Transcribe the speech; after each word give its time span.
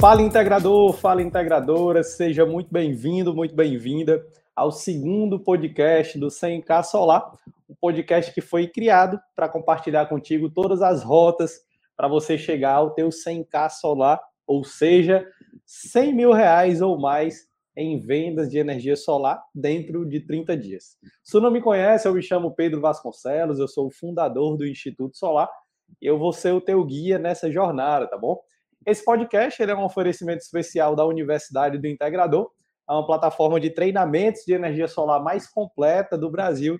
Fala 0.00 0.22
integrador, 0.22 0.94
fala 0.94 1.20
integradora, 1.20 2.02
seja 2.02 2.46
muito 2.46 2.72
bem-vindo, 2.72 3.34
muito 3.34 3.54
bem-vinda 3.54 4.26
ao 4.56 4.72
segundo 4.72 5.38
podcast 5.38 6.18
do 6.18 6.28
100K 6.28 6.84
Solar, 6.84 7.30
um 7.68 7.74
podcast 7.74 8.32
que 8.32 8.40
foi 8.40 8.66
criado 8.66 9.20
para 9.36 9.46
compartilhar 9.46 10.06
contigo 10.06 10.48
todas 10.48 10.80
as 10.80 11.02
rotas 11.02 11.60
para 11.94 12.08
você 12.08 12.38
chegar 12.38 12.76
ao 12.76 12.94
teu 12.94 13.10
100K 13.10 13.68
Solar, 13.68 14.18
ou 14.46 14.64
seja, 14.64 15.28
100 15.66 16.14
mil 16.14 16.32
reais 16.32 16.80
ou 16.80 16.98
mais 16.98 17.46
em 17.76 17.98
vendas 18.00 18.50
de 18.50 18.56
energia 18.56 18.96
solar 18.96 19.42
dentro 19.54 20.06
de 20.06 20.20
30 20.20 20.56
dias. 20.56 20.96
Se 21.22 21.38
não 21.38 21.50
me 21.50 21.60
conhece, 21.60 22.08
eu 22.08 22.14
me 22.14 22.22
chamo 22.22 22.54
Pedro 22.54 22.80
Vasconcelos, 22.80 23.58
eu 23.58 23.68
sou 23.68 23.88
o 23.88 23.90
fundador 23.90 24.56
do 24.56 24.66
Instituto 24.66 25.18
Solar 25.18 25.50
e 26.00 26.06
eu 26.06 26.18
vou 26.18 26.32
ser 26.32 26.52
o 26.52 26.60
teu 26.60 26.82
guia 26.86 27.18
nessa 27.18 27.52
jornada, 27.52 28.06
tá 28.06 28.16
bom? 28.16 28.40
Esse 28.90 29.04
podcast 29.04 29.62
é 29.62 29.72
um 29.72 29.84
oferecimento 29.84 30.40
especial 30.40 30.96
da 30.96 31.06
Universidade 31.06 31.78
do 31.78 31.86
Integrador, 31.86 32.50
é 32.88 32.92
uma 32.92 33.06
plataforma 33.06 33.60
de 33.60 33.70
treinamentos 33.70 34.42
de 34.44 34.52
energia 34.52 34.88
solar 34.88 35.22
mais 35.22 35.48
completa 35.48 36.18
do 36.18 36.28
Brasil 36.28 36.76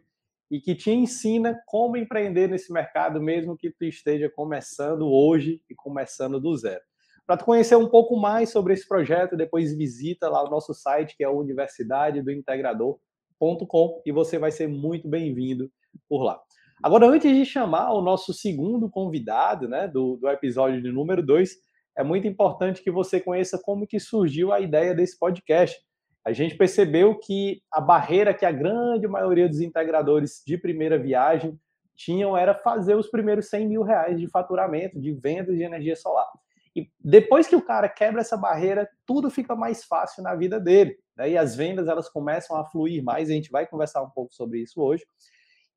e 0.50 0.60
que 0.60 0.74
te 0.74 0.90
ensina 0.90 1.56
como 1.66 1.96
empreender 1.96 2.48
nesse 2.48 2.72
mercado, 2.72 3.22
mesmo 3.22 3.56
que 3.56 3.70
tu 3.70 3.84
esteja 3.84 4.28
começando 4.28 5.08
hoje 5.08 5.62
e 5.70 5.74
começando 5.76 6.40
do 6.40 6.56
zero. 6.56 6.80
Para 7.24 7.36
tu 7.36 7.44
conhecer 7.44 7.76
um 7.76 7.88
pouco 7.88 8.16
mais 8.16 8.50
sobre 8.50 8.72
esse 8.72 8.88
projeto, 8.88 9.36
depois 9.36 9.72
visita 9.72 10.28
lá 10.28 10.42
o 10.42 10.50
nosso 10.50 10.74
site, 10.74 11.16
que 11.16 11.22
é 11.22 11.28
universidadedointegrador.com, 11.28 14.02
e 14.04 14.10
você 14.10 14.36
vai 14.36 14.50
ser 14.50 14.66
muito 14.66 15.08
bem-vindo 15.08 15.70
por 16.08 16.24
lá. 16.24 16.42
Agora, 16.82 17.06
antes 17.06 17.32
de 17.32 17.44
chamar 17.44 17.92
o 17.92 18.02
nosso 18.02 18.34
segundo 18.34 18.90
convidado, 18.90 19.68
né, 19.68 19.86
do, 19.86 20.16
do 20.16 20.28
episódio 20.28 20.82
de 20.82 20.90
número 20.90 21.24
2, 21.24 21.69
é 21.96 22.02
muito 22.02 22.26
importante 22.26 22.82
que 22.82 22.90
você 22.90 23.20
conheça 23.20 23.60
como 23.62 23.86
que 23.86 23.98
surgiu 23.98 24.52
a 24.52 24.60
ideia 24.60 24.94
desse 24.94 25.18
podcast. 25.18 25.78
A 26.24 26.32
gente 26.32 26.56
percebeu 26.56 27.18
que 27.18 27.62
a 27.72 27.80
barreira 27.80 28.34
que 28.34 28.44
a 28.44 28.52
grande 28.52 29.08
maioria 29.08 29.48
dos 29.48 29.60
integradores 29.60 30.42
de 30.46 30.58
primeira 30.58 30.98
viagem 30.98 31.58
tinham 31.96 32.36
era 32.36 32.54
fazer 32.54 32.94
os 32.94 33.10
primeiros 33.10 33.48
100 33.48 33.68
mil 33.68 33.82
reais 33.82 34.18
de 34.18 34.28
faturamento, 34.28 35.00
de 35.00 35.12
vendas 35.12 35.56
de 35.56 35.62
energia 35.62 35.96
solar. 35.96 36.30
E 36.74 36.88
depois 36.98 37.46
que 37.46 37.56
o 37.56 37.62
cara 37.62 37.88
quebra 37.88 38.20
essa 38.20 38.36
barreira, 38.36 38.88
tudo 39.04 39.30
fica 39.30 39.56
mais 39.56 39.84
fácil 39.84 40.22
na 40.22 40.34
vida 40.34 40.60
dele. 40.60 40.96
Né? 41.16 41.30
E 41.30 41.36
as 41.36 41.56
vendas 41.56 41.88
elas 41.88 42.08
começam 42.08 42.56
a 42.56 42.64
fluir 42.64 43.02
mais. 43.02 43.28
A 43.28 43.32
gente 43.32 43.50
vai 43.50 43.66
conversar 43.66 44.02
um 44.02 44.10
pouco 44.10 44.32
sobre 44.32 44.60
isso 44.60 44.80
hoje. 44.80 45.04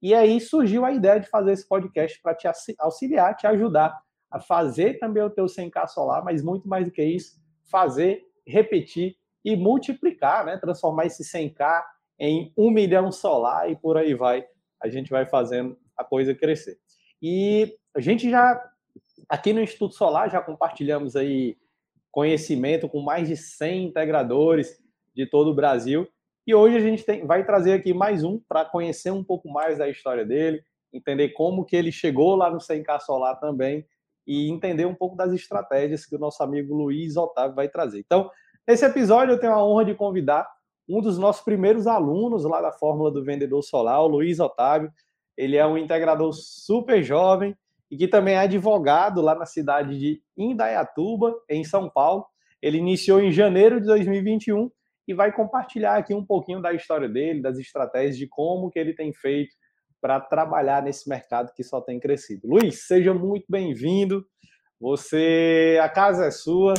E 0.01 0.13
aí 0.13 0.39
surgiu 0.39 0.85
a 0.85 0.91
ideia 0.91 1.19
de 1.19 1.27
fazer 1.27 1.53
esse 1.53 1.67
podcast 1.67 2.21
para 2.21 2.35
te 2.35 2.47
auxiliar, 2.79 3.35
te 3.35 3.47
ajudar 3.47 3.97
a 4.33 4.39
fazer 4.39 4.97
também 4.97 5.21
o 5.21 5.29
teu 5.29 5.45
100k 5.45 5.87
solar, 5.87 6.25
mas 6.25 6.41
muito 6.41 6.67
mais 6.67 6.85
do 6.85 6.91
que 6.91 7.03
isso, 7.03 7.39
fazer, 7.69 8.25
repetir 8.47 9.15
e 9.45 9.55
multiplicar, 9.55 10.43
né? 10.43 10.57
Transformar 10.57 11.05
esse 11.05 11.23
100k 11.23 11.83
em 12.19 12.51
um 12.57 12.71
milhão 12.71 13.11
solar 13.11 13.69
e 13.69 13.75
por 13.75 13.95
aí 13.95 14.15
vai. 14.15 14.43
A 14.81 14.89
gente 14.89 15.11
vai 15.11 15.23
fazendo 15.27 15.77
a 15.95 16.03
coisa 16.03 16.33
crescer. 16.33 16.79
E 17.21 17.77
a 17.95 18.01
gente 18.01 18.27
já, 18.27 18.59
aqui 19.29 19.53
no 19.53 19.61
Instituto 19.61 19.93
Solar, 19.93 20.31
já 20.31 20.41
compartilhamos 20.41 21.15
aí 21.15 21.55
conhecimento 22.11 22.89
com 22.89 23.01
mais 23.01 23.27
de 23.27 23.37
100 23.37 23.85
integradores 23.85 24.81
de 25.15 25.27
todo 25.27 25.51
o 25.51 25.55
Brasil. 25.55 26.07
E 26.47 26.55
hoje 26.55 26.75
a 26.75 26.79
gente 26.79 27.03
tem, 27.03 27.23
vai 27.23 27.45
trazer 27.45 27.73
aqui 27.73 27.93
mais 27.93 28.23
um 28.23 28.39
para 28.49 28.65
conhecer 28.65 29.11
um 29.11 29.23
pouco 29.23 29.47
mais 29.47 29.77
da 29.77 29.87
história 29.87 30.25
dele, 30.25 30.63
entender 30.91 31.29
como 31.29 31.63
que 31.63 31.75
ele 31.75 31.91
chegou 31.91 32.35
lá 32.35 32.49
no 32.49 32.57
100K 32.57 32.99
Solar 33.01 33.39
também 33.39 33.85
e 34.25 34.49
entender 34.49 34.85
um 34.85 34.95
pouco 34.95 35.15
das 35.15 35.31
estratégias 35.33 36.05
que 36.05 36.15
o 36.15 36.19
nosso 36.19 36.41
amigo 36.43 36.75
Luiz 36.75 37.17
Otávio 37.17 37.55
vai 37.55 37.67
trazer. 37.67 37.99
Então, 37.99 38.29
nesse 38.67 38.85
episódio 38.85 39.33
eu 39.33 39.39
tenho 39.39 39.53
a 39.53 39.63
honra 39.63 39.85
de 39.85 39.95
convidar 39.95 40.49
um 40.87 41.01
dos 41.01 41.17
nossos 41.17 41.43
primeiros 41.43 41.87
alunos 41.87 42.43
lá 42.43 42.61
da 42.61 42.71
Fórmula 42.71 43.11
do 43.11 43.23
Vendedor 43.23 43.61
Solar, 43.61 44.01
o 44.01 44.07
Luiz 44.07 44.39
Otávio. 44.39 44.91
Ele 45.37 45.57
é 45.57 45.65
um 45.65 45.77
integrador 45.77 46.31
super 46.33 47.01
jovem 47.03 47.55
e 47.89 47.97
que 47.97 48.07
também 48.07 48.35
é 48.35 48.39
advogado 48.39 49.21
lá 49.21 49.35
na 49.35 49.45
cidade 49.45 49.97
de 49.97 50.21
Indaiatuba, 50.37 51.33
em 51.49 51.63
São 51.63 51.89
Paulo. 51.89 52.25
Ele 52.61 52.77
iniciou 52.77 53.21
em 53.21 53.31
janeiro 53.31 53.79
de 53.79 53.87
2021 53.87 54.69
e 55.07 55.13
vai 55.13 55.31
compartilhar 55.31 55.97
aqui 55.97 56.13
um 56.13 56.25
pouquinho 56.25 56.61
da 56.61 56.73
história 56.73 57.09
dele, 57.09 57.41
das 57.41 57.57
estratégias 57.57 58.17
de 58.17 58.27
como 58.27 58.69
que 58.69 58.79
ele 58.79 58.93
tem 58.93 59.11
feito 59.13 59.53
para 60.03 60.19
trabalhar 60.19 60.83
nesse 60.83 61.07
mercado 61.07 61.53
que 61.55 61.63
só 61.63 61.79
tem 61.79 61.97
crescido. 61.97 62.45
Luiz, 62.45 62.85
seja 62.85 63.13
muito 63.13 63.45
bem-vindo. 63.47 64.25
Você, 64.77 65.79
a 65.81 65.87
casa 65.87 66.25
é 66.25 66.31
sua. 66.31 66.73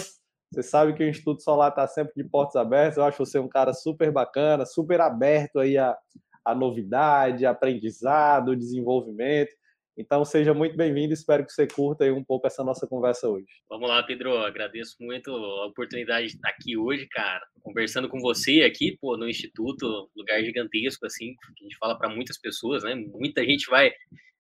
Você 0.53 0.63
sabe 0.63 0.93
que 0.93 1.03
o 1.03 1.09
Instituto 1.09 1.43
Solar 1.43 1.71
está 1.71 1.89
sempre 1.89 2.13
de 2.15 2.29
portas 2.29 2.55
abertas. 2.55 2.99
Eu 2.99 3.05
acho 3.05 3.25
você 3.25 3.39
um 3.39 3.49
cara 3.49 3.73
super 3.73 4.13
bacana, 4.13 4.67
super 4.67 5.01
aberto 5.01 5.59
aí 5.59 5.79
a, 5.79 5.97
a 6.45 6.55
novidade, 6.55 7.47
aprendizado, 7.47 8.55
desenvolvimento. 8.55 9.55
Então, 9.97 10.25
seja 10.25 10.53
muito 10.53 10.77
bem-vindo. 10.77 11.15
Espero 11.15 11.47
que 11.47 11.53
você 11.53 11.69
curta 11.69 12.05
um 12.13 12.25
pouco 12.25 12.47
essa 12.47 12.65
nossa 12.65 12.87
conversa 12.87 13.29
hoje. 13.29 13.47
Vamos 13.69 13.89
lá, 13.89 14.03
Pedro. 14.03 14.37
Agradeço 14.39 14.97
muito 15.01 15.31
a 15.31 15.67
oportunidade 15.67 16.27
de 16.27 16.35
estar 16.35 16.49
aqui 16.49 16.77
hoje, 16.77 17.07
cara, 17.09 17.41
conversando 17.63 18.09
com 18.09 18.19
você 18.19 18.63
aqui, 18.63 18.99
pô, 19.01 19.17
no 19.17 19.29
Instituto, 19.29 20.11
lugar 20.17 20.43
gigantesco, 20.43 21.07
assim, 21.07 21.35
que 21.57 21.65
a 21.65 21.69
gente 21.69 21.79
fala 21.79 21.97
para 21.97 22.09
muitas 22.09 22.37
pessoas, 22.39 22.83
né? 22.83 22.95
Muita 22.95 23.45
gente 23.45 23.71
vai 23.71 23.93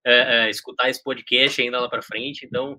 é, 0.04 0.46
é, 0.46 0.50
escutar 0.50 0.90
esse 0.90 1.02
podcast 1.02 1.62
ainda 1.62 1.80
lá 1.80 1.88
para 1.88 2.02
frente. 2.02 2.44
Então, 2.44 2.76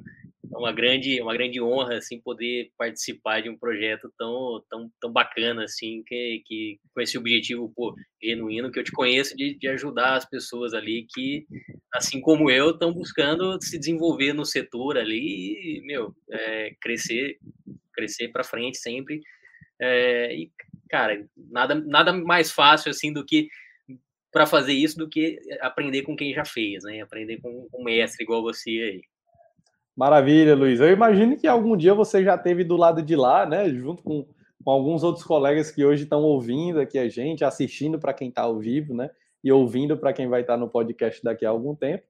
é 0.54 0.58
uma 0.58 0.72
grande, 0.72 1.22
uma 1.22 1.34
grande 1.34 1.62
honra 1.62 1.98
assim 1.98 2.20
poder 2.20 2.72
participar 2.78 3.42
de 3.42 3.50
um 3.50 3.58
projeto 3.58 4.12
tão, 4.18 4.64
tão, 4.70 4.92
tão 5.00 5.12
bacana 5.12 5.64
assim 5.64 6.04
que, 6.06 6.42
que 6.46 6.80
com 6.94 7.02
esse 7.02 7.18
objetivo 7.18 7.72
pô, 7.76 7.96
genuíno 8.22 8.72
que 8.72 8.80
eu 8.80 8.84
te 8.84 8.92
conheço 8.92 9.36
de, 9.36 9.56
de 9.58 9.68
ajudar 9.70 10.16
as 10.16 10.26
pessoas 10.26 10.74
ali 10.74 11.08
que 11.10 11.46
assim 11.94 12.20
como 12.22 12.50
eu 12.50 12.72
estão 12.72 12.94
buscando 12.94 13.62
se 13.62 13.78
desenvolver 13.78 14.34
no 14.34 14.46
setor 14.46 14.98
ali 14.98 15.80
e 15.80 15.82
meu 15.86 16.16
é, 16.32 16.76
crescer 16.82 17.38
crescer 17.94 18.28
para 18.30 18.44
frente 18.44 18.78
sempre. 18.78 19.22
É, 19.80 20.34
e 20.34 20.52
cara 20.90 21.28
nada 21.36 21.76
nada 21.76 22.14
mais 22.14 22.52
fácil 22.52 22.90
assim 22.90 23.12
do 23.12 23.26
que 23.26 23.50
para 24.32 24.46
fazer 24.46 24.74
isso 24.74 24.98
do 24.98 25.10
que 25.10 25.38
aprender 25.60 26.04
com 26.04 26.16
quem 26.16 26.34
já 26.34 26.46
fez 26.46 26.84
né 26.84 27.02
aprender 27.02 27.42
com 27.42 27.68
um 27.74 27.84
mestre 27.84 28.24
igual 28.24 28.42
você 28.42 28.70
aí 28.70 29.02
Maravilha, 29.96 30.56
Luiz. 30.56 30.82
Eu 30.82 30.92
imagino 30.92 31.38
que 31.38 31.48
algum 31.48 31.78
dia 31.78 31.94
você 31.94 32.22
já 32.22 32.38
teve 32.38 32.66
do 32.66 32.76
lado 32.76 33.02
de 33.02 33.16
lá, 33.16 33.46
né? 33.46 33.70
Junto 33.70 34.04
com, 34.04 34.28
com 34.64 34.72
alguns 34.72 35.04
outros 35.04 35.24
colegas 35.24 35.72
que 35.72 35.86
hoje 35.86 36.04
estão 36.04 36.22
ouvindo 36.22 36.82
aqui 36.82 37.00
a 37.00 37.08
gente, 37.08 37.46
assistindo 37.46 37.98
para 37.98 38.14
quem 38.14 38.28
está 38.28 38.42
ao 38.42 38.60
vivo, 38.60 38.94
né? 38.94 39.10
E 39.42 39.52
ouvindo 39.52 39.98
para 39.98 40.12
quem 40.12 40.28
vai 40.28 40.42
estar 40.42 40.56
tá 40.56 40.60
no 40.60 40.70
podcast 40.70 41.24
daqui 41.24 41.46
a 41.46 41.50
algum 41.50 41.74
tempo. 41.74 42.04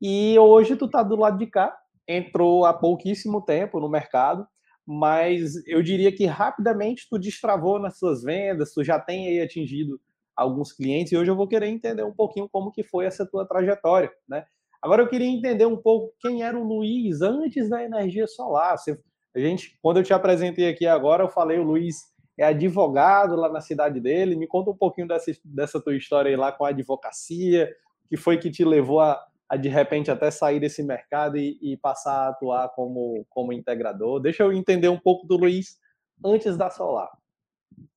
E 0.00 0.38
hoje 0.38 0.76
tu 0.76 0.84
está 0.84 1.02
do 1.02 1.16
lado 1.16 1.38
de 1.38 1.46
cá, 1.46 1.74
entrou 2.06 2.66
há 2.66 2.74
pouquíssimo 2.74 3.40
tempo 3.40 3.80
no 3.80 3.88
mercado, 3.88 4.46
mas 4.84 5.66
eu 5.66 5.82
diria 5.82 6.12
que 6.12 6.26
rapidamente 6.26 7.06
tu 7.08 7.18
destravou 7.18 7.78
nas 7.78 7.98
suas 7.98 8.22
vendas, 8.22 8.74
tu 8.74 8.84
já 8.84 8.98
tem 8.98 9.28
aí 9.28 9.40
atingido 9.40 9.98
alguns 10.36 10.72
clientes 10.72 11.12
e 11.12 11.16
hoje 11.16 11.30
eu 11.30 11.36
vou 11.36 11.46
querer 11.46 11.68
entender 11.68 12.02
um 12.02 12.12
pouquinho 12.12 12.48
como 12.48 12.72
que 12.72 12.82
foi 12.82 13.06
essa 13.06 13.24
tua 13.24 13.46
trajetória, 13.46 14.10
né? 14.28 14.44
Agora 14.82 15.02
eu 15.02 15.08
queria 15.08 15.28
entender 15.28 15.64
um 15.64 15.76
pouco 15.76 16.12
quem 16.20 16.42
era 16.42 16.58
o 16.58 16.64
Luiz 16.64 17.22
antes 17.22 17.68
da 17.70 17.84
energia 17.84 18.26
solar. 18.26 18.76
Você, 18.76 18.98
a 19.34 19.38
gente, 19.38 19.78
quando 19.80 19.98
eu 19.98 20.02
te 20.02 20.12
apresentei 20.12 20.68
aqui 20.68 20.86
agora, 20.86 21.22
eu 21.22 21.28
falei 21.28 21.58
o 21.58 21.62
Luiz 21.62 22.12
é 22.36 22.44
advogado 22.44 23.36
lá 23.36 23.48
na 23.48 23.60
cidade 23.60 24.00
dele. 24.00 24.34
Me 24.34 24.46
conta 24.46 24.70
um 24.70 24.76
pouquinho 24.76 25.06
dessa, 25.06 25.30
dessa 25.44 25.80
tua 25.80 25.96
história 25.96 26.28
aí 26.30 26.36
lá 26.36 26.50
com 26.50 26.64
a 26.64 26.70
advocacia, 26.70 27.72
que 28.08 28.16
foi 28.16 28.38
que 28.38 28.50
te 28.50 28.64
levou 28.64 29.00
a, 29.00 29.24
a 29.48 29.56
de 29.56 29.68
repente 29.68 30.10
até 30.10 30.30
sair 30.30 30.58
desse 30.58 30.82
mercado 30.82 31.36
e, 31.36 31.58
e, 31.62 31.76
passar 31.76 32.26
a 32.26 32.28
atuar 32.30 32.68
como, 32.70 33.24
como 33.30 33.52
integrador. 33.52 34.18
Deixa 34.18 34.42
eu 34.42 34.52
entender 34.52 34.88
um 34.88 34.98
pouco 34.98 35.26
do 35.26 35.36
Luiz 35.36 35.78
antes 36.24 36.56
da 36.56 36.70
Solar. 36.70 37.10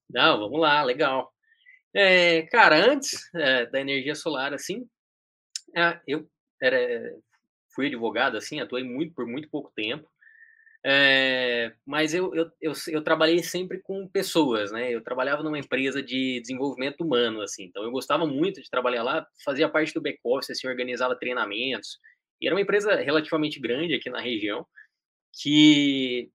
Não, 0.10 0.40
vamos 0.40 0.60
lá, 0.60 0.84
legal. 0.84 1.32
É, 1.94 2.44
cara, 2.44 2.92
antes 2.92 3.34
é, 3.34 3.66
da 3.66 3.80
energia 3.80 4.16
solar, 4.16 4.54
assim, 4.54 4.86
é, 5.76 6.00
eu 6.06 6.28
era, 6.66 7.16
fui 7.74 7.88
advogado, 7.88 8.38
assim, 8.38 8.60
atuei 8.60 8.84
muito 8.84 9.14
por 9.14 9.26
muito 9.26 9.50
pouco 9.50 9.72
tempo. 9.76 10.10
É, 10.88 11.74
mas 11.84 12.14
eu, 12.14 12.34
eu, 12.36 12.52
eu, 12.62 12.74
eu, 12.90 13.02
trabalhei 13.02 13.42
sempre 13.42 13.80
com 13.80 14.08
pessoas, 14.08 14.72
né? 14.72 14.94
Eu 14.94 15.02
trabalhava 15.02 15.42
numa 15.42 15.58
empresa 15.58 16.02
de 16.02 16.40
desenvolvimento 16.42 17.02
humano, 17.02 17.42
assim. 17.42 17.64
Então 17.64 17.84
eu 17.84 17.90
gostava 17.90 18.28
muito 18.28 18.62
de 18.62 18.70
trabalhar 18.70 19.02
lá, 19.02 19.28
fazia 19.44 19.68
parte 19.68 19.94
do 19.96 20.02
back 20.02 20.20
office, 20.24 20.52
assim, 20.52 20.68
organizava 20.68 21.18
treinamentos. 21.18 21.98
E 22.40 22.46
era 22.46 22.56
uma 22.56 22.62
empresa 22.62 22.96
relativamente 22.98 23.60
grande 23.60 23.96
aqui 23.96 24.12
na 24.12 24.22
região 24.22 24.66
que 25.42 26.30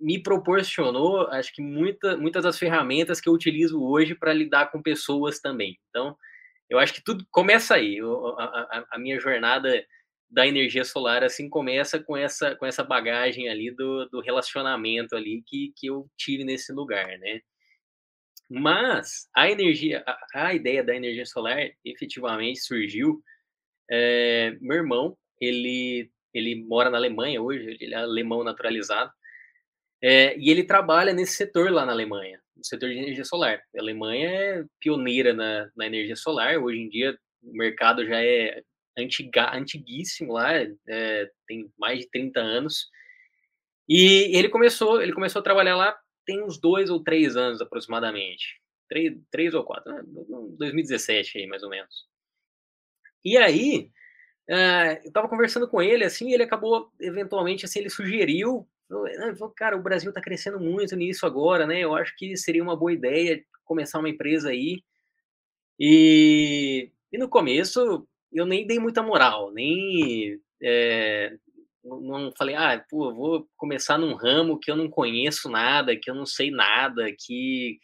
me 0.00 0.20
proporcionou, 0.20 1.28
acho 1.28 1.54
que 1.54 1.62
muita, 1.62 2.16
muitas 2.16 2.42
das 2.42 2.58
ferramentas 2.58 3.20
que 3.20 3.28
eu 3.28 3.32
utilizo 3.32 3.80
hoje 3.80 4.16
para 4.16 4.32
lidar 4.32 4.72
com 4.72 4.82
pessoas 4.82 5.38
também. 5.40 5.78
Então, 5.90 6.16
eu 6.72 6.78
acho 6.78 6.94
que 6.94 7.04
tudo 7.04 7.26
começa 7.30 7.74
aí. 7.74 7.98
Eu, 7.98 8.28
a, 8.38 8.44
a, 8.44 8.86
a, 8.92 8.98
minha 8.98 9.20
jornada 9.20 9.84
da 10.30 10.46
energia 10.46 10.84
solar 10.84 11.22
assim 11.22 11.50
começa 11.50 12.02
com 12.02 12.16
essa 12.16 12.56
com 12.56 12.64
essa 12.64 12.82
bagagem 12.82 13.50
ali 13.50 13.70
do, 13.70 14.06
do 14.08 14.20
relacionamento 14.20 15.14
ali 15.14 15.42
que, 15.46 15.72
que 15.76 15.88
eu 15.88 16.08
tive 16.16 16.44
nesse 16.44 16.72
lugar, 16.72 17.18
né? 17.18 17.40
Mas 18.50 19.28
a 19.36 19.50
energia, 19.50 20.02
a, 20.06 20.48
a 20.48 20.54
ideia 20.54 20.82
da 20.82 20.96
energia 20.96 21.26
solar 21.26 21.58
efetivamente 21.84 22.60
surgiu. 22.60 23.22
É, 23.90 24.56
meu 24.60 24.78
irmão, 24.78 25.16
ele 25.40 26.10
ele 26.32 26.64
mora 26.64 26.88
na 26.88 26.96
Alemanha 26.96 27.42
hoje, 27.42 27.76
ele 27.78 27.94
é 27.94 27.98
alemão 27.98 28.42
naturalizado, 28.42 29.12
é, 30.02 30.34
e 30.38 30.50
ele 30.50 30.64
trabalha 30.64 31.12
nesse 31.12 31.34
setor 31.34 31.70
lá 31.70 31.84
na 31.84 31.92
Alemanha, 31.92 32.41
setor 32.66 32.90
de 32.90 32.98
energia 32.98 33.24
solar. 33.24 33.60
A 33.76 33.80
Alemanha 33.80 34.28
é 34.28 34.64
pioneira 34.80 35.32
na, 35.32 35.70
na 35.76 35.86
energia 35.86 36.16
solar. 36.16 36.58
Hoje 36.58 36.78
em 36.78 36.88
dia 36.88 37.16
o 37.42 37.52
mercado 37.52 38.06
já 38.06 38.22
é 38.22 38.62
antiga, 38.96 39.56
antiguíssimo 39.56 40.32
lá, 40.32 40.52
é, 40.54 41.30
tem 41.46 41.70
mais 41.78 42.00
de 42.00 42.10
30 42.10 42.40
anos. 42.40 42.88
E 43.88 44.36
ele 44.36 44.48
começou, 44.48 45.02
ele 45.02 45.12
começou 45.12 45.40
a 45.40 45.42
trabalhar 45.42 45.76
lá 45.76 45.96
tem 46.24 46.42
uns 46.42 46.58
dois 46.58 46.90
ou 46.90 47.02
três 47.02 47.36
anos 47.36 47.60
aproximadamente. 47.60 48.60
Três, 48.88 49.14
três 49.30 49.54
ou 49.54 49.64
quatro, 49.64 49.92
né? 49.92 50.02
2017 50.58 51.38
aí, 51.38 51.46
mais 51.46 51.62
ou 51.62 51.70
menos. 51.70 52.06
E 53.24 53.36
aí, 53.36 53.90
uh, 54.50 55.00
eu 55.04 55.12
tava 55.12 55.28
conversando 55.28 55.68
com 55.68 55.80
ele, 55.80 56.04
assim, 56.04 56.32
ele 56.32 56.42
acabou, 56.42 56.90
eventualmente, 57.00 57.64
assim, 57.64 57.80
ele 57.80 57.90
sugeriu, 57.90 58.68
falou, 59.36 59.54
cara, 59.56 59.76
o 59.76 59.82
Brasil 59.82 60.12
tá 60.12 60.20
crescendo 60.20 60.60
muito 60.60 60.94
nisso 60.96 61.26
agora, 61.26 61.66
né? 61.66 61.80
Eu 61.80 61.94
acho 61.94 62.14
que 62.16 62.36
seria 62.36 62.62
uma 62.62 62.76
boa 62.76 62.92
ideia 62.92 63.44
começar 63.64 63.98
uma 63.98 64.08
empresa 64.08 64.50
aí. 64.50 64.82
E, 65.78 66.90
e 67.12 67.18
no 67.18 67.28
começo, 67.28 68.06
eu 68.32 68.46
nem 68.46 68.66
dei 68.66 68.78
muita 68.78 69.02
moral, 69.02 69.52
nem 69.52 70.40
é, 70.62 71.36
não 71.84 72.32
falei, 72.36 72.54
ah, 72.54 72.84
pô, 72.88 73.12
vou 73.12 73.48
começar 73.56 73.98
num 73.98 74.14
ramo 74.14 74.58
que 74.58 74.70
eu 74.70 74.76
não 74.76 74.88
conheço 74.88 75.48
nada, 75.48 75.96
que 75.96 76.10
eu 76.10 76.14
não 76.14 76.26
sei 76.26 76.50
nada, 76.50 77.12
que 77.18 77.78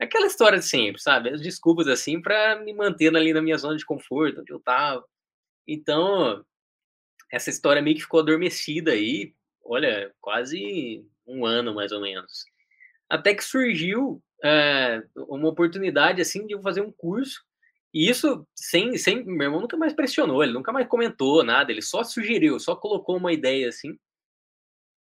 aquela 0.00 0.26
história 0.26 0.58
de 0.58 0.66
sempre, 0.66 1.00
sabe? 1.00 1.30
As 1.30 1.40
desculpas 1.40 1.86
assim 1.86 2.20
para 2.20 2.56
me 2.56 2.72
manter 2.74 3.14
ali 3.14 3.32
na 3.32 3.42
minha 3.42 3.58
zona 3.58 3.76
de 3.76 3.84
conforto, 3.84 4.40
onde 4.40 4.52
eu 4.52 4.60
tava. 4.60 5.04
Então, 5.68 6.44
essa 7.32 7.50
história 7.50 7.82
meio 7.82 7.96
que 7.96 8.02
ficou 8.02 8.20
adormecida 8.20 8.92
aí, 8.92 9.34
olha, 9.64 10.12
quase 10.20 11.04
um 11.26 11.44
ano 11.46 11.74
mais 11.74 11.92
ou 11.92 12.00
menos. 12.00 12.44
Até 13.08 13.34
que 13.34 13.44
surgiu 13.44 14.22
é, 14.42 15.02
uma 15.16 15.48
oportunidade 15.48 16.20
assim 16.20 16.46
de 16.46 16.54
eu 16.54 16.62
fazer 16.62 16.80
um 16.80 16.92
curso 16.92 17.44
e 17.92 18.08
isso 18.08 18.46
sem, 18.54 18.96
sem. 18.96 19.24
Meu 19.24 19.46
irmão 19.46 19.60
nunca 19.60 19.76
mais 19.76 19.92
pressionou, 19.92 20.42
ele 20.42 20.52
nunca 20.52 20.72
mais 20.72 20.86
comentou 20.86 21.42
nada, 21.42 21.72
ele 21.72 21.82
só 21.82 22.04
sugeriu, 22.04 22.58
só 22.60 22.76
colocou 22.76 23.16
uma 23.16 23.32
ideia 23.32 23.68
assim 23.68 23.98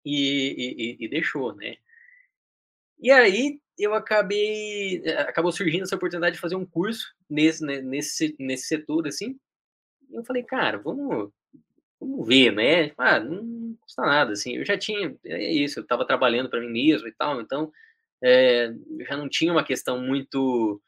e, 0.05 0.97
e, 1.01 1.05
e 1.05 1.09
deixou, 1.09 1.55
né? 1.55 1.77
E 2.99 3.11
aí 3.11 3.61
eu 3.79 3.95
acabei. 3.95 5.03
Eh, 5.05 5.21
acabou 5.23 5.53
surgindo 5.53 5.83
essa 5.83 5.97
oportunidade 5.97 6.37
de 6.37 6.41
fazer 6.41 6.57
um 6.57 6.67
curso 6.67 7.15
nesse, 7.29 7.65
né, 7.65 7.81
nesse, 7.81 8.35
nesse 8.39 8.67
setor, 8.67 9.07
assim. 9.09 9.39
E 10.11 10.15
eu 10.17 10.25
falei, 10.25 10.43
cara, 10.43 10.79
vamos, 10.79 11.31
vamos 12.01 12.27
ver, 12.27 12.53
né? 12.53 12.93
Ah, 12.99 13.19
não 13.21 13.43
custa 13.81 14.03
nada, 14.03 14.33
assim. 14.33 14.57
Eu 14.57 14.65
já 14.65 14.77
tinha. 14.77 15.15
É 15.25 15.53
isso, 15.53 15.79
eu 15.79 15.83
estava 15.83 16.07
trabalhando 16.07 16.49
para 16.51 16.61
mim 16.61 16.71
mesmo 16.71 17.09
e 17.09 17.13
tal, 17.13 17.41
então 17.41 17.73
é, 18.23 18.73
já 19.09 19.17
não 19.17 19.29
tinha 19.29 19.53
uma 19.53 19.65
questão 19.65 20.01
muito 20.01 20.81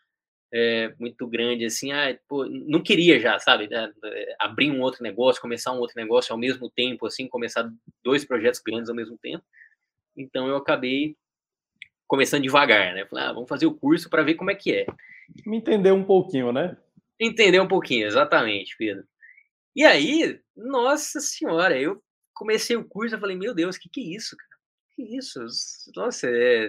é, 0.53 0.95
muito 1.01 1.27
grande, 1.27 1.65
assim, 1.65 1.91
ah, 1.91 2.17
pô, 2.29 2.47
não 2.47 2.81
queria 2.81 3.19
já, 3.19 3.37
sabe, 3.41 3.69
né, 3.69 3.93
abrir 4.39 4.71
um 4.71 4.81
outro 4.81 5.03
negócio, 5.03 5.43
começar 5.43 5.73
um 5.73 5.81
outro 5.81 5.97
negócio 5.97 6.33
ao 6.33 6.39
mesmo 6.39 6.71
tempo, 6.71 7.07
assim, 7.07 7.27
começar 7.27 7.69
dois 8.05 8.25
projetos 8.25 8.61
grandes 8.65 8.89
ao 8.89 8.95
mesmo 8.95 9.19
tempo. 9.19 9.45
Então 10.17 10.47
eu 10.47 10.57
acabei 10.57 11.17
começando 12.07 12.43
devagar, 12.43 12.95
né? 12.95 13.05
Falei, 13.07 13.25
ah, 13.25 13.33
vamos 13.33 13.49
fazer 13.49 13.67
o 13.67 13.75
curso 13.75 14.09
para 14.09 14.23
ver 14.23 14.35
como 14.35 14.51
é 14.53 14.55
que 14.55 14.73
é. 14.73 14.87
Me 15.45 15.57
entender 15.57 15.91
um 15.91 16.05
pouquinho, 16.05 16.53
né? 16.53 16.77
Entender 17.19 17.61
um 17.61 17.67
pouquinho, 17.67 18.07
exatamente, 18.07 18.77
Pedro. 18.77 19.05
E 19.75 19.83
aí, 19.83 20.39
nossa 20.57 21.19
senhora, 21.21 21.77
eu 21.77 22.01
comecei 22.35 22.77
o 22.77 22.85
curso, 22.85 23.15
eu 23.15 23.21
falei, 23.21 23.37
meu 23.37 23.55
Deus, 23.55 23.77
o 23.77 23.81
que, 23.81 23.89
que 23.89 24.01
é 24.01 24.17
isso, 24.17 24.37
cara? 24.37 24.51
Que 24.95 25.17
isso? 25.17 25.41
Nossa, 25.97 26.29
é 26.29 26.69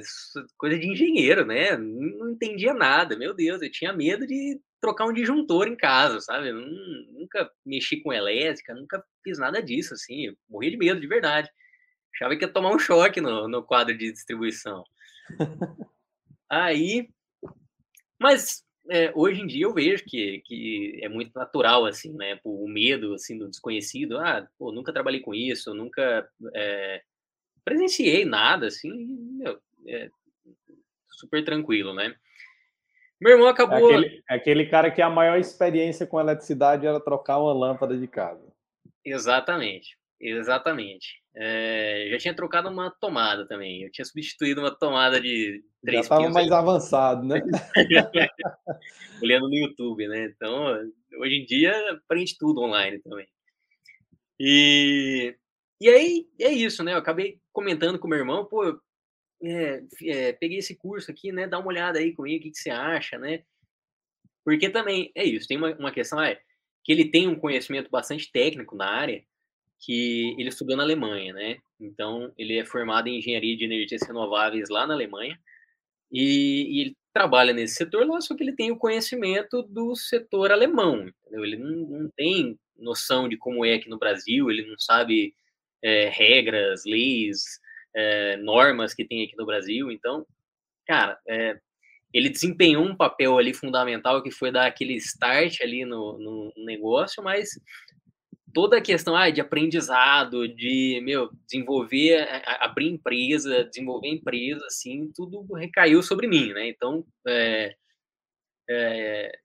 coisa 0.57 0.79
de 0.79 0.87
engenheiro, 0.87 1.45
né? 1.45 1.77
Não 1.77 2.31
entendia 2.31 2.73
nada, 2.73 3.15
meu 3.17 3.33
Deus, 3.33 3.61
eu 3.61 3.71
tinha 3.71 3.93
medo 3.93 4.25
de 4.25 4.59
trocar 4.81 5.05
um 5.05 5.13
disjuntor 5.13 5.67
em 5.67 5.75
casa, 5.75 6.19
sabe? 6.21 6.49
Eu 6.49 6.55
nunca 6.55 7.49
mexi 7.65 8.01
com 8.01 8.13
elétrica, 8.13 8.73
nunca 8.73 9.03
fiz 9.23 9.37
nada 9.37 9.61
disso, 9.61 9.93
assim, 9.93 10.27
eu 10.27 10.37
morria 10.49 10.71
de 10.71 10.77
medo, 10.77 10.99
de 10.99 11.07
verdade. 11.07 11.49
Achava 12.15 12.35
que 12.35 12.45
ia 12.45 12.51
tomar 12.51 12.73
um 12.73 12.79
choque 12.79 13.21
no, 13.21 13.47
no 13.47 13.63
quadro 13.63 13.95
de 13.97 14.11
distribuição. 14.11 14.83
Aí, 16.49 17.09
mas 18.19 18.64
é, 18.89 19.11
hoje 19.15 19.41
em 19.41 19.47
dia 19.47 19.65
eu 19.65 19.73
vejo 19.73 20.03
que, 20.05 20.41
que 20.45 20.99
é 21.01 21.09
muito 21.09 21.31
natural, 21.33 21.85
assim, 21.85 22.13
né? 22.13 22.39
O 22.43 22.67
medo, 22.67 23.13
assim, 23.13 23.37
do 23.37 23.49
desconhecido. 23.49 24.17
Ah, 24.17 24.47
pô, 24.57 24.71
nunca 24.71 24.93
trabalhei 24.93 25.19
com 25.19 25.33
isso, 25.33 25.73
nunca 25.73 26.27
é, 26.53 27.01
presenciei 27.63 28.25
nada, 28.25 28.67
assim, 28.67 28.91
meu, 29.37 29.59
é 29.87 30.09
super 31.09 31.43
tranquilo, 31.43 31.93
né? 31.93 32.15
Meu 33.19 33.33
irmão 33.33 33.47
acabou. 33.47 33.91
É 33.91 33.95
aquele, 33.95 34.23
é 34.29 34.35
aquele, 34.35 34.65
cara 34.67 34.91
que 34.91 35.01
a 35.01 35.09
maior 35.09 35.39
experiência 35.39 36.05
com 36.05 36.19
eletricidade 36.19 36.85
era 36.85 36.99
trocar 36.99 37.39
uma 37.39 37.53
lâmpada 37.53 37.97
de 37.97 38.07
casa. 38.07 38.45
Exatamente, 39.03 39.97
exatamente. 40.19 41.23
É, 41.37 42.07
já 42.11 42.17
tinha 42.17 42.35
trocado 42.35 42.69
uma 42.69 42.89
tomada 42.89 43.45
também. 43.47 43.83
Eu 43.83 43.91
tinha 43.91 44.05
substituído 44.05 44.61
uma 44.61 44.71
tomada 44.71 45.19
de 45.19 45.63
três 45.81 46.07
Já 46.07 46.15
estava 46.15 46.29
mais 46.29 46.51
avançado, 46.51 47.25
né? 47.25 47.41
Olhando 49.21 49.49
no 49.49 49.55
YouTube, 49.55 50.07
né? 50.07 50.25
Então, 50.25 50.65
hoje 51.19 51.35
em 51.35 51.45
dia, 51.45 51.73
aprende 51.91 52.37
tudo 52.37 52.61
online 52.61 52.99
também. 52.99 53.27
E 54.39 55.35
e 55.81 55.89
aí 55.89 56.27
é 56.39 56.51
isso, 56.51 56.83
né? 56.83 56.93
Eu 56.93 56.97
acabei 56.97 57.39
comentando 57.51 57.99
com 57.99 58.07
meu 58.07 58.17
irmão, 58.17 58.45
pô, 58.45 58.79
é, 59.43 59.83
é, 60.03 60.33
peguei 60.33 60.59
esse 60.59 60.75
curso 60.75 61.11
aqui, 61.11 61.31
né? 61.31 61.47
Dá 61.47 61.59
uma 61.59 61.67
olhada 61.67 61.99
aí 61.99 62.13
comigo, 62.13 62.39
o 62.39 62.43
que, 62.43 62.51
que 62.51 62.57
você 62.57 62.69
acha, 62.69 63.17
né? 63.17 63.43
Porque 64.43 64.69
também 64.69 65.11
é 65.15 65.23
isso, 65.23 65.47
tem 65.47 65.57
uma, 65.57 65.75
uma 65.75 65.91
questão, 65.91 66.21
é 66.21 66.39
que 66.83 66.91
ele 66.91 67.09
tem 67.09 67.27
um 67.27 67.37
conhecimento 67.37 67.89
bastante 67.89 68.31
técnico 68.31 68.75
na 68.75 68.87
área, 68.87 69.23
que 69.79 70.35
ele 70.39 70.49
estudou 70.49 70.75
na 70.75 70.83
Alemanha, 70.83 71.33
né? 71.33 71.57
Então, 71.79 72.31
ele 72.37 72.57
é 72.57 72.65
formado 72.65 73.07
em 73.07 73.17
engenharia 73.17 73.57
de 73.57 73.65
energias 73.65 74.01
renováveis 74.03 74.69
lá 74.69 74.87
na 74.87 74.93
Alemanha, 74.93 75.39
e, 76.11 76.67
e 76.69 76.81
ele 76.81 76.97
trabalha 77.13 77.53
nesse 77.53 77.75
setor 77.75 78.05
lá, 78.05 78.19
só 78.21 78.35
que 78.35 78.43
ele 78.43 78.55
tem 78.55 78.71
o 78.71 78.77
conhecimento 78.77 79.63
do 79.63 79.95
setor 79.95 80.51
alemão, 80.51 81.07
entendeu? 81.07 81.45
Ele 81.45 81.57
não, 81.57 81.71
não 81.99 82.09
tem 82.15 82.59
noção 82.77 83.27
de 83.29 83.37
como 83.37 83.65
é 83.65 83.75
aqui 83.75 83.89
no 83.89 83.97
Brasil, 83.97 84.49
ele 84.49 84.65
não 84.65 84.77
sabe 84.77 85.33
é, 85.83 86.09
regras, 86.09 86.83
leis, 86.85 87.59
é, 87.95 88.37
normas 88.37 88.93
que 88.93 89.05
tem 89.05 89.23
aqui 89.23 89.35
no 89.37 89.45
Brasil. 89.45 89.91
Então, 89.91 90.25
cara, 90.85 91.19
é, 91.27 91.57
ele 92.13 92.29
desempenhou 92.29 92.83
um 92.83 92.95
papel 92.95 93.37
ali 93.37 93.53
fundamental 93.53 94.21
que 94.23 94.31
foi 94.31 94.51
dar 94.51 94.65
aquele 94.65 94.95
start 94.95 95.61
ali 95.61 95.85
no, 95.85 96.17
no 96.17 96.53
negócio, 96.65 97.23
mas 97.23 97.49
toda 98.55 98.77
a 98.77 98.81
questão 98.81 99.17
ah, 99.17 99.29
de 99.29 99.41
aprendizado, 99.41 100.47
de 100.47 101.01
meu, 101.03 101.29
desenvolver, 101.45 102.25
abrir 102.61 102.87
empresa, 102.87 103.65
desenvolver 103.65 104.07
empresa, 104.07 104.65
assim, 104.65 105.11
tudo 105.13 105.43
recaiu 105.55 106.01
sobre 106.01 106.25
mim, 106.25 106.53
né? 106.53 106.69
Então, 106.69 107.05
é, 107.27 107.75
é, 108.69 109.39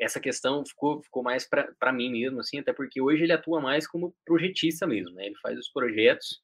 essa 0.00 0.18
questão 0.18 0.66
ficou, 0.66 1.00
ficou 1.00 1.22
mais 1.22 1.48
para 1.48 1.92
mim 1.92 2.10
mesmo, 2.10 2.40
assim, 2.40 2.58
até 2.58 2.72
porque 2.72 3.00
hoje 3.00 3.22
ele 3.22 3.32
atua 3.32 3.60
mais 3.60 3.86
como 3.86 4.12
projetista 4.24 4.84
mesmo, 4.84 5.14
né? 5.14 5.26
Ele 5.26 5.36
faz 5.36 5.56
os 5.56 5.68
projetos 5.68 6.42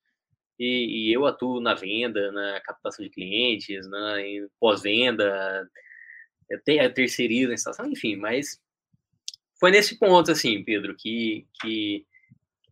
e, 0.56 1.08
e 1.08 1.12
eu 1.12 1.26
atuo 1.26 1.60
na 1.60 1.74
venda, 1.74 2.30
na 2.30 2.60
captação 2.60 3.04
de 3.04 3.10
clientes, 3.10 3.84
na 3.88 4.14
pós-venda, 4.60 5.68
até 6.52 6.78
a 6.78 6.92
instalação, 7.52 7.90
enfim, 7.90 8.14
mas 8.14 8.60
foi 9.58 9.72
nesse 9.72 9.98
ponto, 9.98 10.30
assim, 10.30 10.62
Pedro, 10.62 10.94
que, 10.96 11.48
que 11.60 12.06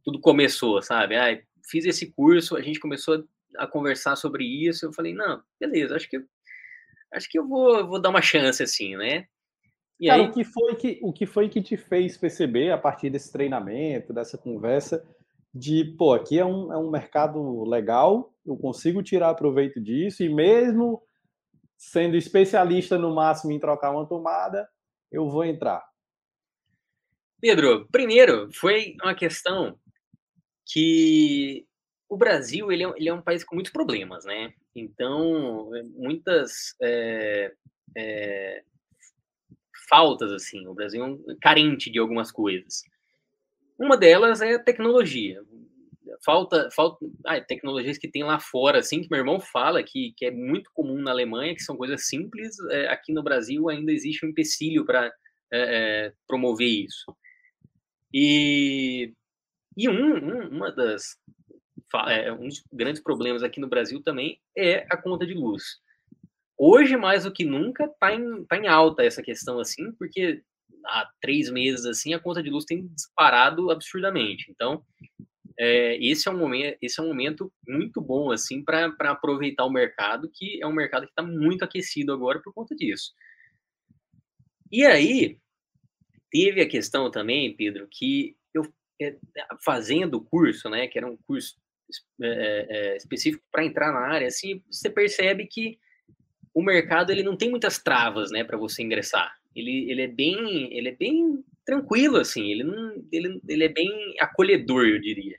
tudo 0.04 0.20
começou, 0.20 0.80
sabe? 0.82 1.16
Ah, 1.16 1.40
fiz 1.68 1.84
esse 1.84 2.10
curso, 2.12 2.56
a 2.56 2.62
gente 2.62 2.80
começou 2.80 3.24
a 3.56 3.66
conversar 3.66 4.16
sobre 4.16 4.44
isso, 4.44 4.86
eu 4.86 4.92
falei, 4.92 5.14
não, 5.14 5.42
beleza, 5.58 5.96
acho 5.96 6.08
que 6.08 6.22
acho 7.12 7.28
que 7.28 7.38
eu 7.38 7.46
vou, 7.46 7.86
vou 7.86 8.00
dar 8.00 8.10
uma 8.10 8.22
chance, 8.22 8.62
assim, 8.62 8.96
né? 8.96 9.26
E 9.98 10.06
Cara, 10.06 10.22
aí... 10.22 10.28
o, 10.28 10.32
que 10.32 10.44
foi 10.44 10.74
que, 10.76 11.00
o 11.02 11.12
que 11.12 11.26
foi 11.26 11.48
que 11.48 11.60
te 11.60 11.76
fez 11.76 12.16
perceber, 12.16 12.70
a 12.70 12.78
partir 12.78 13.10
desse 13.10 13.30
treinamento, 13.30 14.12
dessa 14.12 14.38
conversa, 14.38 15.04
de, 15.52 15.84
pô, 15.98 16.14
aqui 16.14 16.38
é 16.38 16.44
um, 16.44 16.72
é 16.72 16.78
um 16.78 16.90
mercado 16.90 17.64
legal, 17.64 18.32
eu 18.46 18.56
consigo 18.56 19.02
tirar 19.02 19.34
proveito 19.34 19.80
disso, 19.80 20.22
e 20.22 20.28
mesmo 20.28 21.02
sendo 21.76 22.16
especialista 22.16 22.96
no 22.96 23.14
máximo 23.14 23.52
em 23.52 23.58
trocar 23.58 23.90
uma 23.90 24.06
tomada, 24.06 24.68
eu 25.10 25.28
vou 25.28 25.44
entrar? 25.44 25.82
Pedro, 27.40 27.88
primeiro, 27.90 28.48
foi 28.52 28.94
uma 29.02 29.14
questão 29.14 29.78
que 30.72 31.66
o 32.08 32.16
Brasil 32.16 32.70
ele 32.70 32.84
é, 32.84 32.92
ele 32.96 33.08
é, 33.08 33.14
um 33.14 33.22
país 33.22 33.44
com 33.44 33.54
muitos 33.54 33.72
problemas, 33.72 34.24
né? 34.24 34.52
Então, 34.74 35.74
é, 35.74 35.82
muitas 35.82 36.74
é, 36.82 37.52
é, 37.96 38.62
faltas, 39.88 40.32
assim. 40.32 40.66
O 40.66 40.74
Brasil 40.74 41.04
é 41.04 41.06
um, 41.06 41.24
carente 41.40 41.90
de 41.90 41.98
algumas 41.98 42.32
coisas. 42.32 42.82
Uma 43.78 43.96
delas 43.96 44.40
é 44.40 44.54
a 44.54 44.62
tecnologia. 44.62 45.40
Falta, 46.24 46.68
falta 46.74 47.06
ah, 47.24 47.40
tecnologias 47.40 47.96
que 47.96 48.10
tem 48.10 48.24
lá 48.24 48.40
fora, 48.40 48.80
assim, 48.80 49.00
que 49.00 49.08
meu 49.08 49.20
irmão 49.20 49.40
fala 49.40 49.82
que, 49.82 50.12
que 50.16 50.26
é 50.26 50.30
muito 50.30 50.70
comum 50.74 51.00
na 51.00 51.12
Alemanha, 51.12 51.54
que 51.54 51.62
são 51.62 51.76
coisas 51.76 52.08
simples. 52.08 52.58
É, 52.70 52.88
aqui 52.88 53.12
no 53.12 53.22
Brasil 53.22 53.68
ainda 53.68 53.92
existe 53.92 54.26
um 54.26 54.30
empecilho 54.30 54.84
para 54.84 55.12
promover 56.26 56.68
isso. 56.68 57.16
E, 58.12 59.12
e 59.80 59.88
um, 59.88 60.14
um, 60.14 60.48
uma 60.48 60.70
das, 60.70 61.16
é, 62.08 62.30
um 62.30 62.48
dos 62.48 62.62
grandes 62.70 63.02
problemas 63.02 63.42
aqui 63.42 63.58
no 63.58 63.68
Brasil 63.68 64.02
também 64.02 64.38
é 64.54 64.86
a 64.90 64.96
conta 64.96 65.26
de 65.26 65.32
luz. 65.32 65.62
Hoje, 66.58 66.98
mais 66.98 67.24
do 67.24 67.32
que 67.32 67.46
nunca, 67.46 67.86
está 67.86 68.14
em, 68.14 68.44
tá 68.44 68.58
em 68.58 68.68
alta 68.68 69.02
essa 69.02 69.22
questão, 69.22 69.58
assim, 69.58 69.90
porque 69.92 70.42
há 70.84 71.10
três 71.18 71.50
meses, 71.50 71.86
assim, 71.86 72.12
a 72.12 72.20
conta 72.20 72.42
de 72.42 72.50
luz 72.50 72.66
tem 72.66 72.86
disparado 72.88 73.70
absurdamente. 73.70 74.50
Então, 74.50 74.84
é, 75.58 75.96
esse, 76.04 76.28
é 76.28 76.30
um 76.30 76.36
momento, 76.36 76.76
esse 76.82 77.00
é 77.00 77.02
um 77.02 77.08
momento 77.08 77.50
muito 77.66 78.02
bom, 78.02 78.30
assim, 78.30 78.62
para 78.62 78.92
aproveitar 79.04 79.64
o 79.64 79.72
mercado, 79.72 80.30
que 80.30 80.62
é 80.62 80.66
um 80.66 80.74
mercado 80.74 81.06
que 81.06 81.12
está 81.12 81.22
muito 81.22 81.64
aquecido 81.64 82.12
agora 82.12 82.38
por 82.42 82.52
conta 82.52 82.76
disso. 82.76 83.14
E 84.70 84.84
aí, 84.84 85.38
teve 86.30 86.60
a 86.60 86.68
questão 86.68 87.10
também, 87.10 87.56
Pedro, 87.56 87.88
que 87.90 88.36
fazendo 89.64 90.14
o 90.14 90.24
curso, 90.24 90.68
né, 90.68 90.86
que 90.86 90.98
era 90.98 91.06
um 91.06 91.16
curso 91.16 91.56
é, 92.22 92.66
é, 92.68 92.96
específico 92.96 93.44
para 93.50 93.64
entrar 93.64 93.92
na 93.92 94.00
área, 94.00 94.28
assim, 94.28 94.62
você 94.70 94.88
percebe 94.88 95.46
que 95.46 95.78
o 96.54 96.62
mercado 96.62 97.10
ele 97.10 97.22
não 97.22 97.36
tem 97.36 97.50
muitas 97.50 97.78
travas, 97.78 98.30
né, 98.30 98.44
para 98.44 98.58
você 98.58 98.82
ingressar. 98.82 99.32
Ele, 99.54 99.90
ele 99.90 100.02
é 100.02 100.06
bem, 100.06 100.76
ele 100.76 100.88
é 100.88 100.94
bem 100.94 101.44
tranquilo 101.64 102.16
assim. 102.16 102.50
Ele 102.50 102.64
não, 102.64 103.04
ele, 103.12 103.40
ele 103.48 103.64
é 103.64 103.68
bem 103.68 104.14
acolhedor, 104.20 104.86
eu 104.86 105.00
diria. 105.00 105.36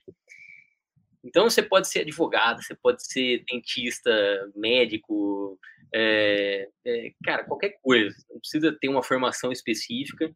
Então 1.24 1.50
você 1.50 1.62
pode 1.62 1.88
ser 1.88 2.00
advogado, 2.00 2.64
você 2.64 2.76
pode 2.76 3.06
ser 3.06 3.44
dentista, 3.50 4.12
médico, 4.56 5.60
é, 5.94 6.68
é, 6.86 7.14
cara, 7.24 7.44
qualquer 7.44 7.78
coisa. 7.82 8.16
Não 8.30 8.40
precisa 8.40 8.76
ter 8.80 8.90
uma 8.90 9.04
formação 9.04 9.52
específica 9.52 10.34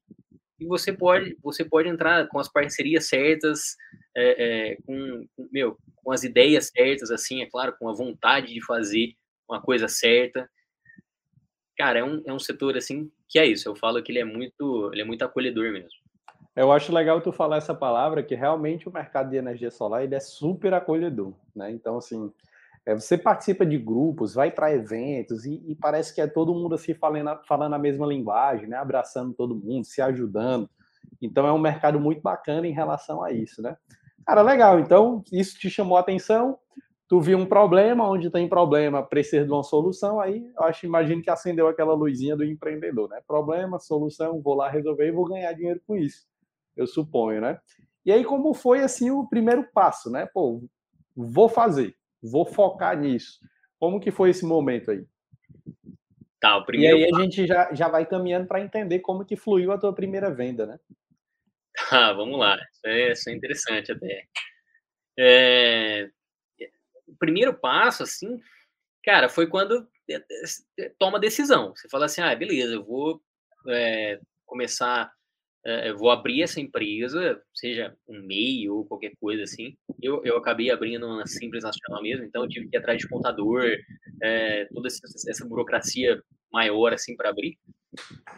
e 0.59 0.65
você 0.65 0.93
pode, 0.93 1.37
você 1.43 1.65
pode 1.65 1.89
entrar 1.89 2.27
com 2.27 2.39
as 2.39 2.47
parcerias 2.47 3.07
certas, 3.07 3.75
é, 4.15 4.71
é, 4.71 4.77
com, 4.85 5.27
meu, 5.51 5.77
com 6.03 6.11
as 6.11 6.23
ideias 6.23 6.71
certas, 6.75 7.11
assim, 7.11 7.41
é 7.41 7.45
claro, 7.45 7.75
com 7.77 7.89
a 7.89 7.93
vontade 7.93 8.53
de 8.53 8.63
fazer 8.65 9.13
uma 9.47 9.61
coisa 9.61 9.87
certa. 9.87 10.49
Cara, 11.77 11.99
é 11.99 12.03
um, 12.03 12.23
é 12.25 12.31
um 12.31 12.39
setor, 12.39 12.77
assim, 12.77 13.11
que 13.27 13.37
é 13.37 13.45
isso. 13.45 13.67
Eu 13.67 13.75
falo 13.75 14.01
que 14.01 14.11
ele 14.11 14.19
é 14.19 14.25
muito, 14.25 14.89
ele 14.93 15.01
é 15.01 15.05
muito 15.05 15.23
acolhedor 15.23 15.71
mesmo. 15.71 15.89
Eu 16.55 16.71
acho 16.71 16.93
legal 16.93 17.19
tu 17.19 17.33
falar 17.33 17.57
essa 17.57 17.75
palavra, 17.75 18.23
que 18.23 18.33
realmente 18.33 18.87
o 18.87 18.93
mercado 18.93 19.29
de 19.29 19.35
energia 19.35 19.69
solar 19.69 20.03
ele 20.03 20.15
é 20.15 20.21
super 20.21 20.73
acolhedor, 20.73 21.33
né? 21.53 21.69
Então, 21.69 21.97
assim, 21.97 22.31
é, 22.85 22.93
você 22.93 23.17
participa 23.17 23.65
de 23.65 23.77
grupos, 23.79 24.35
vai 24.35 24.51
para 24.51 24.71
eventos 24.71 25.45
e, 25.45 25.61
e, 25.65 25.75
parece 25.75 26.13
que 26.13 26.21
é 26.21 26.27
todo 26.27 26.53
mundo 26.53 26.75
assim 26.75 26.93
falando, 26.93 27.39
falando 27.47 27.73
a 27.73 27.79
mesma 27.79 28.05
linguagem, 28.05 28.67
né? 28.67 28.77
Abraçando 28.77 29.33
todo 29.33 29.55
mundo, 29.55 29.85
se 29.85 30.01
ajudando. 30.01 30.69
Então 31.19 31.47
é 31.47 31.51
um 31.51 31.57
mercado 31.57 31.99
muito 31.99 32.21
bacana 32.21 32.67
em 32.67 32.73
relação 32.73 33.23
a 33.23 33.31
isso, 33.31 33.61
né? 33.61 33.75
Cara, 34.25 34.43
legal. 34.43 34.79
Então 34.79 35.23
isso 35.31 35.57
te 35.57 35.67
chamou 35.67 35.97
a 35.97 36.01
atenção. 36.01 36.59
Tu 37.07 37.19
viu 37.21 37.37
um 37.39 37.45
problema, 37.45 38.07
onde 38.07 38.29
tem 38.29 38.47
problema, 38.47 39.01
precisa 39.03 39.45
de 39.45 39.51
uma 39.51 39.63
solução. 39.63 40.19
Aí 40.19 40.45
eu 40.55 40.63
acho, 40.63 40.85
imagino 40.85 41.23
que 41.23 41.29
acendeu 41.29 41.67
aquela 41.67 41.93
luzinha 41.93 42.35
do 42.35 42.43
empreendedor, 42.43 43.09
né? 43.09 43.19
Problema, 43.27 43.79
solução, 43.79 44.41
vou 44.41 44.53
lá 44.53 44.69
resolver 44.69 45.07
e 45.07 45.11
vou 45.11 45.25
ganhar 45.25 45.53
dinheiro 45.53 45.81
com 45.87 45.95
isso. 45.95 46.27
Eu 46.77 46.85
suponho, 46.85 47.41
né? 47.41 47.59
E 48.05 48.11
aí 48.11 48.23
como 48.23 48.53
foi 48.53 48.81
assim 48.81 49.09
o 49.09 49.27
primeiro 49.27 49.67
passo, 49.73 50.11
né? 50.11 50.27
Pô, 50.31 50.63
vou 51.15 51.49
fazer 51.49 51.95
vou 52.21 52.45
focar 52.45 52.97
nisso. 52.97 53.39
Como 53.79 53.99
que 53.99 54.11
foi 54.11 54.29
esse 54.29 54.45
momento 54.45 54.91
aí? 54.91 55.05
Tá, 56.39 56.57
o 56.57 56.65
primeiro... 56.65 56.97
E 56.97 57.05
aí 57.05 57.11
a 57.13 57.19
gente 57.21 57.47
já, 57.47 57.73
já 57.73 57.87
vai 57.87 58.05
caminhando 58.05 58.47
para 58.47 58.61
entender 58.61 58.99
como 58.99 59.25
que 59.25 59.35
fluiu 59.35 59.71
a 59.71 59.77
tua 59.77 59.93
primeira 59.93 60.29
venda, 60.33 60.65
né? 60.65 60.79
Ah, 61.91 62.13
vamos 62.13 62.39
lá. 62.39 62.55
Isso 62.55 62.87
é, 62.87 63.11
isso 63.11 63.29
é 63.29 63.33
interessante 63.33 63.91
até. 63.91 64.23
É... 65.17 66.09
O 67.07 67.15
primeiro 67.17 67.53
passo, 67.53 68.03
assim, 68.03 68.39
cara, 69.03 69.29
foi 69.29 69.47
quando 69.47 69.87
é, 70.09 70.23
é, 70.79 70.89
toma 70.97 71.19
decisão. 71.19 71.75
Você 71.75 71.87
fala 71.89 72.05
assim, 72.05 72.21
ah, 72.21 72.35
beleza, 72.35 72.73
eu 72.73 72.83
vou 72.83 73.21
é, 73.69 74.19
começar 74.45 75.11
é, 75.65 75.91
vou 75.93 76.11
abrir 76.11 76.43
essa 76.43 76.61
empresa, 76.61 77.41
seja 77.53 77.95
um 78.07 78.21
MEI 78.21 78.69
ou 78.69 78.85
qualquer 78.85 79.13
coisa 79.19 79.43
assim. 79.43 79.75
Eu, 79.99 80.23
eu 80.23 80.37
acabei 80.37 80.69
abrindo 80.69 81.07
uma 81.07 81.25
simples 81.25 81.63
nacional 81.63 82.03
mesmo, 82.03 82.23
então 82.23 82.43
eu 82.43 82.49
tive 82.49 82.69
que 82.69 82.77
ir 82.77 82.79
atrás 82.79 82.99
de 82.99 83.09
contador, 83.09 83.63
é, 84.21 84.65
toda 84.65 84.87
essa, 84.87 85.47
burocracia 85.47 86.21
maior 86.51 86.93
assim 86.93 87.15
para 87.17 87.29
abrir. 87.29 87.57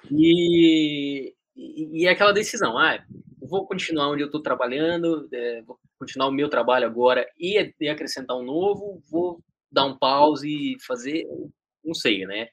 E, 0.10 1.34
e, 1.54 2.08
é 2.08 2.12
aquela 2.12 2.32
decisão, 2.32 2.78
ah, 2.78 3.04
vou 3.42 3.68
continuar 3.68 4.10
onde 4.10 4.24
eu 4.24 4.28
estou 4.28 4.42
trabalhando, 4.42 5.28
é, 5.34 5.62
vou 5.64 5.78
continuar 6.00 6.30
o 6.30 6.34
meu 6.34 6.48
trabalho 6.48 6.86
agora 6.86 7.28
e, 7.38 7.74
e 7.80 7.90
acrescentar 7.90 8.38
um 8.38 8.44
novo, 8.44 9.02
vou 9.12 9.44
dar 9.70 9.84
um 9.84 9.98
pause 9.98 10.48
e 10.48 10.78
fazer, 10.86 11.26
não 11.84 11.94
sei, 11.94 12.26
né? 12.26 12.48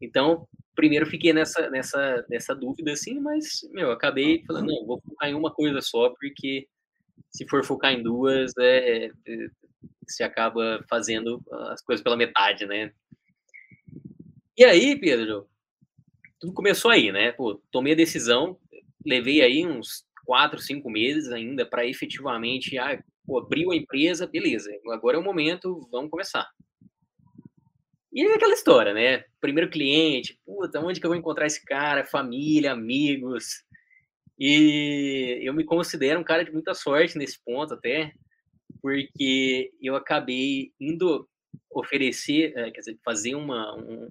Então, 0.00 0.46
primeiro 0.78 1.06
fiquei 1.06 1.32
nessa, 1.32 1.68
nessa, 1.70 2.24
nessa 2.30 2.54
dúvida, 2.54 2.92
assim, 2.92 3.18
mas, 3.18 3.68
meu, 3.72 3.90
acabei 3.90 4.44
falando, 4.46 4.68
não, 4.68 4.86
vou 4.86 5.00
focar 5.00 5.28
em 5.28 5.34
uma 5.34 5.52
coisa 5.52 5.80
só, 5.80 6.10
porque 6.10 6.68
se 7.32 7.48
for 7.48 7.64
focar 7.64 7.92
em 7.92 8.00
duas, 8.00 8.52
é, 8.56 9.06
é, 9.06 9.10
se 10.06 10.22
acaba 10.22 10.80
fazendo 10.88 11.42
as 11.72 11.82
coisas 11.82 12.00
pela 12.00 12.16
metade, 12.16 12.64
né? 12.64 12.92
E 14.56 14.64
aí, 14.64 14.94
Pedro, 14.94 15.48
tudo 16.38 16.52
começou 16.52 16.92
aí, 16.92 17.10
né? 17.10 17.32
Pô, 17.32 17.60
tomei 17.72 17.94
a 17.94 17.96
decisão, 17.96 18.56
levei 19.04 19.42
aí 19.42 19.66
uns 19.66 20.04
quatro, 20.24 20.60
cinco 20.60 20.88
meses 20.88 21.32
ainda 21.32 21.66
para 21.66 21.84
efetivamente, 21.84 22.78
ah, 22.78 23.02
pô, 23.26 23.40
abriu 23.40 23.72
a 23.72 23.76
empresa, 23.76 24.28
beleza, 24.28 24.70
agora 24.92 25.16
é 25.16 25.20
o 25.20 25.24
momento, 25.24 25.88
vamos 25.90 26.08
começar. 26.08 26.48
E 28.12 28.24
é 28.24 28.34
aquela 28.34 28.54
história, 28.54 28.94
né? 28.94 29.24
Primeiro 29.40 29.70
cliente, 29.70 30.38
puta, 30.44 30.80
onde 30.80 30.98
que 30.98 31.06
eu 31.06 31.10
vou 31.10 31.18
encontrar 31.18 31.46
esse 31.46 31.64
cara? 31.64 32.04
Família, 32.04 32.72
amigos. 32.72 33.62
E 34.38 35.40
eu 35.42 35.52
me 35.52 35.64
considero 35.64 36.20
um 36.20 36.24
cara 36.24 36.44
de 36.44 36.52
muita 36.52 36.74
sorte 36.74 37.18
nesse 37.18 37.42
ponto 37.44 37.74
até, 37.74 38.12
porque 38.80 39.70
eu 39.82 39.96
acabei 39.96 40.72
indo 40.80 41.28
oferecer, 41.70 42.52
é, 42.56 42.70
quer 42.70 42.80
dizer, 42.80 42.98
fazer 43.04 43.34
uma, 43.34 43.74
um, 43.76 44.08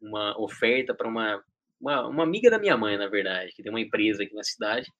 uma 0.00 0.40
oferta 0.40 0.94
para 0.94 1.08
uma, 1.08 1.42
uma, 1.80 2.08
uma 2.08 2.22
amiga 2.22 2.50
da 2.50 2.58
minha 2.58 2.76
mãe, 2.76 2.96
na 2.96 3.08
verdade, 3.08 3.52
que 3.54 3.62
tem 3.62 3.70
uma 3.70 3.80
empresa 3.80 4.22
aqui 4.22 4.34
na 4.34 4.42
cidade. 4.42 4.90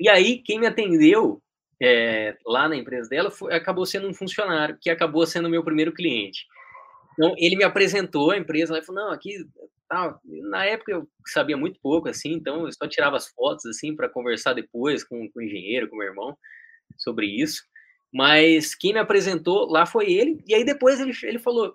E 0.00 0.08
aí, 0.08 0.42
quem 0.42 0.58
me 0.58 0.66
atendeu 0.66 1.42
é, 1.80 2.36
lá 2.46 2.68
na 2.68 2.76
empresa 2.76 3.08
dela 3.08 3.30
foi, 3.30 3.54
acabou 3.54 3.84
sendo 3.84 4.08
um 4.08 4.14
funcionário, 4.14 4.78
que 4.80 4.88
acabou 4.88 5.26
sendo 5.26 5.50
meu 5.50 5.64
primeiro 5.64 5.92
cliente. 5.92 6.46
Então, 7.18 7.34
ele 7.38 7.56
me 7.56 7.64
apresentou 7.64 8.30
a 8.30 8.36
empresa, 8.36 8.74
ele 8.74 8.84
falou, 8.84 9.06
não, 9.06 9.12
aqui, 9.12 9.44
tá. 9.88 10.18
na 10.24 10.66
época 10.66 10.92
eu 10.92 11.08
sabia 11.26 11.56
muito 11.56 11.80
pouco, 11.80 12.08
assim, 12.08 12.32
então 12.32 12.66
eu 12.66 12.72
só 12.72 12.86
tirava 12.86 13.16
as 13.16 13.28
fotos, 13.28 13.64
assim, 13.66 13.96
para 13.96 14.08
conversar 14.08 14.52
depois 14.52 15.02
com, 15.02 15.28
com 15.30 15.40
o 15.40 15.42
engenheiro, 15.42 15.88
com 15.88 15.96
o 15.96 15.98
meu 15.98 16.08
irmão, 16.08 16.36
sobre 16.98 17.26
isso, 17.26 17.62
mas 18.12 18.74
quem 18.74 18.92
me 18.92 18.98
apresentou 18.98 19.70
lá 19.70 19.86
foi 19.86 20.12
ele, 20.12 20.42
e 20.46 20.54
aí 20.54 20.64
depois 20.64 21.00
ele, 21.00 21.12
ele 21.22 21.38
falou, 21.38 21.74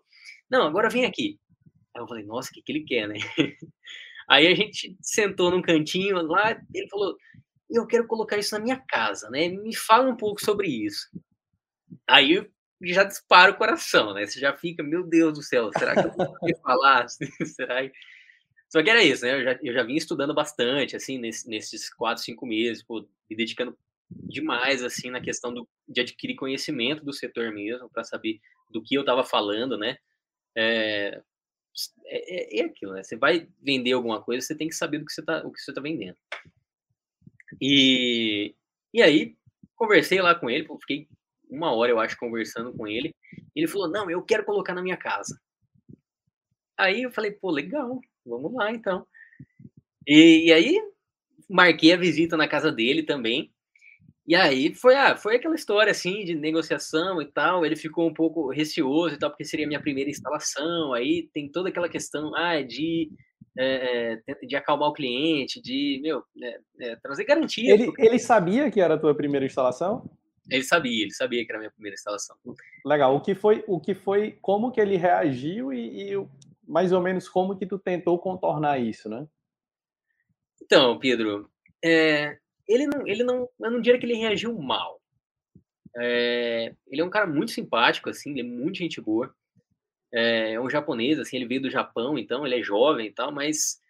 não, 0.50 0.68
agora 0.68 0.90
vem 0.90 1.06
aqui. 1.06 1.40
Aí 1.96 2.02
eu 2.02 2.08
falei, 2.08 2.24
nossa, 2.24 2.50
o 2.50 2.54
que, 2.54 2.62
que 2.62 2.72
ele 2.72 2.84
quer, 2.84 3.08
né? 3.08 3.16
Aí 4.30 4.48
a 4.48 4.56
gente 4.56 4.96
sentou 5.02 5.52
num 5.52 5.62
cantinho 5.62 6.22
lá, 6.22 6.52
ele 6.74 6.88
falou, 6.90 7.18
eu 7.70 7.86
quero 7.86 8.08
colocar 8.08 8.38
isso 8.38 8.54
na 8.56 8.64
minha 8.64 8.78
casa, 8.88 9.30
né? 9.30 9.50
Me 9.50 9.76
fala 9.76 10.10
um 10.10 10.16
pouco 10.16 10.42
sobre 10.42 10.70
isso. 10.70 11.10
Aí 12.08 12.50
já 12.82 13.04
dispara 13.04 13.52
o 13.52 13.58
coração, 13.58 14.14
né? 14.14 14.26
Você 14.26 14.40
já 14.40 14.54
fica, 14.54 14.82
meu 14.84 15.04
Deus 15.04 15.34
do 15.34 15.44
céu, 15.44 15.70
será 15.78 15.94
que 15.94 16.08
eu 16.08 16.12
vou 16.12 16.38
falar? 16.64 17.08
será 17.46 17.88
que... 17.88 17.94
Só 18.70 18.82
que 18.82 18.90
era 18.90 19.04
isso, 19.04 19.26
né? 19.26 19.36
Eu 19.36 19.44
já, 19.44 19.60
eu 19.62 19.74
já 19.74 19.84
vim 19.84 19.96
estudando 19.96 20.34
bastante, 20.34 20.96
assim, 20.96 21.18
nesse, 21.18 21.48
nesses 21.50 21.94
quatro, 21.94 22.24
cinco 22.24 22.46
meses, 22.46 22.82
pô, 22.82 23.08
me 23.30 23.36
dedicando 23.36 23.78
demais, 24.10 24.84
assim, 24.84 25.10
na 25.10 25.22
questão 25.22 25.54
do, 25.54 25.68
de 25.88 26.02
adquirir 26.02 26.36
conhecimento 26.36 27.04
do 27.04 27.14
setor 27.14 27.52
mesmo, 27.52 27.90
para 27.90 28.04
saber 28.04 28.40
do 28.70 28.82
que 28.82 28.96
eu 28.96 29.02
estava 29.02 29.24
falando, 29.24 29.78
né? 29.78 29.98
É, 30.56 31.22
é, 32.06 32.60
é, 32.60 32.64
aquilo, 32.66 32.94
né? 32.94 33.04
Você 33.04 33.16
vai 33.16 33.48
vender 33.62 33.94
alguma 33.94 34.22
coisa, 34.22 34.46
você 34.46 34.56
tem 34.56 34.68
que 34.68 34.76
saber 34.76 35.00
do 35.00 35.06
que 35.06 35.14
você 35.14 35.22
está 35.22 35.46
o 35.46 35.52
que 35.52 35.60
você 35.60 35.74
tá 35.74 35.82
vendendo. 35.82 36.18
E, 37.62 38.56
e 38.94 39.02
aí, 39.02 39.36
conversei 39.76 40.22
lá 40.22 40.34
com 40.36 40.50
ele, 40.50 40.68
fiquei 40.80 41.08
uma 41.52 41.74
hora, 41.74 41.92
eu 41.92 42.00
acho, 42.00 42.18
conversando 42.18 42.74
com 42.74 42.88
ele. 42.88 43.14
Ele 43.56 43.68
falou: 43.68 43.90
Não, 43.90 44.10
eu 44.10 44.22
quero 44.24 44.46
colocar 44.46 44.74
na 44.74 44.82
minha 44.82 44.98
casa. 44.98 45.40
Aí 46.78 47.04
eu 47.04 47.12
falei: 47.12 47.32
Pô, 47.32 47.52
legal, 47.52 48.00
vamos 48.26 48.54
lá 48.54 48.72
então. 48.72 49.06
E, 50.08 50.48
e 50.48 50.54
aí 50.54 50.82
marquei 51.50 51.94
a 51.94 51.98
visita 51.98 52.38
na 52.38 52.48
casa 52.48 52.72
dele 52.72 53.04
também. 53.04 53.52
E 54.26 54.36
aí 54.36 54.74
foi, 54.74 54.96
ah, 54.96 55.18
foi 55.18 55.36
aquela 55.36 55.56
história 55.56 55.92
assim 55.92 56.24
de 56.24 56.36
negociação 56.36 57.22
e 57.22 57.26
tal. 57.26 57.66
Ele 57.66 57.76
ficou 57.76 58.08
um 58.08 58.14
pouco 58.14 58.50
receoso 58.50 59.16
e 59.16 59.20
tal, 59.20 59.30
porque 59.30 59.44
seria 59.44 59.66
a 59.66 59.68
minha 59.68 59.82
primeira 59.82 60.10
instalação. 60.10 60.94
Aí 60.94 61.30
tem 61.34 61.52
toda 61.52 61.70
aquela 61.70 61.90
questão 61.90 62.34
ah, 62.36 62.62
de, 62.62 63.12
é, 63.58 64.22
de 64.48 64.56
acalmar 64.56 64.90
o 64.90 64.94
cliente, 64.94 65.62
de 65.62 66.00
meu, 66.02 66.24
é, 66.42 66.60
é, 66.80 66.96
trazer 66.98 67.26
garantia. 67.26 67.74
Ele, 67.74 67.92
ele 67.98 68.20
sabia 68.20 68.72
que 68.72 68.80
era 68.80 68.94
a 68.94 68.98
tua 68.98 69.14
primeira 69.14 69.46
instalação? 69.46 70.10
Ele 70.50 70.64
sabia, 70.64 71.04
ele 71.04 71.14
sabia 71.14 71.46
que 71.46 71.52
era 71.52 71.60
a 71.60 71.62
minha 71.62 71.72
primeira 71.72 71.94
instalação. 71.94 72.36
Legal. 72.86 73.16
O 73.16 73.22
que 73.22 73.36
foi, 73.36 73.64
o 73.68 73.80
que 73.80 73.94
foi, 73.94 74.38
como 74.42 74.72
que 74.72 74.82
ele 74.82 74.98
reagiu 74.98 75.72
e, 75.72 76.14
e 76.14 76.28
mais 76.68 76.92
ou 76.92 77.02
menos 77.02 77.30
como 77.30 77.56
que 77.56 77.66
tu 77.66 77.78
tentou 77.78 78.18
contornar 78.18 78.80
isso, 78.80 79.08
né? 79.10 79.28
Então, 80.62 80.98
Pedro, 80.98 81.50
é, 81.84 82.38
ele 82.68 82.88
não, 82.88 83.08
ele 83.08 83.24
não, 83.24 83.50
eu 83.60 83.72
não 83.72 83.82
diria 83.82 84.00
que 84.00 84.06
ele 84.06 84.16
reagiu 84.16 84.58
mal. 84.58 85.02
É, 85.98 86.74
ele 86.88 87.02
é 87.02 87.04
um 87.06 87.10
cara 87.10 87.28
muito 87.28 87.52
simpático, 87.52 88.10
assim, 88.10 88.32
ele 88.32 88.42
é 88.42 88.44
muito 88.44 88.78
gente 88.78 89.02
boa. 89.02 89.34
É, 90.14 90.54
é, 90.54 90.62
um 90.62 90.70
japonês, 90.70 91.20
assim, 91.20 91.38
ele 91.38 91.48
veio 91.48 91.62
do 91.62 91.70
Japão, 91.70 92.18
então 92.18 92.46
ele 92.46 92.60
é 92.60 92.64
jovem 92.64 93.08
e 93.08 93.12
tal, 93.12 93.32
mas 93.32 93.82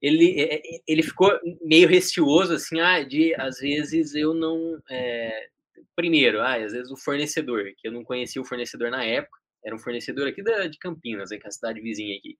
ele, 0.00 0.40
é, 0.40 0.56
é, 0.56 0.80
ele 0.86 1.02
ficou 1.02 1.30
meio 1.62 1.88
receoso, 1.88 2.54
assim, 2.54 2.80
ah, 2.80 3.02
de 3.02 3.34
às 3.36 3.58
vezes 3.58 4.14
eu 4.14 4.34
não, 4.34 4.80
é, 4.90 5.48
primeiro, 5.94 6.40
ah, 6.40 6.54
às 6.54 6.72
vezes 6.72 6.90
o 6.90 6.96
fornecedor, 6.96 7.64
que 7.76 7.88
eu 7.88 7.92
não 7.92 8.04
conhecia 8.04 8.40
o 8.40 8.44
fornecedor 8.44 8.90
na 8.90 9.04
época, 9.04 9.38
era 9.64 9.74
um 9.74 9.78
fornecedor 9.78 10.28
aqui 10.28 10.42
da, 10.42 10.66
de 10.66 10.78
Campinas, 10.78 11.30
que 11.30 11.36
é 11.36 11.46
a 11.46 11.50
cidade 11.50 11.80
vizinha 11.80 12.16
aqui. 12.16 12.36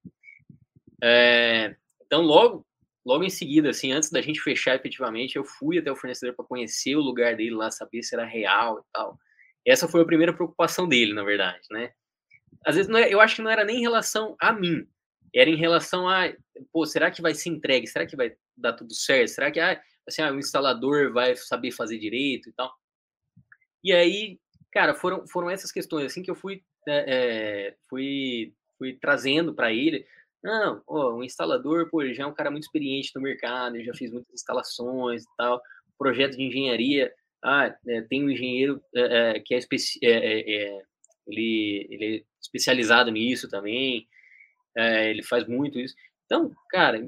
É, 1.03 1.75
então, 2.05 2.23
logo, 2.23 2.67
logo 3.05 3.25
em 3.25 3.31
seguida, 3.31 3.71
assim, 3.71 3.93
antes 3.93 4.11
da 4.11 4.21
gente 4.21 4.41
fechar 4.41 4.75
efetivamente, 4.75 5.37
eu 5.37 5.45
fui 5.45 5.79
até 5.79 5.91
o 5.91 5.97
fornecedor 5.97 6.35
para 6.35 6.45
conhecer 6.45 6.97
o 6.97 7.01
lugar 7.01 7.37
dele 7.37 7.55
lá, 7.55 7.71
saber 7.71 8.03
se 8.03 8.15
era 8.15 8.25
real 8.25 8.79
e 8.79 8.83
tal. 8.93 9.19
Essa 9.67 9.89
foi 9.89 10.03
a 10.03 10.07
primeira 10.07 10.35
preocupação 10.35 10.87
dele, 10.87 11.15
na 11.15 11.25
verdade, 11.25 11.63
né? 11.71 11.93
Às 12.65 12.77
vezes, 12.77 12.95
é, 12.95 13.13
eu 13.13 13.21
acho 13.21 13.37
que 13.37 13.43
não 13.43 13.51
era 13.51 13.65
nem 13.65 13.79
em 13.79 13.83
relação 13.83 14.37
a 14.41 14.53
mim, 14.53 14.87
era 15.35 15.51
em 15.51 15.57
relação 15.57 16.09
a, 16.09 16.33
pô, 16.73 16.87
será 16.87 17.11
que 17.11 17.21
vai 17.21 17.35
ser 17.35 17.49
entregue? 17.51 17.87
Será 17.87 18.07
que 18.07 18.17
vai 18.17 18.37
dar 18.57 18.75
tudo 18.75 18.95
certo? 18.95 19.29
Será 19.29 19.51
que 19.51 19.59
ah, 19.59 19.81
assim, 20.07 20.23
ah, 20.23 20.33
o 20.33 20.39
instalador 20.39 21.13
vai 21.13 21.35
saber 21.35 21.73
fazer 21.73 21.99
direito 21.99 22.49
e 22.49 22.53
tal? 22.53 22.73
E 23.85 23.93
aí, 23.93 24.41
cara, 24.73 24.95
foram, 24.95 25.27
foram 25.29 25.51
essas 25.51 25.71
questões 25.71 26.07
assim 26.07 26.23
que 26.23 26.31
eu 26.31 26.35
fui, 26.35 26.65
é, 26.89 27.75
fui, 27.89 28.55
fui 28.79 28.95
trazendo 28.95 29.55
para 29.55 29.71
ele. 29.71 30.07
Não, 30.43 30.83
o 30.87 31.23
instalador, 31.23 31.89
pô, 31.91 32.03
ele 32.03 32.15
já 32.15 32.25
é 32.25 32.27
um 32.27 32.35
cara 32.35 32.51
muito 32.51 32.65
experiente 32.65 33.13
no 33.15 33.21
mercado, 33.21 33.83
já 33.83 33.95
fez 33.95 34.11
muitas 34.11 34.33
instalações 34.35 35.23
e 35.23 35.37
tal, 35.37 35.61
projeto 35.99 36.37
de 36.37 36.43
engenharia. 36.43 37.13
Ah, 37.43 37.75
é, 37.87 38.01
tem 38.03 38.25
um 38.25 38.31
engenheiro 38.31 38.83
é, 38.95 39.39
que 39.41 39.55
é, 39.55 39.59
especi 39.59 39.99
ele, 40.03 41.87
ele 41.91 42.17
é 42.17 42.23
especializado 42.43 43.11
nisso 43.11 43.49
também, 43.49 44.07
ele 44.77 45.23
faz 45.23 45.47
muito 45.47 45.79
isso. 45.79 45.95
Então, 46.25 46.51
cara, 46.71 47.07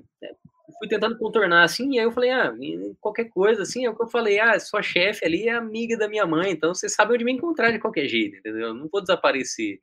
fui 0.79 0.89
tentando 0.89 1.19
contornar 1.19 1.65
assim, 1.65 1.95
e 1.95 1.99
aí 1.99 2.05
eu 2.05 2.13
falei, 2.13 2.31
ah, 2.31 2.53
qualquer 3.01 3.27
coisa, 3.27 3.63
assim, 3.63 3.85
é 3.85 3.91
o 3.91 3.95
que 3.95 4.03
eu 4.03 4.09
falei, 4.09 4.39
ah, 4.39 4.59
sua 4.59 4.83
chefe 4.83 5.25
ali 5.25 5.49
é 5.49 5.53
amiga 5.53 5.97
da 5.97 6.09
minha 6.09 6.27
mãe, 6.27 6.51
então 6.51 6.75
você 6.75 6.89
sabe 6.89 7.15
onde 7.15 7.25
me 7.25 7.33
encontrar 7.33 7.71
de 7.71 7.79
qualquer 7.79 8.09
jeito, 8.09 8.37
entendeu? 8.39 8.69
Eu 8.69 8.75
não 8.75 8.89
vou 8.89 9.01
desaparecer. 9.01 9.79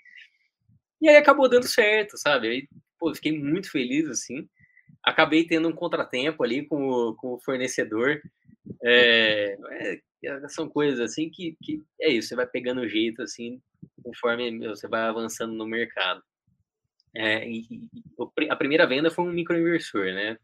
E 1.02 1.10
aí 1.10 1.18
acabou 1.18 1.50
dando 1.50 1.68
certo, 1.68 2.18
sabe? 2.18 2.48
Aí, 2.48 2.68
pô, 3.00 3.14
fiquei 3.14 3.38
muito 3.38 3.70
feliz, 3.70 4.08
assim. 4.10 4.48
Acabei 5.04 5.46
tendo 5.46 5.68
um 5.68 5.74
contratempo 5.74 6.44
ali 6.44 6.66
com 6.66 6.88
o, 6.88 7.16
com 7.16 7.34
o 7.34 7.40
fornecedor. 7.40 8.22
É, 8.82 9.58
é, 10.24 10.48
são 10.48 10.70
coisas 10.70 11.00
assim 11.00 11.30
que, 11.30 11.58
que 11.62 11.84
é 12.00 12.10
isso, 12.10 12.30
você 12.30 12.36
vai 12.36 12.48
pegando 12.48 12.82
o 12.82 12.88
jeito, 12.88 13.22
assim, 13.22 13.62
conforme 14.02 14.66
você 14.66 14.88
vai 14.88 15.02
avançando 15.02 15.54
no 15.54 15.66
mercado. 15.66 16.24
É, 17.16 17.48
e, 17.48 17.90
a 18.50 18.56
primeira 18.56 18.88
venda 18.88 19.12
foi 19.12 19.26
um 19.26 19.32
microinversor, 19.32 20.06
né? 20.06 20.38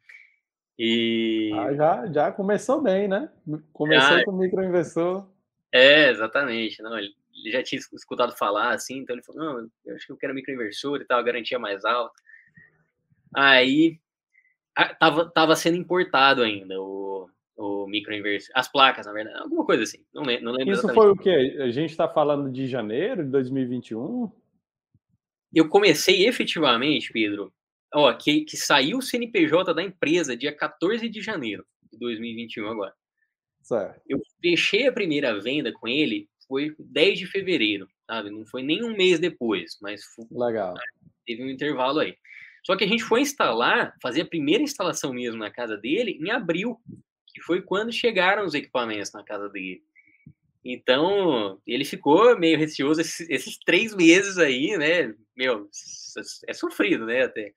E... 0.81 1.51
Ah, 1.53 1.73
já, 1.73 2.07
já 2.07 2.31
começou 2.31 2.81
bem, 2.81 3.05
né? 3.05 3.29
Começou 3.73 4.19
já... 4.19 4.23
com 4.23 4.31
o 4.31 4.37
microinvestor. 4.37 5.27
É, 5.73 6.09
exatamente. 6.09 6.81
Não, 6.81 6.97
ele, 6.97 7.13
ele, 7.35 7.51
já 7.51 7.61
tinha 7.61 7.79
escutado 7.93 8.37
falar 8.37 8.73
assim, 8.73 8.99
então 8.99 9.13
ele 9.13 9.21
falou: 9.21 9.43
não, 9.43 9.69
eu 9.85 9.95
acho 9.97 10.05
que 10.05 10.11
eu 10.13 10.17
quero 10.17 10.33
microinversor 10.33 11.01
e 11.01 11.05
tal, 11.05 11.19
a 11.19 11.23
garantia 11.23 11.59
mais 11.59 11.83
alta. 11.83 12.15
Aí 13.35 13.99
tava, 14.97 15.29
tava 15.29 15.55
sendo 15.57 15.75
importado 15.75 16.41
ainda 16.43 16.81
o, 16.81 17.29
o 17.57 17.85
microinversor, 17.85 18.49
as 18.55 18.71
placas, 18.71 19.05
na 19.05 19.11
verdade, 19.11 19.37
alguma 19.37 19.65
coisa 19.65 19.83
assim. 19.83 19.99
Não, 20.13 20.23
lembro, 20.23 20.45
não 20.45 20.51
lembro 20.53 20.73
Isso 20.73 20.87
foi 20.93 21.09
o 21.09 21.15
quê? 21.15 21.57
A 21.59 21.69
gente 21.71 21.89
está 21.89 22.07
falando 22.07 22.49
de 22.49 22.67
janeiro 22.67 23.25
de 23.25 23.29
2021? 23.31 24.31
Eu 25.53 25.67
comecei 25.67 26.25
efetivamente, 26.25 27.11
Pedro, 27.11 27.51
ó, 27.93 28.13
que, 28.13 28.41
que 28.45 28.57
saiu 28.57 28.97
o 28.97 29.01
CNPJ 29.01 29.73
da 29.73 29.83
empresa 29.83 30.37
dia 30.37 30.55
14 30.55 31.07
de 31.09 31.21
janeiro 31.21 31.65
de 31.91 31.97
2021 31.97 32.67
agora. 32.67 32.93
Certo. 33.61 34.01
Eu 34.07 34.19
fechei 34.41 34.87
a 34.87 34.91
primeira 34.91 35.39
venda 35.39 35.71
com 35.71 35.87
ele, 35.87 36.27
foi 36.47 36.75
10 36.79 37.19
de 37.19 37.27
fevereiro, 37.27 37.87
sabe? 38.07 38.29
Não 38.29 38.45
foi 38.45 38.63
nem 38.63 38.83
um 38.83 38.95
mês 38.95 39.19
depois, 39.19 39.77
mas 39.81 40.03
foi, 40.05 40.25
Legal. 40.31 40.75
teve 41.25 41.43
um 41.43 41.49
intervalo 41.49 41.99
aí. 41.99 42.15
Só 42.65 42.75
que 42.75 42.83
a 42.83 42.87
gente 42.87 43.03
foi 43.03 43.21
instalar, 43.21 43.95
fazer 44.01 44.21
a 44.21 44.27
primeira 44.27 44.63
instalação 44.63 45.13
mesmo 45.13 45.39
na 45.39 45.51
casa 45.51 45.77
dele 45.77 46.17
em 46.19 46.29
abril, 46.29 46.79
que 47.27 47.41
foi 47.41 47.61
quando 47.61 47.91
chegaram 47.91 48.45
os 48.45 48.53
equipamentos 48.53 49.11
na 49.11 49.23
casa 49.23 49.47
dele. 49.49 49.83
Então, 50.63 51.59
ele 51.65 51.85
ficou 51.85 52.37
meio 52.37 52.57
receoso 52.57 52.99
esses, 52.99 53.29
esses 53.29 53.57
três 53.59 53.95
meses 53.95 54.37
aí, 54.37 54.77
né? 54.77 55.13
Meu, 55.35 55.69
é 56.47 56.53
sofrido, 56.53 57.05
né? 57.05 57.23
Até. 57.23 57.53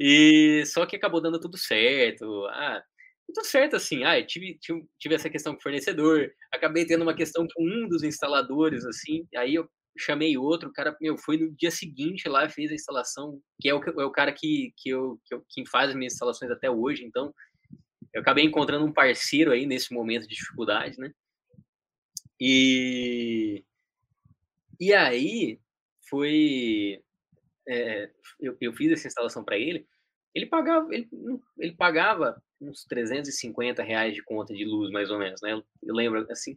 E 0.00 0.64
só 0.66 0.86
que 0.86 0.96
acabou 0.96 1.20
dando 1.20 1.40
tudo 1.40 1.56
certo. 1.56 2.46
Ah, 2.46 2.82
tudo 3.26 3.44
certo 3.44 3.76
assim. 3.76 4.04
Ah, 4.04 4.24
tive, 4.24 4.58
tive, 4.58 4.84
tive 4.98 5.14
essa 5.14 5.30
questão 5.30 5.52
com 5.54 5.58
o 5.58 5.62
fornecedor, 5.62 6.30
acabei 6.52 6.86
tendo 6.86 7.02
uma 7.02 7.14
questão 7.14 7.46
com 7.54 7.64
um 7.64 7.88
dos 7.88 8.02
instaladores, 8.02 8.84
assim. 8.84 9.26
Aí 9.36 9.54
eu 9.54 9.68
chamei 9.98 10.38
outro, 10.38 10.68
o 10.68 10.72
cara, 10.72 10.96
meu, 11.00 11.18
foi 11.18 11.36
no 11.36 11.50
dia 11.56 11.70
seguinte 11.70 12.28
lá, 12.28 12.48
fez 12.48 12.70
a 12.70 12.74
instalação, 12.74 13.40
que 13.60 13.68
é 13.68 13.74
o, 13.74 13.82
é 13.82 14.04
o 14.04 14.12
cara 14.12 14.32
que, 14.32 14.72
que, 14.76 14.90
eu, 14.90 15.20
que, 15.24 15.34
eu, 15.34 15.44
que 15.48 15.66
faz 15.68 15.90
as 15.90 15.96
minhas 15.96 16.14
instalações 16.14 16.50
até 16.50 16.70
hoje. 16.70 17.04
Então, 17.04 17.34
eu 18.14 18.22
acabei 18.22 18.44
encontrando 18.44 18.84
um 18.84 18.92
parceiro 18.92 19.52
aí 19.52 19.66
nesse 19.66 19.92
momento 19.92 20.22
de 20.28 20.34
dificuldade, 20.34 20.98
né? 20.98 21.12
E, 22.40 23.64
e 24.80 24.94
aí 24.94 25.60
foi 26.08 27.02
é, 27.68 28.10
eu, 28.40 28.56
eu, 28.60 28.72
fiz 28.72 28.90
essa 28.92 29.06
instalação 29.06 29.44
para 29.44 29.58
ele, 29.58 29.86
ele 30.34 30.46
pagava, 30.46 30.88
ele, 30.92 31.08
ele 31.58 31.72
pagava 31.72 32.42
uns 32.60 32.84
350 32.84 33.82
reais 33.82 34.14
de 34.14 34.22
conta 34.22 34.54
de 34.54 34.64
luz, 34.64 34.90
mais 34.90 35.10
ou 35.10 35.18
menos, 35.18 35.40
né? 35.42 35.52
Eu, 35.52 35.94
lembro 35.94 36.26
assim. 36.30 36.56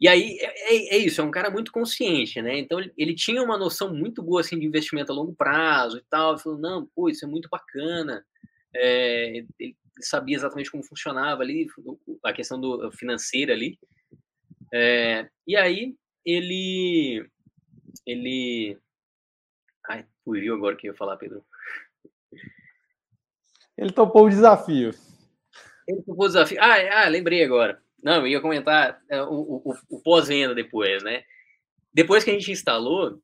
E 0.00 0.08
aí 0.08 0.38
é, 0.40 0.74
é, 0.74 0.96
é, 0.96 0.98
isso, 0.98 1.20
é 1.20 1.24
um 1.24 1.30
cara 1.30 1.50
muito 1.50 1.72
consciente, 1.72 2.40
né? 2.42 2.58
Então 2.58 2.78
ele, 2.78 2.92
ele, 2.96 3.14
tinha 3.14 3.42
uma 3.42 3.56
noção 3.56 3.94
muito 3.94 4.22
boa 4.22 4.40
assim 4.40 4.58
de 4.58 4.66
investimento 4.66 5.10
a 5.10 5.14
longo 5.14 5.34
prazo 5.34 5.98
e 5.98 6.04
tal. 6.10 6.32
Ele 6.32 6.42
falou, 6.42 6.58
não, 6.58 6.86
pô, 6.94 7.08
isso 7.08 7.24
é 7.24 7.28
muito 7.28 7.48
bacana. 7.48 8.24
É, 8.74 9.44
ele 9.58 9.76
sabia 10.00 10.36
exatamente 10.36 10.70
como 10.70 10.84
funcionava 10.84 11.42
ali, 11.42 11.66
a 12.22 12.32
questão 12.32 12.60
do 12.60 12.92
financeira 12.92 13.54
ali. 13.54 13.78
É, 14.72 15.28
e 15.46 15.56
aí 15.56 15.94
ele 16.24 17.26
ele 18.04 18.78
fugiu 20.26 20.56
agora 20.56 20.74
que 20.74 20.88
eu 20.88 20.92
ia 20.92 20.98
falar, 20.98 21.16
Pedro. 21.16 21.44
Ele 23.78 23.92
topou 23.92 24.26
o 24.26 24.28
desafio. 24.28 24.92
Ele 25.86 26.02
topou 26.02 26.24
o 26.24 26.28
desafio. 26.28 26.58
Ah, 26.60 26.78
é, 26.78 26.92
ah 26.92 27.08
lembrei 27.08 27.44
agora. 27.44 27.80
Não, 28.02 28.16
eu 28.16 28.26
ia 28.26 28.40
comentar 28.40 29.00
é, 29.08 29.22
o, 29.22 29.62
o, 29.64 29.74
o 29.88 30.02
pós-venda 30.02 30.54
depois, 30.54 31.02
né? 31.04 31.22
Depois 31.94 32.24
que 32.24 32.30
a 32.30 32.32
gente 32.32 32.50
instalou, 32.50 33.22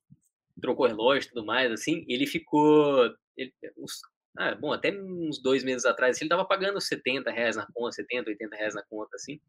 trocou 0.61 0.87
relógio 0.87 1.27
e 1.27 1.29
tudo 1.31 1.45
mais, 1.45 1.73
assim, 1.73 2.05
ele 2.09 2.27
ficou. 2.27 3.13
Ele, 3.37 3.53
uns, 3.77 4.01
ah, 4.39 4.55
bom, 4.55 4.73
até 4.73 4.93
uns 4.93 5.43
dois 5.43 5.65
meses 5.65 5.85
atrás, 5.85 6.17
ele 6.19 6.27
estava 6.27 6.45
pagando 6.45 6.81
70 6.81 7.31
reais 7.31 7.57
na 7.57 7.67
conta, 7.75 7.93
70, 7.93 8.31
80 8.31 8.57
reais 8.57 8.75
na 8.75 8.83
conta, 8.85 9.17
assim. 9.17 9.41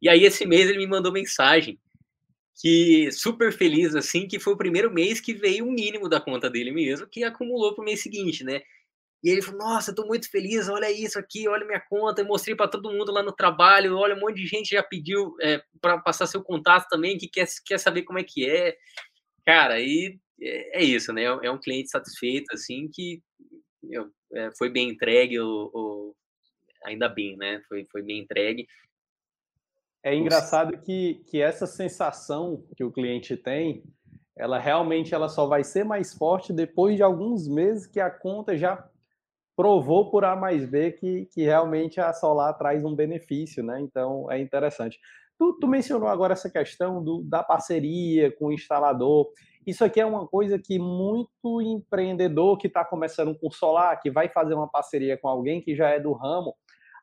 E 0.00 0.08
aí, 0.08 0.22
esse 0.24 0.46
mês, 0.46 0.68
ele 0.68 0.78
me 0.78 0.86
mandou 0.86 1.10
mensagem 1.10 1.80
que 2.60 3.10
super 3.12 3.52
feliz 3.52 3.94
assim, 3.94 4.26
que 4.26 4.40
foi 4.40 4.52
o 4.52 4.58
primeiro 4.58 4.92
mês 4.92 5.20
que 5.20 5.32
veio 5.32 5.66
o 5.66 5.72
mínimo 5.72 6.08
da 6.08 6.20
conta 6.20 6.50
dele 6.50 6.72
mesmo, 6.72 7.06
que 7.06 7.22
acumulou 7.22 7.74
para 7.74 7.82
o 7.82 7.84
mês 7.84 8.02
seguinte, 8.02 8.42
né? 8.44 8.60
E 9.22 9.30
ele 9.30 9.42
falou: 9.42 9.60
Nossa, 9.60 9.90
eu 9.90 9.94
tô 9.94 10.06
muito 10.06 10.30
feliz, 10.30 10.68
olha 10.68 10.90
isso 10.90 11.18
aqui, 11.18 11.48
olha 11.48 11.66
minha 11.66 11.80
conta. 11.80 12.20
Eu 12.20 12.26
mostrei 12.26 12.56
para 12.56 12.68
todo 12.68 12.90
mundo 12.92 13.12
lá 13.12 13.22
no 13.22 13.32
trabalho, 13.32 13.96
olha, 13.96 14.14
um 14.14 14.20
monte 14.20 14.36
de 14.36 14.46
gente 14.46 14.70
já 14.70 14.82
pediu 14.82 15.36
é, 15.40 15.62
para 15.80 15.98
passar 15.98 16.26
seu 16.26 16.42
contato 16.42 16.88
também, 16.88 17.18
que 17.18 17.28
quer, 17.28 17.46
quer 17.64 17.78
saber 17.78 18.02
como 18.02 18.18
é 18.18 18.24
que 18.24 18.48
é. 18.48 18.76
Cara, 19.46 19.80
e 19.80 20.18
é, 20.40 20.82
é 20.82 20.84
isso, 20.84 21.12
né? 21.12 21.24
É 21.24 21.50
um 21.50 21.58
cliente 21.60 21.90
satisfeito, 21.90 22.52
assim, 22.52 22.88
que 22.92 23.22
eu, 23.90 24.10
é, 24.34 24.50
foi 24.56 24.70
bem 24.70 24.90
entregue, 24.90 25.40
o, 25.40 26.14
ainda 26.84 27.08
bem, 27.08 27.36
né? 27.36 27.60
Foi, 27.68 27.84
foi 27.90 28.02
bem 28.02 28.20
entregue. 28.20 28.66
É 30.08 30.14
engraçado 30.14 30.78
que, 30.78 31.22
que 31.26 31.42
essa 31.42 31.66
sensação 31.66 32.64
que 32.74 32.82
o 32.82 32.90
cliente 32.90 33.36
tem, 33.36 33.84
ela 34.34 34.58
realmente 34.58 35.14
ela 35.14 35.28
só 35.28 35.46
vai 35.46 35.62
ser 35.62 35.84
mais 35.84 36.14
forte 36.14 36.50
depois 36.50 36.96
de 36.96 37.02
alguns 37.02 37.46
meses 37.46 37.86
que 37.86 38.00
a 38.00 38.08
conta 38.10 38.56
já 38.56 38.88
provou 39.54 40.10
por 40.10 40.24
A 40.24 40.34
mais 40.34 40.64
B 40.64 40.92
que, 40.92 41.26
que 41.26 41.42
realmente 41.42 42.00
a 42.00 42.10
Solar 42.14 42.56
traz 42.56 42.86
um 42.86 42.94
benefício, 42.94 43.62
né? 43.62 43.82
Então 43.82 44.32
é 44.32 44.40
interessante. 44.40 44.98
Tu, 45.38 45.58
tu 45.60 45.68
mencionou 45.68 46.08
agora 46.08 46.32
essa 46.32 46.48
questão 46.48 47.04
do, 47.04 47.22
da 47.22 47.42
parceria 47.42 48.34
com 48.34 48.46
o 48.46 48.52
instalador. 48.52 49.28
Isso 49.66 49.84
aqui 49.84 50.00
é 50.00 50.06
uma 50.06 50.26
coisa 50.26 50.58
que 50.58 50.78
muito 50.78 51.60
empreendedor 51.60 52.56
que 52.56 52.66
está 52.66 52.82
começando 52.82 53.38
com 53.38 53.50
solar, 53.50 54.00
que 54.00 54.10
vai 54.10 54.30
fazer 54.30 54.54
uma 54.54 54.70
parceria 54.70 55.18
com 55.18 55.28
alguém 55.28 55.60
que 55.60 55.76
já 55.76 55.90
é 55.90 56.00
do 56.00 56.14
ramo, 56.14 56.54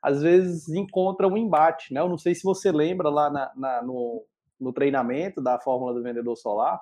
às 0.05 0.21
vezes 0.21 0.69
encontra 0.69 1.27
um 1.27 1.35
embate, 1.35 1.91
né? 1.91 1.99
Eu 1.99 2.07
não 2.07 2.17
sei 2.17 2.35
se 2.35 2.43
você 2.43 2.71
lembra 2.71 3.09
lá 3.09 3.27
na, 3.27 3.51
na, 3.55 3.81
no, 3.81 4.23
no 4.59 4.71
treinamento 4.71 5.41
da 5.41 5.59
fórmula 5.59 5.95
do 5.95 6.03
vendedor 6.03 6.35
solar, 6.35 6.79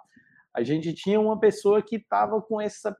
a 0.53 0.61
gente 0.61 0.93
tinha 0.93 1.17
uma 1.21 1.39
pessoa 1.39 1.81
que 1.81 1.95
estava 1.95 2.41
com 2.41 2.59
essa, 2.59 2.93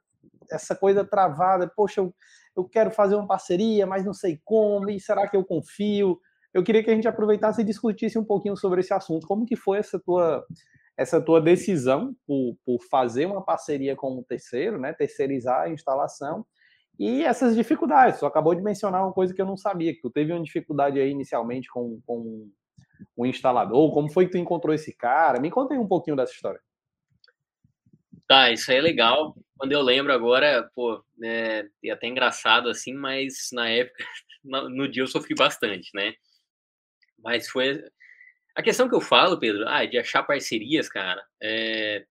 essa 0.50 0.74
coisa 0.78 1.04
travada, 1.04 1.70
poxa, 1.76 2.00
eu, 2.00 2.16
eu 2.56 2.64
quero 2.64 2.90
fazer 2.90 3.16
uma 3.16 3.28
parceria, 3.28 3.86
mas 3.86 4.06
não 4.06 4.14
sei 4.14 4.40
como, 4.46 4.90
e 4.90 4.98
será 4.98 5.28
que 5.28 5.36
eu 5.36 5.44
confio? 5.44 6.18
Eu 6.54 6.64
queria 6.64 6.82
que 6.82 6.90
a 6.90 6.96
gente 6.96 7.08
aproveitasse 7.08 7.60
e 7.60 7.66
discutisse 7.66 8.18
um 8.18 8.24
pouquinho 8.24 8.56
sobre 8.56 8.80
esse 8.80 8.94
assunto. 8.94 9.28
Como 9.28 9.46
que 9.46 9.58
foi 9.58 9.80
essa 9.80 10.00
tua, 10.00 10.46
essa 10.96 11.20
tua 11.20 11.42
decisão 11.42 12.16
por, 12.26 12.56
por 12.66 12.82
fazer 12.90 13.26
uma 13.26 13.44
parceria 13.44 13.94
com 13.94 14.20
um 14.20 14.24
terceiro, 14.24 14.80
né? 14.80 14.94
terceirizar 14.94 15.64
a 15.64 15.70
instalação, 15.70 16.46
e 17.00 17.24
essas 17.24 17.56
dificuldades. 17.56 18.20
Você 18.20 18.26
acabou 18.26 18.54
de 18.54 18.62
mencionar 18.62 19.04
uma 19.04 19.14
coisa 19.14 19.34
que 19.34 19.42
eu 19.42 19.46
não 19.46 19.58
sabia, 19.58 19.94
que 19.94 20.02
tu 20.02 20.10
teve 20.10 20.32
uma 20.32 20.44
dificuldade 20.44 21.00
aí 21.00 21.10
inicialmente 21.10 21.68
com, 21.70 22.00
com 22.06 22.50
o 23.16 23.26
instalador. 23.26 23.94
Como 23.94 24.12
foi 24.12 24.26
que 24.26 24.34
tu 24.34 24.38
encontrou 24.38 24.74
esse 24.74 24.96
cara? 24.96 25.40
Me 25.40 25.52
conta 25.52 25.74
aí 25.74 25.80
um 25.80 25.88
pouquinho 25.88 26.16
dessa 26.16 26.34
história. 26.34 26.62
Tá, 28.28 28.52
isso 28.52 28.72
aí 28.72 28.78
é 28.78 28.82
legal. 28.82 29.36
Quando 29.58 29.72
eu 29.72 29.82
lembro 29.82 30.14
agora, 30.14 30.70
pô, 30.76 31.04
é, 31.24 31.68
é 31.84 31.92
até 31.92 32.08
engraçado 32.08 32.70
assim, 32.70 32.94
mas 32.94 33.50
na 33.52 33.70
época, 33.70 34.04
no 34.44 34.88
dia 34.88 35.04
eu 35.04 35.08
sofri 35.08 35.36
bastante, 35.36 35.90
né? 35.94 36.14
Mas 37.20 37.50
foi. 37.50 37.84
A 38.56 38.62
questão 38.62 38.88
que 38.88 38.96
eu 38.96 39.02
falo, 39.02 39.40
Pedro, 39.40 39.68
ah, 39.68 39.86
de 39.86 39.98
achar 39.98 40.22
parcerias, 40.24 40.88
cara, 40.88 41.26
é, 41.42 42.06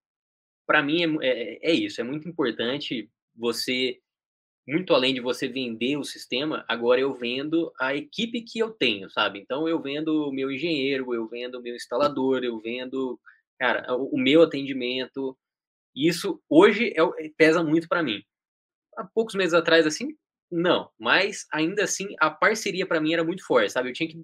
para 0.67 0.83
mim 0.83 1.17
é, 1.21 1.27
é, 1.27 1.69
é 1.69 1.71
isso. 1.71 2.01
É 2.01 2.03
muito 2.03 2.27
importante 2.27 3.09
você 3.35 3.99
muito 4.67 4.93
além 4.93 5.13
de 5.13 5.19
você 5.19 5.47
vender 5.47 5.97
o 5.97 6.03
sistema, 6.03 6.63
agora 6.67 6.99
eu 6.99 7.13
vendo 7.13 7.71
a 7.79 7.93
equipe 7.95 8.41
que 8.41 8.59
eu 8.59 8.71
tenho, 8.71 9.09
sabe? 9.09 9.39
Então 9.39 9.67
eu 9.67 9.81
vendo 9.81 10.29
o 10.29 10.31
meu 10.31 10.51
engenheiro, 10.51 11.13
eu 11.13 11.27
vendo 11.27 11.59
o 11.59 11.61
meu 11.61 11.75
instalador, 11.75 12.43
eu 12.43 12.59
vendo, 12.59 13.19
cara, 13.59 13.93
o, 13.95 14.17
meu 14.17 14.41
atendimento. 14.41 15.37
Isso 15.95 16.41
hoje 16.49 16.93
é, 16.95 17.29
pesa 17.37 17.63
muito 17.63 17.87
para 17.87 18.01
mim. 18.01 18.23
Há 18.97 19.03
poucos 19.03 19.35
meses 19.35 19.53
atrás, 19.53 19.85
assim, 19.85 20.15
não. 20.49 20.89
Mas 20.97 21.45
ainda 21.51 21.83
assim, 21.83 22.15
a 22.19 22.29
parceria 22.29 22.85
para 22.85 23.01
mim 23.01 23.13
era 23.13 23.23
muito 23.23 23.45
forte, 23.45 23.71
sabe? 23.71 23.89
Eu 23.89 23.93
tinha 23.93 24.09
que, 24.09 24.23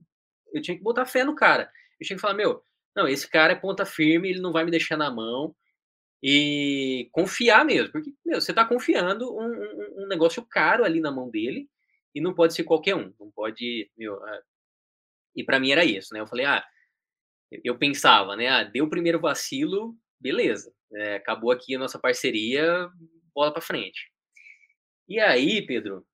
eu 0.54 0.62
tinha 0.62 0.78
que 0.78 0.84
botar 0.84 1.06
fé 1.06 1.24
no 1.24 1.36
cara. 1.36 1.70
Eu 2.00 2.08
tinha 2.08 2.16
que 2.16 2.22
falar, 2.22 2.36
meu, 2.36 2.64
não, 2.96 3.08
esse 3.08 3.30
cara 3.30 3.54
é 3.54 3.56
ponta 3.56 3.86
firme, 3.86 4.30
ele 4.30 4.40
não 4.42 4.54
vai 4.54 4.64
me 4.64 4.72
deixar 4.72 4.96
na 4.96 5.12
mão 5.12 5.54
e 6.22 7.10
confiar 7.12 7.66
mesmo, 7.66 7.92
porque 7.92 8.14
meu, 8.26 8.42
você 8.42 8.52
está 8.52 8.66
confiando 8.66 9.34
um, 9.34 9.46
um, 9.46 10.04
um, 10.04 10.08
negócio 10.08 10.46
caro 10.46 10.84
ali 10.84 11.00
na 11.00 11.12
mão 11.12 11.30
dele 11.30 11.70
e 12.14 12.20
não 12.20 12.34
pode 12.34 12.54
ser 12.54 12.64
qualquer 12.64 12.96
um, 12.96 13.14
não 13.20 13.32
pode, 13.32 13.90
meu, 13.98 14.22
ah, 14.24 14.42
e 15.36 15.44
para 15.44 15.60
mim 15.60 15.72
era 15.72 15.86
isso, 15.86 16.14
né? 16.14 16.20
Eu 16.20 16.28
falei, 16.28 16.46
ah, 16.46 16.66
eu 17.64 17.78
pensava, 17.78 18.36
né? 18.36 18.48
Ah, 18.48 18.64
deu 18.64 18.86
o 18.86 18.90
primeiro 18.90 19.20
vacilo, 19.20 19.96
beleza, 20.20 20.74
é, 20.94 21.16
acabou 21.16 21.52
aqui 21.52 21.76
a 21.76 21.80
nossa 21.80 22.00
parceria, 22.00 22.90
bola 23.34 23.54
para 23.54 23.62
frente. 23.62 24.12
E 25.08 25.20
aí, 25.20 25.66
Pedro, 25.66 26.06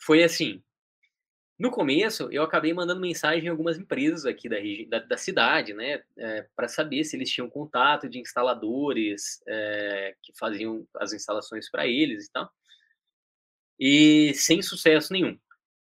foi 0.00 0.22
assim, 0.22 0.62
no 1.58 1.70
começo, 1.70 2.28
eu 2.32 2.42
acabei 2.42 2.74
mandando 2.74 3.00
mensagem 3.00 3.46
em 3.46 3.48
algumas 3.48 3.78
empresas 3.78 4.26
aqui 4.26 4.48
da, 4.48 4.56
da, 4.88 5.06
da 5.06 5.16
cidade, 5.16 5.72
né, 5.72 6.02
é, 6.18 6.46
para 6.56 6.66
saber 6.66 7.04
se 7.04 7.16
eles 7.16 7.30
tinham 7.30 7.48
contato 7.48 8.08
de 8.08 8.18
instaladores 8.18 9.40
é, 9.46 10.16
que 10.22 10.36
faziam 10.36 10.86
as 10.96 11.12
instalações 11.12 11.70
para 11.70 11.86
eles 11.86 12.26
e 12.26 12.32
tal. 12.32 12.50
E 13.78 14.34
sem 14.34 14.62
sucesso 14.62 15.12
nenhum. 15.12 15.38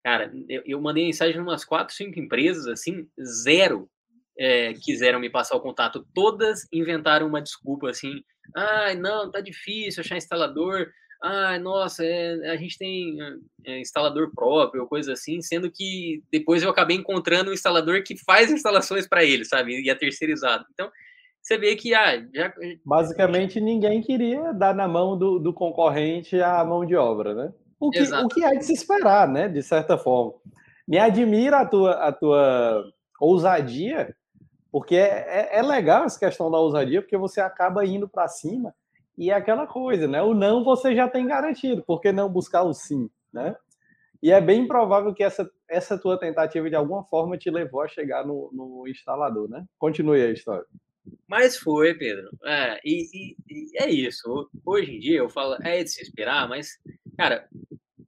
Cara, 0.04 0.32
eu, 0.48 0.62
eu 0.64 0.80
mandei 0.80 1.04
mensagem 1.04 1.36
em 1.36 1.40
umas 1.40 1.64
quatro, 1.64 1.94
cinco 1.94 2.18
empresas, 2.20 2.66
assim, 2.66 3.08
zero 3.20 3.90
é, 4.38 4.74
quiseram 4.74 5.18
me 5.18 5.30
passar 5.30 5.56
o 5.56 5.60
contato. 5.60 6.06
Todas 6.14 6.68
inventaram 6.72 7.26
uma 7.26 7.42
desculpa, 7.42 7.90
assim, 7.90 8.22
ah, 8.54 8.94
não, 8.94 9.30
tá 9.30 9.40
difícil 9.40 10.00
achar 10.00 10.16
instalador, 10.16 10.92
ah, 11.22 11.58
nossa, 11.58 12.04
é, 12.04 12.50
a 12.50 12.56
gente 12.56 12.78
tem 12.78 13.16
é, 13.64 13.80
instalador 13.80 14.30
próprio, 14.34 14.86
coisa 14.86 15.12
assim, 15.12 15.40
sendo 15.40 15.70
que 15.70 16.22
depois 16.30 16.62
eu 16.62 16.70
acabei 16.70 16.96
encontrando 16.96 17.50
um 17.50 17.54
instalador 17.54 18.02
que 18.02 18.16
faz 18.16 18.50
instalações 18.50 19.08
para 19.08 19.24
ele, 19.24 19.44
sabe? 19.44 19.80
E 19.80 19.90
é 19.90 19.94
terceirizado. 19.94 20.64
Então, 20.72 20.90
você 21.42 21.56
vê 21.56 21.76
que 21.76 21.94
ah, 21.94 22.24
já... 22.34 22.52
basicamente 22.84 23.60
ninguém 23.60 24.02
queria 24.02 24.52
dar 24.52 24.74
na 24.74 24.86
mão 24.86 25.16
do, 25.16 25.38
do 25.38 25.52
concorrente 25.52 26.40
a 26.40 26.64
mão 26.64 26.84
de 26.84 26.96
obra, 26.96 27.34
né? 27.34 27.52
O 27.78 27.90
que, 27.90 28.02
o 28.02 28.28
que 28.28 28.44
é 28.44 28.54
de 28.56 28.64
se 28.64 28.72
esperar, 28.72 29.28
né? 29.28 29.48
De 29.48 29.62
certa 29.62 29.98
forma. 29.98 30.32
Me 30.88 30.98
admira 30.98 31.60
a 31.60 31.66
tua, 31.66 31.92
a 31.92 32.12
tua 32.12 32.84
ousadia, 33.20 34.14
porque 34.70 34.96
é, 34.96 35.50
é, 35.52 35.58
é 35.58 35.62
legal 35.62 36.04
essa 36.04 36.18
questão 36.18 36.50
da 36.50 36.58
ousadia, 36.58 37.02
porque 37.02 37.16
você 37.16 37.40
acaba 37.40 37.84
indo 37.84 38.08
para 38.08 38.28
cima 38.28 38.74
e 39.16 39.30
é 39.30 39.34
aquela 39.34 39.66
coisa, 39.66 40.06
né? 40.06 40.22
O 40.22 40.34
não 40.34 40.64
você 40.64 40.94
já 40.94 41.08
tem 41.08 41.26
garantido, 41.26 41.82
por 41.84 42.00
que 42.00 42.12
não 42.12 42.28
buscar 42.28 42.62
o 42.62 42.72
sim, 42.72 43.08
né? 43.32 43.56
E 44.22 44.30
é 44.30 44.40
bem 44.40 44.66
provável 44.66 45.14
que 45.14 45.22
essa, 45.22 45.48
essa 45.68 45.98
tua 45.98 46.18
tentativa, 46.18 46.68
de 46.68 46.76
alguma 46.76 47.04
forma, 47.04 47.36
te 47.36 47.50
levou 47.50 47.82
a 47.82 47.88
chegar 47.88 48.26
no, 48.26 48.50
no 48.52 48.88
instalador, 48.88 49.48
né? 49.48 49.64
Continue 49.78 50.22
a 50.22 50.30
história. 50.30 50.66
Mas 51.28 51.56
foi, 51.56 51.94
Pedro. 51.94 52.28
É, 52.44 52.80
e, 52.84 53.06
e, 53.12 53.36
e, 53.48 53.78
é 53.78 53.90
isso. 53.90 54.50
Hoje 54.64 54.96
em 54.96 54.98
dia 54.98 55.18
eu 55.18 55.28
falo, 55.28 55.56
é 55.62 55.82
de 55.82 55.90
se 55.90 56.02
esperar, 56.02 56.48
mas, 56.48 56.78
cara, 57.16 57.48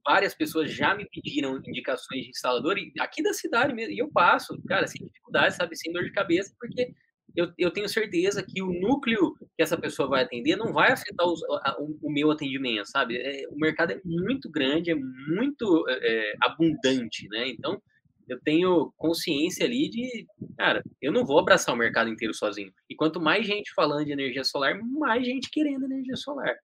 várias 0.05 0.33
pessoas 0.33 0.71
já 0.71 0.95
me 0.95 1.07
pediram 1.09 1.57
indicações 1.57 2.23
de 2.23 2.29
instalador 2.29 2.75
aqui 2.99 3.21
da 3.21 3.33
cidade 3.33 3.73
mesmo, 3.73 3.93
e 3.93 3.99
eu 3.99 4.09
passo, 4.11 4.59
cara, 4.67 4.87
sem 4.87 5.05
dificuldade, 5.05 5.55
sabe, 5.55 5.75
sem 5.77 5.91
dor 5.91 6.03
de 6.03 6.11
cabeça, 6.11 6.53
porque 6.59 6.93
eu, 7.35 7.51
eu 7.57 7.71
tenho 7.71 7.87
certeza 7.87 8.43
que 8.43 8.61
o 8.61 8.71
núcleo 8.71 9.35
que 9.55 9.61
essa 9.61 9.77
pessoa 9.77 10.09
vai 10.09 10.23
atender 10.23 10.55
não 10.55 10.73
vai 10.73 10.91
afetar 10.91 11.27
os, 11.27 11.41
a, 11.63 11.77
o, 11.79 11.97
o, 12.01 12.11
meu 12.11 12.31
atendimento, 12.31 12.89
sabe? 12.89 13.17
É, 13.17 13.47
o 13.49 13.55
mercado 13.55 13.91
é 13.91 14.01
muito 14.03 14.49
grande, 14.49 14.91
é 14.91 14.95
muito 14.95 15.85
é, 15.87 15.93
é, 16.01 16.33
abundante, 16.41 17.27
né? 17.29 17.47
Então, 17.49 17.81
eu 18.27 18.39
tenho 18.41 18.93
consciência 18.95 19.65
ali 19.65 19.89
de, 19.89 20.27
cara, 20.57 20.83
eu 21.01 21.11
não 21.11 21.25
vou 21.25 21.39
abraçar 21.39 21.73
o 21.73 21.77
mercado 21.77 22.09
inteiro 22.09 22.33
sozinho. 22.33 22.71
E 22.89 22.95
quanto 22.95 23.19
mais 23.19 23.45
gente 23.45 23.73
falando 23.73 24.05
de 24.05 24.11
energia 24.11 24.43
solar, 24.43 24.79
mais 24.81 25.25
gente 25.25 25.49
querendo 25.49 25.85
energia 25.85 26.15
solar. 26.15 26.55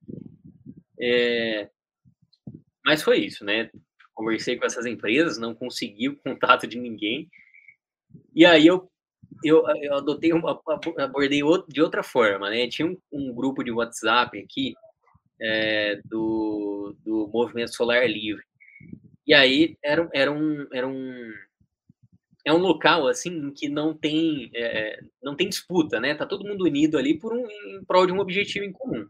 É... 1.00 1.70
Mas 2.86 3.02
foi 3.02 3.20
isso, 3.20 3.44
né? 3.44 3.70
Conversei 4.14 4.56
com 4.56 4.66
essas 4.66 4.86
empresas, 4.86 5.40
não 5.40 5.56
consegui 5.56 6.10
o 6.10 6.18
contato 6.18 6.68
de 6.68 6.78
ninguém. 6.78 7.28
E 8.34 8.46
aí 8.46 8.68
eu 8.68 8.90
eu, 9.44 9.64
eu 9.82 9.96
adotei 9.96 10.34
uma, 10.34 10.60
abordei 10.98 11.42
de 11.68 11.82
outra 11.82 12.04
forma, 12.04 12.50
né? 12.50 12.68
Tinha 12.68 12.88
um, 12.88 12.98
um 13.12 13.34
grupo 13.34 13.64
de 13.64 13.72
WhatsApp 13.72 14.40
aqui 14.40 14.74
é, 15.42 16.02
do, 16.06 16.96
do 17.04 17.28
Movimento 17.34 17.76
Solar 17.76 18.06
Livre. 18.08 18.44
E 19.28 19.34
aí 19.34 19.78
era, 19.84 20.10
era, 20.14 20.32
um, 20.32 20.68
era 20.72 20.88
um 20.88 21.34
é 22.46 22.54
um 22.54 22.58
local 22.58 23.08
assim 23.08 23.52
que 23.52 23.68
não 23.68 23.94
tem 23.94 24.52
é, 24.56 25.00
não 25.22 25.36
tem 25.36 25.50
disputa, 25.50 26.00
né? 26.00 26.14
Tá 26.14 26.26
todo 26.26 26.48
mundo 26.48 26.64
unido 26.66 26.98
ali 26.98 27.18
por 27.18 27.34
um 27.34 27.48
em 27.50 27.84
prol 27.86 28.06
de 28.06 28.14
um 28.14 28.20
objetivo 28.20 28.66
em 28.66 28.72
comum. 28.72 29.08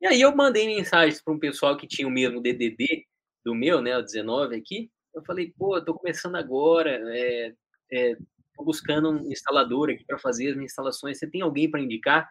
E 0.00 0.06
aí 0.06 0.20
eu 0.20 0.34
mandei 0.34 0.66
mensagens 0.66 1.22
para 1.22 1.32
um 1.32 1.38
pessoal 1.38 1.76
que 1.76 1.86
tinha 1.86 2.06
o 2.08 2.10
mesmo 2.10 2.42
DDD 2.42 3.06
do 3.44 3.54
meu, 3.54 3.80
né, 3.80 3.96
o 3.96 4.02
19 4.02 4.56
aqui. 4.56 4.90
Eu 5.14 5.22
falei, 5.24 5.52
pô, 5.56 5.80
tô 5.80 5.94
começando 5.94 6.36
agora, 6.36 7.00
é, 7.16 7.54
é, 7.92 8.16
estou 8.52 8.64
buscando 8.64 9.10
um 9.10 9.30
instalador 9.32 9.90
aqui 9.90 10.04
para 10.04 10.18
fazer 10.18 10.48
as 10.48 10.54
minhas 10.54 10.70
instalações. 10.70 11.18
Você 11.18 11.26
tem 11.26 11.40
alguém 11.40 11.70
para 11.70 11.80
indicar? 11.80 12.30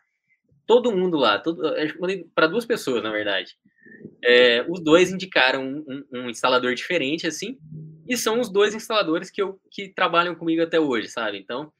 Todo 0.65 0.95
mundo 0.95 1.17
lá, 1.17 1.39
todo, 1.39 1.61
para 2.33 2.47
duas 2.47 2.65
pessoas, 2.65 3.03
na 3.03 3.11
verdade. 3.11 3.57
é, 4.23 4.65
os 4.69 4.79
dois 4.79 5.11
indicaram 5.11 5.63
um, 5.63 5.85
um, 5.87 6.19
um, 6.19 6.29
instalador 6.29 6.73
diferente, 6.75 7.27
assim, 7.27 7.57
e 8.07 8.15
são 8.15 8.39
os 8.39 8.49
dois 8.49 8.73
instaladores 8.73 9.29
que, 9.29 9.41
eu, 9.41 9.59
que 9.69 9.89
trabalham 9.89 10.35
comigo 10.35 10.61
até 10.61 10.79
hoje, 10.79 11.07
sabe? 11.07 11.37
Então, 11.37 11.73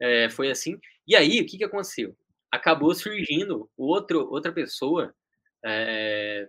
é, 0.00 0.28
foi 0.28 0.50
assim. 0.50 0.78
E 1.06 1.14
aí, 1.14 1.40
o 1.40 1.46
que, 1.46 1.58
que 1.58 1.64
aconteceu? 1.64 2.16
Acabou 2.50 2.94
surgindo 2.94 3.70
outro, 3.76 4.28
outra 4.30 4.52
pessoa, 4.52 5.14
é, 5.64 6.48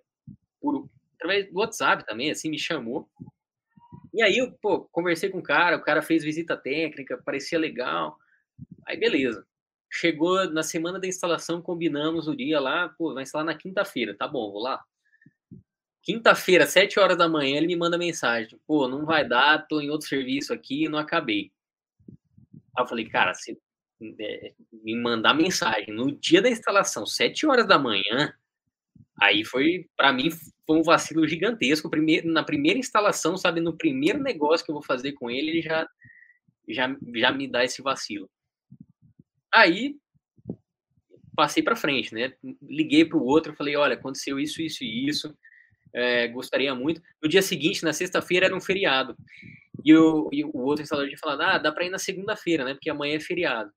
por, 0.59 0.89
através 1.15 1.49
do 1.51 1.59
WhatsApp 1.59 2.05
também, 2.05 2.31
assim, 2.31 2.49
me 2.49 2.59
chamou. 2.59 3.07
E 4.15 4.23
aí, 4.23 4.37
eu, 4.37 4.49
pô, 4.49 4.85
conversei 4.93 5.29
com 5.29 5.39
o 5.39 5.43
cara, 5.43 5.75
o 5.75 5.81
cara 5.81 6.01
fez 6.01 6.23
visita 6.23 6.55
técnica, 6.55 7.17
parecia 7.17 7.59
legal. 7.59 8.17
Aí, 8.87 8.95
beleza. 8.95 9.45
Chegou 9.91 10.49
na 10.51 10.63
semana 10.63 10.97
da 10.97 11.05
instalação, 11.05 11.61
combinamos 11.61 12.25
o 12.29 12.33
dia 12.33 12.61
lá, 12.61 12.87
pô, 12.87 13.13
vai 13.13 13.23
instalar 13.23 13.45
na 13.45 13.57
quinta-feira, 13.57 14.15
tá 14.15 14.25
bom, 14.25 14.53
vou 14.53 14.61
lá. 14.61 14.81
Quinta-feira, 16.01 16.65
sete 16.65 16.97
horas 16.97 17.17
da 17.17 17.27
manhã, 17.27 17.57
ele 17.57 17.67
me 17.67 17.75
manda 17.75 17.97
mensagem, 17.97 18.57
pô, 18.65 18.87
não 18.87 19.05
vai 19.05 19.27
dar, 19.27 19.67
tô 19.67 19.81
em 19.81 19.89
outro 19.89 20.07
serviço 20.07 20.53
aqui, 20.53 20.87
não 20.87 20.97
acabei. 20.97 21.51
Aí 22.07 22.83
eu 22.83 22.87
falei, 22.87 23.09
cara, 23.09 23.33
se 23.33 23.59
é, 24.17 24.53
me 24.71 24.95
mandar 24.95 25.33
mensagem 25.33 25.93
no 25.93 26.09
dia 26.09 26.41
da 26.41 26.49
instalação, 26.49 27.05
sete 27.05 27.45
horas 27.45 27.67
da 27.67 27.77
manhã, 27.77 28.33
aí 29.21 29.43
foi, 29.45 29.87
para 29.95 30.11
mim, 30.11 30.29
foi 30.65 30.77
um 30.77 30.83
vacilo 30.83 31.27
gigantesco. 31.27 31.89
Primeiro, 31.89 32.31
na 32.31 32.43
primeira 32.43 32.79
instalação, 32.79 33.37
sabe, 33.37 33.61
no 33.61 33.77
primeiro 33.77 34.21
negócio 34.21 34.65
que 34.65 34.71
eu 34.71 34.75
vou 34.75 34.83
fazer 34.83 35.13
com 35.13 35.29
ele, 35.29 35.51
ele 35.51 35.61
já, 35.61 35.87
já, 36.69 36.95
já 37.15 37.31
me 37.31 37.47
dá 37.47 37.63
esse 37.63 37.81
vacilo. 37.81 38.29
Aí, 39.53 39.95
passei 41.35 41.63
para 41.63 41.75
frente, 41.75 42.13
né? 42.13 42.33
Liguei 42.61 43.05
para 43.05 43.17
o 43.17 43.23
outro, 43.23 43.55
falei, 43.55 43.75
olha, 43.75 43.95
aconteceu 43.95 44.39
isso, 44.39 44.61
isso 44.61 44.83
e 44.83 45.07
isso, 45.07 45.35
é, 45.93 46.27
gostaria 46.27 46.73
muito. 46.75 47.01
No 47.21 47.29
dia 47.29 47.41
seguinte, 47.41 47.83
na 47.83 47.93
sexta-feira, 47.93 48.47
era 48.47 48.55
um 48.55 48.61
feriado. 48.61 49.15
E, 49.83 49.95
o, 49.95 50.29
e 50.31 50.43
o 50.43 50.57
outro 50.57 50.83
instalador 50.83 51.07
tinha 51.07 51.19
falado, 51.19 51.41
ah, 51.41 51.57
dá 51.57 51.71
para 51.71 51.85
ir 51.85 51.89
na 51.89 51.99
segunda-feira, 51.99 52.65
né? 52.65 52.73
Porque 52.73 52.89
amanhã 52.89 53.15
é 53.15 53.19
feriado. 53.19 53.71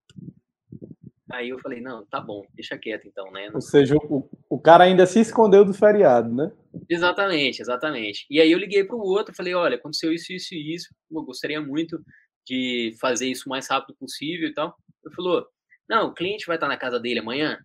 Aí 1.31 1.51
eu 1.51 1.59
falei, 1.59 1.81
não, 1.81 2.07
tá 2.07 2.21
bom, 2.21 2.43
deixa 2.55 2.79
quieto 2.79 3.07
então, 3.07 3.31
né? 3.31 3.51
Ou 3.53 3.61
seja, 3.61 3.95
o, 3.97 4.29
o 4.49 4.59
cara 4.59 4.85
ainda 4.85 5.05
se 5.05 5.21
escondeu 5.21 5.65
do 5.65 5.75
feriado, 5.75 6.35
né? 6.35 6.51
Exatamente, 6.89 7.61
exatamente. 7.61 8.27
E 8.31 8.41
aí 8.41 8.51
eu 8.51 8.59
liguei 8.59 8.85
para 8.85 8.97
o 8.97 9.01
outro, 9.01 9.35
falei, 9.35 9.55
olha, 9.55 9.77
aconteceu 9.77 10.13
isso, 10.13 10.33
isso 10.33 10.55
e 10.55 10.75
isso, 10.75 10.95
eu 11.11 11.23
gostaria 11.23 11.61
muito 11.61 12.03
de 12.47 12.95
fazer 12.99 13.27
isso 13.27 13.45
o 13.47 13.51
mais 13.51 13.69
rápido 13.69 13.95
possível 13.99 14.49
e 14.49 14.55
tal. 14.55 14.75
Ele 15.05 15.15
falou, 15.15 15.47
não, 15.89 16.09
o 16.09 16.15
cliente 16.15 16.47
vai 16.47 16.57
estar 16.57 16.69
na 16.69 16.79
casa 16.79 16.99
dele 16.99 17.21
amanhã? 17.21 17.59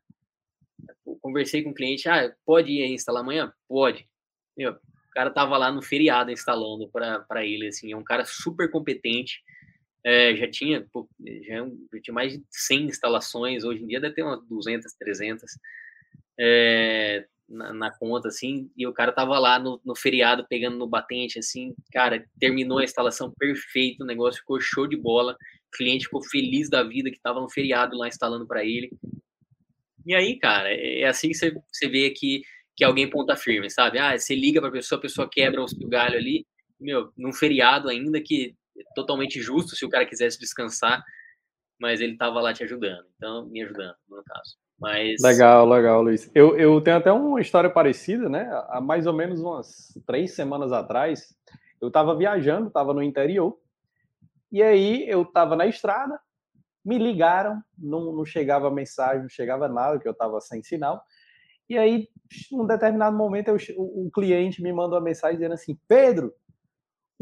Eu 1.05 1.17
conversei 1.21 1.63
com 1.63 1.69
o 1.69 1.73
cliente, 1.73 2.09
ah, 2.09 2.33
pode 2.45 2.71
ir 2.71 2.83
aí 2.83 2.93
instalar 2.93 3.21
amanhã? 3.21 3.53
Pode. 3.67 4.05
Meu, 4.57 4.73
o 4.73 5.11
cara 5.11 5.29
tava 5.29 5.57
lá 5.57 5.71
no 5.71 5.81
feriado 5.81 6.31
instalando 6.31 6.89
para 6.89 7.45
ele, 7.45 7.67
assim, 7.67 7.93
é 7.93 7.97
um 7.97 8.03
cara 8.03 8.25
super 8.25 8.69
competente, 8.69 9.41
é, 10.05 10.35
já 10.35 10.49
tinha 10.49 10.85
pô, 10.91 11.07
já, 11.47 11.65
já, 11.93 12.01
tinha 12.01 12.13
mais 12.13 12.33
de 12.33 12.43
100 12.49 12.87
instalações, 12.87 13.63
hoje 13.63 13.83
em 13.83 13.87
dia 13.87 14.01
deve 14.01 14.15
ter 14.15 14.23
umas 14.23 14.45
200, 14.47 14.93
300 14.93 15.51
é, 16.39 17.25
na, 17.47 17.73
na, 17.73 17.91
conta, 17.91 18.27
assim, 18.27 18.69
e 18.75 18.87
o 18.87 18.93
cara 18.93 19.11
tava 19.11 19.37
lá 19.39 19.59
no, 19.59 19.79
no, 19.85 19.95
feriado 19.95 20.45
pegando 20.49 20.77
no 20.77 20.87
batente, 20.87 21.39
assim, 21.39 21.73
cara, 21.91 22.25
terminou 22.39 22.79
a 22.79 22.83
instalação 22.83 23.31
perfeito, 23.37 24.03
o 24.03 24.07
negócio 24.07 24.39
ficou 24.39 24.59
show 24.59 24.87
de 24.87 24.97
bola, 24.97 25.33
o 25.33 25.77
cliente 25.77 26.05
ficou 26.05 26.23
feliz 26.23 26.69
da 26.69 26.83
vida 26.83 27.11
que 27.11 27.21
tava 27.21 27.39
no 27.39 27.49
feriado 27.49 27.97
lá 27.97 28.07
instalando 28.07 28.47
para 28.47 28.63
ele. 28.63 28.91
E 30.05 30.13
aí, 30.13 30.37
cara, 30.37 30.69
é, 30.69 31.01
é 31.01 31.07
assim 31.07 31.29
que 31.29 31.35
você, 31.35 31.53
você 31.71 31.87
vê 31.87 32.07
aqui 32.07 32.41
que 32.75 32.83
alguém 32.83 33.09
ponta 33.09 33.35
firme, 33.35 33.69
sabe? 33.69 33.99
Ah, 33.99 34.17
você 34.17 34.35
liga 34.35 34.59
para 34.59 34.69
a 34.69 34.73
pessoa, 34.73 34.97
a 34.97 35.01
pessoa 35.01 35.29
quebra 35.31 35.61
o 35.61 35.87
galho 35.87 36.17
ali, 36.17 36.45
meu, 36.79 37.11
num 37.15 37.31
feriado 37.31 37.87
ainda 37.87 38.19
que 38.21 38.47
é 38.47 38.62
totalmente 38.95 39.41
justo 39.41 39.75
se 39.75 39.85
o 39.85 39.89
cara 39.89 40.05
quisesse 40.05 40.39
descansar, 40.39 41.03
mas 41.79 42.01
ele 42.01 42.17
tava 42.17 42.41
lá 42.41 42.53
te 42.53 42.63
ajudando, 42.63 43.05
então 43.17 43.45
me 43.47 43.61
ajudando, 43.63 43.95
no 44.09 44.23
caso. 44.23 44.57
Mas... 44.79 45.21
Legal, 45.21 45.67
legal, 45.67 46.01
Luiz. 46.01 46.29
Eu, 46.33 46.57
eu 46.57 46.81
tenho 46.81 46.97
até 46.97 47.11
uma 47.11 47.39
história 47.39 47.69
parecida, 47.69 48.27
né? 48.27 48.49
Há 48.69 48.81
mais 48.81 49.05
ou 49.05 49.13
menos 49.13 49.39
umas 49.39 49.97
três 50.05 50.33
semanas 50.35 50.71
atrás, 50.71 51.35
eu 51.79 51.89
estava 51.89 52.15
viajando, 52.15 52.67
estava 52.67 52.93
no 52.93 53.03
interior, 53.03 53.57
e 54.51 54.61
aí 54.61 55.07
eu 55.09 55.23
estava 55.23 55.55
na 55.55 55.65
estrada, 55.65 56.19
me 56.85 56.97
ligaram, 56.97 57.61
não, 57.77 58.13
não 58.13 58.25
chegava 58.25 58.69
mensagem, 58.69 59.21
não 59.21 59.29
chegava 59.29 59.67
nada, 59.67 59.99
que 59.99 60.07
eu 60.07 60.11
estava 60.11 60.39
sem 60.41 60.61
sinal. 60.61 61.01
E 61.69 61.77
aí, 61.77 62.09
num 62.51 62.67
determinado 62.67 63.15
momento, 63.15 63.47
eu, 63.47 63.57
o, 63.77 64.07
o, 64.07 64.11
cliente 64.11 64.61
me 64.61 64.71
mandou 64.73 64.97
uma 64.97 65.05
mensagem 65.05 65.37
dizendo 65.37 65.53
assim: 65.53 65.79
Pedro, 65.87 66.33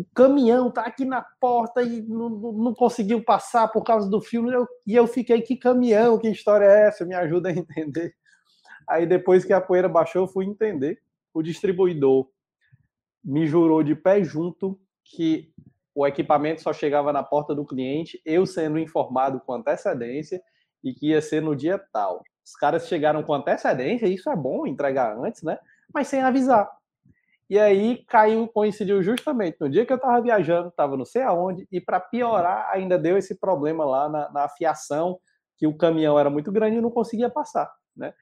o 0.01 0.05
caminhão 0.15 0.71
tá 0.71 0.81
aqui 0.81 1.05
na 1.05 1.21
porta 1.21 1.83
e 1.83 2.01
não, 2.01 2.29
não 2.29 2.73
conseguiu 2.73 3.23
passar 3.23 3.67
por 3.67 3.83
causa 3.83 4.09
do 4.09 4.19
filme. 4.19 4.51
Eu, 4.51 4.67
e 4.85 4.95
eu 4.95 5.05
fiquei: 5.05 5.41
que 5.41 5.55
caminhão? 5.55 6.17
Que 6.17 6.27
história 6.29 6.65
é 6.65 6.87
essa? 6.87 7.05
Me 7.05 7.13
ajuda 7.13 7.49
a 7.49 7.51
entender. 7.51 8.15
Aí, 8.89 9.05
depois 9.05 9.45
que 9.45 9.53
a 9.53 9.61
poeira 9.61 9.87
baixou, 9.87 10.23
eu 10.23 10.27
fui 10.27 10.45
entender. 10.45 10.99
O 11.33 11.43
distribuidor 11.43 12.27
me 13.23 13.45
jurou 13.45 13.83
de 13.83 13.95
pé 13.95 14.23
junto 14.23 14.79
que 15.05 15.53
o 15.93 16.07
equipamento 16.07 16.61
só 16.61 16.73
chegava 16.73 17.13
na 17.13 17.21
porta 17.21 17.53
do 17.53 17.65
cliente, 17.65 18.19
eu 18.25 18.45
sendo 18.45 18.79
informado 18.79 19.39
com 19.41 19.53
antecedência 19.53 20.41
e 20.83 20.93
que 20.93 21.09
ia 21.09 21.21
ser 21.21 21.41
no 21.41 21.55
dia 21.55 21.77
tal. 21.93 22.23
Os 22.43 22.55
caras 22.55 22.87
chegaram 22.87 23.21
com 23.21 23.33
antecedência, 23.33 24.07
isso 24.07 24.29
é 24.29 24.35
bom 24.35 24.65
entregar 24.65 25.15
antes, 25.15 25.43
né? 25.43 25.59
Mas 25.93 26.07
sem 26.07 26.21
avisar. 26.21 26.67
E 27.51 27.59
aí 27.59 28.01
caiu, 28.07 28.47
coincidiu 28.47 29.03
justamente 29.03 29.57
no 29.59 29.69
dia 29.69 29.85
que 29.85 29.91
eu 29.91 29.97
estava 29.97 30.21
viajando, 30.21 30.69
estava 30.69 30.95
não 30.95 31.03
sei 31.03 31.21
aonde, 31.21 31.67
e 31.69 31.81
para 31.81 31.99
piorar, 31.99 32.69
ainda 32.71 32.97
deu 32.97 33.17
esse 33.17 33.37
problema 33.37 33.83
lá 33.83 34.07
na, 34.07 34.31
na 34.31 34.43
afiação, 34.45 35.19
que 35.57 35.67
o 35.67 35.75
caminhão 35.75 36.17
era 36.17 36.29
muito 36.29 36.49
grande 36.49 36.77
e 36.77 36.81
não 36.81 36.89
conseguia 36.89 37.29
passar, 37.29 37.69
né? 37.93 38.13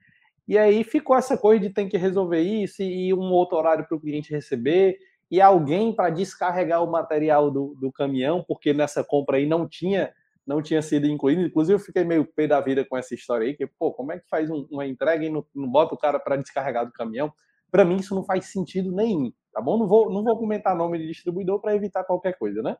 E 0.47 0.57
aí 0.57 0.83
ficou 0.83 1.15
essa 1.15 1.37
coisa 1.37 1.61
de 1.61 1.69
ter 1.69 1.87
que 1.87 1.95
resolver 1.95 2.41
isso 2.41 2.81
e 2.81 3.13
um 3.13 3.31
outro 3.31 3.55
horário 3.55 3.85
para 3.87 3.95
o 3.95 4.01
cliente 4.01 4.33
receber, 4.33 4.97
e 5.29 5.39
alguém 5.39 5.93
para 5.93 6.09
descarregar 6.09 6.83
o 6.83 6.91
material 6.91 7.51
do, 7.51 7.77
do 7.79 7.91
caminhão, 7.91 8.43
porque 8.47 8.73
nessa 8.73 9.03
compra 9.03 9.37
aí 9.37 9.45
não 9.45 9.69
tinha 9.69 10.11
não 10.43 10.59
tinha 10.59 10.81
sido 10.81 11.05
incluído. 11.05 11.43
Inclusive, 11.43 11.75
eu 11.75 11.79
fiquei 11.79 12.03
meio 12.03 12.25
pé 12.25 12.47
da 12.47 12.59
vida 12.59 12.83
com 12.83 12.97
essa 12.97 13.13
história 13.13 13.45
aí, 13.45 13.53
que, 13.53 13.67
pô, 13.67 13.93
como 13.93 14.11
é 14.11 14.17
que 14.17 14.27
faz 14.27 14.49
um, 14.49 14.67
uma 14.71 14.87
entrega 14.87 15.23
e 15.23 15.29
não, 15.29 15.45
não 15.53 15.69
bota 15.69 15.93
o 15.93 15.97
cara 15.99 16.19
para 16.19 16.35
descarregar 16.35 16.87
do 16.87 16.91
caminhão? 16.91 17.31
Para 17.71 17.85
mim, 17.85 17.97
isso 17.97 18.15
não 18.15 18.23
faz 18.23 18.51
sentido 18.51 18.91
nenhum, 18.91 19.31
tá 19.53 19.61
bom? 19.61 19.77
Não 19.77 19.87
vou, 19.87 20.11
não 20.11 20.23
vou 20.23 20.37
comentar 20.37 20.75
nome 20.75 20.97
de 20.97 21.07
distribuidor 21.07 21.59
para 21.59 21.75
evitar 21.75 22.03
qualquer 22.03 22.37
coisa, 22.37 22.61
né? 22.61 22.77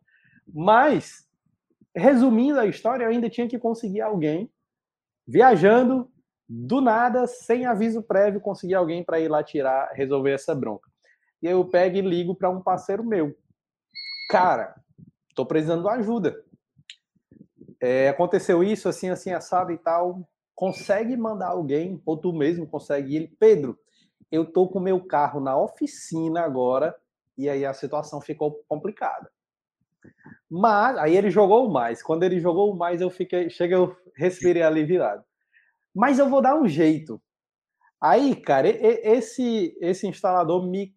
Mas, 0.54 1.28
resumindo 1.96 2.60
a 2.60 2.66
história, 2.66 3.06
eu 3.06 3.10
ainda 3.10 3.30
tinha 3.30 3.48
que 3.48 3.60
conseguir 3.60 4.02
alguém 4.02 4.52
viajando 5.28 6.12
do 6.48 6.82
nada, 6.82 7.28
sem 7.28 7.66
aviso 7.66 8.02
prévio, 8.02 8.42
conseguir 8.42 8.74
alguém 8.74 9.04
para 9.04 9.20
ir 9.20 9.28
lá 9.28 9.44
tirar, 9.44 9.92
resolver 9.94 10.32
essa 10.32 10.56
bronca. 10.56 10.90
E 11.42 11.48
aí 11.48 11.54
eu 11.54 11.64
pego 11.64 11.98
e 11.98 12.02
ligo 12.02 12.36
para 12.36 12.50
um 12.50 12.62
parceiro 12.62 13.04
meu. 13.04 13.36
Cara, 14.32 14.76
tô 15.36 15.46
precisando 15.46 15.84
de 15.84 15.90
ajuda 15.90 16.44
é, 17.82 18.10
aconteceu 18.10 18.64
isso, 18.64 18.90
assim, 18.90 19.10
assim, 19.10 19.32
assado 19.32 19.72
e 19.72 19.78
tal. 19.78 20.28
Consegue 20.54 21.16
mandar 21.16 21.48
alguém, 21.48 22.02
ou 22.06 22.18
tu 22.18 22.34
mesmo 22.34 22.68
consegue 22.68 23.16
ele, 23.16 23.28
Pedro, 23.40 23.78
eu 24.32 24.46
tô 24.46 24.68
com 24.68 24.80
meu 24.80 25.04
carro 25.06 25.40
na 25.40 25.58
oficina 25.58 26.42
agora, 26.42 26.96
e 27.38 27.50
aí 27.50 27.66
a 27.66 27.74
situação 27.74 28.22
ficou 28.22 28.64
complicada. 28.68 29.32
Mas 30.50 30.98
aí 30.98 31.16
ele 31.16 31.30
jogou 31.30 31.70
mais. 31.70 32.02
Quando 32.02 32.24
ele 32.24 32.40
jogou 32.40 32.76
mais, 32.76 33.02
eu 33.02 33.10
fiquei, 33.10 33.50
chega, 33.50 33.76
eu 33.76 33.96
respirei 34.16 34.64
aliviado. 34.64 35.24
Mas 35.96 36.20
eu 36.20 36.30
vou 36.30 36.42
dar 36.42 36.56
um 36.56 36.68
jeito. 36.68 37.22
Aí, 38.02 38.36
cara, 38.36 38.68
esse 38.70 39.78
esse 39.82 40.08
instalador 40.08 40.66
me 40.66 40.96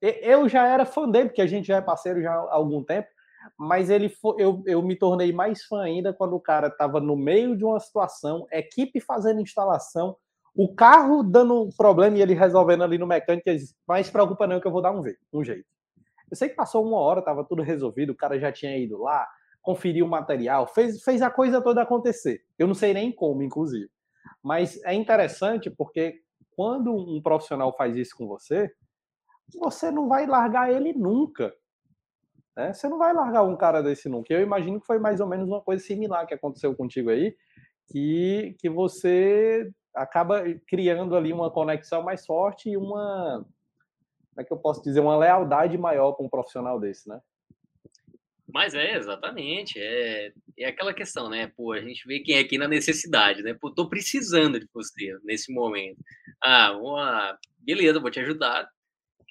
eu 0.00 0.48
já 0.48 0.66
era 0.66 0.86
fã 0.86 1.08
dele, 1.08 1.28
porque 1.28 1.42
a 1.42 1.46
gente 1.46 1.66
já 1.66 1.76
é 1.76 1.82
parceiro 1.82 2.22
já 2.22 2.32
há 2.32 2.54
algum 2.54 2.82
tempo 2.82 3.08
mas 3.56 3.90
ele 3.90 4.08
foi, 4.08 4.42
eu, 4.42 4.62
eu 4.66 4.82
me 4.82 4.96
tornei 4.96 5.32
mais 5.32 5.64
fã 5.64 5.82
ainda 5.82 6.12
quando 6.12 6.34
o 6.34 6.40
cara 6.40 6.68
estava 6.68 7.00
no 7.00 7.16
meio 7.16 7.56
de 7.56 7.64
uma 7.64 7.78
situação, 7.78 8.46
equipe 8.50 9.00
fazendo 9.00 9.40
instalação, 9.40 10.16
o 10.54 10.72
carro 10.72 11.22
dando 11.22 11.68
problema 11.76 12.16
e 12.16 12.22
ele 12.22 12.34
resolvendo 12.34 12.84
ali 12.84 12.96
no 12.96 13.06
mecânico, 13.06 13.48
ele 13.48 13.58
disse, 13.58 13.74
mas 13.86 14.08
preocupa 14.08 14.46
não 14.46 14.60
que 14.60 14.66
eu 14.66 14.72
vou 14.72 14.80
dar 14.80 14.92
um, 14.92 15.02
jeito, 15.02 15.18
um 15.32 15.42
jeito. 15.42 15.66
Eu 16.30 16.36
sei 16.36 16.48
que 16.48 16.54
passou 16.54 16.86
uma 16.86 16.98
hora, 16.98 17.20
estava 17.20 17.44
tudo 17.44 17.62
resolvido, 17.62 18.10
o 18.10 18.16
cara 18.16 18.38
já 18.38 18.52
tinha 18.52 18.76
ido 18.78 18.98
lá, 18.98 19.26
conferiu 19.60 20.06
o 20.06 20.08
material, 20.08 20.66
fez, 20.66 21.02
fez 21.02 21.22
a 21.22 21.30
coisa 21.30 21.60
toda 21.60 21.82
acontecer. 21.82 22.42
Eu 22.58 22.66
não 22.66 22.74
sei 22.74 22.94
nem 22.94 23.10
como, 23.10 23.42
inclusive. 23.42 23.90
Mas 24.42 24.80
é 24.84 24.94
interessante 24.94 25.70
porque 25.70 26.20
quando 26.56 26.94
um 26.94 27.20
profissional 27.20 27.74
faz 27.76 27.96
isso 27.96 28.16
com 28.16 28.28
você, 28.28 28.70
você 29.58 29.90
não 29.90 30.08
vai 30.08 30.26
largar 30.26 30.72
ele 30.72 30.92
nunca. 30.92 31.52
Né? 32.56 32.72
Você 32.72 32.88
não 32.88 32.98
vai 32.98 33.12
largar 33.12 33.42
um 33.42 33.56
cara 33.56 33.82
desse 33.82 34.08
nunca. 34.08 34.32
Eu 34.32 34.40
imagino 34.40 34.80
que 34.80 34.86
foi 34.86 34.98
mais 34.98 35.20
ou 35.20 35.26
menos 35.26 35.48
uma 35.48 35.60
coisa 35.60 35.82
similar 35.82 36.26
que 36.26 36.34
aconteceu 36.34 36.74
contigo 36.74 37.10
aí, 37.10 37.36
que, 37.88 38.56
que 38.60 38.70
você 38.70 39.70
acaba 39.94 40.42
criando 40.66 41.16
ali 41.16 41.32
uma 41.32 41.50
conexão 41.50 42.02
mais 42.02 42.26
forte 42.26 42.70
e 42.70 42.76
uma 42.76 43.44
como 44.34 44.42
é 44.42 44.44
que 44.44 44.52
eu 44.52 44.56
posso 44.56 44.82
dizer, 44.82 44.98
uma 44.98 45.16
lealdade 45.16 45.78
maior 45.78 46.12
para 46.12 46.26
um 46.26 46.28
profissional 46.28 46.80
desse, 46.80 47.08
né? 47.08 47.20
Mas 48.52 48.74
é, 48.74 48.96
exatamente. 48.96 49.78
É, 49.78 50.32
é 50.58 50.66
aquela 50.66 50.92
questão, 50.92 51.30
né? 51.30 51.50
Pô, 51.56 51.72
a 51.72 51.80
gente 51.80 52.06
vê 52.06 52.20
quem 52.20 52.36
é 52.36 52.40
aqui 52.40 52.58
na 52.58 52.66
necessidade, 52.66 53.42
né? 53.42 53.54
Pô, 53.54 53.70
tô 53.70 53.88
precisando 53.88 54.58
de 54.58 54.68
você 54.74 55.16
nesse 55.22 55.52
momento. 55.52 55.98
Ah, 56.42 56.72
uma... 56.76 57.38
beleza, 57.58 58.00
vou 58.00 58.10
te 58.10 58.20
ajudar. 58.20 58.68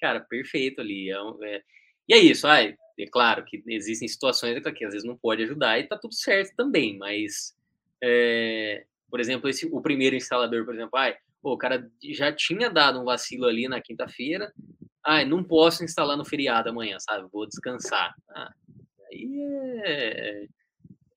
Cara, 0.00 0.20
perfeito 0.20 0.80
ali. 0.80 1.10
É, 1.10 1.16
é... 1.42 1.62
E 2.08 2.14
é 2.14 2.18
isso, 2.18 2.46
ai, 2.46 2.76
é 2.98 3.06
claro 3.06 3.44
que 3.44 3.62
existem 3.66 4.08
situações 4.08 4.62
que 4.62 4.84
às 4.84 4.92
vezes 4.92 5.06
não 5.06 5.16
pode 5.16 5.42
ajudar 5.42 5.78
e 5.78 5.88
tá 5.88 5.96
tudo 5.98 6.14
certo 6.14 6.54
também, 6.56 6.98
mas, 6.98 7.54
é... 8.02 8.84
por 9.14 9.20
exemplo, 9.20 9.48
esse, 9.48 9.64
o 9.66 9.80
primeiro 9.80 10.16
instalador, 10.16 10.64
por 10.64 10.74
exemplo, 10.74 10.98
ai, 10.98 11.14
pô, 11.40 11.52
o 11.52 11.56
cara 11.56 11.88
já 12.02 12.32
tinha 12.32 12.68
dado 12.68 13.00
um 13.00 13.04
vacilo 13.04 13.46
ali 13.46 13.68
na 13.68 13.80
quinta-feira, 13.80 14.52
ai, 15.06 15.24
não 15.24 15.44
posso 15.44 15.84
instalar 15.84 16.16
no 16.16 16.24
feriado 16.24 16.68
amanhã, 16.68 16.98
sabe? 16.98 17.28
Vou 17.32 17.46
descansar. 17.46 18.12
Ah, 18.28 18.52
Aí 19.08 19.40
é, 19.84 20.46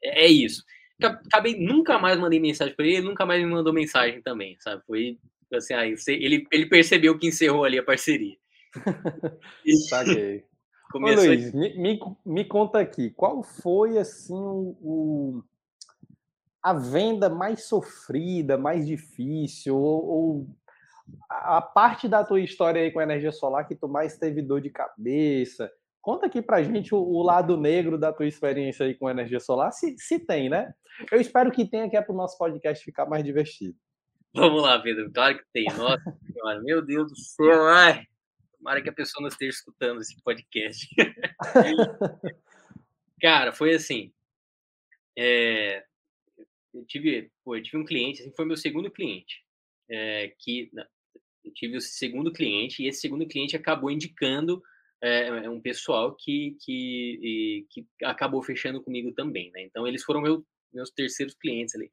é, 0.04 0.26
é 0.26 0.28
isso. 0.28 0.64
Acabei, 1.02 1.58
nunca 1.58 1.98
mais 1.98 2.20
mandei 2.20 2.40
mensagem 2.40 2.76
para 2.76 2.86
ele, 2.86 3.02
nunca 3.02 3.26
mais 3.26 3.44
me 3.44 3.50
mandou 3.50 3.74
mensagem 3.74 4.22
também, 4.22 4.56
sabe? 4.60 4.84
Foi 4.86 5.18
assim, 5.52 5.74
aí, 5.74 5.96
ele, 6.08 6.46
ele 6.52 6.68
percebeu 6.68 7.18
que 7.18 7.26
encerrou 7.26 7.66
ali 7.66 7.80
a 7.80 7.84
parceria. 7.84 8.38
Saquei. 9.90 10.44
Começou... 10.92 11.24
Ô, 11.24 11.28
Luiz, 11.30 11.52
me, 11.52 11.76
me, 11.76 12.00
me, 12.24 12.46
conta 12.46 12.78
aqui, 12.78 13.10
qual 13.10 13.42
foi 13.42 13.98
assim 13.98 14.36
o, 14.36 15.44
a 16.62 16.74
venda 16.74 17.30
mais 17.30 17.66
sofrida, 17.66 18.58
mais 18.58 18.86
difícil, 18.86 19.76
ou, 19.76 20.06
ou, 20.06 20.48
a 21.30 21.62
parte 21.62 22.08
da 22.08 22.24
tua 22.24 22.42
história 22.42 22.82
aí 22.82 22.92
com 22.92 23.00
a 23.00 23.04
energia 23.04 23.32
solar 23.32 23.68
que 23.68 23.76
tu 23.76 23.88
mais 23.88 24.18
teve 24.18 24.42
dor 24.42 24.62
de 24.62 24.70
cabeça? 24.70 25.72
Conta 26.02 26.26
aqui 26.26 26.42
pra 26.42 26.64
gente 26.64 26.94
o, 26.96 27.00
o, 27.00 27.22
lado 27.22 27.58
negro 27.58 27.98
da 27.98 28.14
tua 28.14 28.26
experiência 28.26 28.86
aí 28.86 28.96
com 28.96 29.10
energia 29.10 29.40
solar, 29.40 29.72
se, 29.72 29.96
se 29.98 30.20
tem, 30.20 30.50
né? 30.50 30.74
Eu 31.12 31.20
espero 31.20 31.52
que 31.52 31.66
tenha, 31.66 31.90
que 31.90 31.98
é 31.98 32.02
para 32.02 32.14
o 32.14 32.18
nosso 32.18 32.38
podcast 32.38 32.84
ficar 32.84 33.06
mais 33.06 33.24
divertido. 33.24 33.76
Vamos 34.34 34.62
lá, 34.62 34.80
Pedro. 34.80 35.12
Claro 35.12 35.38
que 35.38 35.46
tem. 35.52 35.66
Nossa 35.76 36.02
senhora, 36.32 36.62
meu 36.62 36.82
Deus 36.82 37.12
do 37.12 37.18
céu, 37.18 37.68
ai. 37.68 38.06
Tomara 38.58 38.82
que 38.82 38.90
a 38.90 38.94
pessoa 38.94 39.22
não 39.22 39.28
esteja 39.28 39.52
escutando 39.52 40.02
esse 40.02 40.22
podcast. 40.22 40.88
Cara, 43.22 43.52
foi 43.52 43.74
assim. 43.74 44.12
É, 45.18 45.84
eu 46.78 46.86
tive, 46.86 47.32
pô, 47.44 47.56
eu 47.56 47.64
tive 47.64 47.78
um 47.78 47.86
cliente, 47.86 48.22
assim, 48.22 48.32
foi 48.36 48.46
meu 48.46 48.58
segundo 48.58 48.92
cliente, 48.92 49.44
é, 49.90 50.34
que 50.40 50.70
eu 51.44 51.54
tive 51.54 51.78
o 51.78 51.82
segundo 51.82 52.32
cliente 52.32 52.84
e 52.84 52.88
esse 52.88 53.02
segundo 53.02 53.28
cliente 53.28 53.56
acabou 53.56 53.90
indicando 53.90 54.62
é, 55.02 55.50
um 55.50 55.62
pessoal 55.62 56.16
que, 56.16 56.58
que, 56.62 57.68
que 57.70 57.88
acabou 58.04 58.42
fechando 58.42 58.82
comigo 58.82 59.12
também, 59.14 59.52
né? 59.52 59.62
Então, 59.64 59.88
eles 59.88 60.04
foram 60.04 60.22
meu, 60.22 60.46
meus 60.74 60.90
terceiros 60.90 61.36
clientes 61.36 61.76
ali. 61.76 61.92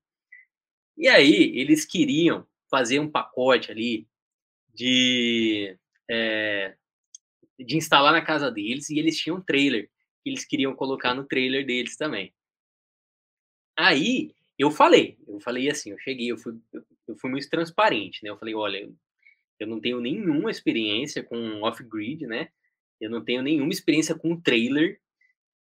E 0.97 1.09
aí, 1.09 1.59
eles 1.59 1.85
queriam 1.85 2.47
fazer 2.71 2.99
um 2.99 3.11
pacote 3.11 3.71
ali 3.71 4.09
de, 4.73 5.77
é, 6.11 6.77
de 7.59 7.77
instalar 7.77 8.13
na 8.13 8.23
casa 8.23 8.51
deles 8.51 8.91
e 8.91 8.99
eles 8.99 9.19
tinham 9.19 9.37
um 9.37 9.43
trailer 9.43 9.91
que 10.23 10.31
eles 10.31 10.45
queriam 10.45 10.75
colocar 10.75 11.15
no 11.15 11.25
trailer 11.25 11.67
deles 11.67 11.97
também. 11.97 12.35
Aí, 13.77 14.35
eu 14.59 14.71
falei, 14.71 15.19
eu 15.27 15.41
falei 15.41 15.71
assim, 15.71 15.91
eu 15.91 15.99
cheguei, 15.99 16.31
eu 16.31 16.39
fui, 16.39 16.55
eu 17.07 17.17
fui 17.17 17.31
muito 17.31 17.49
transparente, 17.49 18.23
né? 18.23 18.31
Eu 18.31 18.39
falei, 18.39 18.55
olha, 18.55 18.91
eu 19.59 19.67
não 19.67 19.81
tenho 19.81 20.01
nenhuma 20.01 20.51
experiência 20.51 21.23
com 21.23 21.63
off-grid, 21.63 22.27
né? 22.27 22.49
Eu 23.01 23.11
não 23.11 23.25
tenho 23.25 23.43
nenhuma 23.43 23.73
experiência 23.73 24.15
com 24.15 24.41
trailer, 24.41 25.01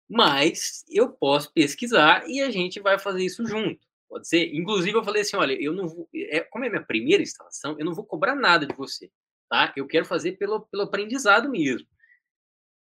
mas 0.07 0.85
eu 0.89 1.09
posso 1.09 1.51
pesquisar 1.51 2.27
e 2.27 2.41
a 2.41 2.51
gente 2.51 2.79
vai 2.79 2.99
fazer 2.99 3.23
isso 3.23 3.45
junto. 3.45 3.85
Pode 4.07 4.27
ser? 4.27 4.53
Inclusive, 4.53 4.97
eu 4.97 5.03
falei 5.03 5.23
assim: 5.23 5.35
olha, 5.35 5.53
eu 5.61 5.73
não 5.73 5.87
vou. 5.87 6.07
É, 6.13 6.41
como 6.41 6.63
é 6.63 6.69
minha 6.69 6.83
primeira 6.83 7.23
instalação, 7.23 7.75
eu 7.79 7.85
não 7.85 7.93
vou 7.93 8.05
cobrar 8.05 8.35
nada 8.35 8.65
de 8.65 8.75
você, 8.75 9.11
tá? 9.49 9.73
Eu 9.75 9.87
quero 9.87 10.05
fazer 10.05 10.33
pelo, 10.33 10.61
pelo 10.67 10.83
aprendizado 10.83 11.49
mesmo. 11.49 11.87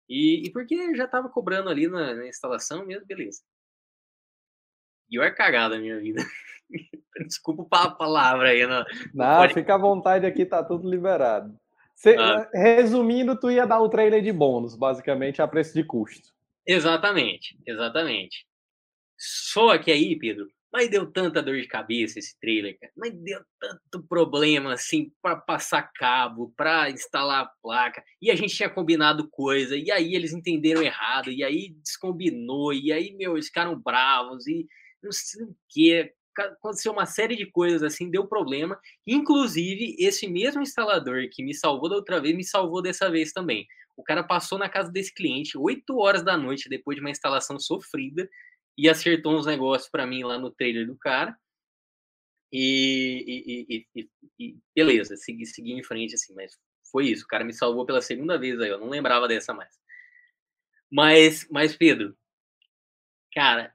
E, 0.08 0.46
e 0.46 0.50
porque 0.52 0.94
já 0.94 1.06
estava 1.06 1.28
cobrando 1.28 1.70
ali 1.70 1.88
na, 1.88 2.14
na, 2.14 2.28
instalação 2.28 2.84
mesmo, 2.84 3.06
beleza. 3.06 3.42
E 5.10 5.16
eu 5.16 5.22
é 5.22 5.30
cagada 5.30 5.76
a 5.76 5.78
minha 5.78 5.98
vida. 5.98 6.24
Desculpa 7.26 7.82
a 7.82 7.90
palavra 7.90 8.48
aí. 8.48 8.66
Não, 8.66 8.84
não 9.14 9.36
pode... 9.36 9.54
fica 9.54 9.74
à 9.74 9.78
vontade 9.78 10.26
aqui, 10.26 10.44
tá 10.44 10.62
tudo 10.62 10.88
liberado. 10.88 11.54
Cê, 11.94 12.16
ah. 12.18 12.48
Resumindo, 12.52 13.38
tu 13.38 13.50
ia 13.50 13.66
dar 13.66 13.80
o 13.80 13.88
trailer 13.88 14.22
de 14.22 14.32
bônus, 14.32 14.74
basicamente, 14.74 15.40
a 15.40 15.48
preço 15.48 15.74
de 15.74 15.84
custo. 15.84 16.28
Exatamente, 16.66 17.58
exatamente. 17.66 18.46
Só 19.16 19.78
que 19.78 19.92
aí, 19.92 20.18
Pedro, 20.18 20.48
mas 20.72 20.90
deu 20.90 21.06
tanta 21.06 21.40
dor 21.40 21.56
de 21.56 21.68
cabeça 21.68 22.18
esse 22.18 22.36
trailer, 22.40 22.76
cara. 22.80 22.92
Mas 22.96 23.12
deu 23.12 23.40
tanto 23.60 24.02
problema 24.08 24.72
assim 24.72 25.12
para 25.22 25.36
passar 25.36 25.88
cabo, 25.94 26.52
para 26.56 26.90
instalar 26.90 27.44
a 27.44 27.50
placa. 27.62 28.02
E 28.20 28.28
a 28.28 28.34
gente 28.34 28.56
tinha 28.56 28.68
combinado 28.68 29.28
coisa, 29.30 29.76
e 29.76 29.90
aí 29.92 30.16
eles 30.16 30.32
entenderam 30.32 30.82
errado, 30.82 31.30
e 31.30 31.44
aí 31.44 31.76
descombinou, 31.80 32.72
e 32.72 32.92
aí, 32.92 33.14
meu, 33.14 33.34
eles 33.34 33.46
ficaram 33.46 33.80
bravos, 33.80 34.48
e 34.48 34.66
não 35.04 35.12
sei 35.12 35.44
o 35.44 35.56
que 35.68 36.12
aconteceu 36.36 36.92
uma 36.92 37.06
série 37.06 37.36
de 37.36 37.46
coisas 37.46 37.82
assim, 37.82 38.10
deu 38.10 38.26
problema. 38.26 38.78
Inclusive, 39.06 39.96
esse 39.98 40.26
mesmo 40.26 40.62
instalador 40.62 41.28
que 41.30 41.42
me 41.42 41.54
salvou 41.54 41.88
da 41.88 41.96
outra 41.96 42.20
vez, 42.20 42.34
me 42.34 42.44
salvou 42.44 42.82
dessa 42.82 43.10
vez 43.10 43.32
também. 43.32 43.66
O 43.96 44.02
cara 44.02 44.24
passou 44.24 44.58
na 44.58 44.68
casa 44.68 44.90
desse 44.90 45.14
cliente 45.14 45.56
8 45.56 45.96
horas 45.96 46.24
da 46.24 46.36
noite, 46.36 46.68
depois 46.68 46.96
de 46.96 47.00
uma 47.00 47.10
instalação 47.10 47.58
sofrida, 47.58 48.28
e 48.76 48.88
acertou 48.88 49.36
uns 49.36 49.46
negócios 49.46 49.88
para 49.88 50.06
mim 50.06 50.24
lá 50.24 50.38
no 50.38 50.50
trailer 50.50 50.86
do 50.86 50.96
cara. 50.96 51.36
E, 52.52 53.24
e, 53.26 53.86
e, 53.94 54.08
e, 54.38 54.58
beleza, 54.74 55.16
segui, 55.16 55.46
segui 55.46 55.72
em 55.72 55.82
frente 55.82 56.14
assim, 56.14 56.34
mas 56.34 56.56
foi 56.90 57.06
isso. 57.06 57.24
O 57.24 57.28
cara 57.28 57.44
me 57.44 57.52
salvou 57.52 57.86
pela 57.86 58.00
segunda 58.00 58.38
vez 58.38 58.60
aí, 58.60 58.70
eu 58.70 58.78
não 58.78 58.88
lembrava 58.88 59.28
dessa 59.28 59.54
mais. 59.54 59.76
Mas, 60.90 61.48
mas 61.50 61.76
Pedro, 61.76 62.16
cara, 63.32 63.74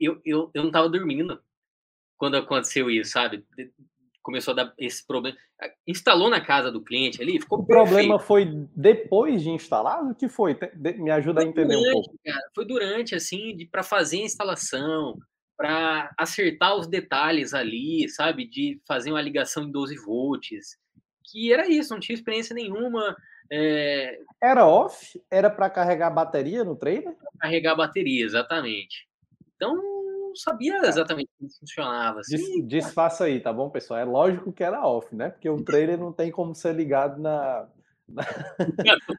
eu, 0.00 0.20
eu, 0.24 0.50
eu 0.54 0.64
não 0.64 0.70
tava 0.70 0.88
dormindo 0.88 1.40
quando 2.16 2.36
aconteceu 2.36 2.90
isso, 2.90 3.12
sabe? 3.12 3.44
Começou 4.22 4.52
a 4.52 4.56
dar 4.56 4.74
esse 4.78 5.06
problema. 5.06 5.36
Instalou 5.86 6.28
na 6.28 6.40
casa 6.40 6.70
do 6.70 6.82
cliente 6.82 7.22
ali, 7.22 7.40
ficou 7.40 7.60
O 7.60 7.66
perfeito. 7.66 7.88
problema 7.88 8.18
foi 8.18 8.46
depois 8.74 9.42
de 9.42 9.50
instalar? 9.50 10.02
O 10.04 10.14
que 10.14 10.28
foi? 10.28 10.58
Me 10.74 11.10
ajuda 11.10 11.40
foi 11.40 11.48
a 11.48 11.50
entender 11.50 11.76
durante, 11.76 11.88
um 11.88 11.92
pouco. 11.92 12.18
Cara, 12.24 12.50
foi 12.54 12.64
durante, 12.66 13.14
assim, 13.14 13.56
para 13.70 13.82
fazer 13.82 14.18
a 14.18 14.24
instalação, 14.24 15.16
para 15.56 16.12
acertar 16.18 16.76
os 16.76 16.86
detalhes 16.86 17.54
ali, 17.54 18.08
sabe? 18.08 18.46
De 18.46 18.80
fazer 18.86 19.10
uma 19.10 19.22
ligação 19.22 19.64
em 19.64 19.70
12 19.70 19.96
volts. 20.04 20.76
Que 21.24 21.52
era 21.52 21.68
isso, 21.68 21.92
não 21.92 22.00
tinha 22.00 22.14
experiência 22.14 22.54
nenhuma. 22.54 23.16
É... 23.50 24.18
Era 24.42 24.66
off? 24.66 25.20
Era 25.30 25.48
para 25.48 25.70
carregar 25.70 26.08
a 26.08 26.10
bateria 26.10 26.64
no 26.64 26.76
trailer? 26.76 27.14
Carregar 27.38 27.72
a 27.72 27.76
bateria, 27.76 28.24
exatamente. 28.24 29.06
Então, 29.56 29.76
sabia 30.36 30.80
tá. 30.80 30.88
exatamente 30.88 31.30
como 31.38 31.50
funcionava. 31.50 32.20
Assim. 32.20 32.66
Desfaça 32.66 33.24
aí, 33.24 33.40
tá 33.40 33.52
bom, 33.52 33.70
pessoal? 33.70 34.00
É 34.00 34.04
lógico 34.04 34.52
que 34.52 34.62
era 34.62 34.86
off, 34.86 35.14
né? 35.14 35.30
Porque 35.30 35.48
o 35.48 35.62
trailer 35.64 35.98
não 35.98 36.12
tem 36.12 36.30
como 36.30 36.54
ser 36.54 36.74
ligado 36.74 37.20
na, 37.20 37.66
na, 38.08 38.24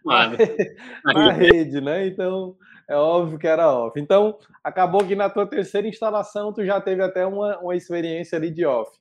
na, 0.05 0.27
na 1.13 1.31
rede, 1.33 1.81
né? 1.81 2.07
Então 2.07 2.55
é 2.87 2.95
óbvio 2.95 3.39
que 3.39 3.47
era 3.47 3.71
off. 3.71 3.99
Então 3.99 4.37
acabou 4.63 5.05
que 5.05 5.15
na 5.15 5.29
tua 5.29 5.47
terceira 5.47 5.87
instalação 5.87 6.53
tu 6.53 6.63
já 6.63 6.79
teve 6.79 7.01
até 7.01 7.25
uma, 7.25 7.57
uma 7.59 7.75
experiência 7.75 8.37
ali 8.37 8.51
de 8.51 8.65
off. 8.65 8.91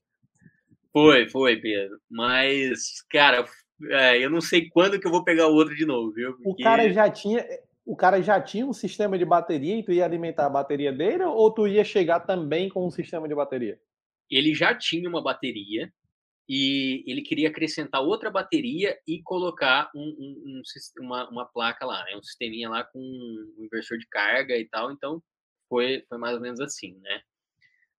Foi, 0.92 1.28
foi, 1.28 1.56
Pedro. 1.56 1.98
Mas, 2.10 3.02
cara, 3.10 3.44
é, 3.90 4.24
eu 4.24 4.30
não 4.30 4.40
sei 4.40 4.70
quando 4.70 4.98
que 4.98 5.06
eu 5.06 5.10
vou 5.10 5.22
pegar 5.22 5.46
o 5.46 5.54
outro 5.54 5.74
de 5.74 5.84
novo, 5.84 6.10
viu? 6.10 6.32
Porque... 6.42 6.62
O 6.62 6.64
cara 6.64 6.88
já 6.90 7.10
tinha 7.10 7.44
o 7.86 7.94
cara 7.94 8.20
já 8.20 8.40
tinha 8.40 8.66
um 8.66 8.72
sistema 8.72 9.16
de 9.16 9.24
bateria 9.24 9.78
e 9.78 9.82
tu 9.82 9.92
ia 9.92 10.04
alimentar 10.04 10.46
a 10.46 10.50
bateria 10.50 10.92
dele 10.92 11.22
ou 11.22 11.54
tu 11.54 11.68
ia 11.68 11.84
chegar 11.84 12.20
também 12.20 12.68
com 12.68 12.84
um 12.84 12.90
sistema 12.90 13.28
de 13.28 13.34
bateria? 13.34 13.80
Ele 14.28 14.52
já 14.52 14.74
tinha 14.74 15.08
uma 15.08 15.22
bateria 15.22 15.92
e 16.48 17.04
ele 17.06 17.22
queria 17.22 17.48
acrescentar 17.48 18.02
outra 18.02 18.28
bateria 18.28 18.98
e 19.06 19.22
colocar 19.22 19.88
um, 19.94 20.00
um, 20.00 20.60
um, 20.60 20.62
uma, 21.04 21.30
uma, 21.30 21.46
placa 21.46 21.86
lá, 21.86 22.04
né? 22.04 22.16
um 22.16 22.22
sisteminha 22.22 22.68
lá 22.68 22.82
com 22.82 22.98
um 22.98 23.64
inversor 23.64 23.98
de 23.98 24.06
carga 24.08 24.56
e 24.56 24.64
tal. 24.68 24.90
Então 24.90 25.22
foi, 25.68 26.04
foi 26.08 26.18
mais 26.18 26.34
ou 26.34 26.40
menos 26.40 26.60
assim, 26.60 26.98
né? 27.00 27.20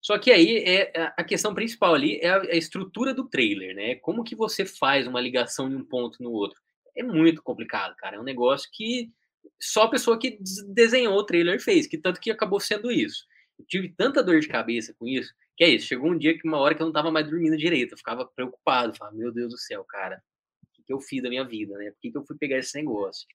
Só 0.01 0.17
que 0.17 0.31
aí 0.31 0.57
é, 0.57 0.91
é 0.95 1.13
a 1.17 1.23
questão 1.23 1.55
principal 1.55 1.93
ali 1.93 2.19
é 2.21 2.29
a, 2.29 2.41
a 2.41 2.55
estrutura 2.55 3.13
do 3.13 3.27
trailer, 3.27 3.73
né? 3.73 3.95
Como 3.95 4.23
que 4.23 4.35
você 4.35 4.65
faz 4.65 5.07
uma 5.07 5.21
ligação 5.21 5.69
de 5.69 5.75
um 5.77 5.83
ponto 5.83 6.21
no 6.21 6.31
outro? 6.31 6.59
É 6.95 7.03
muito 7.03 7.41
complicado, 7.41 7.95
cara. 7.95 8.17
É 8.17 8.19
um 8.19 8.23
negócio 8.23 8.69
que 8.73 9.11
só 9.59 9.83
a 9.83 9.89
pessoa 9.89 10.19
que 10.19 10.39
desenhou 10.67 11.17
o 11.17 11.23
trailer 11.23 11.61
fez, 11.61 11.87
que 11.87 11.97
tanto 11.97 12.19
que 12.19 12.31
acabou 12.31 12.59
sendo 12.59 12.91
isso. 12.91 13.25
Eu 13.57 13.65
tive 13.65 13.89
tanta 13.89 14.23
dor 14.23 14.39
de 14.39 14.47
cabeça 14.47 14.93
com 14.97 15.07
isso, 15.07 15.33
que 15.55 15.63
é 15.63 15.69
isso. 15.69 15.87
Chegou 15.87 16.11
um 16.11 16.17
dia 16.17 16.37
que 16.37 16.47
uma 16.47 16.57
hora 16.57 16.75
que 16.75 16.81
eu 16.81 16.85
não 16.85 16.93
tava 16.93 17.11
mais 17.11 17.27
dormindo 17.27 17.57
direito, 17.57 17.93
eu 17.93 17.97
ficava 17.97 18.25
preocupado, 18.25 18.95
falava, 18.95 19.15
meu 19.15 19.31
Deus 19.31 19.51
do 19.51 19.57
céu, 19.57 19.83
cara, 19.83 20.21
o 20.63 20.67
que, 20.73 20.83
que 20.83 20.93
eu 20.93 20.99
fiz 20.99 21.21
da 21.23 21.29
minha 21.29 21.43
vida, 21.43 21.77
né? 21.77 21.91
Por 21.91 21.99
que, 21.99 22.11
que 22.11 22.17
eu 22.17 22.25
fui 22.25 22.37
pegar 22.37 22.57
esse 22.57 22.77
negócio? 22.77 23.27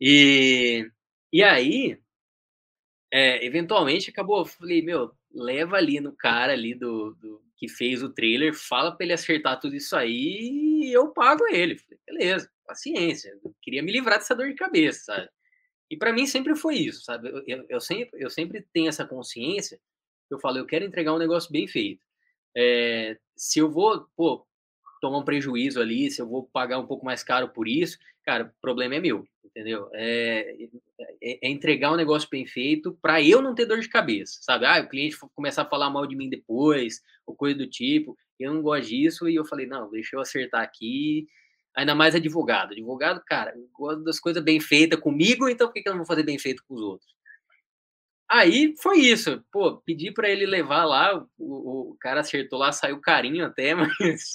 E, 0.00 0.90
e 1.32 1.42
aí, 1.42 1.98
é, 3.12 3.44
eventualmente 3.44 4.10
acabou, 4.10 4.44
falei, 4.44 4.82
meu, 4.82 5.12
leva 5.32 5.76
ali 5.76 6.00
no 6.00 6.12
cara 6.12 6.52
ali 6.52 6.74
do, 6.74 7.14
do 7.14 7.42
que 7.56 7.68
fez 7.68 8.02
o 8.02 8.10
trailer, 8.10 8.54
fala 8.54 8.92
para 8.92 9.04
ele 9.04 9.12
acertar 9.12 9.58
tudo 9.58 9.74
isso 9.74 9.96
aí 9.96 10.82
e 10.84 10.92
eu 10.92 11.08
pago 11.08 11.46
ele. 11.46 11.78
Falei, 11.78 12.00
beleza, 12.06 12.50
paciência. 12.66 13.38
Eu 13.42 13.54
queria 13.62 13.82
me 13.82 13.92
livrar 13.92 14.18
dessa 14.18 14.34
dor 14.34 14.48
de 14.48 14.54
cabeça, 14.54 15.04
sabe? 15.04 15.28
E 15.90 15.96
para 15.96 16.12
mim 16.12 16.26
sempre 16.26 16.56
foi 16.56 16.76
isso, 16.76 17.02
sabe? 17.04 17.28
Eu, 17.28 17.42
eu, 17.46 17.66
eu, 17.68 17.80
sempre, 17.80 18.22
eu 18.22 18.30
sempre 18.30 18.66
tenho 18.72 18.88
essa 18.88 19.06
consciência. 19.06 19.80
Eu 20.30 20.38
falo, 20.40 20.58
eu 20.58 20.66
quero 20.66 20.84
entregar 20.84 21.14
um 21.14 21.18
negócio 21.18 21.50
bem 21.52 21.66
feito. 21.68 22.04
É, 22.56 23.16
se 23.36 23.58
eu 23.60 23.70
vou, 23.70 24.08
pô, 24.16 24.46
tomar 25.00 25.18
um 25.18 25.24
prejuízo 25.24 25.80
ali, 25.80 26.10
se 26.10 26.20
eu 26.20 26.26
vou 26.26 26.48
pagar 26.52 26.78
um 26.78 26.86
pouco 26.86 27.04
mais 27.04 27.22
caro 27.22 27.48
por 27.50 27.68
isso, 27.68 27.98
cara, 28.24 28.44
o 28.44 28.60
problema 28.60 28.96
é 28.96 29.00
meu, 29.00 29.24
entendeu? 29.44 29.88
É, 29.92 30.56
é, 31.22 31.38
é 31.46 31.48
entregar 31.48 31.92
um 31.92 31.96
negócio 31.96 32.28
bem 32.28 32.46
feito 32.46 32.98
para 33.00 33.22
eu 33.22 33.40
não 33.40 33.54
ter 33.54 33.66
dor 33.66 33.78
de 33.78 33.88
cabeça, 33.88 34.38
sabe? 34.42 34.66
Ah, 34.66 34.80
o 34.80 34.88
cliente 34.88 35.16
começar 35.34 35.62
a 35.62 35.68
falar 35.68 35.90
mal 35.90 36.06
de 36.06 36.16
mim 36.16 36.28
depois, 36.28 37.02
ou 37.26 37.36
coisa 37.36 37.56
do 37.58 37.66
tipo. 37.66 38.16
Eu 38.38 38.52
não 38.52 38.62
gosto 38.62 38.88
disso 38.88 39.28
e 39.28 39.34
eu 39.34 39.44
falei, 39.44 39.66
não, 39.66 39.90
deixa 39.90 40.16
eu 40.16 40.20
acertar 40.20 40.62
aqui. 40.62 41.28
Ainda 41.76 41.94
mais 41.94 42.14
advogado. 42.14 42.72
Advogado, 42.72 43.22
cara, 43.26 43.52
eu 43.54 43.68
gosto 43.72 44.02
das 44.02 44.18
coisas 44.18 44.42
bem 44.42 44.58
feitas 44.60 44.98
comigo, 44.98 45.48
então 45.48 45.68
por 45.68 45.74
que 45.74 45.86
eu 45.86 45.92
não 45.92 45.98
vou 45.98 46.06
fazer 46.06 46.22
bem 46.22 46.38
feito 46.38 46.64
com 46.66 46.74
os 46.74 46.80
outros? 46.80 47.16
Aí 48.28 48.74
foi 48.82 48.98
isso. 48.98 49.44
Pô, 49.52 49.76
pedi 49.78 50.10
para 50.10 50.28
ele 50.28 50.46
levar 50.46 50.84
lá, 50.84 51.16
o, 51.38 51.92
o, 51.92 51.96
cara 52.00 52.20
acertou 52.20 52.58
lá, 52.58 52.72
saiu 52.72 53.00
carinho 53.00 53.46
até, 53.46 53.72
mas, 53.76 54.34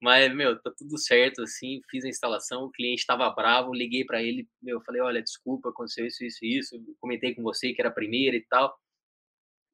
mas, 0.00 0.34
meu, 0.34 0.58
tá 0.62 0.70
tudo 0.76 0.96
certo, 0.98 1.42
assim, 1.42 1.80
fiz 1.90 2.04
a 2.04 2.08
instalação, 2.08 2.64
o 2.64 2.70
cliente 2.70 3.00
estava 3.00 3.28
bravo, 3.30 3.74
liguei 3.74 4.04
para 4.04 4.22
ele, 4.22 4.48
meu, 4.62 4.80
falei, 4.80 5.02
olha, 5.02 5.22
desculpa, 5.22 5.68
aconteceu 5.68 6.06
isso, 6.06 6.24
isso, 6.24 6.44
isso, 6.44 6.96
comentei 7.00 7.34
com 7.34 7.42
você 7.42 7.74
que 7.74 7.82
era 7.82 7.90
a 7.90 7.92
primeira 7.92 8.36
e 8.36 8.46
tal. 8.48 8.74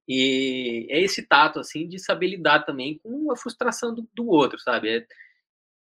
E 0.09 0.86
é 0.91 1.01
esse 1.01 1.22
tato, 1.26 1.61
assim, 1.61 1.86
de 1.86 1.99
saber 1.99 2.28
lidar 2.28 2.64
também 2.64 2.99
com 2.99 3.30
a 3.30 3.36
frustração 3.36 3.95
do, 3.95 4.09
do 4.14 4.26
outro, 4.26 4.59
sabe? 4.59 4.89
É 4.89 5.07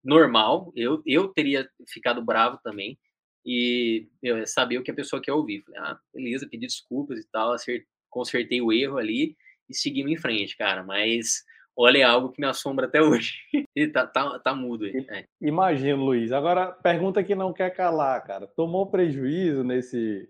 normal, 0.04 0.72
eu, 0.74 1.02
eu 1.06 1.28
teria 1.28 1.68
ficado 1.88 2.24
bravo 2.24 2.58
também, 2.62 2.98
e 3.44 4.08
eu 4.22 4.46
sabia 4.46 4.78
o 4.78 4.82
que 4.82 4.90
a 4.90 4.94
pessoa 4.94 5.20
quer 5.20 5.32
ouvir. 5.32 5.62
Falei, 5.64 5.80
ah, 5.80 5.98
beleza, 6.14 6.48
pedi 6.48 6.66
desculpas 6.66 7.18
e 7.18 7.28
tal, 7.30 7.52
acert, 7.52 7.84
consertei 8.08 8.60
o 8.60 8.72
erro 8.72 8.98
ali 8.98 9.36
e 9.68 9.74
seguimos 9.74 10.12
em 10.12 10.16
frente, 10.16 10.56
cara. 10.56 10.82
Mas 10.82 11.42
olha, 11.76 11.98
é 11.98 12.02
algo 12.02 12.30
que 12.30 12.40
me 12.40 12.46
assombra 12.46 12.86
até 12.86 13.02
hoje. 13.02 13.34
e 13.74 13.88
tá, 13.88 14.06
tá, 14.06 14.38
tá 14.38 14.54
mudo. 14.54 14.86
É. 14.86 15.26
Imagino, 15.40 16.04
Luiz. 16.04 16.32
Agora, 16.32 16.70
pergunta 16.72 17.24
que 17.24 17.34
não 17.34 17.52
quer 17.52 17.70
calar, 17.70 18.22
cara. 18.24 18.46
Tomou 18.46 18.90
prejuízo 18.90 19.64
nesse. 19.64 20.28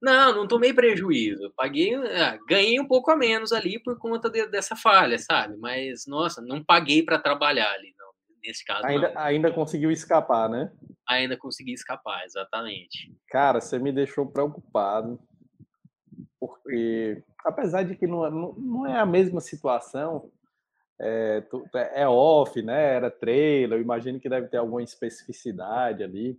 Não, 0.00 0.34
não 0.34 0.48
tomei 0.48 0.72
prejuízo. 0.72 1.52
Paguei, 1.56 1.94
ah, 1.94 2.38
ganhei 2.48 2.78
um 2.80 2.86
pouco 2.86 3.10
a 3.10 3.16
menos 3.16 3.52
ali 3.52 3.80
por 3.80 3.98
conta 3.98 4.28
de, 4.28 4.46
dessa 4.48 4.74
falha, 4.74 5.16
sabe? 5.18 5.56
Mas, 5.56 6.06
nossa, 6.06 6.42
não 6.42 6.62
paguei 6.62 7.04
para 7.04 7.20
trabalhar 7.20 7.70
ali. 7.72 7.94
Nesse 8.44 8.64
caso, 8.64 8.84
ainda, 8.84 9.12
não. 9.12 9.20
ainda 9.20 9.52
conseguiu 9.52 9.90
escapar, 9.90 10.48
né? 10.48 10.72
ainda 11.08 11.36
conseguir 11.36 11.72
escapar, 11.72 12.24
exatamente. 12.24 13.14
Cara, 13.28 13.60
você 13.60 13.78
me 13.78 13.92
deixou 13.92 14.26
preocupado, 14.26 15.20
porque 16.40 17.22
apesar 17.44 17.82
de 17.82 17.96
que 17.96 18.06
não, 18.06 18.54
não 18.56 18.86
é 18.86 18.98
a 18.98 19.06
mesma 19.06 19.40
situação, 19.40 20.30
é, 21.00 21.42
é, 21.94 22.08
off, 22.08 22.60
né? 22.62 22.94
Era 22.94 23.10
trailer, 23.10 23.78
eu 23.78 23.82
imagino 23.82 24.20
que 24.20 24.28
deve 24.28 24.48
ter 24.48 24.58
alguma 24.58 24.82
especificidade 24.82 26.02
ali. 26.02 26.38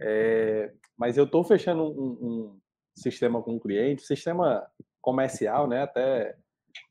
É, 0.00 0.72
mas 0.96 1.16
eu 1.16 1.24
estou 1.24 1.44
fechando 1.44 1.82
um, 1.82 2.10
um, 2.20 2.60
sistema 2.94 3.42
com 3.42 3.56
o 3.56 3.60
cliente, 3.60 4.02
sistema 4.02 4.66
comercial, 5.00 5.68
né? 5.68 5.82
Até, 5.82 6.36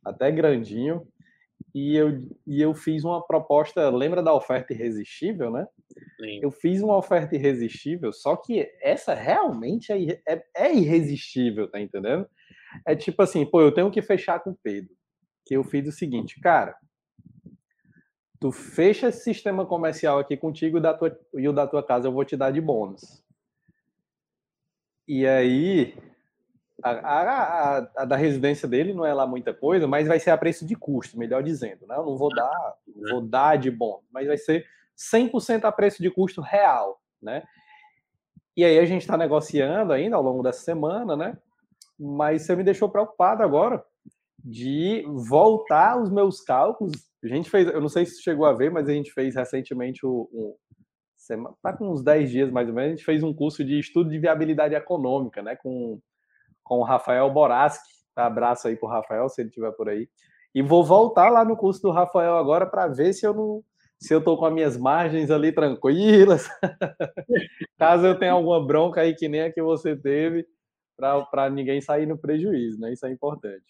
até 0.06 0.32
grandinho. 0.32 1.08
E 1.76 1.96
eu, 1.96 2.24
e 2.46 2.62
eu 2.62 2.74
fiz 2.74 3.04
uma 3.04 3.26
proposta, 3.26 3.90
lembra 3.90 4.24
da 4.24 4.34
oferta 4.34 4.74
irresistível, 4.74 5.52
né? 5.52 5.68
Sim. 6.20 6.40
Eu 6.42 6.50
fiz 6.50 6.82
uma 6.82 6.98
oferta 6.98 7.36
irresistível, 7.36 8.12
só 8.14 8.36
que 8.36 8.68
essa 8.82 9.14
realmente 9.14 9.92
é, 9.92 10.22
é, 10.28 10.44
é, 10.56 10.74
irresistível, 10.74 11.70
tá 11.70 11.80
entendendo? 11.80 12.28
É 12.86 12.96
tipo 12.96 13.22
assim, 13.22 13.46
pô, 13.46 13.62
eu 13.62 13.72
tenho 13.72 13.92
que 13.92 14.02
fechar 14.02 14.40
com 14.40 14.52
o 14.52 14.58
Pedro. 14.62 14.96
Que 15.46 15.56
eu 15.56 15.64
fiz 15.64 15.88
o 15.88 15.92
seguinte, 15.92 16.40
cara, 16.42 16.76
tu 18.40 18.52
fecha 18.52 19.08
esse 19.08 19.24
sistema 19.24 19.66
comercial 19.66 20.20
aqui 20.20 20.36
contigo 20.36 20.80
da 20.80 20.94
tua, 20.94 21.18
e 21.36 21.48
o 21.48 21.54
da 21.54 21.68
tua 21.68 21.84
casa 21.84 22.08
eu 22.08 22.12
vou 22.12 22.26
te 22.26 22.36
dar 22.36 22.52
de 22.52 22.62
bônus. 22.62 23.24
E 25.08 25.26
aí, 25.26 25.96
a, 26.84 26.92
a, 26.92 27.78
a, 27.98 28.06
da 28.06 28.16
residência 28.16 28.68
dele 28.68 28.94
não 28.94 29.06
é 29.06 29.14
lá 29.14 29.26
muita 29.26 29.54
coisa, 29.54 29.88
mas 29.88 30.08
vai 30.08 30.20
ser 30.20 30.30
a 30.30 30.38
preço 30.38 30.66
de 30.66 30.76
custo, 30.76 31.18
melhor 31.18 31.42
dizendo. 31.42 31.88
Né? 31.88 31.96
Eu 31.96 32.06
não 32.06 32.18
vou 32.18 32.30
dar, 32.30 32.76
vou 33.10 33.22
dar 33.22 33.58
de 33.58 33.72
bom, 33.72 34.02
mas 34.12 34.28
vai 34.28 34.38
ser 34.38 34.66
100% 34.98 35.66
a 35.66 35.72
preço 35.72 36.02
de 36.02 36.10
custo 36.10 36.42
real, 36.42 37.02
né? 37.22 37.44
E 38.56 38.66
aí 38.66 38.80
a 38.80 38.86
gente 38.86 39.02
está 39.02 39.16
negociando 39.16 39.94
ainda 39.94 40.16
ao 40.16 40.24
longo 40.24 40.42
dessa 40.42 40.62
semana, 40.62 41.16
né? 41.16 41.38
Mas 42.00 42.44
você 42.44 42.56
me 42.56 42.64
deixou 42.64 42.90
preocupado 42.90 43.44
agora 43.44 43.84
de 44.44 45.04
voltar 45.08 46.02
os 46.02 46.10
meus 46.10 46.42
cálculos. 46.42 46.94
A 47.24 47.28
gente 47.28 47.50
fez, 47.50 47.68
eu 47.68 47.82
não 47.82 47.90
sei 47.90 48.06
se 48.06 48.22
chegou 48.22 48.46
a 48.46 48.54
ver, 48.54 48.72
mas 48.72 48.88
a 48.90 48.94
gente 48.94 49.12
fez 49.12 49.36
recentemente 49.36 50.06
o, 50.06 50.28
um, 50.34 50.56
tá 51.62 51.74
com 51.74 51.92
uns 51.92 52.04
10 52.04 52.30
dias 52.32 52.52
mais 52.52 52.68
ou 52.68 52.74
menos, 52.74 52.94
a 52.94 52.96
gente 52.96 53.06
fez 53.06 53.22
um 53.22 53.34
curso 53.34 53.64
de 53.64 53.80
estudo 53.80 54.10
de 54.10 54.18
viabilidade 54.18 54.74
econômica, 54.74 55.44
né? 55.44 55.56
Com, 55.56 56.00
com 56.68 56.80
o 56.80 56.84
Rafael 56.84 57.30
Boraski. 57.32 57.88
Tá? 58.14 58.26
Abraço 58.26 58.68
aí 58.68 58.76
pro 58.76 58.88
Rafael, 58.88 59.30
se 59.30 59.42
ele 59.42 59.50
estiver 59.50 59.72
por 59.72 59.90
aí. 59.90 60.10
E 60.54 60.62
vou 60.62 60.84
voltar 60.84 61.30
lá 61.30 61.46
no 61.46 61.56
curso 61.56 61.82
do 61.82 61.92
Rafael 61.92 62.36
agora 62.36 62.66
para 62.66 62.88
ver 62.88 63.14
se 63.14 63.26
eu 63.26 63.34
não 63.34 63.64
se 64.00 64.14
eu 64.14 64.20
estou 64.20 64.38
com 64.38 64.46
as 64.46 64.54
minhas 64.54 64.78
margens 64.78 65.32
ali 65.32 65.52
tranquilas, 65.52 66.48
caso 67.80 68.06
eu 68.06 68.18
tenha 68.18 68.34
alguma 68.34 68.64
bronca 68.64 69.02
aí 69.02 69.16
que 69.16 69.28
nem 69.28 69.42
a 69.42 69.52
que 69.52 69.60
você 69.60 69.96
teve, 69.96 70.46
para 70.96 71.50
ninguém 71.50 71.82
sair 71.82 72.06
no 72.06 72.16
prejuízo, 72.16 72.80
né? 72.80 72.94
Isso 72.94 73.08
é 73.08 73.12
importante. 73.12 73.66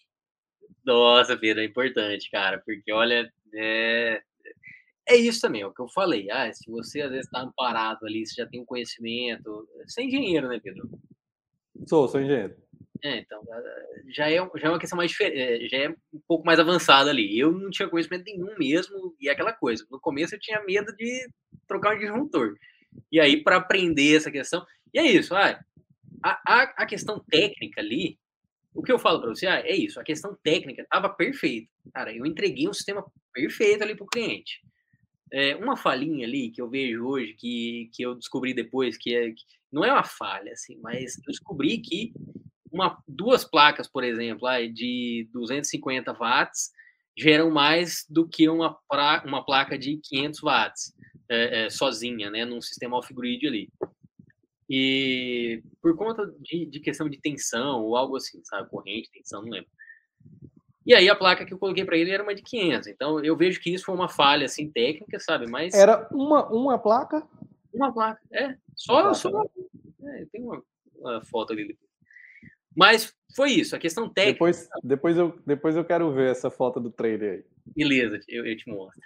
Nossa, 0.84 1.36
Pedro, 1.36 1.62
é 1.62 1.64
importante, 1.64 2.30
cara, 2.30 2.62
porque 2.64 2.92
olha, 2.92 3.30
é, 3.54 4.20
é 5.08 5.16
isso 5.16 5.40
também, 5.40 5.62
é 5.62 5.66
o 5.66 5.72
que 5.72 5.80
eu 5.80 5.88
falei. 5.88 6.30
Ah, 6.30 6.52
se 6.52 6.70
você 6.70 7.00
às 7.00 7.10
vezes 7.10 7.26
está 7.26 7.40
amparado 7.40 8.04
ali, 8.04 8.26
você 8.26 8.42
já 8.42 8.46
tem 8.46 8.60
um 8.60 8.66
conhecimento, 8.66 9.66
você 9.86 10.02
é 10.02 10.04
engenheiro, 10.04 10.48
né, 10.48 10.60
Pedro? 10.62 10.90
Sou, 11.86 12.06
sou 12.08 12.20
engenheiro. 12.20 12.54
É, 13.02 13.18
então, 13.18 13.42
já 14.08 14.30
é, 14.30 14.36
já 14.56 14.66
é 14.66 14.70
uma 14.70 14.78
questão 14.78 14.96
mais 14.96 15.10
diferente, 15.10 15.38
é, 15.38 15.68
já 15.68 15.76
é 15.84 15.88
um 15.90 16.20
pouco 16.26 16.44
mais 16.44 16.58
avançada 16.58 17.10
ali. 17.10 17.38
Eu 17.38 17.52
não 17.52 17.70
tinha 17.70 17.88
conhecimento 17.88 18.24
nenhum 18.24 18.56
mesmo, 18.58 19.14
e 19.20 19.28
é 19.28 19.32
aquela 19.32 19.52
coisa. 19.52 19.86
No 19.90 20.00
começo 20.00 20.34
eu 20.34 20.40
tinha 20.40 20.62
medo 20.64 20.94
de 20.96 21.28
trocar 21.66 21.94
um 21.94 21.98
disjuntor. 21.98 22.54
E 23.12 23.20
aí, 23.20 23.42
para 23.42 23.56
aprender 23.56 24.16
essa 24.16 24.30
questão, 24.30 24.64
e 24.92 24.98
é 24.98 25.06
isso, 25.06 25.34
ah, 25.34 25.60
a, 26.22 26.40
a, 26.46 26.62
a 26.78 26.86
questão 26.86 27.22
técnica 27.30 27.80
ali, 27.80 28.18
o 28.74 28.82
que 28.82 28.92
eu 28.92 28.98
falo 28.98 29.20
para 29.20 29.30
você, 29.30 29.46
ah, 29.46 29.60
é 29.60 29.74
isso, 29.74 30.00
a 30.00 30.04
questão 30.04 30.36
técnica 30.42 30.82
estava 30.82 31.08
perfeita. 31.08 31.68
Cara, 31.92 32.12
eu 32.12 32.26
entreguei 32.26 32.68
um 32.68 32.72
sistema 32.72 33.04
perfeito 33.32 33.82
ali 33.82 33.94
para 33.94 34.04
o 34.04 34.08
cliente. 34.08 34.60
É, 35.30 35.54
uma 35.56 35.76
falhinha 35.76 36.26
ali 36.26 36.50
que 36.50 36.60
eu 36.60 36.70
vejo 36.70 37.06
hoje, 37.06 37.34
que, 37.34 37.90
que 37.92 38.02
eu 38.02 38.14
descobri 38.14 38.54
depois, 38.54 38.96
que, 38.96 39.14
é, 39.14 39.30
que 39.30 39.42
não 39.70 39.84
é 39.84 39.92
uma 39.92 40.04
falha, 40.04 40.52
assim, 40.52 40.78
mas 40.80 41.18
eu 41.18 41.24
descobri 41.26 41.78
que 41.78 42.12
uma, 42.72 43.02
duas 43.06 43.44
placas, 43.44 43.88
por 43.88 44.04
exemplo, 44.04 44.48
de 44.72 45.28
250 45.32 46.12
watts 46.12 46.70
geram 47.16 47.50
mais 47.50 48.06
do 48.08 48.28
que 48.28 48.48
uma, 48.48 48.78
pra, 48.88 49.22
uma 49.26 49.44
placa 49.44 49.76
de 49.76 49.98
500 50.02 50.40
watts 50.40 50.94
é, 51.28 51.64
é, 51.64 51.70
sozinha, 51.70 52.30
né, 52.30 52.44
num 52.44 52.60
sistema 52.60 52.96
off-grid 52.96 53.46
ali. 53.46 53.68
E 54.70 55.62
por 55.82 55.96
conta 55.96 56.26
de, 56.40 56.66
de, 56.66 56.78
questão 56.78 57.08
de 57.08 57.18
tensão 57.18 57.82
ou 57.82 57.96
algo 57.96 58.16
assim, 58.16 58.40
sabe, 58.44 58.68
corrente, 58.68 59.10
tensão, 59.10 59.42
não 59.42 59.50
lembro. 59.50 59.70
E 60.86 60.94
aí 60.94 61.08
a 61.08 61.16
placa 61.16 61.44
que 61.44 61.52
eu 61.52 61.58
coloquei 61.58 61.84
para 61.84 61.96
ele 61.96 62.10
era 62.10 62.22
uma 62.22 62.34
de 62.34 62.42
500. 62.42 62.88
Então 62.88 63.24
eu 63.24 63.36
vejo 63.36 63.60
que 63.60 63.72
isso 63.72 63.84
foi 63.84 63.94
uma 63.94 64.08
falha 64.08 64.46
assim 64.46 64.70
técnica, 64.70 65.18
sabe? 65.18 65.46
Mas 65.50 65.74
era 65.74 66.06
uma 66.12 66.46
uma 66.50 66.78
placa? 66.78 67.26
Uma 67.72 67.92
placa, 67.92 68.20
é. 68.32 68.56
Só, 68.74 69.02
placa, 69.02 69.14
só 69.14 69.42
né? 70.00 70.20
é, 70.20 70.26
tem 70.26 70.42
uma, 70.42 70.62
uma 70.96 71.22
foto 71.24 71.52
ali 71.52 71.76
mas 72.78 73.12
foi 73.34 73.50
isso, 73.50 73.74
a 73.74 73.78
questão 73.78 74.08
técnica. 74.08 74.34
Depois, 74.34 74.68
depois, 74.84 75.16
eu, 75.16 75.42
depois 75.44 75.76
eu 75.76 75.84
quero 75.84 76.14
ver 76.14 76.30
essa 76.30 76.48
foto 76.48 76.78
do 76.78 76.92
trailer 76.92 77.32
aí. 77.32 77.44
Beleza, 77.76 78.20
eu, 78.28 78.46
eu 78.46 78.56
te 78.56 78.70
mostro. 78.70 79.02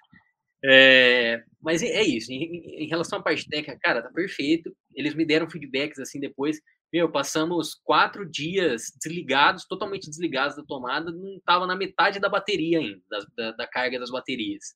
É, 0.63 1.43
mas 1.61 1.83
é, 1.83 1.87
é 1.87 2.03
isso, 2.03 2.31
em, 2.31 2.83
em, 2.85 2.87
relação 2.87 3.19
à 3.19 3.23
parte 3.23 3.49
técnica, 3.49 3.79
cara, 3.83 4.03
tá 4.03 4.11
perfeito. 4.11 4.77
Eles 4.95 5.15
me 5.15 5.25
deram 5.25 5.49
feedbacks 5.49 5.99
assim 5.99 6.21
depois. 6.21 6.61
Meu, 6.93 7.11
passamos 7.11 7.75
quatro 7.83 8.31
dias 8.31 8.93
desligados, 9.03 9.65
totalmente 9.65 10.11
desligados 10.11 10.55
da 10.55 10.63
tomada, 10.63 11.11
não 11.11 11.41
tava 11.41 11.67
na 11.67 11.75
metade 11.75 12.21
da 12.21 12.29
bateria 12.29 12.79
ainda, 12.79 13.01
da, 13.09 13.27
da, 13.35 13.53
da 13.53 13.67
carga 13.67 13.99
das 13.99 14.11
baterias. 14.11 14.75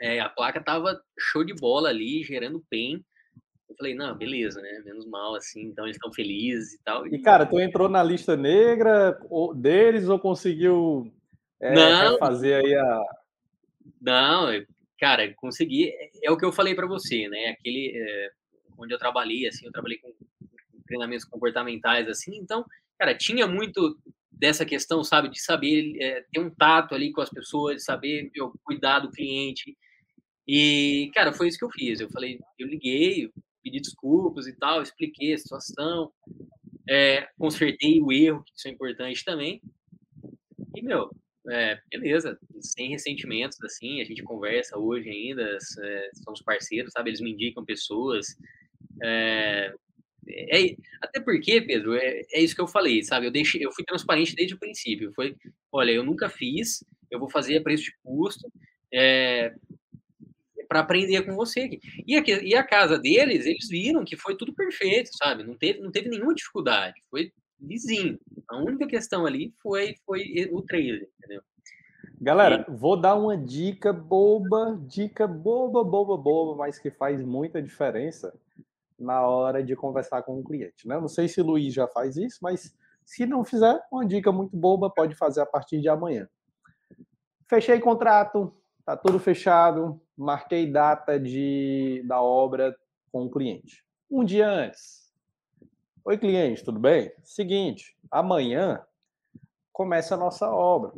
é, 0.00 0.18
a 0.18 0.28
placa 0.28 0.60
tava 0.60 1.00
show 1.16 1.44
de 1.44 1.54
bola 1.54 1.90
ali, 1.90 2.24
gerando 2.24 2.64
PEN. 2.68 3.04
Eu 3.68 3.76
falei, 3.76 3.94
não, 3.94 4.16
beleza, 4.16 4.60
né? 4.60 4.82
Menos 4.84 5.06
mal, 5.06 5.34
assim, 5.34 5.62
então 5.62 5.84
eles 5.84 5.96
estão 5.96 6.12
felizes 6.12 6.74
e 6.74 6.82
tal. 6.84 7.06
E, 7.06 7.18
cara, 7.18 7.46
tu 7.46 7.58
entrou 7.58 7.88
na 7.88 8.02
lista 8.02 8.36
negra 8.36 9.18
deles 9.56 10.08
ou 10.08 10.18
conseguiu 10.18 11.12
é, 11.60 11.74
não, 11.74 12.18
fazer 12.18 12.54
aí 12.54 12.74
a. 12.74 13.02
Não, 14.00 14.48
cara, 14.98 15.32
consegui. 15.34 15.92
É 16.22 16.30
o 16.30 16.36
que 16.36 16.44
eu 16.44 16.52
falei 16.52 16.74
para 16.74 16.86
você, 16.86 17.28
né? 17.28 17.56
Aquele. 17.58 17.92
É, 17.94 18.30
onde 18.78 18.92
eu 18.92 18.98
trabalhei, 18.98 19.46
assim, 19.46 19.66
eu 19.66 19.72
trabalhei 19.72 19.98
com 19.98 20.12
treinamentos 20.86 21.24
comportamentais, 21.24 22.08
assim, 22.08 22.36
então, 22.36 22.64
cara, 22.98 23.16
tinha 23.16 23.46
muito 23.46 23.98
dessa 24.30 24.64
questão, 24.64 25.02
sabe, 25.02 25.30
de 25.30 25.40
saber 25.40 25.96
é, 26.00 26.24
ter 26.32 26.40
um 26.40 26.50
tato 26.50 26.94
ali 26.94 27.12
com 27.12 27.20
as 27.20 27.30
pessoas, 27.30 27.76
de 27.76 27.84
saber 27.84 28.30
meu, 28.34 28.52
cuidar 28.64 28.98
do 28.98 29.10
cliente. 29.10 29.76
E, 30.46 31.10
cara, 31.14 31.32
foi 31.32 31.48
isso 31.48 31.58
que 31.58 31.64
eu 31.64 31.70
fiz. 31.70 32.00
Eu 32.00 32.10
falei, 32.10 32.38
eu 32.58 32.66
liguei, 32.66 33.30
pedi 33.64 33.80
desculpas 33.80 34.46
e 34.46 34.52
tal, 34.52 34.82
expliquei 34.82 35.32
a 35.32 35.38
situação, 35.38 36.12
é, 36.88 37.26
consertei 37.38 38.00
o 38.02 38.12
erro, 38.12 38.44
que 38.44 38.52
isso 38.54 38.68
é 38.68 38.70
importante 38.70 39.24
também. 39.24 39.62
E, 40.76 40.82
meu, 40.82 41.10
é, 41.48 41.80
beleza, 41.90 42.38
sem 42.60 42.90
ressentimentos, 42.90 43.60
assim, 43.62 44.00
a 44.00 44.04
gente 44.04 44.22
conversa 44.22 44.78
hoje 44.78 45.08
ainda, 45.08 45.42
é, 45.42 46.10
somos 46.22 46.42
parceiros, 46.42 46.92
sabe? 46.92 47.10
Eles 47.10 47.20
me 47.20 47.32
indicam 47.32 47.64
pessoas. 47.64 48.36
É, 49.02 49.74
é, 50.28 50.76
até 51.02 51.20
porque, 51.20 51.60
Pedro, 51.60 51.94
é, 51.94 52.22
é 52.32 52.40
isso 52.40 52.54
que 52.54 52.60
eu 52.60 52.66
falei, 52.66 53.02
sabe? 53.02 53.26
Eu, 53.26 53.30
deixei, 53.30 53.64
eu 53.64 53.72
fui 53.72 53.84
transparente 53.84 54.34
desde 54.34 54.54
o 54.54 54.58
princípio. 54.58 55.12
Foi, 55.14 55.36
olha, 55.72 55.90
eu 55.90 56.04
nunca 56.04 56.28
fiz, 56.28 56.84
eu 57.10 57.18
vou 57.18 57.30
fazer 57.30 57.58
a 57.58 57.62
preço 57.62 57.84
de 57.84 57.94
custo. 58.02 58.50
É, 58.92 59.54
para 60.68 60.80
aprender 60.80 61.22
com 61.22 61.34
você 61.34 61.60
aqui. 61.60 61.80
E, 62.06 62.16
aqui. 62.16 62.32
e 62.42 62.54
a 62.54 62.62
casa 62.62 62.98
deles, 62.98 63.46
eles 63.46 63.68
viram 63.68 64.04
que 64.04 64.16
foi 64.16 64.36
tudo 64.36 64.54
perfeito, 64.54 65.10
sabe? 65.16 65.44
Não 65.44 65.56
teve, 65.56 65.80
não 65.80 65.90
teve 65.90 66.08
nenhuma 66.08 66.34
dificuldade, 66.34 66.94
foi 67.10 67.32
vizinho. 67.60 68.18
A 68.48 68.56
única 68.56 68.86
questão 68.86 69.26
ali 69.26 69.52
foi, 69.62 69.94
foi 70.04 70.48
o 70.52 70.62
trailer, 70.62 71.08
entendeu? 71.18 71.42
Galera, 72.20 72.64
e... 72.68 72.72
vou 72.72 72.96
dar 72.96 73.14
uma 73.14 73.36
dica 73.36 73.92
boba, 73.92 74.78
dica 74.86 75.26
boba, 75.26 75.82
boba, 75.84 76.16
boba, 76.16 76.56
mas 76.56 76.78
que 76.78 76.90
faz 76.90 77.20
muita 77.22 77.62
diferença 77.62 78.34
na 78.98 79.26
hora 79.26 79.62
de 79.62 79.74
conversar 79.74 80.22
com 80.22 80.38
o 80.38 80.44
cliente. 80.44 80.86
Né? 80.86 80.98
Não 80.98 81.08
sei 81.08 81.28
se 81.28 81.40
o 81.40 81.44
Luiz 81.44 81.74
já 81.74 81.86
faz 81.88 82.16
isso, 82.16 82.38
mas 82.40 82.74
se 83.04 83.26
não 83.26 83.44
fizer, 83.44 83.80
uma 83.90 84.06
dica 84.06 84.32
muito 84.32 84.56
boba 84.56 84.88
pode 84.88 85.14
fazer 85.14 85.40
a 85.40 85.46
partir 85.46 85.80
de 85.80 85.88
amanhã. 85.88 86.28
Fechei 87.48 87.78
contrato, 87.78 88.54
tá 88.84 88.96
tudo 88.96 89.18
fechado, 89.18 90.00
marquei 90.16 90.70
data 90.70 91.18
de, 91.18 92.04
da 92.06 92.20
obra 92.20 92.76
com 93.10 93.24
o 93.24 93.30
cliente. 93.30 93.84
Um 94.10 94.24
dia 94.24 94.48
antes. 94.48 95.12
Oi, 96.04 96.18
cliente, 96.18 96.62
tudo 96.62 96.78
bem? 96.78 97.10
Seguinte, 97.22 97.96
amanhã 98.10 98.84
começa 99.72 100.14
a 100.14 100.18
nossa 100.18 100.50
obra. 100.50 100.92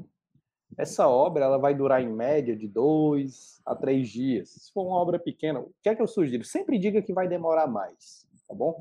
Essa 0.77 1.09
obra 1.09 1.45
ela 1.45 1.59
vai 1.59 1.75
durar 1.75 2.03
em 2.03 2.13
média 2.13 2.57
de 2.57 2.67
dois 2.67 3.63
a 3.65 3.75
três 3.75 4.09
dias. 4.09 4.51
Se 4.51 4.73
for 4.73 4.85
uma 4.85 4.97
obra 4.97 5.19
pequena, 5.19 5.61
o 5.61 5.73
que 5.81 5.89
é 5.89 5.95
que 5.95 6.03
eu 6.03 6.09
sugiro? 6.09 6.45
Sempre 6.45 6.79
diga 6.79 7.01
que 7.01 7.13
vai 7.13 7.29
demorar 7.29 7.69
mais, 7.69 8.27
tá 8.49 8.55
bom? 8.55 8.79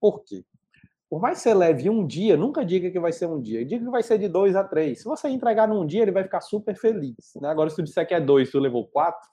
Por 0.00 0.24
quê? 0.24 0.44
Por 1.08 1.20
mais 1.20 1.38
que 1.38 1.44
você 1.44 1.54
leve 1.54 1.88
um 1.88 2.06
dia, 2.06 2.36
nunca 2.36 2.64
diga 2.64 2.90
que 2.90 3.00
vai 3.00 3.12
ser 3.12 3.26
um 3.26 3.40
dia. 3.40 3.64
Diga 3.64 3.84
que 3.84 3.90
vai 3.90 4.02
ser 4.02 4.18
de 4.18 4.28
dois 4.28 4.54
a 4.54 4.62
três. 4.62 4.98
Se 4.98 5.04
você 5.04 5.28
entregar 5.28 5.66
num 5.66 5.86
dia, 5.86 6.02
ele 6.02 6.12
vai 6.12 6.22
ficar 6.22 6.42
super 6.42 6.74
feliz. 6.74 7.32
Né? 7.40 7.48
Agora, 7.48 7.70
se 7.70 7.76
tu 7.76 7.82
disser 7.82 8.06
que 8.06 8.12
é 8.12 8.20
dois, 8.20 8.50
tu 8.50 8.58
levou 8.58 8.86
quatro, 8.86 9.26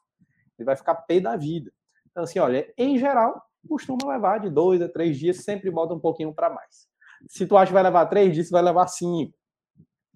ele 0.57 0.65
vai 0.65 0.75
ficar 0.75 0.95
pé 0.95 1.19
da 1.19 1.35
vida. 1.35 1.71
Então, 2.09 2.23
assim, 2.23 2.39
olha, 2.39 2.71
em 2.77 2.97
geral, 2.97 3.41
costuma 3.67 4.13
levar 4.13 4.39
de 4.39 4.49
dois 4.49 4.81
a 4.81 4.87
três 4.87 5.17
dias, 5.17 5.43
sempre 5.43 5.69
bota 5.69 5.93
um 5.93 5.99
pouquinho 5.99 6.33
para 6.33 6.49
mais. 6.49 6.87
Se 7.27 7.45
tu 7.45 7.57
acha 7.57 7.67
que 7.67 7.73
vai 7.73 7.83
levar 7.83 8.05
três 8.05 8.33
dias, 8.33 8.49
vai 8.49 8.61
levar 8.61 8.87
cinco. 8.87 9.33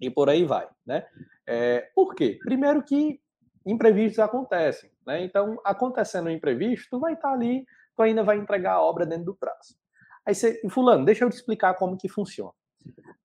E 0.00 0.08
por 0.08 0.30
aí 0.30 0.44
vai, 0.44 0.66
né? 0.86 1.06
É, 1.46 1.90
por 1.94 2.14
quê? 2.14 2.38
Primeiro 2.42 2.82
que 2.82 3.20
imprevistos 3.66 4.18
acontecem, 4.18 4.90
né? 5.06 5.22
Então, 5.22 5.60
acontecendo 5.62 6.28
um 6.28 6.30
imprevisto, 6.30 6.88
tu 6.90 7.00
vai 7.00 7.12
estar 7.12 7.32
ali, 7.32 7.66
tu 7.94 8.02
ainda 8.02 8.22
vai 8.22 8.38
entregar 8.38 8.74
a 8.74 8.82
obra 8.82 9.04
dentro 9.04 9.26
do 9.26 9.34
prazo. 9.34 9.79
Aí 10.26 10.34
você, 10.34 10.60
fulano, 10.68 11.04
deixa 11.04 11.24
eu 11.24 11.30
te 11.30 11.36
explicar 11.36 11.74
como 11.74 11.96
que 11.96 12.08
funciona. 12.08 12.52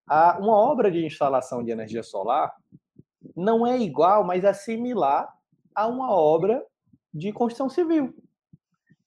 A, 0.08 0.38
uma 0.40 0.56
obra 0.56 0.92
de 0.92 1.06
instalação 1.06 1.64
de 1.64 1.72
energia 1.72 2.04
solar 2.04 2.54
não 3.36 3.66
é 3.66 3.78
igual, 3.78 4.24
mas 4.24 4.44
é 4.44 4.54
similar 4.54 5.34
a 5.74 5.88
uma 5.88 6.12
obra 6.12 6.64
de 7.14 7.32
construção 7.32 7.70
civil. 7.70 8.14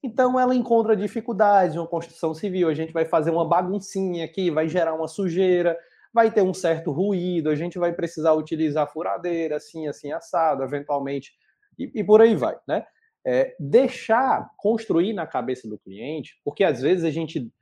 Então 0.02 0.38
ela 0.38 0.54
encontra 0.54 0.96
dificuldades 0.96 1.76
uma 1.76 1.86
construção 1.86 2.34
civil. 2.34 2.68
A 2.68 2.74
gente 2.74 2.92
vai 2.92 3.04
fazer 3.04 3.30
uma 3.30 3.46
baguncinha 3.46 4.24
aqui, 4.24 4.50
vai 4.50 4.68
gerar 4.68 4.94
uma 4.94 5.08
sujeira, 5.08 5.76
vai 6.12 6.30
ter 6.30 6.42
um 6.42 6.54
certo 6.54 6.90
ruído, 6.90 7.50
a 7.50 7.54
gente 7.54 7.78
vai 7.78 7.92
precisar 7.92 8.32
utilizar 8.32 8.90
furadeira, 8.90 9.56
assim, 9.56 9.86
assim, 9.86 10.12
assado, 10.12 10.62
eventualmente, 10.62 11.32
e, 11.78 11.90
e 11.94 12.04
por 12.04 12.20
aí 12.20 12.34
vai, 12.34 12.56
né? 12.66 12.86
É, 13.26 13.54
deixar 13.58 14.50
construir 14.56 15.12
na 15.12 15.26
cabeça 15.26 15.68
do 15.68 15.78
cliente, 15.78 16.40
porque 16.44 16.64
às 16.64 16.80
vezes 16.80 17.04
a 17.04 17.10
gente, 17.10 17.52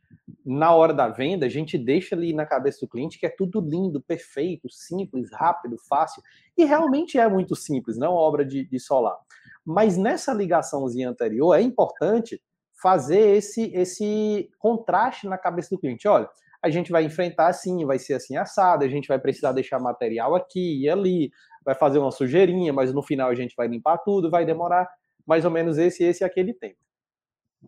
na 0.45 0.75
hora 0.75 0.95
da 0.95 1.09
venda, 1.09 1.47
a 1.47 1.49
gente 1.49 1.77
deixa 1.77 2.14
ali 2.14 2.33
na 2.33 2.47
cabeça 2.47 2.81
do 2.81 2.89
cliente 2.89 3.19
que 3.19 3.27
é 3.27 3.29
tudo 3.29 3.61
lindo, 3.61 4.01
perfeito, 4.01 4.69
simples, 4.71 5.31
rápido, 5.33 5.77
fácil, 5.89 6.23
e 6.57 6.64
realmente 6.64 7.19
é 7.19 7.29
muito 7.29 7.55
simples, 7.57 7.99
não 7.99 8.07
é 8.07 8.11
obra 8.11 8.45
de, 8.45 8.64
de 8.64 8.79
solar. 8.79 9.17
Mas 9.64 9.97
nessa 9.97 10.33
ligaçãozinha 10.33 11.11
anterior, 11.11 11.55
é 11.55 11.61
importante 11.61 12.41
fazer 12.81 13.37
esse, 13.37 13.73
esse 13.75 14.51
contraste 14.59 15.27
na 15.27 15.39
cabeça 15.39 15.75
do 15.75 15.79
cliente. 15.79 16.07
Olha, 16.07 16.29
a 16.62 16.71
gente 16.71 16.93
vai 16.93 17.05
enfrentar 17.05 17.49
assim, 17.49 17.85
vai 17.85 17.99
ser 17.99 18.14
assim 18.14 18.37
assado, 18.37 18.85
a 18.85 18.89
gente 18.89 19.09
vai 19.09 19.19
precisar 19.19 19.53
deixar 19.53 19.79
material 19.79 20.35
aqui 20.35 20.83
e 20.83 20.89
ali, 20.89 21.31
vai 21.64 21.75
fazer 21.75 21.99
uma 21.99 22.12
sujeirinha, 22.12 22.73
mas 22.73 22.93
no 22.93 23.03
final 23.03 23.29
a 23.29 23.35
gente 23.35 23.55
vai 23.57 23.67
limpar 23.67 23.99
tudo, 23.99 24.31
vai 24.31 24.45
demorar 24.45 24.89
mais 25.27 25.45
ou 25.45 25.51
menos 25.51 25.79
esse, 25.79 26.05
esse 26.05 26.23
e 26.23 26.25
aquele 26.25 26.55
tempo. 26.55 26.86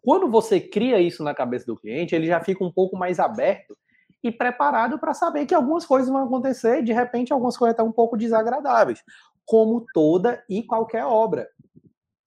Quando 0.03 0.30
você 0.30 0.61
cria 0.61 1.01
isso 1.01 1.22
na 1.24 1.34
cabeça 1.34 1.66
do 1.66 1.76
cliente, 1.76 2.14
ele 2.14 2.26
já 2.26 2.41
fica 2.41 2.64
um 2.64 2.72
pouco 2.72 2.97
mais 2.97 3.18
aberto 3.18 3.76
e 4.22 4.30
preparado 4.32 4.99
para 4.99 5.14
saber 5.14 5.47
que 5.47 5.55
algumas 5.55 5.86
coisas 5.86 6.11
vão 6.11 6.24
acontecer, 6.24 6.82
de 6.82 6.93
repente 6.93 7.32
algumas 7.32 7.57
coisas 7.57 7.72
estão 7.72 7.86
um 7.86 7.93
pouco 7.93 8.16
desagradáveis, 8.16 9.03
como 9.45 9.86
toda 9.93 10.43
e 10.49 10.62
qualquer 10.62 11.05
obra. 11.05 11.49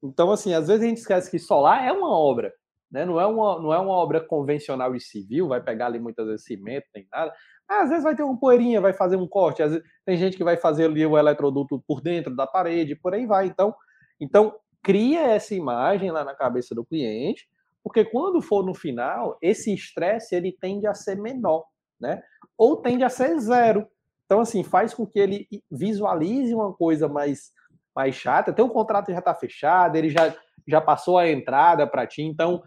Então, 0.04 0.32
assim, 0.32 0.54
às 0.54 0.68
vezes 0.68 0.84
a 0.84 0.88
gente 0.88 0.98
esquece 0.98 1.30
que 1.30 1.38
solar 1.38 1.86
é 1.86 1.92
uma 1.92 2.10
obra, 2.10 2.52
né? 2.92 3.06
Não, 3.06 3.20
é 3.20 3.26
uma, 3.26 3.62
não 3.62 3.74
é 3.74 3.78
uma 3.80 3.94
obra 3.94 4.20
convencional 4.20 4.96
e 4.96 5.00
civil, 5.00 5.48
vai 5.48 5.62
pegar 5.62 5.88
ali 5.88 6.00
muitas 6.00 6.26
vezes 6.26 6.46
cimento, 6.46 6.88
nem 6.96 7.08
nada. 7.12 7.34
Às 7.68 7.90
vezes 7.90 8.04
vai 8.04 8.16
ter 8.16 8.24
uma 8.24 8.38
poeirinha, 8.38 8.82
vai 8.82 8.94
fazer 8.94 9.16
um 9.16 9.28
corte, 9.28 9.62
às 9.62 9.72
vezes 9.72 9.88
tem 10.06 10.18
gente 10.18 10.36
que 10.36 10.44
vai 10.44 10.58
fazer 10.58 10.86
ali 10.86 11.06
o 11.06 11.18
eletroduto 11.18 11.82
por 11.88 12.02
dentro 12.02 12.36
da 12.36 12.48
parede, 12.48 12.96
por 12.96 13.14
aí 13.14 13.26
vai. 13.26 13.48
Então, 13.48 13.74
então 14.20 14.56
cria 14.84 15.22
essa 15.22 15.54
imagem 15.54 16.12
lá 16.12 16.24
na 16.24 16.36
cabeça 16.36 16.74
do 16.74 16.86
cliente, 16.86 17.48
porque 17.84 18.06
quando 18.06 18.42
for 18.42 18.66
no 18.66 18.74
final, 18.74 19.38
esse 19.42 19.74
estresse 19.74 20.36
ele 20.36 20.52
tende 20.52 20.88
a 20.88 20.94
ser 20.94 21.16
menor, 21.16 21.66
né? 22.00 22.22
Ou 22.58 22.78
tende 22.78 23.04
a 23.04 23.10
ser 23.10 23.40
zero. 23.40 23.88
Então, 24.26 24.40
assim, 24.40 24.64
faz 24.64 24.94
com 24.94 25.06
que 25.06 25.20
ele 25.20 25.48
visualize 25.70 26.54
uma 26.54 26.74
coisa 26.74 27.08
mais, 27.08 27.52
mais 27.96 28.16
chata. 28.16 28.54
Tem 28.54 28.64
um 28.64 28.70
contrato 28.70 29.12
já 29.12 29.20
está 29.20 29.34
fechado, 29.34 29.96
ele 29.96 30.10
já, 30.10 30.34
já 30.68 30.80
passou 30.80 31.18
a 31.18 31.30
entrada 31.30 31.86
para 31.88 32.08
ti, 32.08 32.22
então 32.22 32.62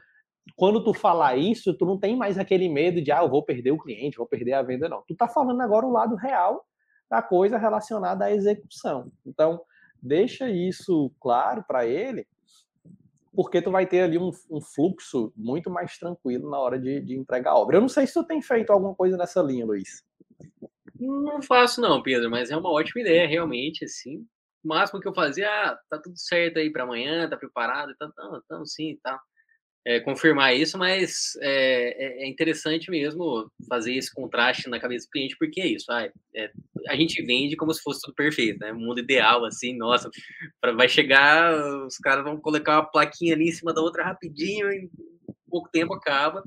quando 0.56 0.84
tu 0.84 0.92
falar 0.92 1.36
isso, 1.36 1.72
tu 1.74 1.86
não 1.86 1.98
tem 1.98 2.16
mais 2.16 2.38
aquele 2.38 2.68
medo 2.68 3.00
de, 3.00 3.10
ah, 3.10 3.22
eu 3.22 3.30
vou 3.30 3.42
perder 3.42 3.70
o 3.70 3.78
cliente, 3.78 4.18
vou 4.18 4.26
perder 4.26 4.52
a 4.52 4.62
venda, 4.62 4.88
não. 4.88 5.02
Tu 5.06 5.16
tá 5.16 5.26
falando 5.26 5.60
agora 5.62 5.86
o 5.86 5.92
lado 5.92 6.14
real 6.16 6.64
da 7.08 7.22
coisa 7.22 7.56
relacionada 7.56 8.26
à 8.26 8.32
execução. 8.32 9.10
Então, 9.24 9.60
deixa 10.04 10.50
isso 10.50 11.10
claro 11.18 11.64
para 11.66 11.86
ele, 11.86 12.26
porque 13.34 13.62
tu 13.62 13.70
vai 13.70 13.86
ter 13.86 14.02
ali 14.02 14.18
um, 14.18 14.30
um, 14.50 14.60
fluxo 14.60 15.32
muito 15.34 15.70
mais 15.70 15.98
tranquilo 15.98 16.48
na 16.50 16.58
hora 16.58 16.78
de, 16.78 17.00
de 17.00 17.16
entregar 17.16 17.52
a 17.52 17.58
obra. 17.58 17.78
Eu 17.78 17.80
não 17.80 17.88
sei 17.88 18.06
se 18.06 18.14
tu 18.14 18.24
tem 18.24 18.40
feito 18.40 18.70
alguma 18.70 18.94
coisa 18.94 19.16
nessa 19.16 19.42
linha, 19.42 19.66
Luiz. 19.66 20.04
Não 21.00 21.42
faço 21.42 21.80
não, 21.80 22.02
Pedro, 22.02 22.30
mas 22.30 22.50
é 22.50 22.56
uma 22.56 22.70
ótima 22.70 23.00
ideia, 23.00 23.26
realmente, 23.26 23.84
assim. 23.84 24.18
O 24.62 24.68
máximo 24.68 25.00
que 25.00 25.08
eu 25.08 25.14
fazia, 25.14 25.48
ah, 25.48 25.78
tá 25.90 25.98
tudo 25.98 26.16
certo 26.16 26.58
aí 26.58 26.70
para 26.70 26.84
amanhã, 26.84 27.28
tá 27.28 27.36
preparado, 27.36 27.94
tá, 27.98 28.08
tá, 28.14 28.40
tá 28.48 28.64
sim, 28.64 28.98
tá 29.02 29.20
é, 29.86 30.00
confirmar 30.00 30.56
isso, 30.56 30.78
mas 30.78 31.36
é, 31.40 32.22
é, 32.22 32.24
é, 32.24 32.28
interessante 32.28 32.90
mesmo 32.90 33.50
fazer 33.68 33.94
esse 33.94 34.12
contraste 34.12 34.68
na 34.68 34.80
cabeça 34.80 35.06
do 35.06 35.10
cliente, 35.10 35.36
porque 35.38 35.60
é 35.60 35.66
isso, 35.66 35.92
ah, 35.92 36.08
é, 36.34 36.50
a 36.88 36.96
gente 36.96 37.22
vende 37.22 37.56
como 37.56 37.72
se 37.72 37.82
fosse 37.82 38.00
tudo 38.00 38.14
perfeito, 38.14 38.58
né? 38.60 38.72
Mundo 38.72 39.00
ideal, 39.00 39.44
assim, 39.44 39.76
nossa, 39.76 40.10
pra, 40.60 40.72
vai 40.72 40.88
chegar, 40.88 41.54
os 41.86 41.98
caras 41.98 42.24
vão 42.24 42.40
colocar 42.40 42.76
uma 42.76 42.90
plaquinha 42.90 43.34
ali 43.34 43.48
em 43.48 43.52
cima 43.52 43.74
da 43.74 43.82
outra 43.82 44.04
rapidinho, 44.04 44.70
em 44.72 44.90
pouco 45.48 45.70
tempo 45.70 45.92
acaba. 45.94 46.42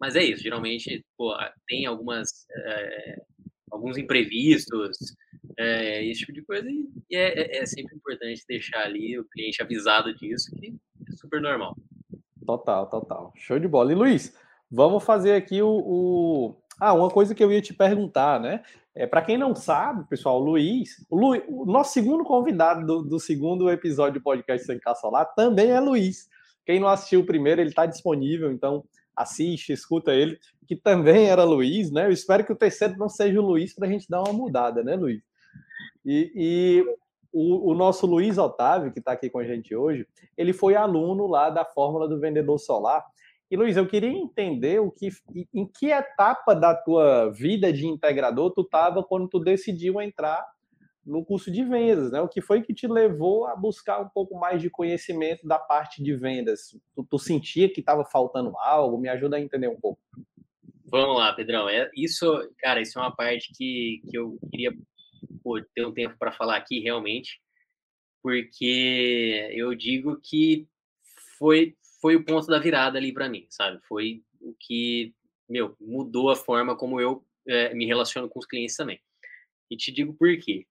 Mas 0.00 0.16
é 0.16 0.24
isso, 0.24 0.42
geralmente 0.42 1.04
pô, 1.16 1.36
tem 1.68 1.86
algumas, 1.86 2.46
é, 2.56 3.16
alguns 3.70 3.98
imprevistos, 3.98 4.96
é, 5.58 6.04
esse 6.06 6.20
tipo 6.20 6.32
de 6.32 6.42
coisa. 6.42 6.66
E 7.10 7.16
é, 7.16 7.66
sempre 7.66 7.96
importante 7.96 8.44
deixar 8.48 8.82
ali 8.82 9.18
o 9.18 9.24
cliente 9.24 9.60
avisado 9.60 10.14
disso, 10.14 10.50
que 10.56 10.74
é 11.06 11.12
super 11.16 11.40
normal. 11.40 11.76
Total, 12.50 12.86
total. 12.86 13.32
Show 13.36 13.60
de 13.60 13.68
bola. 13.68 13.92
E 13.92 13.94
Luiz, 13.94 14.36
vamos 14.68 15.04
fazer 15.04 15.34
aqui 15.34 15.62
o, 15.62 15.68
o... 15.68 16.56
Ah, 16.80 16.92
uma 16.92 17.08
coisa 17.08 17.32
que 17.32 17.44
eu 17.44 17.52
ia 17.52 17.62
te 17.62 17.72
perguntar, 17.72 18.40
né? 18.40 18.64
É, 18.92 19.06
para 19.06 19.22
quem 19.22 19.38
não 19.38 19.54
sabe, 19.54 20.08
pessoal, 20.08 20.40
o 20.40 20.44
Luiz, 20.44 21.06
o, 21.08 21.16
Luiz, 21.16 21.44
o 21.46 21.64
nosso 21.64 21.92
segundo 21.92 22.24
convidado 22.24 22.84
do, 22.84 23.02
do, 23.02 23.20
segundo 23.20 23.70
episódio 23.70 24.18
do 24.18 24.24
podcast 24.24 24.66
Sem 24.66 24.80
Caçolar 24.80 25.32
também 25.36 25.70
é 25.70 25.78
Luiz. 25.78 26.28
Quem 26.66 26.80
não 26.80 26.88
assistiu 26.88 27.20
o 27.20 27.26
primeiro, 27.26 27.60
ele 27.60 27.70
está 27.70 27.86
disponível, 27.86 28.50
então 28.50 28.84
assiste, 29.14 29.72
escuta 29.72 30.12
ele, 30.12 30.36
que 30.66 30.74
também 30.74 31.26
era 31.26 31.44
Luiz, 31.44 31.92
né? 31.92 32.06
Eu 32.06 32.12
espero 32.12 32.44
que 32.44 32.52
o 32.52 32.56
terceiro 32.56 32.96
não 32.98 33.08
seja 33.08 33.38
o 33.40 33.46
Luiz 33.46 33.72
para 33.74 33.86
a 33.86 33.90
gente 33.90 34.08
dar 34.08 34.22
uma 34.22 34.32
mudada, 34.32 34.82
né, 34.82 34.96
Luiz? 34.96 35.22
E, 36.04 36.32
e 36.34 36.84
o, 37.32 37.70
o, 37.70 37.74
nosso 37.74 38.06
Luiz 38.06 38.38
Otávio, 38.38 38.92
que 38.92 38.98
está 38.98 39.12
aqui 39.12 39.30
com 39.30 39.38
a 39.38 39.44
gente 39.44 39.74
hoje, 39.74 40.06
ele 40.36 40.52
foi 40.52 40.74
aluno 40.74 41.26
lá 41.26 41.50
da 41.50 41.64
Fórmula 41.64 42.08
do 42.08 42.18
Vendedor 42.18 42.58
Solar. 42.58 43.04
E 43.50 43.56
Luiz, 43.56 43.76
eu 43.76 43.86
queria 43.86 44.10
entender 44.10 44.80
o 44.80 44.90
que, 44.90 45.08
em 45.52 45.66
que 45.66 45.90
etapa 45.90 46.54
da 46.54 46.74
tua 46.74 47.30
vida 47.30 47.72
de 47.72 47.86
integrador 47.86 48.52
tu 48.52 48.62
estava 48.62 49.02
quando 49.02 49.28
tu 49.28 49.40
decidiu 49.40 50.00
entrar 50.00 50.44
no 51.04 51.24
curso 51.24 51.50
de 51.50 51.64
vendas, 51.64 52.12
né? 52.12 52.20
O 52.20 52.28
que 52.28 52.40
foi 52.40 52.62
que 52.62 52.74
te 52.74 52.86
levou 52.86 53.46
a 53.46 53.56
buscar 53.56 54.00
um 54.00 54.08
pouco 54.08 54.38
mais 54.38 54.60
de 54.60 54.70
conhecimento 54.70 55.46
da 55.46 55.58
parte 55.58 56.02
de 56.02 56.14
vendas? 56.14 56.76
Tu, 56.94 57.04
tu 57.04 57.18
sentia 57.18 57.72
que 57.72 57.80
estava 57.80 58.04
faltando 58.04 58.56
algo? 58.58 58.98
Me 58.98 59.08
ajuda 59.08 59.36
a 59.36 59.40
entender 59.40 59.68
um 59.68 59.80
pouco. 59.80 60.00
Vamos 60.90 61.18
lá, 61.18 61.32
Pedrão. 61.32 61.68
É, 61.68 61.88
isso, 61.96 62.26
cara, 62.58 62.80
isso 62.80 62.98
é 62.98 63.02
uma 63.02 63.14
parte 63.14 63.52
que, 63.56 64.02
que 64.08 64.16
eu 64.16 64.38
queria 64.50 64.72
pô, 65.42 65.60
ter 65.74 65.86
um 65.86 65.92
tempo 65.92 66.16
para 66.18 66.32
falar 66.32 66.56
aqui 66.56 66.80
realmente, 66.80 67.40
porque 68.22 69.50
eu 69.52 69.74
digo 69.74 70.20
que 70.22 70.66
foi 71.38 71.76
foi 72.00 72.16
o 72.16 72.24
ponto 72.24 72.46
da 72.46 72.58
virada 72.58 72.98
ali 72.98 73.12
para 73.12 73.28
mim, 73.28 73.46
sabe? 73.50 73.78
Foi 73.86 74.22
o 74.40 74.54
que 74.58 75.14
meu 75.48 75.76
mudou 75.80 76.30
a 76.30 76.36
forma 76.36 76.76
como 76.76 77.00
eu 77.00 77.24
é, 77.46 77.74
me 77.74 77.86
relaciono 77.86 78.28
com 78.28 78.38
os 78.38 78.46
clientes 78.46 78.76
também. 78.76 79.00
E 79.70 79.76
te 79.76 79.92
digo 79.92 80.14
por 80.14 80.36
quê 80.38 80.66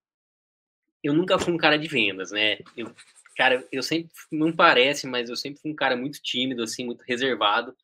eu 1.04 1.14
nunca 1.14 1.40
fui 1.40 1.54
um 1.54 1.58
cara 1.58 1.78
de 1.78 1.88
vendas, 1.88 2.32
né? 2.32 2.60
Eu, 2.76 2.94
cara, 3.36 3.66
eu 3.72 3.82
sempre, 3.82 4.12
não 4.32 4.52
parece, 4.52 5.08
mas 5.08 5.30
eu 5.30 5.36
sempre 5.36 5.62
fui 5.62 5.72
um 5.72 5.76
cara 5.76 5.96
muito 5.96 6.22
tímido, 6.22 6.64
assim, 6.64 6.86
muito 6.86 7.04
reservado. 7.08 7.76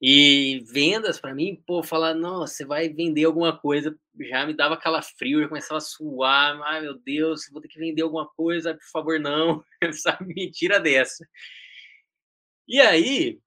E 0.00 0.60
vendas, 0.70 1.18
para 1.18 1.34
mim, 1.34 1.62
pô, 1.66 1.82
falar, 1.82 2.12
nossa, 2.14 2.52
você 2.54 2.66
vai 2.66 2.88
vender 2.88 3.24
alguma 3.24 3.56
coisa, 3.58 3.98
já 4.28 4.46
me 4.46 4.52
dava 4.54 4.76
calafrio, 4.76 5.40
já 5.40 5.48
começava 5.48 5.78
a 5.78 5.80
suar, 5.80 6.60
ai 6.64 6.82
meu 6.82 6.98
Deus, 6.98 7.48
vou 7.50 7.62
ter 7.62 7.68
que 7.68 7.78
vender 7.78 8.02
alguma 8.02 8.28
coisa, 8.36 8.74
por 8.74 8.84
favor, 8.92 9.18
não, 9.18 9.64
sabe? 9.94 10.34
Mentira 10.34 10.78
dessa. 10.78 11.26
E 12.68 12.80
aí, 12.80 13.38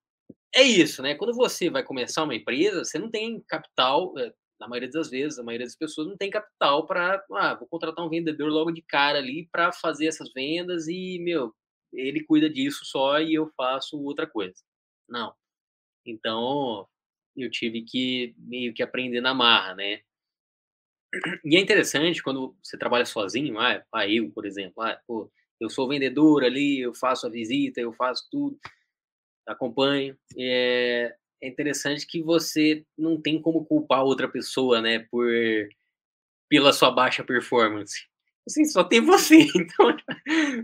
é 0.56 0.64
isso, 0.64 1.02
né? 1.04 1.16
Quando 1.16 1.36
você 1.36 1.70
vai 1.70 1.84
começar 1.84 2.24
uma 2.24 2.36
empresa, 2.36 2.84
você 2.86 3.00
não 3.00 3.12
tem 3.12 3.41
capital, 3.47 4.14
eh, 4.18 4.34
na 4.60 4.68
maioria 4.68 4.89
das 4.91 5.10
vezes, 5.10 5.39
a 5.39 5.43
maioria 5.43 5.68
das 5.68 5.76
pessoas 5.78 6.08
não 6.08 6.18
tem 6.18 6.30
capital 6.32 6.88
para, 6.88 7.24
ah, 7.34 7.56
vou 7.56 7.68
contratar 7.70 8.06
um 8.06 8.10
vendedor 8.10 8.50
logo 8.52 8.72
de 8.72 8.82
cara 8.84 9.20
ali 9.20 9.47
para 9.52 9.72
fazer 9.74 10.08
essas 10.08 10.32
vendas 10.34 10.88
e, 10.88 11.20
meu, 11.22 11.54
ele 11.93 12.24
cuida 12.26 12.50
disso 12.50 12.86
só 12.86 13.20
e 13.22 13.36
eu 13.36 13.52
faço 13.58 14.02
outra 14.04 14.28
coisa. 14.28 14.56
Não. 15.10 15.34
Então, 16.06 16.88
eu 17.36 17.50
tive 17.50 17.84
que 17.84 18.34
meio 18.38 18.74
que 18.74 18.84
aprender 18.84 19.22
na 19.22 19.34
marra, 19.34 19.76
né? 19.76 20.02
E 21.43 21.56
é 21.58 21.60
interessante 21.60 22.22
quando 22.22 22.56
você 22.64 22.78
trabalha 22.78 23.06
sozinho, 23.06 23.60
ah, 23.60 23.84
ah 23.91 24.08
eu, 24.08 24.30
por 24.32 24.45
exemplo, 24.45 24.84
ah, 24.84 25.00
pô, 25.08 25.32
eu 25.60 25.70
sou 25.70 25.88
vendedor 25.88 26.43
ali, 26.43 26.80
eu 26.80 26.93
faço 26.93 27.26
a 27.28 27.30
visita, 27.30 27.82
eu 27.82 27.91
faço 27.93 28.28
tudo, 28.32 28.60
acompanho. 29.47 30.18
É, 30.38 31.16
é 31.41 31.47
interessante 31.47 32.06
que 32.06 32.22
você 32.22 32.86
não 32.97 33.20
tem 33.20 33.41
como 33.41 33.66
culpar 33.66 34.04
outra 34.04 34.28
pessoa, 34.28 34.82
né, 34.82 35.00
por 35.12 35.28
pela 36.50 36.74
sua 36.74 36.91
baixa 36.91 37.24
performance. 37.24 38.08
Assim, 38.48 38.66
só 38.66 38.84
tem 38.84 39.02
você. 39.02 39.46
Então, 39.56 39.96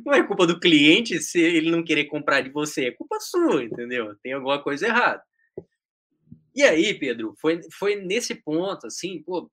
não 0.05 0.13
é 0.13 0.23
culpa 0.23 0.47
do 0.47 0.59
cliente 0.59 1.19
se 1.21 1.39
ele 1.39 1.69
não 1.69 1.84
querer 1.84 2.05
comprar 2.05 2.41
de 2.41 2.49
você, 2.49 2.88
é 2.88 2.91
culpa 2.91 3.19
sua, 3.19 3.63
entendeu? 3.63 4.15
Tem 4.21 4.34
alguma 4.34 4.61
coisa 4.61 4.88
errada. 4.88 5.23
E 6.55 6.63
aí, 6.63 6.93
Pedro, 6.93 7.36
foi, 7.39 7.61
foi 7.78 7.95
nesse 7.95 8.34
ponto, 8.34 8.88
assim, 8.88 9.21
pô, 9.23 9.49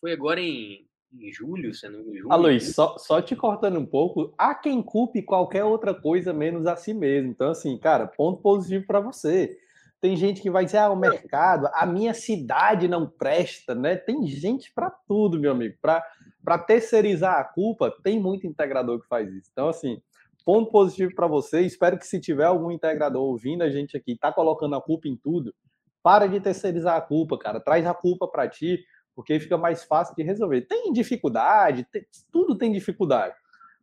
foi 0.00 0.12
agora 0.12 0.40
em, 0.40 0.86
em 1.12 1.32
julho, 1.32 1.74
se 1.74 1.88
não 1.88 2.04
julho. 2.04 2.32
Ah, 2.32 2.36
Luiz, 2.36 2.72
só, 2.74 2.96
só 2.98 3.20
te 3.20 3.34
cortando 3.34 3.80
um 3.80 3.86
pouco, 3.86 4.32
há 4.38 4.54
quem 4.54 4.80
culpe 4.80 5.22
qualquer 5.22 5.64
outra 5.64 5.92
coisa 5.92 6.32
menos 6.32 6.66
a 6.66 6.76
si 6.76 6.94
mesmo. 6.94 7.30
Então, 7.30 7.50
assim, 7.50 7.76
cara, 7.76 8.06
ponto 8.06 8.40
positivo 8.40 8.86
para 8.86 9.00
você. 9.00 9.58
Tem 10.00 10.16
gente 10.16 10.40
que 10.40 10.50
vai 10.50 10.64
dizer, 10.64 10.78
ah, 10.78 10.90
o 10.90 10.96
mercado, 10.96 11.68
a 11.74 11.84
minha 11.84 12.14
cidade 12.14 12.88
não 12.88 13.06
presta, 13.06 13.74
né? 13.74 13.96
Tem 13.96 14.26
gente 14.26 14.72
para 14.72 14.90
tudo, 14.90 15.38
meu 15.38 15.52
amigo. 15.52 15.76
Para 15.80 16.58
terceirizar 16.58 17.38
a 17.38 17.44
culpa, 17.44 17.94
tem 18.02 18.18
muito 18.18 18.46
integrador 18.46 19.00
que 19.00 19.06
faz 19.06 19.30
isso. 19.30 19.50
Então, 19.52 19.68
assim, 19.68 20.00
ponto 20.44 20.70
positivo 20.70 21.14
para 21.14 21.26
você. 21.26 21.60
Espero 21.60 21.98
que 21.98 22.06
se 22.06 22.18
tiver 22.18 22.44
algum 22.44 22.70
integrador 22.70 23.22
ouvindo 23.22 23.62
a 23.62 23.68
gente 23.70 23.96
aqui, 23.96 24.16
tá 24.16 24.32
colocando 24.32 24.74
a 24.74 24.80
culpa 24.80 25.06
em 25.06 25.16
tudo, 25.16 25.54
para 26.02 26.26
de 26.26 26.40
terceirizar 26.40 26.96
a 26.96 27.00
culpa, 27.00 27.38
cara. 27.38 27.60
Traz 27.60 27.86
a 27.86 27.92
culpa 27.92 28.26
para 28.26 28.48
ti, 28.48 28.82
porque 29.14 29.38
fica 29.38 29.58
mais 29.58 29.84
fácil 29.84 30.14
de 30.16 30.22
resolver. 30.22 30.62
Tem 30.62 30.92
dificuldade, 30.92 31.86
tem, 31.92 32.06
tudo 32.32 32.56
tem 32.56 32.72
dificuldade. 32.72 33.34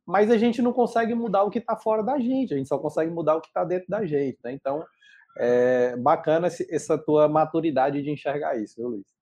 Mas 0.03 0.31
a 0.31 0.37
gente 0.37 0.61
não 0.61 0.73
consegue 0.73 1.13
mudar 1.13 1.43
o 1.43 1.51
que 1.51 1.59
está 1.59 1.75
fora 1.75 2.01
da 2.01 2.17
gente, 2.17 2.53
a 2.53 2.57
gente 2.57 2.69
só 2.69 2.79
consegue 2.79 3.11
mudar 3.11 3.35
o 3.35 3.41
que 3.41 3.49
está 3.49 3.63
dentro 3.63 3.87
da 3.89 4.05
gente, 4.05 4.39
né? 4.43 4.51
Então, 4.53 4.83
é 5.39 5.95
bacana 5.97 6.47
essa 6.69 6.97
tua 6.97 7.27
maturidade 7.27 8.01
de 8.01 8.09
enxergar 8.09 8.61
isso, 8.61 8.75
viu, 8.77 8.89
Luiz? 8.89 9.17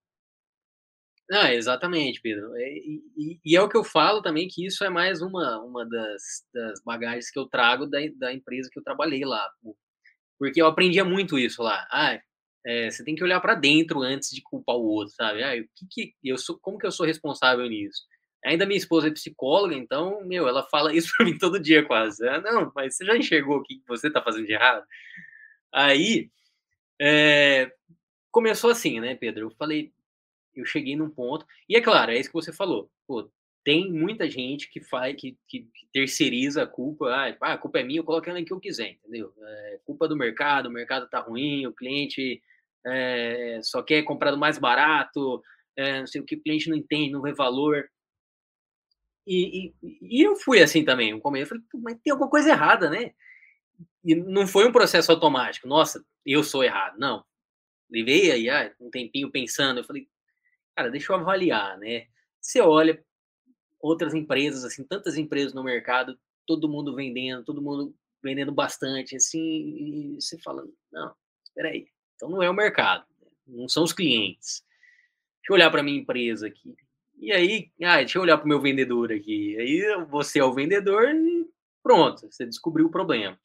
Ah, 1.30 1.52
exatamente, 1.52 2.20
Pedro. 2.20 2.56
E, 2.56 3.02
e, 3.16 3.40
e, 3.44 3.56
é 3.56 3.60
o 3.60 3.68
que 3.68 3.76
eu 3.76 3.82
falo 3.82 4.22
também, 4.22 4.46
que 4.46 4.64
isso 4.64 4.84
é 4.84 4.88
mais 4.88 5.20
uma, 5.20 5.60
uma 5.60 5.84
das, 5.84 6.22
das 6.54 6.82
bagagens 6.84 7.30
que 7.30 7.38
eu 7.38 7.46
trago 7.46 7.86
da, 7.86 7.98
da 8.16 8.32
empresa 8.32 8.70
que 8.72 8.78
eu 8.78 8.84
trabalhei 8.84 9.24
lá. 9.24 9.44
Porque 10.38 10.62
eu 10.62 10.66
aprendia 10.66 11.04
muito 11.04 11.38
isso 11.38 11.62
lá. 11.62 11.86
Ah, 11.90 12.20
é, 12.64 12.90
você 12.90 13.04
tem 13.04 13.16
que 13.16 13.24
olhar 13.24 13.40
para 13.40 13.54
dentro 13.54 14.02
antes 14.02 14.30
de 14.30 14.40
culpar 14.42 14.76
o 14.76 14.84
outro, 14.86 15.14
sabe? 15.14 15.42
Ah, 15.42 15.54
o 15.54 15.64
que, 15.74 15.86
que 15.90 16.14
eu 16.22 16.38
sou, 16.38 16.58
como 16.60 16.78
que 16.78 16.86
eu 16.86 16.92
sou 16.92 17.06
responsável 17.06 17.66
nisso? 17.68 18.02
Ainda 18.44 18.66
minha 18.66 18.78
esposa 18.78 19.08
é 19.08 19.10
psicóloga, 19.10 19.74
então, 19.74 20.24
meu, 20.24 20.46
ela 20.46 20.62
fala 20.64 20.94
isso 20.94 21.12
para 21.16 21.26
mim 21.26 21.36
todo 21.38 21.58
dia 21.58 21.84
quase. 21.84 22.26
Ah, 22.28 22.40
não, 22.40 22.70
mas 22.74 22.96
você 22.96 23.04
já 23.04 23.16
enxergou 23.16 23.58
o 23.58 23.62
que 23.62 23.82
você 23.88 24.06
está 24.06 24.22
fazendo 24.22 24.46
de 24.46 24.52
errado? 24.52 24.84
Aí, 25.76 26.30
é, 26.98 27.70
começou 28.30 28.70
assim, 28.70 28.98
né, 28.98 29.14
Pedro? 29.14 29.44
Eu 29.44 29.50
falei, 29.50 29.92
eu 30.54 30.64
cheguei 30.64 30.96
num 30.96 31.10
ponto, 31.10 31.46
e 31.68 31.76
é 31.76 31.82
claro, 31.82 32.12
é 32.12 32.18
isso 32.18 32.30
que 32.30 32.34
você 32.34 32.50
falou. 32.50 32.90
Pô, 33.06 33.30
tem 33.62 33.92
muita 33.92 34.30
gente 34.30 34.70
que 34.70 34.80
faz, 34.80 35.14
que, 35.20 35.36
que, 35.46 35.68
terceiriza 35.92 36.62
a 36.62 36.66
culpa, 36.66 37.10
ah, 37.10 37.52
a 37.52 37.58
culpa 37.58 37.80
é 37.80 37.82
minha, 37.82 38.00
eu 38.00 38.04
coloco 38.04 38.26
ela 38.30 38.40
em 38.40 38.44
que 38.44 38.54
eu 38.54 38.60
quiser, 38.60 38.92
entendeu? 38.92 39.34
É 39.38 39.80
culpa 39.84 40.08
do 40.08 40.16
mercado, 40.16 40.66
o 40.70 40.72
mercado 40.72 41.10
tá 41.10 41.20
ruim, 41.20 41.66
o 41.66 41.74
cliente 41.74 42.40
é, 42.86 43.60
só 43.62 43.82
quer 43.82 44.02
comprar 44.02 44.30
do 44.30 44.38
mais 44.38 44.58
barato, 44.58 45.42
é, 45.76 46.00
não 46.00 46.06
sei 46.06 46.22
o 46.22 46.24
que, 46.24 46.36
o 46.36 46.42
cliente 46.42 46.70
não 46.70 46.76
entende, 46.76 47.12
não 47.12 47.20
vê 47.20 47.34
valor. 47.34 47.86
E, 49.26 49.74
e, 49.82 49.98
e 50.20 50.22
eu 50.22 50.36
fui 50.36 50.62
assim 50.62 50.84
também, 50.84 51.12
no 51.12 51.20
começo, 51.20 51.54
eu 51.54 51.60
falei, 51.60 51.84
mas 51.84 52.00
tem 52.02 52.12
alguma 52.12 52.30
coisa 52.30 52.48
errada, 52.48 52.88
né? 52.88 53.12
E 54.04 54.14
não 54.14 54.46
foi 54.46 54.66
um 54.66 54.72
processo 54.72 55.10
automático. 55.10 55.66
Nossa, 55.66 56.04
eu 56.24 56.42
sou 56.42 56.62
errado. 56.62 56.98
Não. 56.98 57.24
Levei 57.90 58.30
aí 58.30 58.48
ah, 58.48 58.72
um 58.80 58.90
tempinho 58.90 59.30
pensando. 59.30 59.80
Eu 59.80 59.84
falei, 59.84 60.08
cara, 60.74 60.90
deixa 60.90 61.12
eu 61.12 61.16
avaliar, 61.16 61.78
né? 61.78 62.06
Você 62.40 62.60
olha 62.60 63.04
outras 63.80 64.14
empresas, 64.14 64.64
assim, 64.64 64.84
tantas 64.84 65.16
empresas 65.16 65.52
no 65.52 65.62
mercado, 65.62 66.18
todo 66.46 66.68
mundo 66.68 66.94
vendendo, 66.94 67.44
todo 67.44 67.62
mundo 67.62 67.94
vendendo 68.22 68.52
bastante, 68.52 69.16
assim, 69.16 69.38
e 69.40 70.14
você 70.20 70.38
fala, 70.38 70.66
não, 70.90 71.14
espera 71.44 71.68
aí. 71.68 71.88
Então 72.14 72.28
não 72.28 72.42
é 72.42 72.50
o 72.50 72.54
mercado, 72.54 73.04
não 73.46 73.68
são 73.68 73.84
os 73.84 73.92
clientes. 73.92 74.64
Deixa 75.40 75.52
eu 75.52 75.54
olhar 75.54 75.70
para 75.70 75.82
minha 75.82 76.00
empresa 76.00 76.46
aqui. 76.46 76.74
E 77.18 77.32
aí, 77.32 77.70
ah, 77.82 77.96
deixa 77.96 78.18
eu 78.18 78.22
olhar 78.22 78.36
para 78.36 78.44
o 78.44 78.48
meu 78.48 78.60
vendedor 78.60 79.12
aqui. 79.12 79.56
Aí 79.58 80.04
você 80.08 80.38
é 80.38 80.44
o 80.44 80.52
vendedor 80.52 81.08
e 81.14 81.48
pronto, 81.82 82.30
você 82.30 82.44
descobriu 82.44 82.86
o 82.86 82.90
problema. 82.90 83.38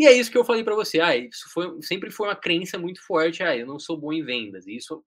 E 0.00 0.06
é 0.06 0.14
isso 0.14 0.30
que 0.30 0.38
eu 0.38 0.44
falei 0.46 0.64
para 0.64 0.74
você. 0.74 0.98
Ah, 0.98 1.14
isso 1.14 1.44
foi, 1.52 1.82
sempre 1.82 2.10
foi 2.10 2.28
uma 2.28 2.34
crença 2.34 2.78
muito 2.78 3.04
forte. 3.06 3.42
Ah, 3.42 3.54
eu 3.54 3.66
não 3.66 3.78
sou 3.78 3.98
bom 3.98 4.10
em 4.10 4.24
vendas. 4.24 4.66
E 4.66 4.74
isso, 4.74 5.04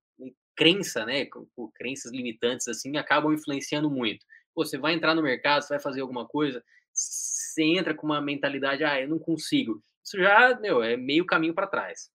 crença, 0.55 1.03
né? 1.03 1.27
Crenças 1.73 2.11
limitantes 2.11 2.67
assim, 2.67 2.95
acabam 2.95 3.33
influenciando 3.33 3.89
muito. 3.89 4.23
Pô, 4.53 4.63
você 4.63 4.77
vai 4.77 4.93
entrar 4.93 5.15
no 5.15 5.23
mercado, 5.23 5.63
você 5.63 5.69
vai 5.69 5.79
fazer 5.79 6.01
alguma 6.01 6.27
coisa, 6.27 6.63
você 6.93 7.63
entra 7.63 7.95
com 7.95 8.05
uma 8.05 8.21
mentalidade, 8.21 8.83
ah, 8.83 9.01
eu 9.01 9.09
não 9.09 9.17
consigo. 9.17 9.81
Isso 10.05 10.15
já, 10.19 10.59
meu, 10.59 10.83
é 10.83 10.95
meio 10.95 11.25
caminho 11.25 11.55
para 11.55 11.65
trás. 11.65 12.11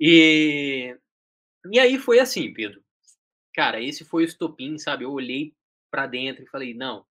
E, 0.00 0.96
e 1.70 1.78
aí 1.78 1.96
foi 1.96 2.18
assim, 2.18 2.52
Pedro. 2.52 2.82
Cara, 3.54 3.80
esse 3.80 4.04
foi 4.04 4.24
o 4.24 4.26
estopim, 4.26 4.78
sabe? 4.78 5.04
Eu 5.04 5.12
olhei 5.12 5.54
para 5.92 6.08
dentro 6.08 6.42
e 6.42 6.48
falei, 6.48 6.74
não, 6.74 7.06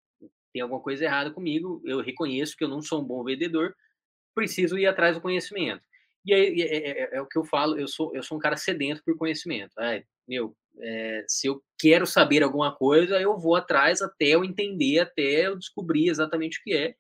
tem 0.52 0.62
alguma 0.62 0.82
coisa 0.82 1.06
errada 1.06 1.32
comigo, 1.32 1.82
eu 1.86 2.02
reconheço 2.02 2.58
que 2.58 2.66
eu 2.66 2.68
não 2.68 2.82
sou 2.82 3.02
um 3.02 3.06
bom 3.06 3.24
vendedor, 3.24 3.74
preciso 4.34 4.78
ir 4.78 4.88
atrás 4.88 5.16
do 5.16 5.22
conhecimento. 5.22 5.84
E 6.26 6.34
aí 6.34 6.62
é, 6.62 6.66
é, 6.66 6.90
é, 6.90 7.10
é 7.18 7.22
o 7.22 7.28
que 7.28 7.38
eu 7.38 7.44
falo, 7.44 7.80
eu 7.80 7.88
sou, 7.88 8.16
eu 8.16 8.24
sou 8.24 8.38
um 8.38 8.42
cara 8.42 8.58
sedento 8.58 9.04
por 9.04 9.18
conhecimento. 9.18 9.80
É, 9.80 10.04
meu, 10.28 10.56
é, 10.80 11.26
se 11.28 11.48
eu 11.48 11.64
quero 11.80 12.06
saber 12.06 12.44
alguma 12.44 12.76
coisa, 12.76 13.20
eu 13.20 13.38
vou 13.38 13.56
atrás 13.56 14.02
até 14.02 14.28
eu 14.28 14.44
entender, 14.44 15.00
até 15.00 15.48
eu 15.48 15.58
descobrir 15.58 16.10
exatamente 16.10 16.60
o 16.60 16.64
que 16.64 16.74
é. 16.74 16.96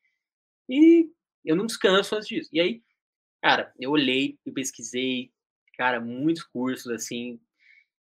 E 0.69 1.09
eu 1.45 1.55
não 1.55 1.65
descanso 1.65 2.15
antes 2.15 2.27
disso. 2.27 2.49
E 2.51 2.59
aí, 2.59 2.83
cara, 3.41 3.73
eu 3.79 3.91
olhei, 3.91 4.37
eu 4.45 4.53
pesquisei, 4.53 5.31
cara, 5.77 5.99
muitos 5.99 6.43
cursos 6.43 6.91
assim. 6.91 7.39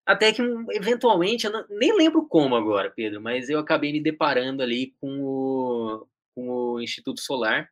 Até 0.06 0.32
que, 0.32 0.42
eventualmente, 0.72 1.46
eu 1.46 1.52
não, 1.52 1.66
nem 1.70 1.96
lembro 1.96 2.28
como 2.28 2.56
agora, 2.56 2.92
Pedro, 2.92 3.22
mas 3.22 3.50
eu 3.50 3.60
acabei 3.60 3.92
me 3.92 4.02
deparando 4.02 4.62
ali 4.62 4.94
com 5.02 5.20
o, 5.24 6.08
com 6.36 6.48
o 6.48 6.82
Instituto 6.82 7.20
Solar. 7.22 7.72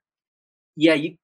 E 0.76 0.90
aí, 0.90 1.20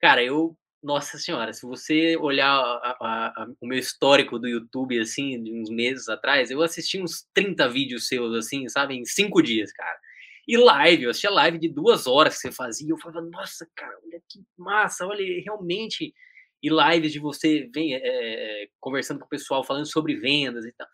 cara, 0.00 0.22
eu 0.22 0.56
nossa 0.82 1.18
senhora, 1.18 1.52
se 1.52 1.66
você 1.66 2.16
olhar 2.16 2.48
a, 2.48 2.96
a, 3.00 3.26
a, 3.42 3.48
o 3.60 3.66
meu 3.66 3.78
histórico 3.78 4.38
do 4.38 4.46
YouTube, 4.46 4.98
assim, 5.00 5.42
de 5.42 5.52
uns 5.52 5.68
meses 5.68 6.08
atrás, 6.08 6.48
eu 6.48 6.62
assisti 6.62 7.02
uns 7.02 7.26
30 7.34 7.68
vídeos 7.68 8.06
seus, 8.06 8.32
assim, 8.36 8.68
sabe, 8.68 8.94
em 8.94 9.04
cinco 9.04 9.42
dias, 9.42 9.72
cara. 9.72 9.98
E 10.46 10.56
live, 10.56 11.04
eu 11.04 11.10
assistia 11.10 11.30
live 11.30 11.58
de 11.58 11.68
duas 11.68 12.06
horas 12.06 12.36
que 12.36 12.42
você 12.42 12.52
fazia, 12.52 12.88
eu 12.90 12.98
falava, 12.98 13.20
nossa, 13.22 13.68
cara, 13.74 13.98
olha 14.04 14.22
que 14.28 14.44
massa, 14.56 15.04
olha, 15.04 15.24
realmente. 15.42 16.14
E 16.62 16.68
lives 16.68 17.12
de 17.12 17.18
você 17.18 17.68
vem 17.74 17.94
é, 17.94 18.68
conversando 18.80 19.18
com 19.18 19.26
o 19.26 19.28
pessoal, 19.28 19.64
falando 19.64 19.86
sobre 19.86 20.14
vendas 20.14 20.64
e 20.64 20.72
tal. 20.72 20.86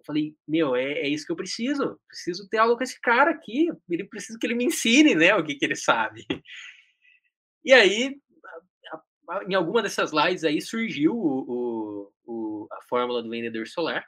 Eu 0.00 0.04
falei, 0.04 0.34
meu, 0.46 0.74
é, 0.74 0.92
é, 1.00 1.08
isso 1.08 1.24
que 1.24 1.32
eu 1.32 1.36
preciso. 1.36 2.00
Preciso 2.08 2.48
ter 2.48 2.58
algo 2.58 2.76
com 2.76 2.82
esse 2.82 3.00
cara 3.00 3.30
aqui. 3.30 3.68
Ele 3.88 4.04
precisa 4.04 4.36
que 4.38 4.46
ele 4.46 4.54
me 4.56 4.64
ensine, 4.64 5.14
né, 5.14 5.34
o 5.36 5.44
que, 5.44 5.54
que 5.54 5.64
ele 5.64 5.76
sabe. 5.76 6.26
E 7.64 7.72
aí, 7.72 8.16
em 9.48 9.54
alguma 9.54 9.82
dessas 9.82 10.12
lives 10.12 10.44
aí 10.44 10.60
surgiu 10.60 11.14
o, 11.14 12.12
o, 12.24 12.68
a 12.72 12.82
fórmula 12.82 13.22
do 13.22 13.30
vendedor 13.30 13.66
solar. 13.66 14.04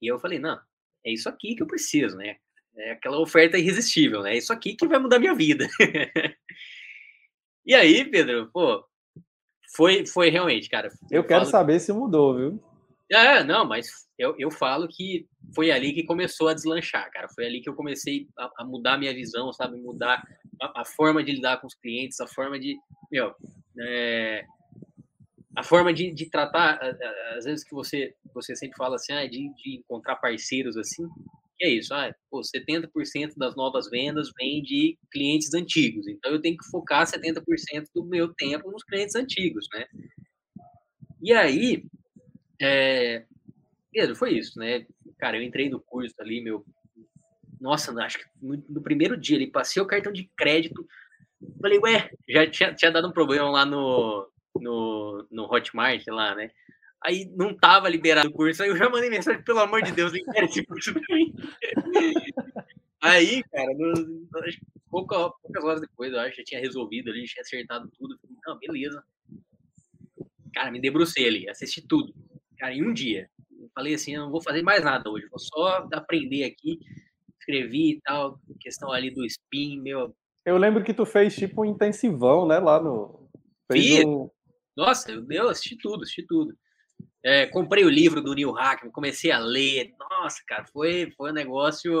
E 0.00 0.06
eu 0.06 0.18
falei, 0.18 0.38
não, 0.38 0.58
é 1.04 1.12
isso 1.12 1.28
aqui 1.28 1.54
que 1.54 1.62
eu 1.62 1.66
preciso, 1.66 2.16
né? 2.16 2.36
É 2.76 2.92
aquela 2.92 3.20
oferta 3.20 3.58
irresistível, 3.58 4.22
né? 4.22 4.34
É 4.34 4.38
isso 4.38 4.52
aqui 4.52 4.74
que 4.74 4.86
vai 4.86 4.98
mudar 4.98 5.18
minha 5.18 5.34
vida. 5.34 5.68
e 7.66 7.74
aí, 7.74 8.04
Pedro, 8.04 8.50
pô, 8.52 8.84
foi, 9.76 10.06
foi 10.06 10.30
realmente, 10.30 10.68
cara. 10.68 10.88
Eu, 11.10 11.22
eu 11.22 11.24
quero 11.24 11.40
falo... 11.40 11.50
saber 11.50 11.80
se 11.80 11.92
mudou, 11.92 12.36
viu? 12.36 12.71
É, 13.12 13.44
não, 13.44 13.66
mas 13.66 13.86
eu, 14.18 14.34
eu 14.38 14.50
falo 14.50 14.88
que 14.88 15.28
foi 15.54 15.70
ali 15.70 15.92
que 15.92 16.02
começou 16.02 16.48
a 16.48 16.54
deslanchar, 16.54 17.10
cara. 17.12 17.28
Foi 17.28 17.44
ali 17.44 17.60
que 17.60 17.68
eu 17.68 17.74
comecei 17.74 18.26
a, 18.38 18.50
a 18.60 18.64
mudar 18.64 18.96
minha 18.96 19.12
visão, 19.12 19.52
sabe? 19.52 19.76
Mudar 19.76 20.22
a, 20.60 20.80
a, 20.80 20.84
forma 20.84 21.22
de 21.22 21.32
lidar 21.32 21.60
com 21.60 21.66
os 21.66 21.74
clientes, 21.74 22.18
a 22.20 22.26
forma 22.26 22.58
de. 22.58 22.74
Meu, 23.10 23.34
é, 23.80 24.46
a 25.54 25.62
forma 25.62 25.92
de, 25.92 26.10
de 26.10 26.30
tratar, 26.30 26.80
às 27.36 27.44
vezes 27.44 27.62
que 27.62 27.74
você, 27.74 28.14
você 28.34 28.56
sempre 28.56 28.78
fala 28.78 28.96
assim, 28.96 29.12
ah, 29.12 29.26
de, 29.26 29.52
de 29.56 29.76
encontrar 29.76 30.16
parceiros 30.16 30.78
assim, 30.78 31.06
que 31.58 31.66
é 31.66 31.68
isso, 31.68 31.92
ah, 31.92 32.10
pô, 32.30 32.40
70% 32.40 33.34
das 33.36 33.54
novas 33.54 33.90
vendas 33.90 34.30
vem 34.38 34.62
de 34.62 34.96
clientes 35.10 35.52
antigos, 35.52 36.08
então 36.08 36.32
eu 36.32 36.40
tenho 36.40 36.56
que 36.56 36.64
focar 36.70 37.06
70% 37.06 37.42
do 37.94 38.02
meu 38.06 38.32
tempo 38.32 38.70
nos 38.70 38.82
clientes 38.82 39.14
antigos, 39.14 39.66
né? 39.74 39.84
E 41.20 41.34
aí, 41.34 41.84
é, 42.62 43.24
Pedro, 43.92 44.16
foi 44.16 44.32
isso, 44.38 44.58
né? 44.58 44.86
Cara, 45.18 45.36
eu 45.36 45.42
entrei 45.42 45.68
no 45.68 45.80
curso 45.80 46.14
ali, 46.18 46.42
meu, 46.42 46.64
nossa, 47.60 47.92
acho 48.02 48.18
que 48.18 48.24
no, 48.40 48.82
primeiro 48.82 49.16
dia 49.16 49.36
ali, 49.36 49.46
passei 49.46 49.82
o 49.82 49.86
cartão 49.86 50.12
de 50.12 50.30
crédito, 50.36 50.86
Falei, 51.60 51.78
ué, 51.78 52.10
já 52.28 52.48
tinha, 52.48 52.74
tinha 52.74 52.90
dado 52.90 53.08
um 53.08 53.12
problema 53.12 53.50
lá 53.50 53.64
no, 53.64 54.28
no, 54.56 55.26
no 55.30 55.44
Hotmart, 55.44 56.06
lá, 56.08 56.34
né? 56.34 56.50
Aí 57.04 57.28
não 57.36 57.56
tava 57.56 57.88
liberado 57.88 58.28
o 58.28 58.32
curso, 58.32 58.62
aí 58.62 58.68
eu 58.68 58.76
já 58.76 58.88
mandei 58.88 59.10
mensagem, 59.10 59.42
pelo 59.42 59.58
amor 59.58 59.82
de 59.82 59.92
Deus, 59.92 60.12
libera 60.12 60.44
esse 60.44 60.64
curso 60.64 60.92
pra 60.92 61.16
mim. 61.16 61.34
Aí, 63.02 63.42
cara, 63.50 63.74
no, 63.74 64.28
pouca, 64.88 65.28
poucas 65.42 65.64
horas 65.64 65.80
depois, 65.80 66.12
eu 66.12 66.20
acho 66.20 66.36
já 66.36 66.44
tinha 66.44 66.60
resolvido 66.60 67.10
ali, 67.10 67.24
tinha 67.24 67.42
acertado 67.42 67.90
tudo. 67.98 68.16
Falei, 68.20 68.36
não, 68.46 68.58
beleza. 68.60 69.02
Cara, 70.54 70.70
me 70.70 70.80
debrucei 70.80 71.26
ali, 71.26 71.50
assisti 71.50 71.82
tudo. 71.84 72.14
Cara, 72.62 72.74
em 72.74 72.88
um 72.88 72.94
dia. 72.94 73.28
falei 73.74 73.94
assim, 73.94 74.14
eu 74.14 74.22
não 74.22 74.30
vou 74.30 74.40
fazer 74.40 74.62
mais 74.62 74.84
nada 74.84 75.10
hoje, 75.10 75.26
vou 75.28 75.40
só 75.40 75.88
aprender 75.92 76.44
aqui. 76.44 76.78
Escrevi 77.40 77.94
e 77.94 78.00
tal, 78.02 78.38
questão 78.60 78.92
ali 78.92 79.10
do 79.12 79.24
spin, 79.24 79.80
meu, 79.80 80.14
eu 80.44 80.58
lembro 80.58 80.82
que 80.82 80.92
tu 80.92 81.06
fez 81.06 81.34
tipo 81.34 81.62
um 81.62 81.64
intensivão, 81.64 82.46
né? 82.46 82.58
Lá 82.58 82.80
no. 82.80 83.28
Fez 83.70 84.04
um... 84.04 84.28
Nossa, 84.76 85.12
eu, 85.12 85.24
eu 85.30 85.48
assisti 85.48 85.76
tudo, 85.76 86.02
assisti 86.02 86.26
tudo. 86.26 86.52
É, 87.24 87.46
comprei 87.46 87.84
o 87.84 87.90
livro 87.90 88.20
do 88.20 88.34
Neil 88.34 88.50
Hackman, 88.50 88.92
comecei 88.92 89.30
a 89.30 89.38
ler. 89.38 89.92
Nossa, 89.98 90.42
cara, 90.46 90.64
foi, 90.72 91.12
foi 91.16 91.30
um 91.30 91.34
negócio 91.34 91.92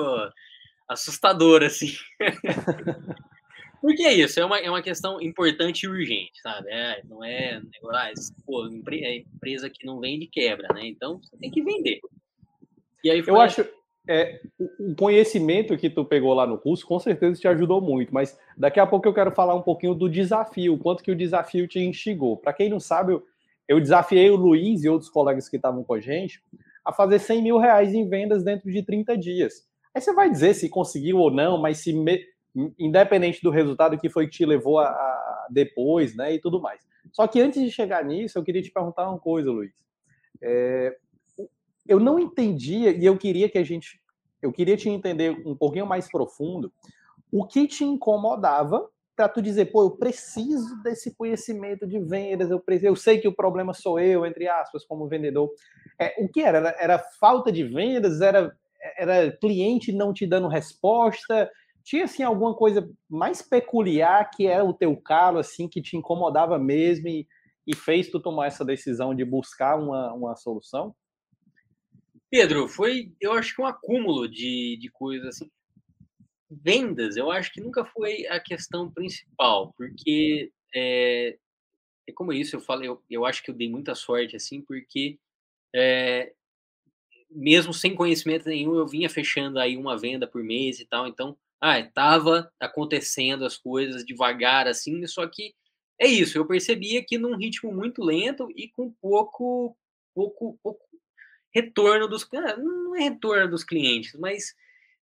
assustador, 0.88 1.62
assim. 1.62 1.92
Porque 3.82 4.04
é 4.04 4.14
isso, 4.14 4.38
é 4.38 4.44
uma, 4.44 4.58
é 4.60 4.70
uma 4.70 4.80
questão 4.80 5.20
importante 5.20 5.82
e 5.82 5.88
urgente, 5.88 6.40
sabe? 6.40 6.70
É, 6.70 7.02
não 7.04 7.22
é 7.24 7.60
negócio, 7.60 7.90
ah, 7.92 8.12
pô, 8.46 8.64
é 8.92 9.16
empresa 9.16 9.68
que 9.68 9.84
não 9.84 9.98
vende 9.98 10.28
quebra, 10.28 10.68
né? 10.72 10.86
Então 10.86 11.20
você 11.20 11.36
tem 11.36 11.50
que 11.50 11.60
vender. 11.60 11.98
E 13.02 13.10
aí 13.10 13.20
foi... 13.24 13.34
Eu 13.34 13.40
acho 13.40 13.66
é, 14.08 14.40
o 14.78 14.94
conhecimento 14.94 15.76
que 15.76 15.90
tu 15.90 16.04
pegou 16.04 16.32
lá 16.32 16.46
no 16.46 16.58
curso 16.58 16.86
com 16.86 16.98
certeza 17.00 17.40
te 17.40 17.48
ajudou 17.48 17.80
muito, 17.80 18.14
mas 18.14 18.38
daqui 18.56 18.78
a 18.78 18.86
pouco 18.86 19.08
eu 19.08 19.14
quero 19.14 19.32
falar 19.32 19.56
um 19.56 19.62
pouquinho 19.62 19.94
do 19.94 20.08
desafio, 20.08 20.78
quanto 20.78 21.02
que 21.02 21.10
o 21.10 21.16
desafio 21.16 21.66
te 21.66 21.80
instigou. 21.80 22.36
Para 22.36 22.52
quem 22.52 22.68
não 22.68 22.78
sabe, 22.78 23.12
eu, 23.12 23.26
eu, 23.68 23.80
desafiei 23.80 24.30
o 24.30 24.36
Luiz 24.36 24.84
e 24.84 24.88
outros 24.88 25.10
colegas 25.10 25.48
que 25.48 25.56
estavam 25.56 25.82
com 25.82 25.94
a 25.94 26.00
gente 26.00 26.40
a 26.84 26.92
fazer 26.92 27.18
100 27.18 27.42
mil 27.42 27.58
reais 27.58 27.94
em 27.94 28.08
vendas 28.08 28.44
dentro 28.44 28.70
de 28.70 28.82
30 28.82 29.18
dias. 29.18 29.66
Aí 29.94 30.00
você 30.00 30.12
vai 30.12 30.30
dizer 30.30 30.54
se 30.54 30.68
conseguiu 30.68 31.18
ou 31.18 31.30
não, 31.30 31.58
mas 31.58 31.78
se 31.78 31.92
me, 31.92 32.24
independente 32.78 33.42
do 33.42 33.50
resultado 33.50 33.98
que 33.98 34.08
foi 34.08 34.26
que 34.26 34.36
te 34.36 34.46
levou 34.46 34.78
a, 34.78 34.86
a, 34.86 35.46
depois, 35.50 36.14
né, 36.14 36.34
e 36.34 36.40
tudo 36.40 36.60
mais. 36.60 36.80
Só 37.12 37.26
que 37.26 37.40
antes 37.40 37.62
de 37.62 37.70
chegar 37.70 38.04
nisso, 38.04 38.38
eu 38.38 38.44
queria 38.44 38.62
te 38.62 38.70
perguntar 38.70 39.08
uma 39.08 39.18
coisa, 39.18 39.50
Luiz. 39.50 39.72
É, 40.40 40.96
eu 41.86 41.98
não 41.98 42.18
entendia 42.18 42.90
e 42.90 43.04
eu 43.04 43.16
queria 43.16 43.48
que 43.48 43.58
a 43.58 43.64
gente, 43.64 44.00
eu 44.40 44.52
queria 44.52 44.76
te 44.76 44.88
entender 44.88 45.30
um 45.46 45.56
pouquinho 45.56 45.86
mais 45.86 46.10
profundo, 46.10 46.72
o 47.30 47.46
que 47.46 47.66
te 47.66 47.84
incomodava 47.84 48.88
para 49.14 49.28
tu 49.28 49.42
dizer, 49.42 49.66
pô, 49.66 49.82
eu 49.82 49.90
preciso 49.90 50.82
desse 50.82 51.14
conhecimento 51.14 51.86
de 51.86 51.98
vendas, 52.00 52.50
eu, 52.50 52.58
preciso, 52.58 52.86
eu 52.86 52.96
sei 52.96 53.18
que 53.18 53.28
o 53.28 53.34
problema 53.34 53.74
sou 53.74 54.00
eu, 54.00 54.24
entre 54.24 54.48
aspas, 54.48 54.84
como 54.84 55.06
vendedor. 55.06 55.50
É, 55.98 56.14
o 56.18 56.28
que 56.28 56.40
era? 56.40 56.58
era? 56.58 56.76
Era 56.78 56.98
falta 56.98 57.52
de 57.52 57.62
vendas? 57.62 58.20
Era, 58.20 58.56
era 58.96 59.30
cliente 59.32 59.92
não 59.92 60.12
te 60.12 60.26
dando 60.26 60.48
resposta? 60.48 61.50
Tinha, 61.84 62.04
assim, 62.04 62.22
alguma 62.22 62.54
coisa 62.54 62.88
mais 63.08 63.42
peculiar 63.42 64.30
que 64.30 64.46
era 64.46 64.64
o 64.64 64.74
teu 64.74 64.96
calo, 64.96 65.38
assim, 65.38 65.68
que 65.68 65.82
te 65.82 65.96
incomodava 65.96 66.58
mesmo 66.58 67.08
e, 67.08 67.26
e 67.66 67.74
fez 67.74 68.10
tu 68.10 68.20
tomar 68.20 68.46
essa 68.46 68.64
decisão 68.64 69.14
de 69.14 69.24
buscar 69.24 69.76
uma, 69.76 70.12
uma 70.12 70.36
solução? 70.36 70.94
Pedro, 72.30 72.66
foi, 72.66 73.12
eu 73.20 73.32
acho 73.34 73.54
que 73.54 73.60
um 73.60 73.66
acúmulo 73.66 74.26
de, 74.26 74.78
de 74.80 74.88
coisas 74.90 75.28
assim. 75.28 75.50
Vendas, 76.50 77.16
eu 77.16 77.30
acho 77.30 77.52
que 77.52 77.60
nunca 77.60 77.84
foi 77.84 78.26
a 78.26 78.38
questão 78.38 78.90
principal, 78.90 79.72
porque 79.76 80.52
é, 80.74 81.38
é 82.06 82.12
como 82.12 82.32
isso, 82.32 82.56
eu 82.56 82.60
falei, 82.60 82.88
eu, 82.88 83.02
eu 83.10 83.24
acho 83.24 83.42
que 83.42 83.50
eu 83.50 83.54
dei 83.54 83.70
muita 83.70 83.94
sorte, 83.94 84.36
assim, 84.36 84.60
porque 84.60 85.18
é, 85.74 86.32
mesmo 87.30 87.72
sem 87.72 87.94
conhecimento 87.94 88.48
nenhum, 88.48 88.76
eu 88.76 88.86
vinha 88.86 89.08
fechando 89.08 89.58
aí 89.58 89.76
uma 89.76 89.96
venda 89.98 90.26
por 90.26 90.42
mês 90.42 90.80
e 90.80 90.86
tal, 90.86 91.06
então, 91.06 91.36
ah, 91.62 91.78
estava 91.78 92.52
acontecendo 92.60 93.44
as 93.46 93.56
coisas 93.56 94.04
devagar, 94.04 94.66
assim, 94.66 95.06
só 95.06 95.26
que 95.28 95.54
é 96.00 96.08
isso, 96.08 96.36
eu 96.36 96.46
percebia 96.46 97.04
que 97.06 97.16
num 97.16 97.36
ritmo 97.36 97.72
muito 97.72 98.02
lento 98.02 98.48
e 98.56 98.68
com 98.68 98.92
pouco, 99.00 99.76
pouco, 100.14 100.58
pouco 100.62 100.84
retorno 101.54 102.08
dos 102.08 102.26
ah, 102.34 102.56
não 102.56 102.96
é 102.96 103.04
retorno 103.04 103.48
dos 103.48 103.62
clientes, 103.62 104.14
mas 104.18 104.54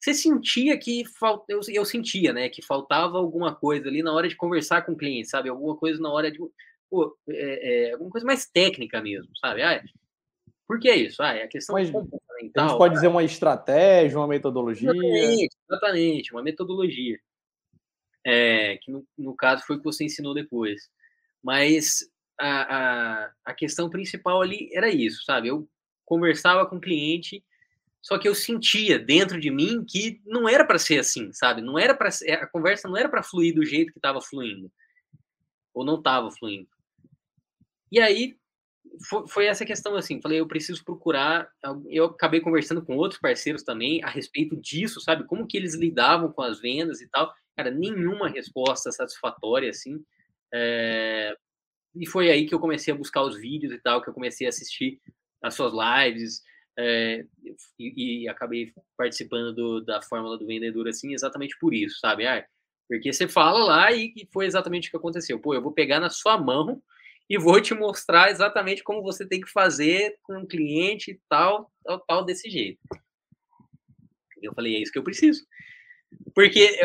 você 0.00 0.14
sentia 0.14 0.78
que 0.78 1.04
falta, 1.04 1.44
eu, 1.52 1.60
eu 1.68 1.84
sentia, 1.84 2.32
né, 2.32 2.48
que 2.48 2.62
faltava 2.62 3.18
alguma 3.18 3.54
coisa 3.54 3.88
ali 3.88 4.02
na 4.02 4.12
hora 4.12 4.28
de 4.28 4.36
conversar 4.36 4.82
com 4.82 4.92
o 4.92 4.96
cliente, 4.96 5.28
sabe? 5.28 5.48
Alguma 5.48 5.76
coisa 5.76 6.00
na 6.00 6.10
hora 6.10 6.30
de 6.30 6.38
pô, 6.90 7.16
é, 7.28 7.90
é, 7.90 7.92
alguma 7.92 8.10
coisa 8.10 8.26
mais 8.26 8.46
técnica 8.46 9.00
mesmo, 9.02 9.30
sabe? 9.40 9.62
Ah, 9.62 9.82
por 10.66 10.78
que 10.80 10.92
isso? 10.92 11.22
Ah, 11.22 11.34
é 11.34 11.44
a 11.44 11.48
questão 11.48 11.74
mas, 11.74 11.90
comportamental. 11.90 12.17
A 12.64 12.68
gente 12.68 12.78
pode 12.78 12.94
dizer 12.94 13.08
uma 13.08 13.24
estratégia, 13.24 14.18
uma 14.18 14.28
metodologia. 14.28 14.90
Exatamente, 14.90 15.56
exatamente 15.68 16.32
uma 16.32 16.42
metodologia. 16.42 17.18
É, 18.24 18.76
que 18.82 18.90
no, 18.90 19.06
no 19.16 19.34
caso 19.34 19.64
foi 19.66 19.76
o 19.76 19.78
que 19.78 19.84
você 19.84 20.04
ensinou 20.04 20.34
depois. 20.34 20.90
Mas 21.42 22.00
a, 22.38 22.76
a, 22.76 23.30
a 23.46 23.54
questão 23.54 23.88
principal 23.88 24.42
ali 24.42 24.68
era 24.72 24.88
isso, 24.88 25.24
sabe? 25.24 25.48
Eu 25.48 25.68
conversava 26.04 26.66
com 26.66 26.76
o 26.76 26.80
cliente 26.80 27.44
Só 28.00 28.18
que 28.18 28.28
eu 28.28 28.34
sentia 28.34 28.98
dentro 28.98 29.38
de 29.38 29.50
mim 29.50 29.84
que 29.86 30.20
não 30.24 30.48
era 30.48 30.64
para 30.64 30.78
ser 30.78 30.98
assim, 30.98 31.32
sabe? 31.32 31.60
Não 31.60 31.78
era 31.78 31.94
para 31.94 32.08
a 32.08 32.46
conversa 32.46 32.88
não 32.88 32.96
era 32.96 33.08
para 33.08 33.22
fluir 33.22 33.54
do 33.54 33.64
jeito 33.64 33.92
que 33.92 33.98
estava 33.98 34.20
fluindo 34.20 34.70
ou 35.74 35.84
não 35.84 35.96
estava 35.96 36.30
fluindo. 36.30 36.68
E 37.90 38.00
aí 38.00 38.36
foi, 39.28 39.46
essa 39.46 39.64
questão 39.64 39.94
assim, 39.94 40.20
falei, 40.20 40.40
eu 40.40 40.46
preciso 40.46 40.84
procurar. 40.84 41.48
Eu 41.88 42.06
acabei 42.06 42.40
conversando 42.40 42.84
com 42.84 42.96
outros 42.96 43.20
parceiros 43.20 43.62
também 43.62 44.02
a 44.02 44.08
respeito 44.08 44.56
disso, 44.56 45.00
sabe? 45.00 45.24
Como 45.24 45.46
que 45.46 45.56
eles 45.56 45.74
lidavam 45.74 46.32
com 46.32 46.42
as 46.42 46.60
vendas 46.60 47.00
e 47.00 47.08
tal. 47.08 47.32
Cara, 47.56 47.70
nenhuma 47.70 48.28
resposta 48.28 48.90
satisfatória 48.90 49.70
assim. 49.70 50.02
É... 50.52 51.34
E 51.94 52.06
foi 52.06 52.30
aí 52.30 52.46
que 52.46 52.54
eu 52.54 52.60
comecei 52.60 52.92
a 52.92 52.96
buscar 52.96 53.22
os 53.22 53.36
vídeos 53.36 53.72
e 53.72 53.78
tal, 53.78 54.02
que 54.02 54.08
eu 54.08 54.14
comecei 54.14 54.46
a 54.46 54.50
assistir 54.50 55.00
as 55.42 55.54
suas 55.54 55.72
lives 55.72 56.42
é... 56.78 57.24
e, 57.78 58.22
e, 58.22 58.28
acabei 58.28 58.72
participando 58.96 59.54
do, 59.54 59.80
da 59.84 60.02
fórmula 60.02 60.38
do 60.38 60.46
vendedor 60.46 60.88
assim, 60.88 61.12
exatamente 61.12 61.56
por 61.58 61.74
isso, 61.74 61.98
sabe? 61.98 62.26
Ah, 62.26 62.44
porque 62.88 63.12
você 63.12 63.28
fala 63.28 63.64
lá 63.64 63.92
e, 63.92 64.12
e 64.16 64.28
foi 64.32 64.46
exatamente 64.46 64.88
o 64.88 64.90
que 64.90 64.96
aconteceu. 64.96 65.38
Pô, 65.38 65.54
eu 65.54 65.62
vou 65.62 65.72
pegar 65.72 66.00
na 66.00 66.08
sua 66.08 66.38
mão 66.38 66.82
e 67.28 67.38
vou 67.38 67.60
te 67.60 67.74
mostrar 67.74 68.30
exatamente 68.30 68.82
como 68.82 69.02
você 69.02 69.26
tem 69.26 69.40
que 69.40 69.50
fazer 69.50 70.18
com 70.22 70.38
o 70.38 70.46
cliente 70.46 71.10
e 71.10 71.20
tal, 71.28 71.70
tal, 71.84 72.00
tal, 72.00 72.24
desse 72.24 72.48
jeito. 72.48 72.80
Eu 74.40 74.54
falei, 74.54 74.76
é 74.76 74.80
isso 74.80 74.92
que 74.92 74.98
eu 74.98 75.04
preciso. 75.04 75.46
Porque 76.34 76.78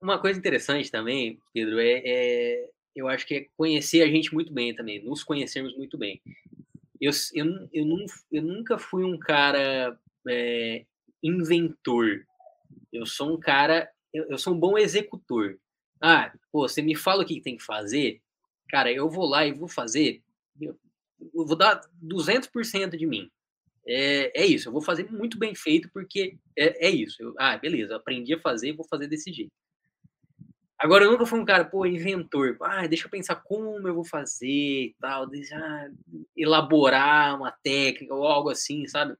uma 0.00 0.18
coisa 0.20 0.38
interessante 0.38 0.90
também, 0.90 1.38
Pedro, 1.52 1.78
é, 1.78 2.02
é 2.04 2.70
eu 2.96 3.06
acho 3.06 3.24
que 3.26 3.34
é 3.34 3.46
conhecer 3.56 4.02
a 4.02 4.08
gente 4.08 4.34
muito 4.34 4.52
bem 4.52 4.74
também, 4.74 5.02
nos 5.04 5.22
conhecermos 5.22 5.76
muito 5.76 5.96
bem. 5.96 6.20
Eu, 7.00 7.12
eu, 7.32 7.68
eu, 7.72 7.84
não, 7.84 8.04
eu 8.32 8.42
nunca 8.42 8.76
fui 8.76 9.04
um 9.04 9.16
cara 9.16 9.96
é, 10.28 10.84
inventor. 11.22 12.26
Eu 12.92 13.06
sou 13.06 13.34
um 13.34 13.38
cara, 13.38 13.88
eu, 14.12 14.24
eu 14.30 14.38
sou 14.38 14.52
um 14.52 14.58
bom 14.58 14.76
executor. 14.76 15.58
Ah, 16.00 16.32
pô, 16.50 16.68
você 16.68 16.82
me 16.82 16.96
fala 16.96 17.22
o 17.22 17.26
que 17.26 17.40
tem 17.40 17.56
que 17.56 17.62
fazer, 17.62 18.20
cara, 18.68 18.92
eu 18.92 19.08
vou 19.08 19.26
lá 19.26 19.46
e 19.46 19.52
vou 19.52 19.68
fazer, 19.68 20.22
eu 20.60 20.76
vou 21.46 21.56
dar 21.56 21.80
200% 22.02 22.96
de 22.96 23.06
mim. 23.06 23.30
É, 23.86 24.42
é 24.42 24.46
isso, 24.46 24.68
eu 24.68 24.72
vou 24.72 24.82
fazer 24.82 25.10
muito 25.10 25.38
bem 25.38 25.54
feito, 25.54 25.88
porque 25.92 26.36
é, 26.56 26.88
é 26.88 26.90
isso. 26.90 27.22
Eu, 27.22 27.34
ah, 27.38 27.56
beleza, 27.56 27.96
aprendi 27.96 28.34
a 28.34 28.40
fazer, 28.40 28.74
vou 28.74 28.86
fazer 28.86 29.06
desse 29.06 29.32
jeito. 29.32 29.52
Agora, 30.78 31.04
eu 31.04 31.10
nunca 31.10 31.26
fui 31.26 31.40
um 31.40 31.44
cara, 31.44 31.64
pô, 31.64 31.84
inventor. 31.86 32.56
Ah, 32.60 32.86
deixa 32.86 33.06
eu 33.06 33.10
pensar 33.10 33.36
como 33.36 33.88
eu 33.88 33.94
vou 33.94 34.04
fazer 34.04 34.46
e 34.46 34.96
tal, 35.00 35.26
deixa, 35.26 35.56
ah, 35.56 35.88
elaborar 36.36 37.36
uma 37.36 37.50
técnica 37.50 38.14
ou 38.14 38.24
algo 38.24 38.50
assim, 38.50 38.86
sabe? 38.86 39.16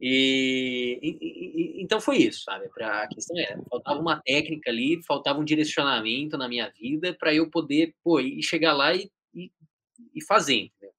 E, 0.00 0.98
e, 1.02 1.78
e, 1.80 1.82
então 1.82 2.00
foi 2.00 2.18
isso, 2.18 2.42
sabe? 2.42 2.68
Pra, 2.68 3.02
a 3.02 3.08
questão 3.08 3.36
era, 3.38 3.58
faltava 3.70 3.98
uma 4.00 4.20
técnica 4.20 4.70
ali, 4.70 5.02
faltava 5.02 5.38
um 5.38 5.44
direcionamento 5.44 6.36
na 6.36 6.48
minha 6.48 6.70
vida 6.70 7.16
para 7.18 7.34
eu 7.34 7.50
poder, 7.50 7.94
pô, 8.02 8.20
e 8.20 8.42
chegar 8.42 8.74
lá 8.74 8.94
e, 8.94 9.10
e, 9.34 9.50
e 10.14 10.24
fazer, 10.24 10.56
entendeu? 10.56 10.94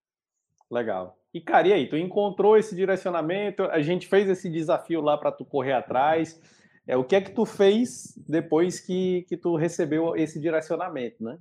Legal. 0.70 1.18
E, 1.34 1.40
cara, 1.40 1.68
e 1.68 1.74
aí, 1.74 1.88
tu 1.88 1.96
encontrou 1.96 2.58
esse 2.58 2.76
direcionamento, 2.76 3.64
a 3.64 3.82
gente 3.82 4.08
fez 4.08 4.28
esse 4.28 4.50
desafio 4.50 5.02
lá 5.02 5.18
para 5.18 5.32
tu 5.32 5.46
correr 5.46 5.74
atrás. 5.74 6.42
É, 6.88 6.98
o 6.98 7.04
que 7.04 7.16
é 7.16 7.22
que 7.22 7.32
tu 7.32 7.46
fez 7.46 8.18
depois 8.28 8.80
que, 8.80 9.24
que 9.30 9.38
tu 9.38 9.56
recebeu 9.56 10.16
esse 10.16 10.40
direcionamento, 10.40 11.24
né? 11.24 11.38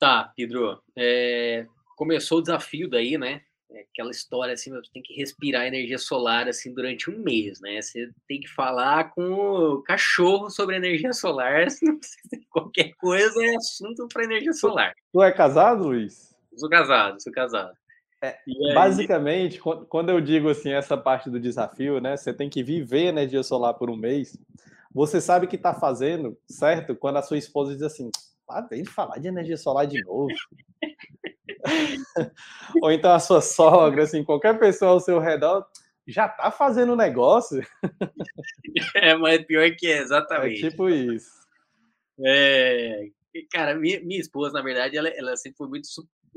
Tá, 0.00 0.32
Pedro. 0.34 0.82
É, 0.96 1.66
começou 1.94 2.38
o 2.38 2.42
desafio 2.42 2.90
daí, 2.90 3.16
né? 3.16 3.42
É 3.74 3.86
aquela 3.90 4.10
história 4.10 4.52
assim, 4.52 4.70
você 4.70 4.90
tem 4.92 5.02
que 5.02 5.14
respirar 5.14 5.66
energia 5.66 5.98
solar 5.98 6.46
assim 6.46 6.74
durante 6.74 7.10
um 7.10 7.18
mês, 7.18 7.60
né? 7.60 7.80
Você 7.80 8.10
tem 8.28 8.40
que 8.40 8.48
falar 8.48 9.12
com 9.14 9.32
o 9.32 9.82
cachorro 9.82 10.50
sobre 10.50 10.76
energia 10.76 11.12
solar, 11.12 11.66
qualquer 12.50 12.92
coisa 12.96 13.42
é 13.42 13.56
assunto 13.56 14.06
para 14.12 14.24
energia 14.24 14.52
solar. 14.52 14.92
Tu 15.12 15.22
é 15.22 15.32
casado, 15.32 15.84
Luiz? 15.84 16.34
Sou 16.56 16.68
casado, 16.68 17.22
sou 17.22 17.32
casado. 17.32 17.72
É, 18.22 18.38
basicamente, 18.74 19.60
quando 19.88 20.10
eu 20.10 20.20
digo 20.20 20.48
assim 20.48 20.70
essa 20.70 20.96
parte 20.96 21.28
do 21.28 21.40
desafio, 21.40 22.00
né? 22.00 22.16
Você 22.16 22.32
tem 22.32 22.48
que 22.48 22.62
viver 22.62 23.06
energia 23.06 23.42
solar 23.42 23.74
por 23.74 23.90
um 23.90 23.96
mês. 23.96 24.38
Você 24.94 25.20
sabe 25.20 25.46
que 25.46 25.56
está 25.56 25.74
fazendo, 25.74 26.38
certo? 26.46 26.94
Quando 26.94 27.16
a 27.16 27.22
sua 27.22 27.38
esposa 27.38 27.72
diz 27.72 27.82
assim, 27.82 28.10
ah, 28.48 28.60
vem 28.60 28.84
falar 28.84 29.18
de 29.18 29.26
energia 29.26 29.56
solar 29.56 29.86
de 29.86 30.00
novo. 30.04 30.28
Ou 32.82 32.90
então 32.90 33.12
a 33.12 33.20
sua 33.20 33.40
sogra, 33.40 34.02
assim, 34.02 34.24
qualquer 34.24 34.58
pessoa 34.58 34.92
ao 34.92 35.00
seu 35.00 35.18
redor 35.18 35.66
já 36.06 36.28
tá 36.28 36.50
fazendo 36.50 36.96
negócio. 36.96 37.60
É, 38.94 39.14
mas 39.14 39.44
pior 39.44 39.70
que 39.76 39.86
é, 39.86 39.98
exatamente. 39.98 40.64
É 40.64 40.70
tipo 40.70 40.88
isso. 40.88 41.30
É, 42.24 43.08
cara, 43.50 43.74
minha, 43.74 44.00
minha 44.00 44.20
esposa, 44.20 44.52
na 44.52 44.62
verdade, 44.62 44.96
ela, 44.96 45.08
ela 45.10 45.36
sempre 45.36 45.58
foi 45.58 45.68
muito, 45.68 45.86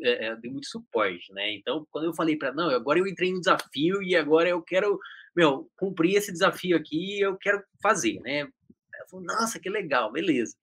é, 0.02 0.26
ela 0.26 0.36
deu 0.36 0.52
muito 0.52 0.68
suporte, 0.68 1.32
né? 1.34 1.54
Então, 1.54 1.88
quando 1.92 2.06
eu 2.06 2.14
falei 2.14 2.36
para 2.38 2.54
não, 2.54 2.70
agora 2.70 3.00
eu 3.00 3.08
entrei 3.08 3.32
no 3.32 3.40
desafio 3.40 4.04
e 4.04 4.16
agora 4.16 4.50
eu 4.50 4.62
quero, 4.62 5.00
meu, 5.36 5.70
cumprir 5.78 6.16
esse 6.16 6.32
desafio 6.32 6.76
aqui, 6.76 7.22
eu 7.22 7.38
quero 7.38 7.64
fazer, 7.82 8.20
né? 8.22 8.40
Ela 8.40 9.08
falou, 9.10 9.26
nossa, 9.26 9.60
que 9.60 9.70
legal, 9.70 10.12
beleza. 10.12 10.56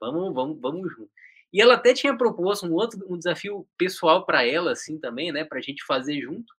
Vamos, 0.00 0.34
vamos, 0.34 0.60
vamos 0.60 0.92
junto. 0.92 1.10
E 1.54 1.60
ela 1.60 1.74
até 1.74 1.94
tinha 1.94 2.18
proposto 2.18 2.66
um 2.66 2.72
outro 2.72 2.98
um 3.08 3.16
desafio 3.16 3.64
pessoal 3.78 4.26
para 4.26 4.44
ela, 4.44 4.72
assim, 4.72 4.98
também, 4.98 5.30
né? 5.30 5.44
Para 5.44 5.58
a 5.58 5.62
gente 5.62 5.84
fazer 5.86 6.20
junto. 6.20 6.52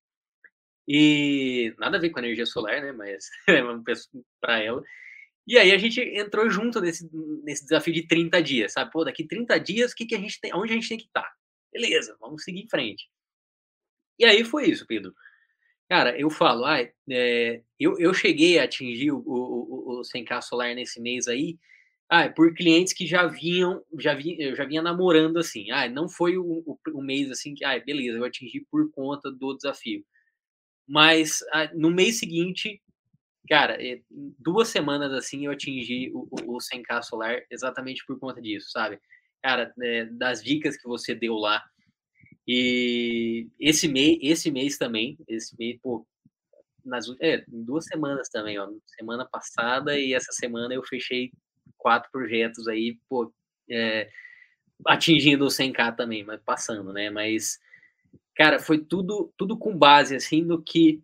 E 0.88 1.76
nada 1.78 1.98
a 1.98 2.00
ver 2.00 2.12
com 2.12 2.20
energia 2.20 2.46
solar, 2.46 2.82
né? 2.82 2.94
Mas 2.94 3.30
é 3.50 3.62
para 4.40 4.64
ela. 4.64 4.82
E 5.46 5.58
aí 5.58 5.74
a 5.74 5.78
gente 5.78 6.00
entrou 6.00 6.50
junto 6.50 6.80
nesse, 6.80 7.10
nesse 7.44 7.64
desafio 7.64 7.94
de 7.94 8.08
30 8.08 8.42
dias, 8.42 8.72
sabe? 8.72 8.90
Pô, 8.90 9.04
daqui 9.04 9.28
30 9.28 9.60
dias, 9.60 9.94
que 9.94 10.06
que 10.06 10.16
a 10.16 10.20
gente 10.20 10.40
tem, 10.40 10.56
onde 10.56 10.72
a 10.72 10.76
gente 10.76 10.88
tem 10.88 10.98
que 10.98 11.06
estar? 11.08 11.24
Tá? 11.24 11.34
Beleza, 11.74 12.16
vamos 12.22 12.44
seguir 12.44 12.62
em 12.62 12.70
frente. 12.70 13.10
E 14.18 14.24
aí 14.24 14.46
foi 14.46 14.70
isso, 14.70 14.88
Pedro. 14.88 15.14
Cara, 15.90 16.18
eu 16.18 16.30
falo, 16.30 16.64
ah, 16.64 16.80
é, 17.12 17.62
eu, 17.78 18.00
eu 18.00 18.14
cheguei 18.14 18.60
a 18.60 18.64
atingir 18.64 19.12
o, 19.12 19.18
o, 19.18 19.98
o, 19.98 20.00
o 20.00 20.02
100k 20.04 20.42
solar 20.42 20.74
nesse 20.74 21.02
mês 21.02 21.28
aí, 21.28 21.60
ah, 22.10 22.30
por 22.30 22.54
clientes 22.54 22.94
que 22.94 23.06
já 23.08 23.26
vinham, 23.28 23.84
já 24.00 24.14
vinha, 24.14 24.36
eu 24.40 24.56
já 24.56 24.66
vinha 24.66 24.82
namorando 24.82 25.38
assim. 25.38 25.72
Ah, 25.72 25.90
não 25.90 26.08
foi 26.08 26.38
o, 26.38 26.64
o, 26.66 26.78
o, 26.94 27.02
mês 27.02 27.32
assim 27.32 27.56
que, 27.56 27.66
ah, 27.66 27.80
beleza, 27.80 28.18
eu 28.18 28.24
atingi 28.26 28.66
por 28.72 28.92
conta 28.92 29.32
do 29.32 29.56
desafio. 29.56 30.06
Mas 30.88 31.40
ah, 31.54 31.70
no 31.74 31.92
mês 31.92 32.20
seguinte, 32.20 32.82
cara, 33.50 33.78
duas 34.40 34.70
semanas 34.70 35.12
assim 35.14 35.46
eu 35.46 35.52
atingi 35.52 36.12
o, 36.14 36.28
o, 36.32 36.56
o 36.56 36.60
100k 36.60 37.04
solar 37.04 37.42
exatamente 37.52 38.06
por 38.06 38.20
conta 38.20 38.42
disso, 38.42 38.70
sabe? 38.72 39.00
Cara, 39.44 39.74
é, 39.82 40.06
das 40.06 40.44
dicas 40.44 40.78
que 40.78 40.88
você 40.88 41.16
deu 41.16 41.36
lá. 41.36 41.64
E 42.48 43.48
esse 43.60 43.88
mês, 43.88 44.20
esse 44.22 44.52
mês 44.52 44.78
também, 44.78 45.18
esse 45.28 45.58
mês, 45.58 45.80
pô, 45.82 46.06
nas 46.84 47.08
é, 47.22 47.44
duas 47.48 47.86
semanas 47.86 48.30
também, 48.30 48.60
ó, 48.60 48.70
semana 48.86 49.26
passada 49.26 50.00
e 50.00 50.14
essa 50.14 50.32
semana 50.32 50.74
eu 50.74 50.84
fechei 50.84 51.32
quatro 51.78 52.10
projetos 52.12 52.68
aí, 52.68 52.98
pô, 53.10 53.34
é, 53.70 54.10
atingindo 54.86 55.46
o 55.46 55.50
100k 55.50 55.96
também, 55.96 56.24
mas 56.24 56.42
passando, 56.42 56.92
né? 56.92 57.10
Mas, 57.10 57.60
cara, 58.36 58.60
foi 58.60 58.80
tudo, 58.80 59.32
tudo 59.38 59.58
com 59.58 59.78
base, 59.78 60.16
assim, 60.16 60.42
no 60.42 60.62
que 60.62 61.02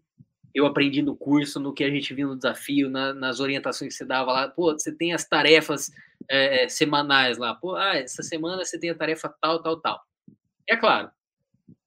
eu 0.54 0.66
aprendi 0.66 1.02
no 1.02 1.16
curso, 1.16 1.60
no 1.60 1.74
que 1.74 1.84
a 1.84 1.90
gente 1.90 2.14
viu 2.14 2.28
no 2.28 2.36
desafio, 2.36 2.90
na, 2.90 3.14
nas 3.14 3.40
orientações 3.40 3.94
que 3.94 3.98
você 3.98 4.06
dava 4.06 4.34
lá. 4.34 4.48
Pô, 4.50 4.74
você 4.74 4.92
tem 4.94 5.14
as 5.14 5.26
tarefas 5.26 5.90
é, 6.30 6.68
semanais 6.68 7.38
lá. 7.38 7.56
Pô, 7.56 7.76
ah, 7.76 7.96
essa 7.96 8.22
semana 8.22 8.64
você 8.64 8.78
tem 8.80 8.90
a 8.90 8.96
tarefa 8.96 9.34
tal, 9.42 9.62
tal, 9.62 9.80
tal. 9.80 10.02
É 10.68 10.76
claro, 10.76 11.10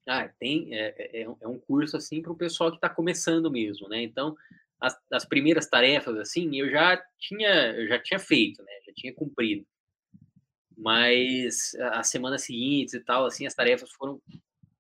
ah, 0.07 0.29
tem, 0.39 0.75
é, 0.75 1.22
é, 1.22 1.22
é 1.22 1.49
um 1.49 1.59
curso, 1.59 1.97
assim, 1.97 2.20
para 2.20 2.33
o 2.33 2.37
pessoal 2.37 2.70
que 2.70 2.77
está 2.77 2.89
começando 2.89 3.51
mesmo, 3.51 3.89
né? 3.89 4.03
Então, 4.03 4.37
as, 4.81 4.97
as, 5.12 5.25
primeiras 5.25 5.66
tarefas, 5.68 6.16
assim, 6.18 6.59
eu 6.59 6.70
já 6.70 7.03
tinha, 7.18 7.72
eu 7.72 7.89
já 7.89 7.99
tinha 7.99 8.18
feito, 8.18 8.62
né? 8.62 8.72
Já 8.87 8.93
tinha 8.95 9.14
cumprido. 9.14 9.66
Mas 10.77 11.75
as 11.93 12.09
semanas 12.09 12.43
seguintes 12.43 12.95
e 12.95 13.01
tal, 13.01 13.27
assim, 13.27 13.47
as 13.47 13.55
tarefas 13.55 13.91
foram 13.93 14.20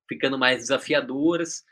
ficando 0.08 0.38
mais 0.38 0.58
desafiadoras. 0.58 1.64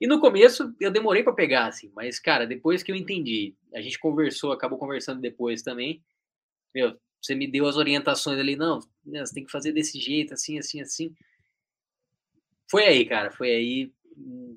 E 0.00 0.06
no 0.06 0.20
começo 0.20 0.74
eu 0.80 0.90
demorei 0.90 1.22
para 1.22 1.32
pegar, 1.32 1.66
assim, 1.66 1.92
mas, 1.94 2.18
cara, 2.18 2.46
depois 2.46 2.82
que 2.82 2.90
eu 2.90 2.96
entendi, 2.96 3.54
a 3.72 3.80
gente 3.80 4.00
conversou, 4.00 4.50
acabou 4.50 4.78
conversando 4.78 5.20
depois 5.20 5.62
também, 5.62 6.02
meu, 6.74 6.98
você 7.20 7.36
me 7.36 7.46
deu 7.46 7.66
as 7.66 7.76
orientações 7.76 8.38
ali, 8.38 8.56
não, 8.56 8.80
né, 9.04 9.24
você 9.24 9.32
tem 9.32 9.44
que 9.44 9.52
fazer 9.52 9.72
desse 9.72 10.00
jeito, 10.00 10.34
assim, 10.34 10.58
assim, 10.58 10.80
assim. 10.80 11.14
Foi 12.68 12.84
aí, 12.84 13.04
cara, 13.04 13.30
foi 13.30 13.50
aí 13.50 13.92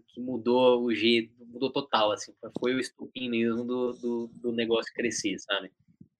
que 0.07 0.19
mudou 0.19 0.83
o 0.83 0.93
jeito, 0.93 1.33
mudou 1.47 1.71
total, 1.71 2.11
assim, 2.11 2.33
foi 2.59 2.73
o 2.73 2.79
estupim 2.79 3.29
mesmo 3.29 3.63
do, 3.63 3.93
do, 3.93 4.29
do 4.41 4.51
negócio 4.51 4.93
crescer, 4.93 5.37
sabe? 5.39 5.71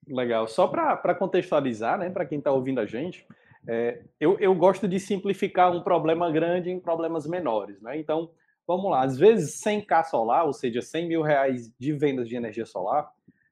Legal. 0.08 0.48
Só 0.48 0.68
para 0.68 1.16
contextualizar, 1.16 1.98
né, 1.98 2.10
para 2.10 2.26
quem 2.26 2.38
está 2.38 2.52
ouvindo 2.52 2.80
a 2.80 2.86
gente, 2.86 3.26
é, 3.68 4.04
eu, 4.20 4.38
eu 4.40 4.54
gosto 4.54 4.88
de 4.88 5.00
simplificar 5.00 5.76
um 5.76 5.82
problema 5.82 6.32
grande 6.32 6.70
em 6.70 6.80
problemas 6.80 7.26
menores, 7.26 7.82
né? 7.82 7.98
Então, 7.98 8.30
vamos 8.68 8.90
lá, 8.92 9.04
às 9.04 9.18
vezes 9.18 9.60
100k 9.62 10.04
solar, 10.06 10.46
ou 10.46 10.54
seja, 10.54 10.82
100 10.82 11.08
mil 11.08 11.22
reais 11.22 11.72
de 11.80 11.92
vendas 11.94 12.30
de 12.30 12.36
energia 12.36 12.66
solar, 12.66 13.10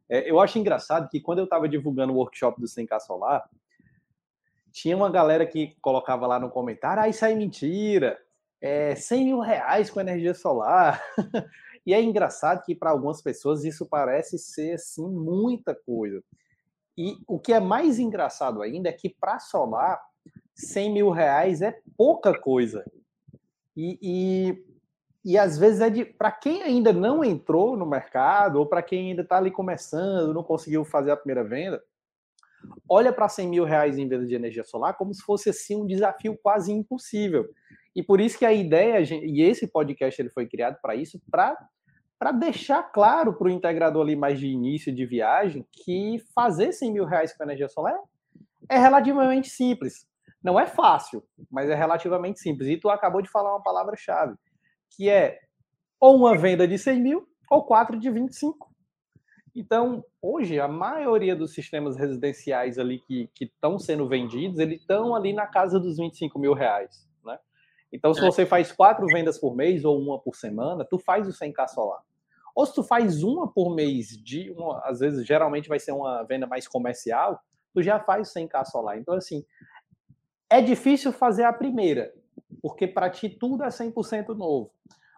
é, 0.10 0.30
eu 0.30 0.40
acho 0.40 0.60
engraçado 0.60 1.10
que 1.10 1.20
quando 1.20 1.40
eu 1.40 1.46
estava 1.46 1.68
divulgando 1.68 2.14
o 2.14 2.18
workshop 2.18 2.60
do 2.62 2.68
100k 2.68 3.00
solar, 3.00 3.50
tinha 4.72 4.96
uma 4.96 5.10
galera 5.10 5.46
que 5.46 5.76
colocava 5.82 6.28
lá 6.28 6.40
no 6.40 6.50
comentário, 6.50 7.04
ah, 7.04 7.10
isso 7.10 7.24
aí 7.26 7.34
é 7.34 7.36
mentira, 7.36 8.20
é 8.64 8.96
100 8.96 9.26
mil 9.26 9.40
reais 9.42 9.90
com 9.90 10.00
energia 10.00 10.34
solar. 10.34 11.04
e 11.86 11.94
é 11.94 12.02
engraçado 12.02 12.64
que 12.64 12.74
para 12.74 12.92
algumas 12.92 13.22
pessoas 13.22 13.66
isso 13.66 13.86
parece 13.86 14.40
ser 14.40 14.76
assim 14.76 15.06
muita 15.06 15.76
coisa. 15.76 16.24
E 16.98 17.18
o 17.28 17.38
que 17.38 17.52
é 17.52 17.60
mais 17.60 18.00
engraçado 18.00 18.62
ainda 18.62 18.88
é 18.88 18.94
que 18.94 19.10
para 19.10 19.38
solar 19.38 20.02
100 20.56 20.94
mil 20.94 21.10
reais 21.10 21.62
é 21.62 21.78
pouca 21.98 22.40
coisa. 22.40 22.86
E, 23.76 24.00
e, 24.02 24.66
e 25.26 25.38
às 25.38 25.58
vezes 25.58 25.82
é 25.82 25.90
de 25.90 26.06
para 26.06 26.32
quem 26.32 26.64
ainda 26.64 26.94
não 26.94 27.22
entrou 27.22 27.76
no 27.76 27.86
mercado 27.86 28.60
ou 28.60 28.66
para 28.66 28.82
quem 28.82 29.10
ainda 29.10 29.24
está 29.24 29.40
ali 29.40 29.52
começando, 29.52 30.34
não 30.34 30.44
conseguiu 30.44 30.86
fazer 30.86 31.12
a 31.12 31.18
primeira 31.18 31.44
venda, 31.44 31.84
olha 32.88 33.12
para 33.12 33.28
100 33.28 33.48
mil 33.50 33.66
reais 33.66 33.98
em 33.98 34.08
venda 34.08 34.26
de 34.26 34.36
energia 34.36 34.64
solar 34.64 34.96
como 34.96 35.14
se 35.14 35.22
fosse 35.22 35.50
assim 35.50 35.76
um 35.76 35.86
desafio 35.86 36.40
quase 36.42 36.72
impossível. 36.72 37.50
E 37.96 38.02
por 38.02 38.20
isso 38.20 38.38
que 38.38 38.46
a 38.46 38.54
ideia, 38.54 39.02
e 39.02 39.42
esse 39.42 39.68
podcast 39.68 40.22
ele 40.22 40.30
foi 40.30 40.48
criado 40.48 40.78
para 40.82 40.96
isso, 40.96 41.22
para 41.30 41.58
para 42.24 42.32
deixar 42.32 42.82
claro 42.84 43.34
para 43.34 43.48
o 43.48 43.52
integrador 43.52 44.02
ali 44.02 44.16
mais 44.16 44.40
de 44.40 44.48
início 44.48 44.96
de 44.96 45.06
viagem 45.06 45.68
que 45.74 46.24
fazer 46.34 46.72
100 46.72 46.94
mil 46.94 47.04
reais 47.04 47.36
com 47.36 47.44
energia 47.44 47.68
solar 47.68 48.00
é 48.70 48.78
relativamente 48.78 49.50
simples. 49.50 50.08
Não 50.42 50.58
é 50.58 50.66
fácil, 50.66 51.22
mas 51.52 51.70
é 51.70 51.76
relativamente 51.76 52.40
simples. 52.40 52.70
E 52.70 52.78
tu 52.78 52.90
acabou 52.90 53.22
de 53.22 53.30
falar 53.30 53.52
uma 53.54 53.62
palavra-chave, 53.62 54.36
que 54.92 55.10
é 55.10 55.38
ou 56.00 56.16
uma 56.16 56.38
venda 56.38 56.66
de 56.66 56.78
100 56.78 57.02
mil 57.02 57.28
ou 57.52 57.64
quatro 57.64 58.00
de 58.00 58.10
25. 58.10 58.74
Então, 59.54 60.04
hoje, 60.22 60.60
a 60.62 60.68
maioria 60.68 61.36
dos 61.36 61.54
sistemas 61.54 61.98
residenciais 61.98 62.80
ali 62.80 63.00
que 63.00 63.30
estão 63.40 63.78
sendo 63.78 64.08
vendidos, 64.08 64.60
eles 64.60 64.80
estão 64.80 65.14
ali 65.14 65.34
na 65.34 65.46
casa 65.46 65.80
dos 65.80 65.98
25 65.98 66.40
mil 66.40 66.54
reais? 66.54 67.08
Então, 67.94 68.12
se 68.12 68.20
é. 68.20 68.26
você 68.26 68.44
faz 68.44 68.72
quatro 68.72 69.06
vendas 69.06 69.38
por 69.38 69.56
mês 69.56 69.86
ou 69.86 70.02
uma 70.02 70.18
por 70.20 70.36
semana, 70.36 70.84
tu 70.84 70.98
faz 70.98 71.28
o 71.28 71.32
100k 71.32 71.68
solar. 71.68 72.02
Ou 72.56 72.66
se 72.66 72.74
tu 72.74 72.84
faz 72.84 73.22
uma 73.22 73.48
por 73.48 73.74
mês, 73.74 74.10
de 74.18 74.52
uma, 74.52 74.82
às 74.84 75.00
vezes, 75.00 75.26
geralmente 75.26 75.70
vai 75.70 75.80
ser 75.80 75.92
uma 75.92 76.24
venda 76.24 76.48
mais 76.48 76.68
comercial, 76.68 77.40
tu 77.72 77.84
já 77.84 78.00
faz 78.00 78.30
o 78.30 78.40
100k 78.40 78.66
solar. 78.66 78.98
Então, 78.98 79.14
assim, 79.14 79.46
é 80.50 80.60
difícil 80.60 81.12
fazer 81.12 81.44
a 81.44 81.54
primeira, 81.54 82.12
porque 82.62 82.88
para 82.88 83.12
ti 83.12 83.30
tudo 83.30 83.64
é 83.64 83.68
100% 83.68 84.30
novo. 84.36 84.72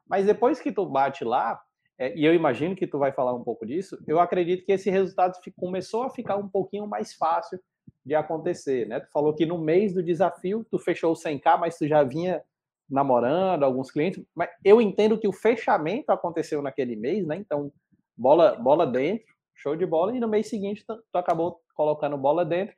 Mas 0.07 0.26
depois 0.26 0.59
que 0.59 0.71
tu 0.71 0.86
bate 0.86 1.23
lá, 1.23 1.61
é, 1.97 2.13
e 2.15 2.26
eu 2.26 2.34
imagino 2.34 2.76
que 2.76 2.86
tu 2.86 2.99
vai 2.99 3.13
falar 3.13 3.34
um 3.34 3.43
pouco 3.43 3.65
disso, 3.65 3.97
eu 4.05 4.19
acredito 4.19 4.65
que 4.65 4.73
esse 4.73 4.89
resultado 4.89 5.39
começou 5.57 6.03
a 6.03 6.09
ficar 6.09 6.36
um 6.36 6.47
pouquinho 6.47 6.86
mais 6.86 7.13
fácil 7.13 7.57
de 8.05 8.13
acontecer, 8.13 8.86
né? 8.88 8.99
Tu 8.99 9.09
falou 9.11 9.34
que 9.34 9.45
no 9.45 9.57
mês 9.57 9.93
do 9.93 10.03
desafio 10.03 10.65
tu 10.69 10.78
fechou 10.78 11.13
o 11.13 11.15
100k, 11.15 11.57
mas 11.57 11.78
tu 11.78 11.88
já 11.88 12.03
vinha 12.03 12.43
namorando 12.89 13.63
alguns 13.63 13.91
clientes, 13.91 14.23
mas 14.36 14.49
eu 14.63 14.79
entendo 14.79 15.17
que 15.17 15.27
o 15.27 15.33
fechamento 15.33 16.11
aconteceu 16.11 16.61
naquele 16.61 16.95
mês, 16.95 17.25
né? 17.25 17.38
Então, 17.38 17.71
bola 18.15 18.55
bola 18.55 18.86
dentro, 18.86 19.25
show 19.55 19.75
de 19.75 19.86
bola, 19.86 20.15
e 20.15 20.19
no 20.19 20.27
mês 20.27 20.47
seguinte 20.47 20.83
tu, 20.86 20.95
tu 20.95 21.17
acabou 21.17 21.59
colocando 21.75 22.17
bola 22.17 22.45
dentro, 22.45 22.75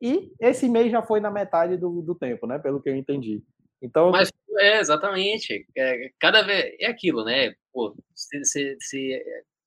e 0.00 0.32
esse 0.40 0.68
mês 0.68 0.90
já 0.90 1.02
foi 1.02 1.20
na 1.20 1.30
metade 1.30 1.76
do, 1.76 2.00
do 2.00 2.14
tempo, 2.14 2.46
né? 2.46 2.58
Pelo 2.58 2.80
que 2.80 2.88
eu 2.88 2.96
entendi. 2.96 3.42
Então, 3.82 4.10
mas 4.10 4.30
é 4.58 4.78
exatamente. 4.78 5.66
É, 5.76 6.10
cada 6.18 6.42
vez 6.42 6.74
é 6.80 6.86
aquilo, 6.86 7.24
né? 7.24 7.54
Pô, 7.72 7.94
se, 8.14 8.44
se, 8.44 8.76
se, 8.80 9.22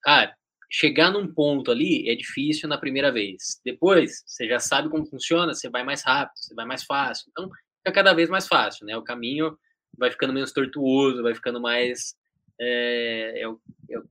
ah, 0.05 0.33
chegar 0.69 1.11
num 1.11 1.31
ponto 1.31 1.71
ali 1.71 2.09
é 2.09 2.15
difícil 2.15 2.67
na 2.67 2.77
primeira 2.77 3.11
vez. 3.11 3.59
Depois, 3.63 4.23
você 4.25 4.47
já 4.47 4.59
sabe 4.59 4.89
como 4.89 5.05
funciona, 5.05 5.53
você 5.53 5.69
vai 5.69 5.83
mais 5.83 6.03
rápido, 6.03 6.35
você 6.35 6.55
vai 6.55 6.65
mais 6.65 6.83
fácil. 6.83 7.25
Então, 7.29 7.49
fica 7.77 7.91
cada 7.91 8.13
vez 8.13 8.29
mais 8.29 8.47
fácil, 8.47 8.85
né? 8.85 8.97
O 8.97 9.03
caminho 9.03 9.55
vai 9.97 10.11
ficando 10.11 10.33
menos 10.33 10.51
tortuoso, 10.51 11.23
vai 11.23 11.33
ficando 11.33 11.59
mais 11.61 12.15
é, 12.59 13.41
é, 13.41 13.47
o, 13.47 13.59
é, 13.89 13.99
o, 13.99 14.03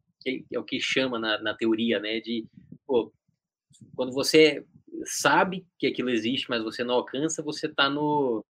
é 0.52 0.58
o 0.58 0.64
que 0.64 0.80
chama 0.80 1.18
na, 1.18 1.40
na 1.40 1.54
teoria, 1.54 1.98
né? 1.98 2.20
De 2.20 2.46
pô, 2.86 3.12
quando 3.94 4.12
você 4.12 4.64
sabe 5.04 5.66
que 5.78 5.86
aquilo 5.86 6.10
existe, 6.10 6.48
mas 6.48 6.62
você 6.62 6.84
não 6.84 6.94
alcança, 6.94 7.42
você 7.42 7.66
está 7.66 7.88
no 7.88 8.44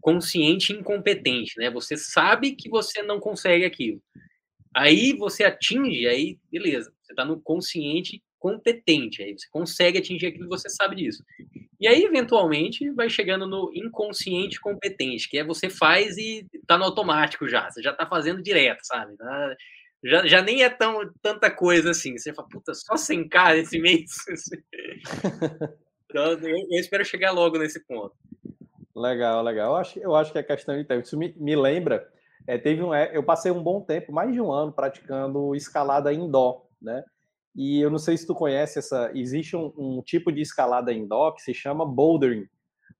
consciente 0.00 0.72
incompetente, 0.72 1.58
né? 1.58 1.70
Você 1.70 1.96
sabe 1.96 2.54
que 2.54 2.68
você 2.68 3.02
não 3.02 3.20
consegue 3.20 3.64
aquilo. 3.64 4.02
Aí 4.74 5.12
você 5.14 5.44
atinge, 5.44 6.06
aí 6.06 6.38
beleza, 6.50 6.92
você 7.02 7.12
está 7.12 7.24
no 7.24 7.40
consciente 7.40 8.22
competente, 8.40 9.22
aí 9.22 9.38
você 9.38 9.46
consegue 9.50 9.98
atingir 9.98 10.26
aquilo 10.26 10.44
que 10.44 10.56
você 10.56 10.68
sabe 10.68 10.96
disso. 10.96 11.22
E 11.78 11.86
aí, 11.86 12.04
eventualmente, 12.04 12.90
vai 12.90 13.08
chegando 13.08 13.46
no 13.46 13.70
inconsciente 13.74 14.60
competente, 14.60 15.28
que 15.28 15.38
é 15.38 15.44
você 15.44 15.70
faz 15.70 16.16
e 16.16 16.46
tá 16.66 16.76
no 16.76 16.84
automático 16.84 17.48
já, 17.48 17.70
você 17.70 17.82
já 17.82 17.92
tá 17.92 18.06
fazendo 18.06 18.42
direto, 18.42 18.80
sabe? 18.82 19.16
Tá, 19.16 19.56
já, 20.02 20.26
já 20.26 20.42
nem 20.42 20.62
é 20.62 20.70
tão, 20.70 21.10
tanta 21.22 21.50
coisa 21.50 21.90
assim. 21.90 22.16
Você 22.16 22.32
fala, 22.32 22.48
puta, 22.48 22.74
só 22.74 22.94
100k 22.94 23.58
esse 23.58 23.78
mês. 23.80 24.10
então, 26.08 26.32
eu, 26.32 26.66
eu 26.70 26.80
espero 26.80 27.04
chegar 27.04 27.30
logo 27.30 27.58
nesse 27.58 27.78
ponto. 27.86 28.14
Legal, 28.96 29.42
legal. 29.42 29.72
Eu 29.72 29.76
acho, 29.76 29.98
eu 29.98 30.14
acho 30.14 30.32
que 30.32 30.38
é 30.38 30.42
questão 30.42 30.76
de 30.76 30.84
tempo. 30.84 31.02
Isso 31.02 31.18
me, 31.18 31.34
me 31.36 31.54
lembra, 31.54 32.10
é, 32.46 32.58
teve 32.58 32.82
um, 32.82 32.92
é, 32.92 33.10
eu 33.14 33.22
passei 33.22 33.52
um 33.52 33.62
bom 33.62 33.80
tempo, 33.80 34.12
mais 34.12 34.32
de 34.32 34.40
um 34.40 34.50
ano, 34.50 34.72
praticando 34.72 35.54
escalada 35.54 36.12
indoor, 36.12 36.66
né? 36.80 37.04
E 37.54 37.80
eu 37.80 37.90
não 37.90 37.98
sei 37.98 38.16
se 38.16 38.26
tu 38.26 38.34
conhece 38.34 38.78
essa, 38.78 39.10
existe 39.14 39.56
um, 39.56 39.72
um 39.76 40.02
tipo 40.02 40.30
de 40.30 40.40
escalada 40.40 40.92
indoor 40.92 41.34
que 41.34 41.42
se 41.42 41.52
chama 41.52 41.84
bouldering. 41.84 42.46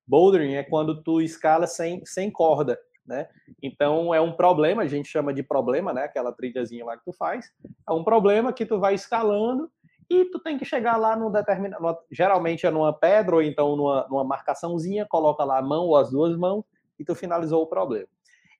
Bouldering 0.06 0.54
é 0.54 0.62
quando 0.62 1.02
tu 1.02 1.20
escala 1.20 1.66
sem, 1.66 2.04
sem 2.04 2.30
corda, 2.30 2.78
né? 3.06 3.28
Então 3.62 4.12
é 4.12 4.20
um 4.20 4.32
problema, 4.32 4.82
a 4.82 4.86
gente 4.86 5.08
chama 5.08 5.32
de 5.32 5.42
problema, 5.42 5.92
né? 5.92 6.04
Aquela 6.04 6.32
trilhazinha 6.32 6.84
lá 6.84 6.96
que 6.96 7.04
tu 7.04 7.12
faz. 7.12 7.52
É 7.88 7.92
um 7.92 8.02
problema 8.02 8.52
que 8.52 8.66
tu 8.66 8.80
vai 8.80 8.94
escalando 8.94 9.70
e 10.08 10.24
tu 10.24 10.40
tem 10.40 10.58
que 10.58 10.64
chegar 10.64 10.96
lá 10.96 11.14
no 11.14 11.30
determinado. 11.30 11.98
Geralmente 12.10 12.66
é 12.66 12.70
numa 12.70 12.92
pedra 12.92 13.36
ou 13.36 13.42
então 13.42 13.76
numa, 13.76 14.06
numa 14.08 14.24
marcaçãozinha, 14.24 15.06
coloca 15.08 15.44
lá 15.44 15.58
a 15.58 15.62
mão 15.62 15.86
ou 15.86 15.96
as 15.96 16.10
duas 16.10 16.36
mãos 16.36 16.64
e 16.98 17.04
tu 17.04 17.14
finalizou 17.14 17.62
o 17.62 17.66
problema. 17.66 18.08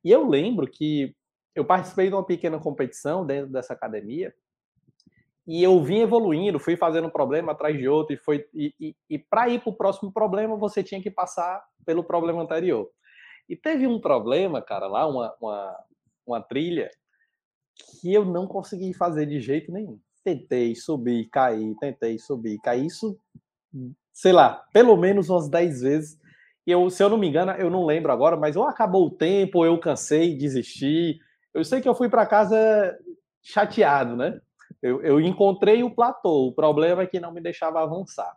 E 0.05 0.11
eu 0.11 0.27
lembro 0.29 0.69
que 0.69 1.15
eu 1.53 1.65
participei 1.65 2.09
de 2.09 2.15
uma 2.15 2.25
pequena 2.25 2.61
competição 2.61 3.27
dentro 3.27 3.51
dessa 3.51 3.73
academia 3.73 4.33
e 5.47 5.63
eu 5.63 5.83
vim 5.83 6.01
evoluindo, 6.01 6.61
fui 6.61 6.77
fazendo 6.77 7.09
um 7.09 7.11
problema 7.11 7.53
atrás 7.53 7.77
de 7.77 7.89
outro 7.89 8.15
e 8.15 8.19
foi 8.19 8.45
e, 8.55 8.75
e, 8.81 8.97
e 9.09 9.19
para 9.19 9.49
ir 9.49 9.61
para 9.61 9.71
o 9.71 9.77
próximo 9.77 10.13
problema 10.13 10.57
você 10.57 10.83
tinha 10.83 11.03
que 11.03 11.11
passar 11.11 11.63
pelo 11.85 12.05
problema 12.05 12.43
anterior. 12.43 12.89
E 13.49 13.57
teve 13.57 13.87
um 13.87 14.01
problema, 14.01 14.63
cara, 14.63 14.87
lá 14.87 15.07
uma, 15.09 15.35
uma, 15.41 15.77
uma 16.27 16.41
trilha 16.41 16.89
que 18.01 18.13
eu 18.13 18.25
não 18.25 18.47
consegui 18.47 18.95
fazer 18.95 19.27
de 19.27 19.41
jeito 19.41 19.73
nenhum 19.73 19.99
tentei 20.25 20.75
subir, 20.75 21.29
cair, 21.31 21.75
tentei 21.81 22.19
subir, 22.19 22.59
cair. 22.59 22.87
Isso, 22.87 23.19
sei 24.13 24.33
lá, 24.33 24.65
pelo 24.73 24.97
menos 24.97 25.29
umas 25.29 25.49
10 25.49 25.83
vezes. 25.83 26.19
Eu, 26.67 26.89
se 26.91 27.03
eu 27.03 27.09
não 27.09 27.19
me 27.19 27.29
engano, 27.29 27.53
eu 27.53 27.71
não 27.71 27.85
lembro 27.85 28.13
agora, 28.13 28.37
mas 28.37 28.57
ou 28.57 28.65
acabou 28.65 29.07
o 29.07 29.11
tempo, 29.11 29.59
ou 29.59 29.67
eu 29.67 29.79
cansei, 29.79 30.37
desisti. 30.37 31.19
Eu 31.53 31.65
sei 31.65 31.81
que 31.81 31.89
eu 31.89 31.95
fui 31.95 32.09
para 32.09 32.27
casa 32.27 32.97
chateado, 33.43 34.15
né? 34.17 34.39
Eu, 34.83 35.03
eu 35.03 35.21
encontrei 35.21 35.83
o 35.83 35.95
platô, 35.95 36.49
o 36.49 36.53
problema 36.53 37.03
é 37.03 37.07
que 37.07 37.21
não 37.21 37.33
me 37.33 37.41
deixava 37.41 37.83
avançar. 37.83 38.35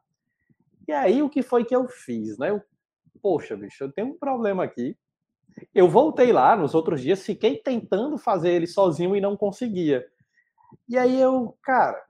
E 0.88 0.92
aí, 0.92 1.22
o 1.22 1.30
que 1.30 1.42
foi 1.42 1.64
que 1.64 1.76
eu 1.76 1.88
fiz, 1.88 2.38
né? 2.38 2.50
Eu, 2.50 2.62
poxa, 3.22 3.56
bicho, 3.56 3.84
eu 3.84 3.92
tenho 3.92 4.08
um 4.10 4.18
problema 4.18 4.64
aqui. 4.64 4.98
Eu 5.74 5.88
voltei 5.88 6.34
lá 6.34 6.56
nos 6.56 6.76
outros 6.76 7.02
dias, 7.02 7.26
fiquei 7.26 7.58
tentando 7.58 8.18
fazer 8.18 8.52
ele 8.52 8.68
sozinho 8.68 9.16
e 9.16 9.22
não 9.22 9.38
conseguia. 9.38 10.06
E 10.90 10.98
aí 10.98 11.20
eu, 11.22 11.56
cara, 11.62 12.04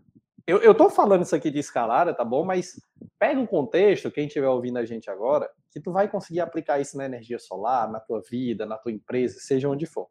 eu, 0.48 0.60
eu 0.60 0.74
tô 0.74 0.90
falando 0.90 1.24
isso 1.24 1.36
aqui 1.36 1.52
de 1.52 1.60
escalada, 1.60 2.14
tá 2.14 2.26
bom? 2.26 2.44
Mas 2.44 2.82
pega 3.20 3.40
o 3.40 3.48
contexto, 3.48 4.12
quem 4.12 4.28
estiver 4.28 4.48
ouvindo 4.48 4.78
a 4.78 4.86
gente 4.86 5.10
agora, 5.10 5.50
que 5.72 5.80
tu 5.80 5.92
vai 5.92 6.10
conseguir 6.10 6.42
aplicar 6.42 6.80
isso 6.80 6.98
na 6.98 7.06
energia 7.06 7.40
solar, 7.40 7.90
na 7.90 8.00
tua 8.00 8.22
vida, 8.22 8.66
na 8.66 8.78
tua 8.78 8.92
empresa, 8.92 9.40
seja 9.40 9.70
onde 9.70 9.86
for. 9.86 10.08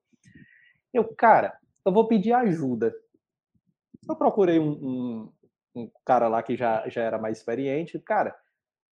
Eu, 0.92 1.04
cara, 1.16 1.56
eu 1.84 1.92
vou 1.92 2.06
pedir 2.06 2.32
ajuda. 2.32 2.94
Eu 4.08 4.16
procurei 4.16 4.58
um, 4.58 4.70
um, 4.70 5.32
um 5.74 5.90
cara 6.04 6.28
lá 6.28 6.42
que 6.42 6.56
já, 6.56 6.88
já 6.88 7.02
era 7.02 7.18
mais 7.18 7.38
experiente. 7.38 7.98
Cara, 8.00 8.36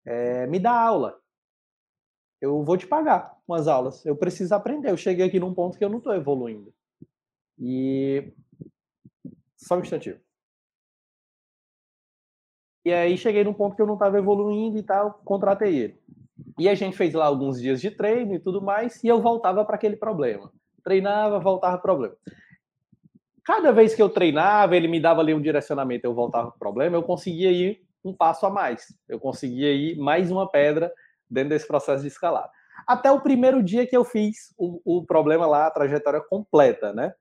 é, 0.05 0.47
me 0.47 0.59
dá 0.59 0.71
aula. 0.71 1.19
Eu 2.41 2.63
vou 2.63 2.77
te 2.77 2.87
pagar 2.87 3.37
umas 3.47 3.67
aulas. 3.67 4.05
Eu 4.05 4.15
preciso 4.15 4.53
aprender. 4.55 4.91
Eu 4.91 4.97
cheguei 4.97 5.25
aqui 5.25 5.39
num 5.39 5.53
ponto 5.53 5.77
que 5.77 5.83
eu 5.83 5.89
não 5.89 5.97
estou 5.97 6.13
evoluindo. 6.13 6.73
E 7.57 8.31
só 9.57 9.75
um 9.75 9.81
instantinho. 9.81 10.19
E 12.85 12.93
aí 12.93 13.17
cheguei 13.17 13.43
num 13.43 13.53
ponto 13.53 13.75
que 13.75 13.81
eu 13.81 13.85
não 13.85 13.95
estava 13.95 14.17
evoluindo 14.17 14.77
e 14.77 14.83
tal, 14.83 15.21
contratei 15.25 15.77
ele. 15.77 15.99
E 16.57 16.67
a 16.69 16.75
gente 16.75 16.95
fez 16.95 17.13
lá 17.13 17.25
alguns 17.25 17.61
dias 17.61 17.81
de 17.81 17.91
treino 17.91 18.33
e 18.33 18.39
tudo 18.39 18.61
mais, 18.61 19.03
e 19.03 19.07
eu 19.07 19.21
voltava 19.21 19.65
para 19.65 19.75
aquele 19.75 19.97
problema. 19.97 20.51
Treinava, 20.83 21.39
voltava 21.39 21.77
problema. 21.77 22.15
Cada 23.49 23.71
vez 23.71 23.95
que 23.95 24.01
eu 24.01 24.09
treinava, 24.09 24.77
ele 24.77 24.87
me 24.87 24.99
dava 24.99 25.21
ali 25.21 25.33
um 25.33 25.41
direcionamento, 25.41 26.05
eu 26.05 26.13
voltava 26.13 26.49
para 26.49 26.55
o 26.55 26.59
problema, 26.59 26.95
eu 26.95 27.01
conseguia 27.01 27.51
ir 27.51 27.83
um 28.05 28.13
passo 28.13 28.45
a 28.45 28.49
mais. 28.51 28.95
Eu 29.07 29.19
conseguia 29.19 29.73
ir 29.73 29.97
mais 29.97 30.29
uma 30.29 30.47
pedra 30.47 30.93
dentro 31.27 31.49
desse 31.49 31.65
processo 31.65 32.03
de 32.03 32.09
escalar. 32.09 32.47
Até 32.85 33.09
o 33.11 33.21
primeiro 33.21 33.63
dia 33.63 33.87
que 33.87 33.97
eu 33.97 34.05
fiz 34.05 34.53
o, 34.55 34.99
o 34.99 35.03
problema 35.03 35.47
lá, 35.47 35.65
a 35.65 35.71
trajetória 35.71 36.21
completa, 36.21 36.93
né? 36.93 37.11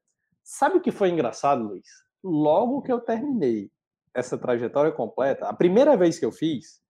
Sabe 0.44 0.76
o 0.76 0.82
que 0.82 0.90
foi 0.90 1.08
engraçado, 1.08 1.64
Luiz? 1.64 1.86
Logo 2.22 2.82
que 2.82 2.92
eu 2.92 3.00
terminei 3.00 3.70
essa 4.12 4.36
trajetória 4.36 4.92
completa, 4.92 5.48
a 5.48 5.54
primeira 5.54 5.96
vez 5.96 6.18
que 6.18 6.26
eu 6.26 6.32
fiz, 6.32 6.82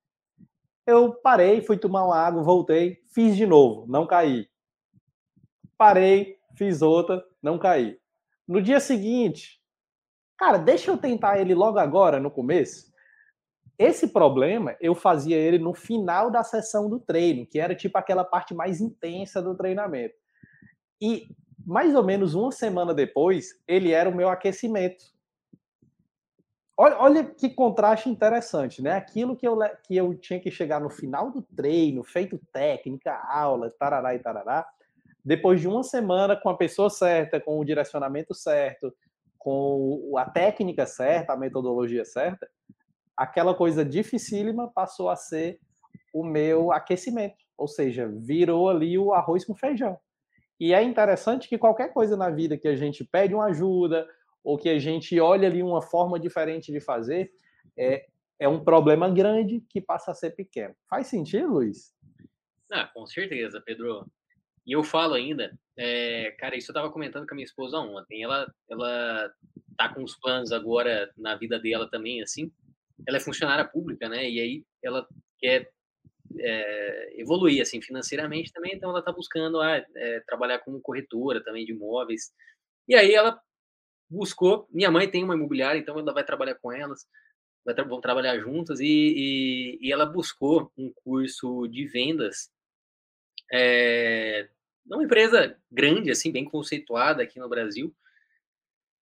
eu 0.85 1.15
parei, 1.15 1.63
fui 1.63 1.79
tomar 1.79 2.05
uma 2.05 2.19
água, 2.19 2.43
voltei, 2.43 2.99
fiz 3.15 3.37
de 3.37 3.47
novo, 3.47 3.87
não 3.87 4.05
caí. 4.05 4.49
Parei, 5.77 6.39
fiz 6.57 6.83
outra, 6.83 7.25
não 7.41 7.57
caí. 7.57 8.01
No 8.49 8.63
dia 8.63 8.81
seguinte, 8.81 9.61
cara, 10.39 10.57
deixa 10.57 10.91
eu 10.91 10.97
tentar 10.97 11.39
ele 11.39 11.55
logo 11.55 11.79
agora, 11.79 12.19
no 12.19 12.31
começo. 12.31 12.91
Esse 13.79 14.09
problema 14.09 14.75
eu 14.81 14.95
fazia 14.95 15.37
ele 15.37 15.59
no 15.59 15.75
final 15.75 16.31
da 16.31 16.43
sessão 16.43 16.89
do 16.89 16.99
treino, 16.99 17.47
que 17.47 17.61
era 17.61 17.75
tipo 17.75 17.99
aquela 17.99 18.25
parte 18.25 18.55
mais 18.55 18.81
intensa 18.81 19.43
do 19.43 19.55
treinamento. 19.55 20.15
E 21.01 21.29
mais 21.65 21.95
ou 21.95 22.03
menos 22.03 22.35
uma 22.35 22.51
semana 22.51 22.95
depois, 22.95 23.61
ele 23.69 23.93
era 23.93 24.09
o 24.09 24.15
meu 24.15 24.31
aquecimento. 24.31 25.05
Olha, 26.75 26.97
olha 26.99 27.25
que 27.25 27.51
contraste 27.51 28.09
interessante, 28.09 28.81
né? 28.81 28.93
Aquilo 28.93 29.37
que 29.37 29.47
eu, 29.47 29.59
que 29.83 29.97
eu 29.97 30.15
tinha 30.15 30.41
que 30.41 30.51
chegar 30.51 30.81
no 30.81 30.89
final 30.89 31.31
do 31.31 31.43
treino, 31.43 32.03
feito 32.03 32.41
técnica, 32.53 33.13
aula, 33.13 33.71
tarará 33.79 34.15
e 34.15 34.19
tarará, 34.19 34.67
depois 35.29 35.61
de 35.61 35.69
uma 35.69 35.83
semana 35.83 36.35
com 36.35 36.49
a 36.49 36.57
pessoa 36.57 36.89
certa, 36.89 37.39
com 37.39 37.59
o 37.59 37.65
direcionamento 37.65 38.33
certo, 38.33 38.91
com 39.37 40.15
a 40.17 40.25
técnica 40.25 40.87
certa, 40.87 41.35
a 41.35 41.37
metodologia 41.37 42.03
certa, 42.03 42.49
aquela 43.15 43.55
coisa 43.55 43.85
dificílima 43.85 44.73
passou 44.73 45.11
a 45.11 45.17
ser 45.17 45.61
o 46.15 46.25
meu 46.25 46.73
aquecimento, 46.73 47.37
ou 47.59 47.69
seja, 47.69 48.09
virou 48.09 48.71
ali 48.71 48.97
o 48.97 49.13
arroz 49.13 49.45
com 49.45 49.55
feijão. 49.55 49.99
E 50.59 50.73
é 50.73 50.83
interessante 50.83 51.47
que 51.47 51.59
qualquer 51.59 51.93
coisa 51.93 52.17
na 52.17 52.31
vida 52.31 52.57
que 52.57 52.67
a 52.67 52.75
gente 52.75 53.05
pede 53.05 53.35
uma 53.35 53.49
ajuda, 53.49 54.09
ou 54.43 54.57
que 54.57 54.71
a 54.71 54.79
gente 54.79 55.21
olha 55.21 55.47
ali 55.47 55.63
uma 55.63 55.83
forma 55.83 56.19
diferente 56.19 56.73
de 56.73 56.81
fazer, 56.81 57.31
é, 57.77 58.07
é 58.39 58.49
um 58.49 58.65
problema 58.65 59.11
grande 59.11 59.63
que 59.69 59.79
passa 59.79 60.11
a 60.11 60.15
ser 60.15 60.31
pequeno. 60.31 60.75
Faz 60.89 61.09
sentido, 61.09 61.53
Luiz? 61.53 61.93
Ah, 62.73 62.87
com 62.87 63.05
certeza, 63.07 63.61
Pedro. 63.61 64.07
E 64.69 64.73
eu 64.73 64.85
falo 64.85 65.15
ainda, 65.15 65.59
é, 65.79 66.31
cara, 66.33 66.55
isso 66.55 66.71
eu 66.71 66.75
estava 66.75 66.93
comentando 66.93 67.27
com 67.27 67.33
a 67.33 67.37
minha 67.37 67.47
esposa 67.47 67.79
ontem. 67.79 68.23
Ela, 68.23 68.53
ela 68.71 69.33
tá 69.79 69.89
com 69.89 70.05
os 70.05 70.15
planos 70.15 70.53
agora 70.53 71.11
na 71.17 71.35
vida 71.37 71.59
dela 71.59 71.89
também, 71.89 72.21
assim. 72.21 72.53
Ela 73.07 73.17
é 73.17 73.21
funcionária 73.21 73.65
pública, 73.65 74.11
né? 74.11 74.29
E 74.29 74.39
aí 74.39 74.65
ela 74.85 75.09
quer 75.39 75.71
é, 76.39 77.15
evoluir, 77.19 77.63
assim, 77.63 77.81
financeiramente 77.81 78.53
também. 78.53 78.75
Então 78.75 78.91
ela 78.91 78.99
está 78.99 79.11
buscando 79.11 79.59
ah, 79.59 79.83
é, 79.97 80.21
trabalhar 80.27 80.59
como 80.59 80.83
corretora 80.83 81.43
também 81.43 81.65
de 81.65 81.73
imóveis. 81.73 82.31
E 82.87 82.95
aí 82.95 83.15
ela 83.15 83.41
buscou. 84.11 84.69
Minha 84.71 84.91
mãe 84.91 85.11
tem 85.11 85.25
uma 85.25 85.35
imobiliária, 85.35 85.79
então 85.79 85.99
ela 85.99 86.13
vai 86.13 86.25
trabalhar 86.25 86.57
com 86.57 86.71
elas, 86.71 87.07
tra 87.65 87.85
vão 87.85 88.03
trabalhar 88.03 88.39
juntas, 88.39 88.81
e, 88.81 88.85
e, 88.87 89.79
e, 89.81 89.93
ela 89.93 90.05
buscou 90.05 90.71
um 90.77 90.93
curso 91.05 91.67
de 91.69 91.87
vendas 91.87 92.51
é, 93.53 94.49
numa 94.89 95.05
empresa 95.05 95.57
grande, 95.71 96.11
assim, 96.11 96.33
bem 96.33 96.45
conceituada 96.45 97.23
aqui 97.23 97.39
no 97.39 97.49
Brasil. 97.49 97.95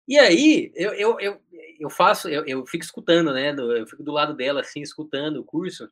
E 0.07 0.19
aí, 0.19 0.73
eu, 0.75 0.93
eu, 0.95 1.21
eu, 1.21 1.43
eu 1.79 1.91
faço, 1.91 2.29
eu, 2.29 2.45
eu 2.47 2.67
fico 2.67 2.85
escutando, 2.85 3.33
né? 3.33 3.55
eu 3.57 3.87
fico 3.87 4.03
do 4.03 4.13
lado 4.13 4.35
dela, 4.35 4.61
assim, 4.61 4.81
escutando 4.83 5.39
o 5.39 5.45
curso. 5.45 5.89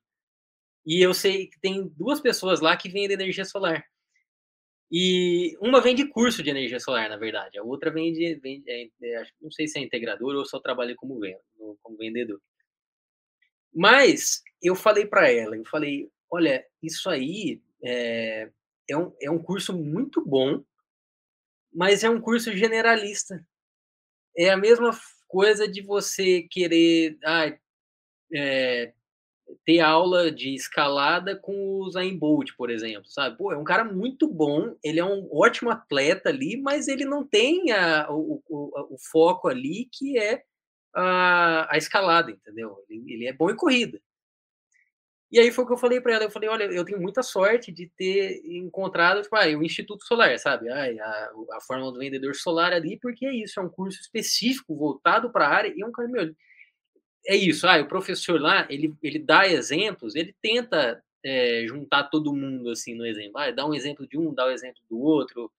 E 0.85 1.01
eu 1.01 1.14
sei 1.14 1.47
que 1.47 1.61
tem 1.61 1.89
duas 1.97 2.20
pessoas 2.20 2.61
lá 2.61 2.76
que 2.76 2.89
vendem 2.89 3.12
energia 3.12 3.45
solar. 3.45 3.85
E 4.91 5.57
uma 5.61 5.81
vende 5.81 6.05
curso 6.09 6.43
de 6.43 6.51
energia 6.51 6.81
solar, 6.81 7.09
na 7.09 7.16
verdade. 7.16 7.59
A 7.59 7.62
outra 7.62 7.91
vende, 7.91 8.35
vende 8.37 8.68
é, 8.68 8.89
é, 9.03 9.24
não 9.41 9.51
sei 9.51 9.68
se 9.68 9.78
é 9.78 9.83
integrador 9.83 10.35
ou 10.35 10.45
só 10.45 10.59
trabalha 10.59 10.97
como, 10.97 11.18
venda, 11.20 11.41
como 11.81 11.97
vendedor. 11.97 12.41
Mas 13.72 14.43
eu 14.61 14.74
falei 14.74 15.07
para 15.07 15.31
ela, 15.31 15.57
eu 15.57 15.64
falei, 15.64 16.11
olha, 16.28 16.66
isso 16.83 17.09
aí 17.09 17.62
é, 17.85 18.51
é, 18.91 18.97
um, 18.97 19.12
é 19.20 19.30
um 19.30 19.43
curso 19.43 19.76
muito 19.76 20.24
bom, 20.24 20.62
mas 21.72 22.05
é 22.05 22.11
um 22.11 22.20
curso 22.20 22.57
generalista. 22.57 23.45
É 24.36 24.51
a 24.51 24.57
mesma 24.57 24.91
coisa 25.28 25.68
de 25.68 25.80
você 25.82 26.43
querer 26.43 27.18
ah, 27.24 27.57
é, 28.34 28.93
ter 29.64 29.80
aula 29.80 30.30
de 30.30 30.55
escalada 30.55 31.36
com 31.36 31.80
o 31.80 31.91
Zayn 31.91 32.16
Bolt, 32.16 32.51
por 32.57 32.70
exemplo, 32.70 33.07
sabe? 33.07 33.36
Pô, 33.36 33.53
é 33.53 33.57
um 33.57 33.64
cara 33.64 33.84
muito 33.84 34.28
bom, 34.28 34.76
ele 34.82 35.01
é 35.01 35.05
um 35.05 35.28
ótimo 35.32 35.70
atleta 35.70 36.28
ali, 36.28 36.57
mas 36.61 36.88
ele 36.88 37.05
não 37.05 37.26
tem 37.26 37.72
a, 37.72 38.11
o, 38.11 38.43
o, 38.49 38.95
o 38.95 38.99
foco 38.99 39.49
ali 39.49 39.88
que 39.93 40.18
é 40.18 40.43
a, 40.95 41.74
a 41.74 41.78
escalada, 41.78 42.30
entendeu? 42.30 42.76
Ele, 42.88 43.14
ele, 43.14 43.26
é 43.26 43.32
bom 43.32 43.51
em 43.51 43.57
corrida. 43.57 44.01
E 45.31 45.39
aí 45.39 45.53
foi 45.53 45.64
o 45.64 45.66
que 45.66 45.72
eu 45.72 45.78
falei 45.78 46.01
para 46.01 46.14
ela, 46.14 46.24
eu 46.24 46.31
falei, 46.31 46.49
olha, 46.49 46.64
eu 46.64 46.85
tenho 46.85 47.01
muita 47.01 47.22
sorte 47.22 47.70
de 47.70 47.89
ter 47.97 48.43
encontrado, 48.45 49.22
tipo, 49.22 49.37
ah, 49.37 49.47
o 49.57 49.62
Instituto 49.62 50.05
Solar, 50.05 50.37
sabe? 50.39 50.68
Ah, 50.68 50.85
a, 50.85 51.57
a 51.57 51.61
forma 51.61 51.91
do 51.93 51.99
vendedor 51.99 52.35
solar 52.35 52.72
ali, 52.72 52.99
porque 52.99 53.24
é 53.26 53.33
isso, 53.33 53.61
é 53.61 53.62
um 53.62 53.68
curso 53.68 54.01
específico, 54.01 54.76
voltado 54.76 55.31
para 55.31 55.47
a 55.47 55.51
área, 55.51 55.72
e 55.74 55.81
é 55.83 55.87
um 55.87 55.93
cara, 55.93 56.09
meu, 56.09 56.35
é 57.26 57.37
isso, 57.37 57.66
ah, 57.68 57.81
o 57.81 57.87
professor 57.87 58.41
lá, 58.41 58.66
ele, 58.70 58.95
ele 59.03 59.18
dá 59.18 59.47
exemplos, 59.47 60.16
ele 60.16 60.35
tenta 60.43 61.03
é, 61.24 61.64
juntar 61.66 62.05
todo 62.05 62.35
mundo 62.35 62.70
assim 62.70 62.95
no 62.95 63.07
exemplo. 63.07 63.39
Ah, 63.39 63.51
dá 63.51 63.66
um 63.66 63.74
exemplo 63.74 64.07
de 64.07 64.18
um, 64.18 64.33
dá 64.33 64.47
um 64.47 64.51
exemplo 64.51 64.83
do 64.89 64.99
outro. 64.99 65.51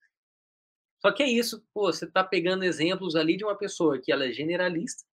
Só 0.99 1.11
que 1.11 1.23
é 1.23 1.29
isso, 1.29 1.63
pô, 1.73 1.91
você 1.91 2.05
está 2.05 2.23
pegando 2.23 2.63
exemplos 2.63 3.15
ali 3.15 3.35
de 3.37 3.43
uma 3.43 3.55
pessoa 3.55 3.99
que 3.99 4.11
ela 4.11 4.25
é 4.25 4.31
generalista, 4.31 5.03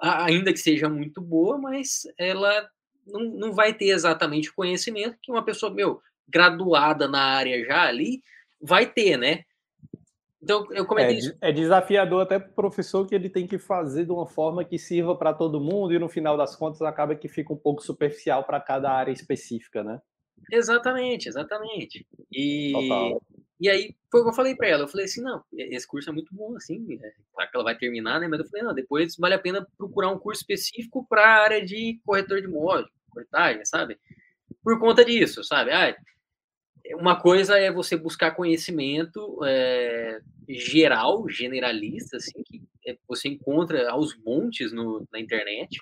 ainda 0.00 0.52
que 0.52 0.58
seja 0.58 0.88
muito 0.88 1.20
boa, 1.20 1.56
mas 1.58 2.02
ela 2.18 2.68
não, 3.06 3.24
não 3.24 3.52
vai 3.52 3.74
ter 3.74 3.86
exatamente 3.86 4.50
o 4.50 4.54
conhecimento 4.54 5.18
que 5.22 5.30
uma 5.30 5.44
pessoa, 5.44 5.72
meu, 5.72 6.00
graduada 6.28 7.06
na 7.08 7.20
área 7.20 7.64
já 7.64 7.82
ali, 7.82 8.22
vai 8.60 8.86
ter, 8.86 9.16
né? 9.16 9.44
Então, 10.44 10.66
eu 10.72 10.84
comentei 10.84 11.16
é, 11.16 11.18
isso. 11.18 11.36
É 11.40 11.50
desafiador 11.50 12.22
até 12.22 12.38
para 12.38 12.50
o 12.50 12.54
professor 12.54 13.06
que 13.06 13.14
ele 13.14 13.30
tem 13.30 13.46
que 13.46 13.58
fazer 13.58 14.04
de 14.04 14.12
uma 14.12 14.26
forma 14.26 14.62
que 14.62 14.78
sirva 14.78 15.16
para 15.16 15.32
todo 15.32 15.60
mundo 15.60 15.94
e 15.94 15.98
no 15.98 16.08
final 16.08 16.36
das 16.36 16.54
contas 16.54 16.82
acaba 16.82 17.14
que 17.14 17.28
fica 17.28 17.52
um 17.52 17.56
pouco 17.56 17.82
superficial 17.82 18.44
para 18.44 18.60
cada 18.60 18.92
área 18.92 19.10
específica, 19.10 19.82
né? 19.82 20.00
Exatamente, 20.52 21.30
exatamente. 21.30 22.06
E, 22.30 22.72
Total. 22.72 23.22
e 23.58 23.70
aí 23.70 23.96
foi 24.10 24.20
o 24.20 24.24
que 24.24 24.30
eu 24.30 24.34
falei 24.34 24.54
para 24.54 24.68
ela. 24.68 24.82
Eu 24.82 24.88
falei 24.88 25.06
assim, 25.06 25.22
não, 25.22 25.42
esse 25.50 25.86
curso 25.86 26.10
é 26.10 26.12
muito 26.12 26.34
bom, 26.34 26.54
assim, 26.56 26.98
é, 27.02 27.12
claro 27.32 27.50
que 27.50 27.56
ela 27.56 27.64
vai 27.64 27.78
terminar, 27.78 28.20
né? 28.20 28.28
Mas 28.28 28.40
eu 28.40 28.46
falei, 28.46 28.66
não, 28.66 28.74
depois 28.74 29.16
vale 29.16 29.34
a 29.34 29.38
pena 29.38 29.66
procurar 29.78 30.10
um 30.10 30.18
curso 30.18 30.42
específico 30.42 31.06
para 31.08 31.24
a 31.24 31.42
área 31.42 31.64
de 31.64 31.98
corretor 32.04 32.42
de 32.42 32.46
imóvel, 32.46 32.86
corretagem, 33.14 33.64
sabe? 33.64 33.98
Por 34.62 34.78
conta 34.78 35.04
disso, 35.04 35.42
sabe? 35.42 35.70
Ah, 35.70 35.96
uma 36.92 37.18
coisa 37.18 37.58
é 37.58 37.72
você 37.72 37.96
buscar 37.96 38.32
conhecimento 38.32 39.38
é, 39.44 40.20
geral, 40.48 41.28
generalista, 41.28 42.18
assim, 42.18 42.42
que 42.44 42.62
é, 42.86 42.96
você 43.08 43.28
encontra 43.28 43.90
aos 43.90 44.16
montes 44.22 44.72
no, 44.72 45.06
na 45.10 45.18
internet. 45.18 45.78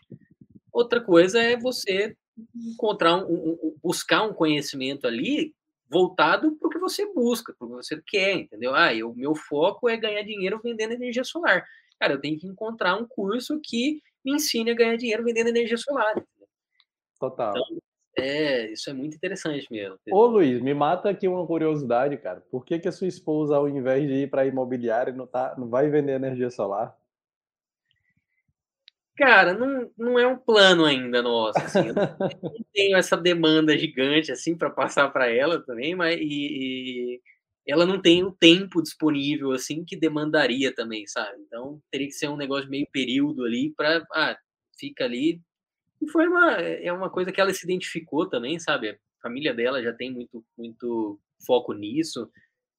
Outra 0.72 1.00
coisa 1.00 1.40
é 1.42 1.56
você 1.56 2.16
encontrar 2.54 3.16
um, 3.16 3.32
um, 3.32 3.76
buscar 3.82 4.22
um 4.22 4.32
conhecimento 4.32 5.06
ali 5.06 5.54
voltado 5.90 6.52
para 6.56 6.68
o 6.68 6.70
que 6.70 6.78
você 6.78 7.12
busca, 7.12 7.54
para 7.58 7.66
o 7.66 7.70
que 7.70 7.76
você 7.76 8.00
quer, 8.06 8.34
entendeu? 8.34 8.74
Ah, 8.74 8.90
o 9.04 9.14
meu 9.14 9.34
foco 9.34 9.88
é 9.88 9.96
ganhar 9.96 10.22
dinheiro 10.22 10.60
vendendo 10.62 10.92
energia 10.92 11.24
solar. 11.24 11.64
Cara, 12.00 12.14
eu 12.14 12.20
tenho 12.20 12.38
que 12.38 12.46
encontrar 12.46 12.96
um 12.96 13.06
curso 13.06 13.60
que 13.62 14.00
me 14.24 14.32
ensine 14.32 14.70
a 14.70 14.74
ganhar 14.74 14.96
dinheiro 14.96 15.24
vendendo 15.24 15.48
energia 15.48 15.76
solar. 15.76 16.14
Total. 17.22 17.52
Então, 17.56 17.78
é, 18.18 18.72
isso 18.72 18.90
é 18.90 18.92
muito 18.92 19.14
interessante 19.14 19.68
mesmo. 19.70 19.96
Ô 20.10 20.26
Luiz, 20.26 20.60
me 20.60 20.74
mata 20.74 21.08
aqui 21.08 21.28
uma 21.28 21.46
curiosidade, 21.46 22.16
cara. 22.16 22.40
Por 22.50 22.64
que, 22.64 22.80
que 22.80 22.88
a 22.88 22.92
sua 22.92 23.06
esposa, 23.06 23.54
ao 23.54 23.68
invés 23.68 24.08
de 24.08 24.24
ir 24.24 24.28
para 24.28 24.44
imobiliária, 24.44 25.12
não, 25.12 25.24
tá, 25.24 25.54
não 25.56 25.68
vai 25.68 25.88
vender 25.88 26.14
energia 26.14 26.50
solar? 26.50 26.98
Cara, 29.16 29.54
não, 29.54 29.88
não 29.96 30.18
é 30.18 30.26
um 30.26 30.36
plano 30.36 30.84
ainda 30.84 31.22
nosso. 31.22 31.60
Assim. 31.60 31.86
Eu 31.86 31.94
não, 32.42 32.64
tenho 32.74 32.96
essa 32.96 33.16
demanda 33.16 33.78
gigante 33.78 34.32
assim 34.32 34.58
para 34.58 34.68
passar 34.68 35.08
para 35.12 35.30
ela 35.30 35.64
também, 35.64 35.94
mas 35.94 36.18
e, 36.20 36.24
e, 36.24 37.20
ela 37.64 37.86
não 37.86 38.02
tem 38.02 38.24
o 38.24 38.32
tempo 38.32 38.82
disponível 38.82 39.52
assim 39.52 39.84
que 39.84 39.94
demandaria 39.94 40.74
também, 40.74 41.06
sabe? 41.06 41.40
Então 41.46 41.80
teria 41.88 42.08
que 42.08 42.14
ser 42.14 42.28
um 42.28 42.36
negócio 42.36 42.68
meio 42.68 42.88
período 42.90 43.44
ali 43.44 43.72
para 43.76 44.04
ah, 44.12 44.36
fica 44.76 45.04
ali 45.04 45.40
e 46.02 46.08
foi 46.10 46.26
uma, 46.26 46.52
é 46.52 46.92
uma 46.92 47.08
coisa 47.08 47.30
que 47.30 47.40
ela 47.40 47.54
se 47.54 47.64
identificou 47.64 48.28
também, 48.28 48.58
sabe? 48.58 48.90
A 48.90 48.96
família 49.22 49.54
dela 49.54 49.82
já 49.82 49.92
tem 49.92 50.12
muito, 50.12 50.44
muito 50.58 51.18
foco 51.46 51.72
nisso. 51.72 52.28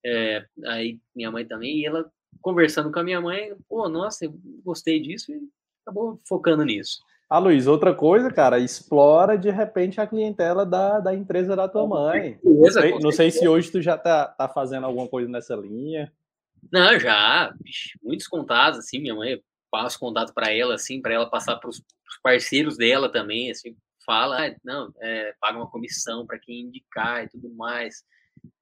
É, 0.05 0.45
aí 0.65 0.99
minha 1.15 1.31
mãe 1.31 1.45
também, 1.45 1.79
e 1.79 1.85
ela 1.85 2.11
conversando 2.41 2.91
com 2.91 2.99
a 2.99 3.03
minha 3.03 3.21
mãe, 3.21 3.55
pô, 3.69 3.87
nossa, 3.87 4.25
eu 4.25 4.33
gostei 4.65 4.99
disso 4.99 5.31
e 5.31 5.39
acabou 5.81 6.19
focando 6.27 6.65
nisso. 6.65 6.99
Ah, 7.29 7.39
Luiz, 7.39 7.65
outra 7.65 7.95
coisa, 7.95 8.29
cara, 8.29 8.59
explora 8.59 9.37
de 9.37 9.49
repente 9.49 10.01
a 10.01 10.05
clientela 10.05 10.65
da, 10.65 10.99
da 10.99 11.15
empresa 11.15 11.55
da 11.55 11.69
tua 11.69 11.87
mãe. 11.87 12.37
não, 12.43 12.69
sei, 12.69 12.99
não 12.99 13.11
sei 13.11 13.31
se 13.31 13.47
hoje 13.47 13.71
tu 13.71 13.81
já 13.81 13.97
tá, 13.97 14.27
tá 14.27 14.49
fazendo 14.49 14.85
alguma 14.85 15.07
coisa 15.07 15.29
nessa 15.29 15.55
linha. 15.55 16.11
Não, 16.71 16.99
já, 16.99 17.53
muitos 18.03 18.27
contatos, 18.27 18.79
assim, 18.79 18.99
minha 18.99 19.15
mãe 19.15 19.41
passa 19.73 19.97
contato 19.97 20.35
para 20.35 20.53
ela, 20.53 20.75
assim, 20.75 21.01
para 21.01 21.15
ela 21.15 21.27
passar 21.27 21.55
para 21.55 21.67
os 21.67 21.81
parceiros 22.21 22.77
dela 22.77 23.11
também, 23.11 23.49
assim, 23.49 23.75
fala, 24.05 24.45
ah, 24.45 24.55
não, 24.63 24.93
é, 25.01 25.33
paga 25.41 25.57
uma 25.57 25.69
comissão 25.69 26.27
para 26.27 26.37
quem 26.37 26.61
indicar 26.61 27.23
e 27.23 27.29
tudo 27.29 27.51
mais. 27.55 28.03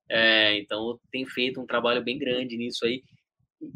É, 0.10 0.58
então, 0.58 0.98
tem 1.12 1.26
feito 1.26 1.60
um 1.60 1.66
trabalho 1.66 2.02
bem 2.02 2.18
grande 2.18 2.56
nisso 2.56 2.86
aí. 2.86 3.04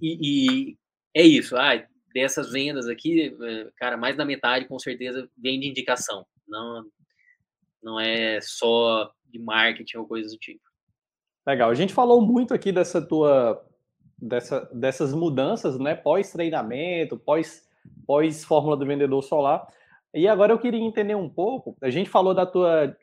E, 0.02 0.70
e 0.72 0.78
é 1.14 1.24
isso, 1.24 1.58
ah, 1.58 1.86
dessas 2.14 2.54
vendas 2.54 2.88
aqui, 2.88 3.36
é, 3.42 3.70
cara, 3.76 3.98
mais 3.98 4.16
da 4.16 4.24
metade 4.24 4.66
com 4.66 4.80
certeza 4.80 5.30
vem 5.38 5.60
de 5.60 5.68
indicação. 5.68 6.26
Não, 6.48 6.86
não 7.84 8.00
é 8.00 8.40
só 8.40 9.12
de 9.26 9.40
marketing 9.40 9.98
ou 9.98 10.08
coisas 10.08 10.32
do 10.32 10.38
tipo. 10.38 10.64
Legal. 11.46 11.70
A 11.70 11.76
gente 11.76 11.94
falou 11.94 12.22
muito 12.22 12.54
aqui 12.54 12.72
dessa 12.72 13.06
tua 13.06 13.62
dessa, 14.18 14.70
dessas 14.74 15.14
mudanças, 15.14 15.80
né? 15.80 15.96
Pós 15.96 16.32
treinamento, 16.32 17.18
pós 17.18 17.66
pós 18.06 18.44
fórmula 18.44 18.76
do 18.76 18.86
vendedor 18.86 19.22
solar. 19.22 19.68
E 20.14 20.28
agora 20.28 20.54
eu 20.54 20.60
queria 20.60 20.80
entender 20.80 21.16
um 21.16 21.30
pouco. 21.30 21.76
A 21.82 21.90
gente 21.90 22.10
falou 22.10 22.34
da 22.34 22.46
tua 22.46 22.96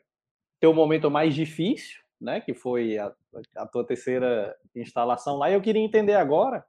teu 0.59 0.73
momento 0.73 1.11
mais 1.11 1.35
difícil, 1.35 1.99
né? 2.19 2.41
Que 2.41 2.53
foi 2.53 2.97
a, 2.97 3.11
a 3.57 3.67
tua 3.67 3.85
terceira 3.85 4.55
instalação 4.75 5.37
lá. 5.37 5.49
E 5.49 5.53
eu 5.53 5.61
queria 5.61 5.81
entender 5.81 6.15
agora 6.15 6.65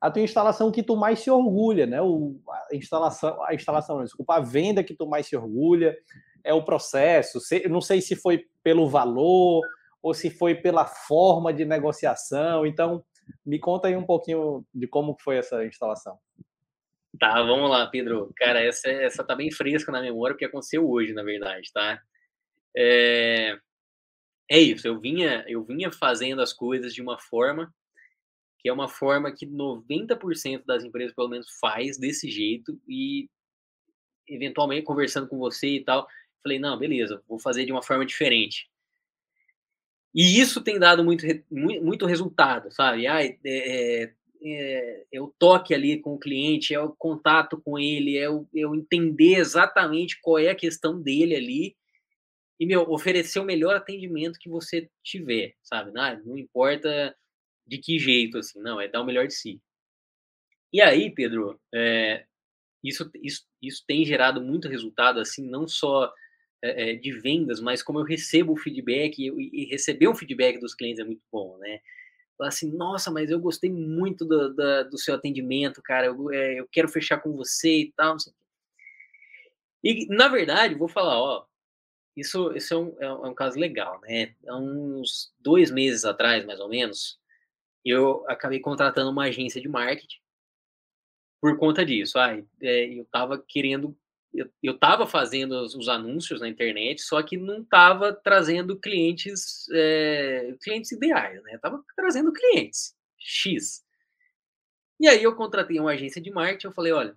a 0.00 0.10
tua 0.10 0.22
instalação 0.22 0.70
que 0.70 0.82
tu 0.82 0.96
mais 0.96 1.20
se 1.20 1.30
orgulha, 1.30 1.86
né? 1.86 2.00
O, 2.02 2.40
a 2.46 2.76
instalação, 2.76 3.42
a 3.44 3.54
instalação, 3.54 4.02
desculpa, 4.02 4.36
a 4.36 4.40
venda 4.40 4.84
que 4.84 4.94
tu 4.94 5.06
mais 5.06 5.26
se 5.26 5.36
orgulha, 5.36 5.96
é 6.44 6.52
o 6.52 6.64
processo. 6.64 7.38
não 7.68 7.80
sei 7.80 8.00
se 8.00 8.14
foi 8.14 8.44
pelo 8.62 8.88
valor 8.88 9.62
ou 10.02 10.14
se 10.14 10.30
foi 10.30 10.54
pela 10.54 10.84
forma 10.84 11.52
de 11.52 11.64
negociação. 11.64 12.66
Então, 12.66 13.04
me 13.44 13.58
conta 13.58 13.88
aí 13.88 13.96
um 13.96 14.06
pouquinho 14.06 14.64
de 14.74 14.86
como 14.86 15.16
foi 15.20 15.36
essa 15.36 15.64
instalação. 15.64 16.18
Tá, 17.18 17.42
vamos 17.42 17.70
lá, 17.70 17.86
Pedro. 17.86 18.32
Cara, 18.36 18.60
essa, 18.60 18.88
essa 18.88 19.24
tá 19.24 19.34
bem 19.34 19.50
fresca 19.50 19.90
na 19.90 20.00
memória, 20.00 20.34
porque 20.34 20.44
aconteceu 20.44 20.88
hoje, 20.88 21.12
na 21.12 21.22
verdade, 21.22 21.72
tá? 21.72 22.00
É, 22.76 23.58
é 24.50 24.58
isso, 24.58 24.86
eu 24.86 25.00
vinha, 25.00 25.44
eu 25.48 25.64
vinha 25.64 25.90
fazendo 25.90 26.40
as 26.40 26.52
coisas 26.52 26.94
de 26.94 27.02
uma 27.02 27.18
forma 27.18 27.72
que 28.58 28.68
é 28.68 28.72
uma 28.72 28.88
forma 28.88 29.32
que 29.32 29.46
90% 29.46 30.64
das 30.66 30.84
empresas, 30.84 31.14
pelo 31.14 31.28
menos, 31.28 31.48
faz 31.60 31.96
desse 31.96 32.28
jeito 32.28 32.78
e, 32.88 33.30
eventualmente, 34.26 34.82
conversando 34.82 35.28
com 35.28 35.38
você 35.38 35.76
e 35.76 35.84
tal, 35.84 36.06
falei, 36.42 36.58
não, 36.58 36.76
beleza, 36.76 37.22
vou 37.28 37.38
fazer 37.38 37.64
de 37.64 37.72
uma 37.72 37.82
forma 37.82 38.04
diferente. 38.04 38.68
E 40.14 40.40
isso 40.40 40.62
tem 40.62 40.78
dado 40.78 41.04
muito, 41.04 41.24
muito 41.50 42.06
resultado, 42.06 42.72
sabe? 42.72 43.06
Ah, 43.06 43.22
é, 43.22 43.38
é, 43.44 44.12
é, 44.42 45.06
é, 45.12 45.20
o 45.20 45.28
toque 45.38 45.74
ali 45.74 46.00
com 46.00 46.14
o 46.14 46.18
cliente, 46.18 46.74
é 46.74 46.80
o 46.80 46.90
contato 46.90 47.60
com 47.60 47.78
ele, 47.78 48.16
é 48.16 48.28
o, 48.28 48.46
é 48.54 48.66
o 48.66 48.74
entender 48.74 49.36
exatamente 49.36 50.20
qual 50.20 50.38
é 50.38 50.50
a 50.50 50.56
questão 50.56 51.00
dele 51.00 51.34
ali 51.34 51.76
e, 52.58 52.66
meu, 52.66 52.90
oferecer 52.90 53.38
o 53.38 53.44
melhor 53.44 53.76
atendimento 53.76 54.38
que 54.38 54.48
você 54.48 54.90
tiver, 55.02 55.54
sabe? 55.62 55.92
Não, 55.92 56.24
não 56.24 56.38
importa 56.38 57.16
de 57.66 57.78
que 57.78 57.98
jeito, 57.98 58.38
assim, 58.38 58.60
não, 58.60 58.80
é 58.80 58.88
dar 58.88 59.02
o 59.02 59.06
melhor 59.06 59.26
de 59.26 59.34
si. 59.34 59.60
E 60.72 60.80
aí, 60.80 61.10
Pedro, 61.10 61.60
é, 61.72 62.24
isso, 62.82 63.10
isso, 63.22 63.46
isso 63.62 63.84
tem 63.86 64.04
gerado 64.04 64.40
muito 64.40 64.68
resultado, 64.68 65.20
assim, 65.20 65.48
não 65.48 65.68
só 65.68 66.12
é, 66.62 66.94
de 66.94 67.12
vendas, 67.20 67.60
mas 67.60 67.82
como 67.82 68.00
eu 68.00 68.04
recebo 68.04 68.52
o 68.52 68.56
feedback, 68.56 69.18
e, 69.18 69.28
e 69.62 69.64
receber 69.66 70.08
um 70.08 70.14
feedback 70.14 70.58
dos 70.58 70.74
clientes 70.74 71.00
é 71.00 71.04
muito 71.04 71.22
bom, 71.30 71.56
né? 71.58 71.80
Falar 72.36 72.48
assim, 72.48 72.70
nossa, 72.72 73.10
mas 73.10 73.30
eu 73.30 73.40
gostei 73.40 73.70
muito 73.70 74.24
do, 74.24 74.54
do, 74.54 74.90
do 74.90 74.98
seu 74.98 75.14
atendimento, 75.14 75.82
cara, 75.82 76.06
eu, 76.06 76.30
é, 76.32 76.60
eu 76.60 76.68
quero 76.70 76.88
fechar 76.88 77.18
com 77.18 77.32
você 77.36 77.80
e 77.82 77.92
tal, 77.96 78.16
E, 79.82 80.06
na 80.08 80.28
verdade, 80.28 80.74
vou 80.74 80.88
falar, 80.88 81.18
ó, 81.20 81.46
isso, 82.16 82.52
isso 82.52 82.74
é, 82.74 82.76
um, 82.76 82.96
é 83.24 83.28
um 83.28 83.34
caso 83.34 83.58
legal, 83.58 84.00
né? 84.00 84.34
Há 84.48 84.56
uns 84.58 85.32
dois 85.38 85.70
meses 85.70 86.04
atrás, 86.04 86.44
mais 86.44 86.60
ou 86.60 86.68
menos, 86.68 87.18
eu 87.84 88.24
acabei 88.28 88.60
contratando 88.60 89.10
uma 89.10 89.24
agência 89.24 89.60
de 89.60 89.68
marketing 89.68 90.18
por 91.40 91.56
conta 91.58 91.84
disso. 91.84 92.18
Ah, 92.18 92.36
é, 92.60 92.98
eu 92.98 93.02
estava 93.04 93.38
querendo, 93.38 93.96
eu 94.34 94.74
estava 94.74 95.06
fazendo 95.06 95.52
os, 95.52 95.74
os, 95.74 95.88
anúncios 95.88 96.40
na 96.40 96.48
internet, 96.48 97.00
só 97.02 97.22
que 97.22 97.36
não 97.36 97.62
estava 97.62 98.12
trazendo 98.12 98.78
clientes, 98.78 99.66
é, 99.72 100.54
clientes 100.62 100.92
ideais, 100.92 101.42
né? 101.42 101.54
Estava 101.54 101.82
trazendo 101.96 102.32
clientes 102.32 102.94
X. 103.18 103.84
E 105.00 105.08
aí 105.08 105.22
eu 105.22 105.34
contratei 105.34 105.80
uma 105.80 105.92
agência 105.92 106.20
de 106.20 106.30
marketing, 106.30 106.66
eu 106.66 106.72
falei, 106.72 106.92
olha, 106.92 107.16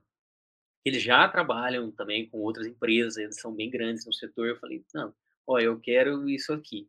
eles 0.86 1.02
já 1.02 1.28
trabalham 1.28 1.92
também 1.92 2.30
com 2.30 2.40
outras 2.40 2.66
empresas, 2.66 3.18
eles 3.18 3.40
são 3.40 3.54
bem 3.54 3.70
grandes 3.70 4.06
no 4.06 4.14
setor. 4.14 4.48
Eu 4.48 4.58
falei, 4.58 4.84
não, 4.94 5.14
ó, 5.46 5.60
eu 5.60 5.80
quero 5.80 6.30
isso 6.30 6.54
aqui. 6.54 6.88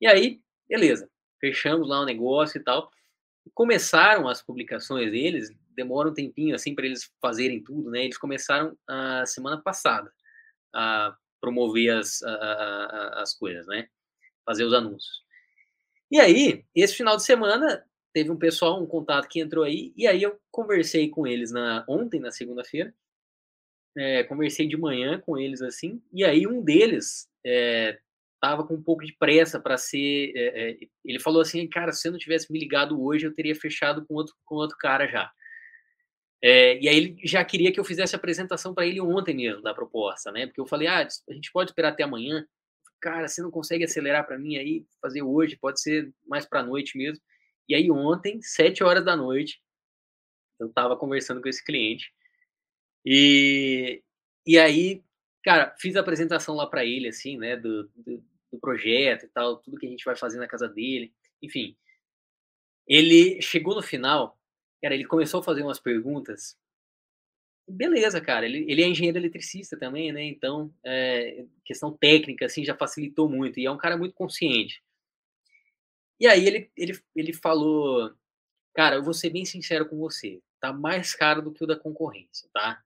E 0.00 0.06
aí, 0.06 0.40
beleza, 0.68 1.10
fechamos 1.40 1.88
lá 1.88 2.00
o 2.00 2.06
negócio 2.06 2.58
e 2.58 2.64
tal 2.64 2.90
começaram 3.54 4.28
as 4.28 4.42
publicações 4.42 5.10
deles, 5.10 5.50
demora 5.76 6.08
um 6.08 6.14
tempinho 6.14 6.54
assim 6.54 6.74
para 6.74 6.86
eles 6.86 7.10
fazerem 7.20 7.62
tudo, 7.62 7.90
né? 7.90 8.04
Eles 8.04 8.18
começaram 8.18 8.76
a 8.88 9.26
semana 9.26 9.60
passada 9.60 10.10
a 10.74 11.14
promover 11.40 11.90
as, 11.90 12.22
a, 12.22 12.32
a, 12.32 13.22
as 13.22 13.34
coisas, 13.34 13.66
né? 13.66 13.88
Fazer 14.44 14.64
os 14.64 14.72
anúncios. 14.72 15.24
E 16.10 16.18
aí, 16.18 16.64
esse 16.74 16.94
final 16.94 17.16
de 17.16 17.24
semana, 17.24 17.84
teve 18.12 18.30
um 18.30 18.38
pessoal, 18.38 18.82
um 18.82 18.86
contato 18.86 19.28
que 19.28 19.40
entrou 19.40 19.64
aí, 19.64 19.92
e 19.96 20.06
aí 20.06 20.22
eu 20.22 20.40
conversei 20.50 21.08
com 21.08 21.26
eles 21.26 21.50
na 21.50 21.84
ontem, 21.88 22.20
na 22.20 22.30
segunda-feira, 22.30 22.94
é, 23.96 24.24
conversei 24.24 24.66
de 24.66 24.76
manhã 24.76 25.20
com 25.20 25.36
eles 25.36 25.60
assim, 25.62 26.02
e 26.12 26.24
aí 26.24 26.46
um 26.46 26.62
deles 26.62 27.28
é, 27.44 27.98
estava 28.34 28.66
com 28.66 28.74
um 28.74 28.82
pouco 28.82 29.04
de 29.04 29.12
pressa 29.18 29.58
para 29.58 29.76
ser. 29.76 30.32
É, 30.34 30.70
é, 30.70 30.78
ele 31.04 31.18
falou 31.18 31.40
assim, 31.40 31.66
cara, 31.68 31.92
se 31.92 32.06
eu 32.06 32.12
não 32.12 32.18
tivesse 32.18 32.52
me 32.52 32.58
ligado 32.58 33.02
hoje, 33.02 33.26
eu 33.26 33.34
teria 33.34 33.54
fechado 33.54 34.04
com 34.06 34.14
outro, 34.14 34.34
com 34.44 34.54
outro 34.56 34.76
cara 34.78 35.08
já. 35.08 35.30
É, 36.42 36.78
e 36.78 36.88
aí 36.88 36.96
ele 36.96 37.16
já 37.24 37.44
queria 37.44 37.72
que 37.72 37.80
eu 37.80 37.84
fizesse 37.84 38.14
a 38.14 38.18
apresentação 38.18 38.74
para 38.74 38.86
ele 38.86 39.00
ontem 39.00 39.34
mesmo 39.34 39.62
da 39.62 39.74
proposta, 39.74 40.30
né? 40.30 40.46
Porque 40.46 40.60
eu 40.60 40.66
falei, 40.66 40.86
ah, 40.88 41.06
a 41.28 41.32
gente 41.32 41.50
pode 41.50 41.70
esperar 41.70 41.92
até 41.92 42.02
amanhã. 42.02 42.46
Cara, 43.00 43.28
você 43.28 43.42
não 43.42 43.50
consegue 43.50 43.84
acelerar 43.84 44.26
para 44.26 44.38
mim 44.38 44.56
aí, 44.56 44.84
fazer 45.00 45.22
hoje, 45.22 45.56
pode 45.56 45.80
ser 45.80 46.12
mais 46.26 46.46
para 46.46 46.62
noite 46.62 46.96
mesmo. 46.96 47.22
E 47.68 47.74
aí 47.74 47.90
ontem, 47.90 48.40
sete 48.42 48.84
horas 48.84 49.04
da 49.04 49.16
noite, 49.16 49.60
eu 50.58 50.68
estava 50.68 50.96
conversando 50.96 51.42
com 51.42 51.48
esse 51.48 51.64
cliente 51.64 52.12
e, 53.04 54.02
e 54.46 54.58
aí 54.58 55.04
cara, 55.46 55.72
fiz 55.78 55.94
a 55.94 56.00
apresentação 56.00 56.56
lá 56.56 56.66
para 56.66 56.84
ele, 56.84 57.06
assim, 57.06 57.38
né, 57.38 57.56
do, 57.56 57.84
do, 57.94 58.24
do, 58.52 58.58
projeto 58.60 59.26
e 59.26 59.28
tal, 59.28 59.58
tudo 59.58 59.78
que 59.78 59.86
a 59.86 59.88
gente 59.88 60.04
vai 60.04 60.16
fazer 60.16 60.38
na 60.38 60.48
casa 60.48 60.68
dele, 60.68 61.14
enfim. 61.40 61.76
Ele 62.84 63.40
chegou 63.40 63.76
no 63.76 63.82
final, 63.82 64.35
cara, 64.82 64.94
ele 64.94 65.04
começou 65.04 65.40
a 65.40 65.42
fazer 65.42 65.62
umas 65.62 65.80
perguntas. 65.80 66.56
Beleza, 67.68 68.20
cara, 68.20 68.46
ele, 68.46 68.64
ele 68.70 68.82
é 68.82 68.86
engenheiro 68.86 69.18
eletricista 69.18 69.76
também, 69.76 70.12
né, 70.12 70.22
então, 70.24 70.72
é, 70.84 71.44
questão 71.64 71.92
técnica, 71.92 72.46
assim, 72.46 72.64
já 72.64 72.76
facilitou 72.76 73.28
muito, 73.28 73.58
e 73.58 73.66
é 73.66 73.70
um 73.70 73.76
cara 73.76 73.96
muito 73.96 74.14
consciente. 74.14 74.82
E 76.20 76.26
aí 76.26 76.46
ele, 76.46 76.70
ele, 76.76 76.98
ele 77.14 77.32
falou, 77.32 78.14
cara, 78.72 78.96
eu 78.96 79.02
vou 79.02 79.12
ser 79.12 79.30
bem 79.30 79.44
sincero 79.44 79.88
com 79.88 79.98
você, 79.98 80.40
tá 80.60 80.72
mais 80.72 81.14
caro 81.14 81.42
do 81.42 81.52
que 81.52 81.64
o 81.64 81.66
da 81.66 81.76
concorrência, 81.76 82.48
tá? 82.52 82.80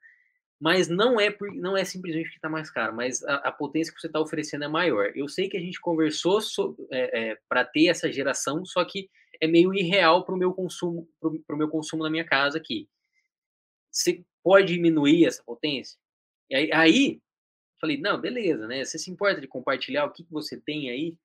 mas 0.61 0.89
não 0.89 1.19
é 1.19 1.31
por, 1.31 1.51
não 1.55 1.75
é 1.75 1.85
simplesmente 1.85 2.29
que 2.29 2.37
está 2.37 2.49
mais 2.49 2.71
caro, 2.71 2.95
mas 2.95 3.25
a, 3.25 3.37
a, 3.37 3.51
potência 3.51 3.93
que 3.93 3.99
você 3.99 4.09
está 4.09 4.21
oferecendo 4.21 4.65
é 4.65 4.69
maior. 4.69 5.11
Eu 5.15 5.27
sei 5.27 5.49
que 5.49 5.57
a 5.57 5.61
gente 5.61 5.81
conversou 5.81 6.39
é, 6.91 7.31
é, 7.31 7.39
para 7.49 7.65
ter 7.65 7.87
essa 7.87 8.13
geração, 8.13 8.63
só 8.67 8.85
que 8.85 9.09
é 9.41 9.47
meio 9.47 9.75
irreal 9.75 10.25
para 10.25 10.35
o 10.35 10.39
meu 10.39 10.53
consumo, 10.53 11.09
para 11.21 11.55
o 11.55 11.59
meu 11.59 11.69
consumo 11.69 12.03
na 12.03 12.11
minha 12.11 12.25
casa 12.25 12.59
aqui. 12.59 12.89
Você 13.91 14.25
pode 14.43 14.75
diminuir 14.75 15.27
essa 15.27 15.43
potência? 15.43 15.99
E 16.49 16.55
aí, 16.55 16.73
aí, 16.73 17.23
falei, 17.81 17.99
não, 17.99 18.21
beleza, 18.21 18.67
né? 18.67 18.85
Você 18.85 18.99
se 18.99 19.11
importa 19.11 19.41
de 19.41 19.49
compartilhar 19.49 20.05
o 20.05 20.13
que, 20.13 20.25
que 20.25 20.33
você 20.33 20.61
tem 20.61 20.91
aí? 20.91 21.17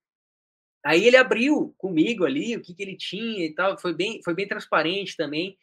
Aí 0.85 1.05
ele 1.05 1.17
abriu 1.17 1.73
comigo 1.77 2.25
ali 2.25 2.55
o 2.55 2.61
que, 2.61 2.73
que 2.73 2.83
ele 2.83 2.95
tinha 2.95 3.45
e 3.45 3.53
tal, 3.53 3.77
foi 3.77 3.93
bem, 3.93 4.21
foi 4.23 4.33
bem 4.35 4.47
transparente 4.47 5.17
também 5.17 5.57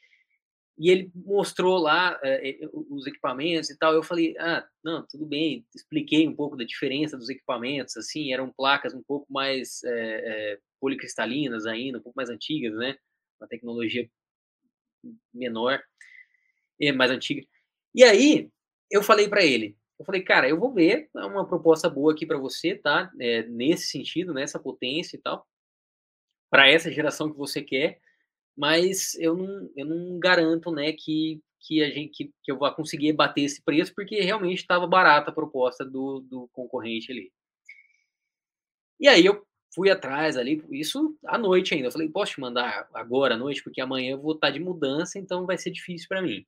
e 0.79 0.91
ele 0.91 1.13
mostrou 1.15 1.79
lá 1.79 2.19
é, 2.25 2.59
os 2.73 3.07
equipamentos 3.07 3.71
e 3.71 3.79
tal. 3.79 3.93
Eu 3.93 4.03
falei, 4.03 4.35
ah, 4.39 4.67
não, 4.83 5.07
tudo 5.07 5.27
bem. 5.27 5.65
Expliquei 5.75 6.27
um 6.27 6.35
pouco 6.35 6.57
da 6.57 6.65
diferença 6.65 7.17
dos 7.17 7.29
equipamentos, 7.29 7.97
assim, 7.97 8.33
eram 8.33 8.53
placas 8.53 8.95
um 8.95 9.03
pouco 9.03 9.33
mais 9.33 9.83
é, 9.85 9.93
é, 9.93 10.59
policristalinas 10.83 11.65
ainda, 11.65 11.99
um 11.99 12.03
pouco 12.03 12.17
mais 12.17 12.29
antigas, 12.29 12.75
né? 12.75 12.97
Uma 13.41 13.47
tecnologia 13.47 14.11
menor, 15.33 15.81
é 16.81 16.91
mais 16.91 17.13
antiga. 17.13 17.47
E 17.95 18.03
aí 18.03 18.51
eu 18.91 19.01
falei 19.01 19.29
para 19.29 19.45
ele, 19.45 19.77
eu 19.97 20.05
falei, 20.05 20.23
cara, 20.23 20.49
eu 20.49 20.59
vou 20.59 20.75
ver 20.75 21.09
é 21.17 21.25
uma 21.25 21.47
proposta 21.47 21.89
boa 21.89 22.13
aqui 22.13 22.27
para 22.27 22.37
você, 22.37 22.75
tá? 22.75 23.13
É, 23.21 23.45
nesse 23.45 23.87
sentido, 23.87 24.35
nessa 24.35 24.59
potência 24.59 25.17
e 25.17 25.21
tal, 25.21 25.47
para 26.51 26.69
essa 26.69 26.91
geração 26.91 27.31
que 27.31 27.39
você 27.39 27.63
quer, 27.63 28.01
mas 28.57 29.15
eu 29.15 29.37
não, 29.37 29.71
eu 29.77 29.87
não 29.87 30.19
garanto, 30.19 30.73
né, 30.73 30.93
que 30.93 31.41
que 31.65 31.81
a 31.81 31.91
gente 31.91 32.11
que, 32.11 32.35
que 32.43 32.51
eu 32.51 32.59
vá 32.59 32.73
conseguir 32.75 33.13
bater 33.13 33.43
esse 33.43 33.63
preço, 33.63 33.95
porque 33.95 34.21
realmente 34.21 34.59
estava 34.59 34.85
barata 34.85 35.31
a 35.31 35.35
proposta 35.35 35.85
do, 35.85 36.19
do 36.21 36.49
concorrente 36.53 37.13
ali. 37.13 37.33
E 38.99 39.07
aí 39.09 39.25
eu 39.25 39.47
fui 39.75 39.91
atrás 39.91 40.37
ali, 40.37 40.63
isso 40.71 41.17
à 41.25 41.39
noite 41.39 41.75
ainda. 41.75 41.89
Eu 41.89 41.93
falei, 41.93 42.09
posso 42.09 42.33
te 42.33 42.41
mandar 42.41 42.89
agora 42.93 43.35
à 43.35 43.39
noite, 43.39 43.63
porque 43.63 43.81
amanhã 43.81 44.13
eu 44.13 44.21
vou 44.21 44.35
estar 44.35 44.51
de 44.51 44.61
mudança, 44.61 45.19
então 45.19 45.47
vai 45.47 45.57
ser 45.59 45.71
difícil 45.71 46.09
para 46.09 46.23
mim. 46.23 46.47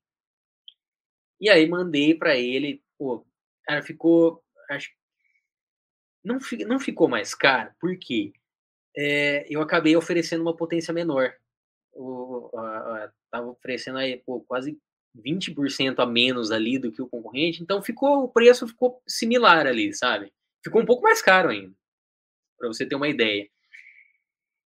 E 1.39 1.49
aí 1.49 1.67
mandei 1.67 2.15
para 2.15 2.37
ele, 2.37 2.81
pô, 2.97 3.25
cara, 3.63 3.81
ficou, 3.81 4.43
acho, 4.69 4.91
não, 6.23 6.39
não 6.67 6.79
ficou 6.79 7.07
mais 7.07 7.33
caro, 7.33 7.73
porque 7.79 8.31
é, 8.95 9.45
eu 9.49 9.61
acabei 9.61 9.95
oferecendo 9.95 10.41
uma 10.41 10.55
potência 10.55 10.93
menor. 10.93 11.33
Eu, 11.93 12.51
tava 13.31 13.47
oferecendo 13.47 13.97
aí, 13.97 14.17
pô, 14.25 14.41
quase 14.41 14.77
20% 15.17 15.99
a 15.99 16.05
menos 16.05 16.51
ali 16.51 16.77
do 16.77 16.91
que 16.91 17.01
o 17.01 17.07
concorrente, 17.07 17.63
então 17.63 17.81
ficou 17.81 18.23
o 18.23 18.29
preço 18.29 18.67
ficou 18.67 19.01
similar 19.07 19.65
ali, 19.65 19.93
sabe? 19.93 20.31
Ficou 20.63 20.81
um 20.81 20.85
pouco 20.85 21.03
mais 21.03 21.21
caro 21.21 21.49
ainda 21.49 21.73
para 22.57 22.67
você 22.67 22.85
ter 22.85 22.95
uma 22.95 23.07
ideia. 23.07 23.47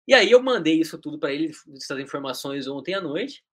E 0.07 0.13
aí 0.13 0.31
eu 0.31 0.41
mandei 0.41 0.79
isso 0.79 0.97
tudo 0.97 1.19
para 1.19 1.33
ele, 1.33 1.51
essas 1.75 1.99
informações 1.99 2.67
ontem 2.67 2.93
à 2.93 3.01
noite. 3.01 3.43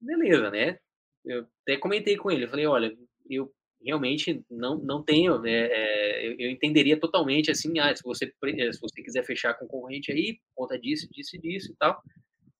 Beleza, 0.00 0.50
né? 0.50 0.78
Eu 1.24 1.46
até 1.62 1.78
comentei 1.78 2.16
com 2.16 2.30
ele, 2.30 2.46
falei, 2.46 2.66
olha, 2.66 2.94
eu 3.30 3.50
realmente 3.84 4.44
não, 4.50 4.78
não 4.78 5.02
tenho, 5.02 5.38
né, 5.38 5.68
é, 5.70 6.26
eu, 6.26 6.36
eu, 6.38 6.50
entenderia 6.50 6.98
totalmente 6.98 7.50
assim, 7.50 7.78
ah, 7.78 7.94
se 7.94 8.02
você, 8.02 8.32
eh, 8.44 8.72
se 8.72 8.80
você 8.80 9.02
quiser 9.02 9.24
fechar 9.24 9.54
com 9.54 9.66
concorrente 9.66 10.10
aí, 10.10 10.38
conta 10.54 10.78
disso, 10.78 11.06
disso 11.10 11.36
e 11.36 11.40
disso 11.40 11.72
e 11.72 11.76
tal, 11.76 12.02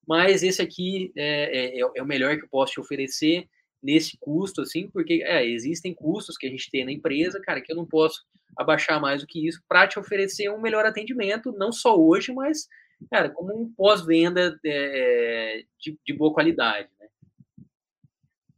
mas 0.07 0.43
esse 0.43 0.61
aqui 0.61 1.13
é, 1.17 1.79
é, 1.79 1.81
é, 1.81 2.03
o 2.03 2.07
melhor 2.07 2.37
que 2.37 2.45
eu 2.45 2.49
posso 2.49 2.73
te 2.73 2.81
oferecer 2.81 3.49
nesse 3.85 4.17
custo, 4.19 4.63
assim, 4.63 4.89
porque 4.89 5.23
é, 5.23 5.47
existem 5.47 5.93
custos 5.93 6.39
que 6.39 6.47
a 6.47 6.51
gente 6.51 6.71
tem 6.71 6.87
na 6.87 6.91
empresa, 6.91 7.39
cara, 7.43 7.61
que 7.61 7.71
eu 7.71 7.77
não 7.77 7.85
posso 7.85 8.25
abaixar 8.57 8.99
mais 8.99 9.21
do 9.21 9.27
que 9.27 9.47
isso 9.47 9.63
para 9.69 9.87
te 9.87 9.99
oferecer 9.99 10.49
um 10.49 10.61
melhor 10.61 10.87
atendimento, 10.87 11.53
não 11.53 11.71
só 11.71 11.95
hoje, 11.95 12.33
mas, 12.33 12.67
cara, 13.11 13.29
como 13.29 13.55
um 13.55 13.71
pós-venda 13.75 14.59
é, 14.65 15.65
de, 15.79 15.99
de, 16.03 16.13
boa 16.15 16.33
qualidade, 16.33 16.89
né? 16.99 17.09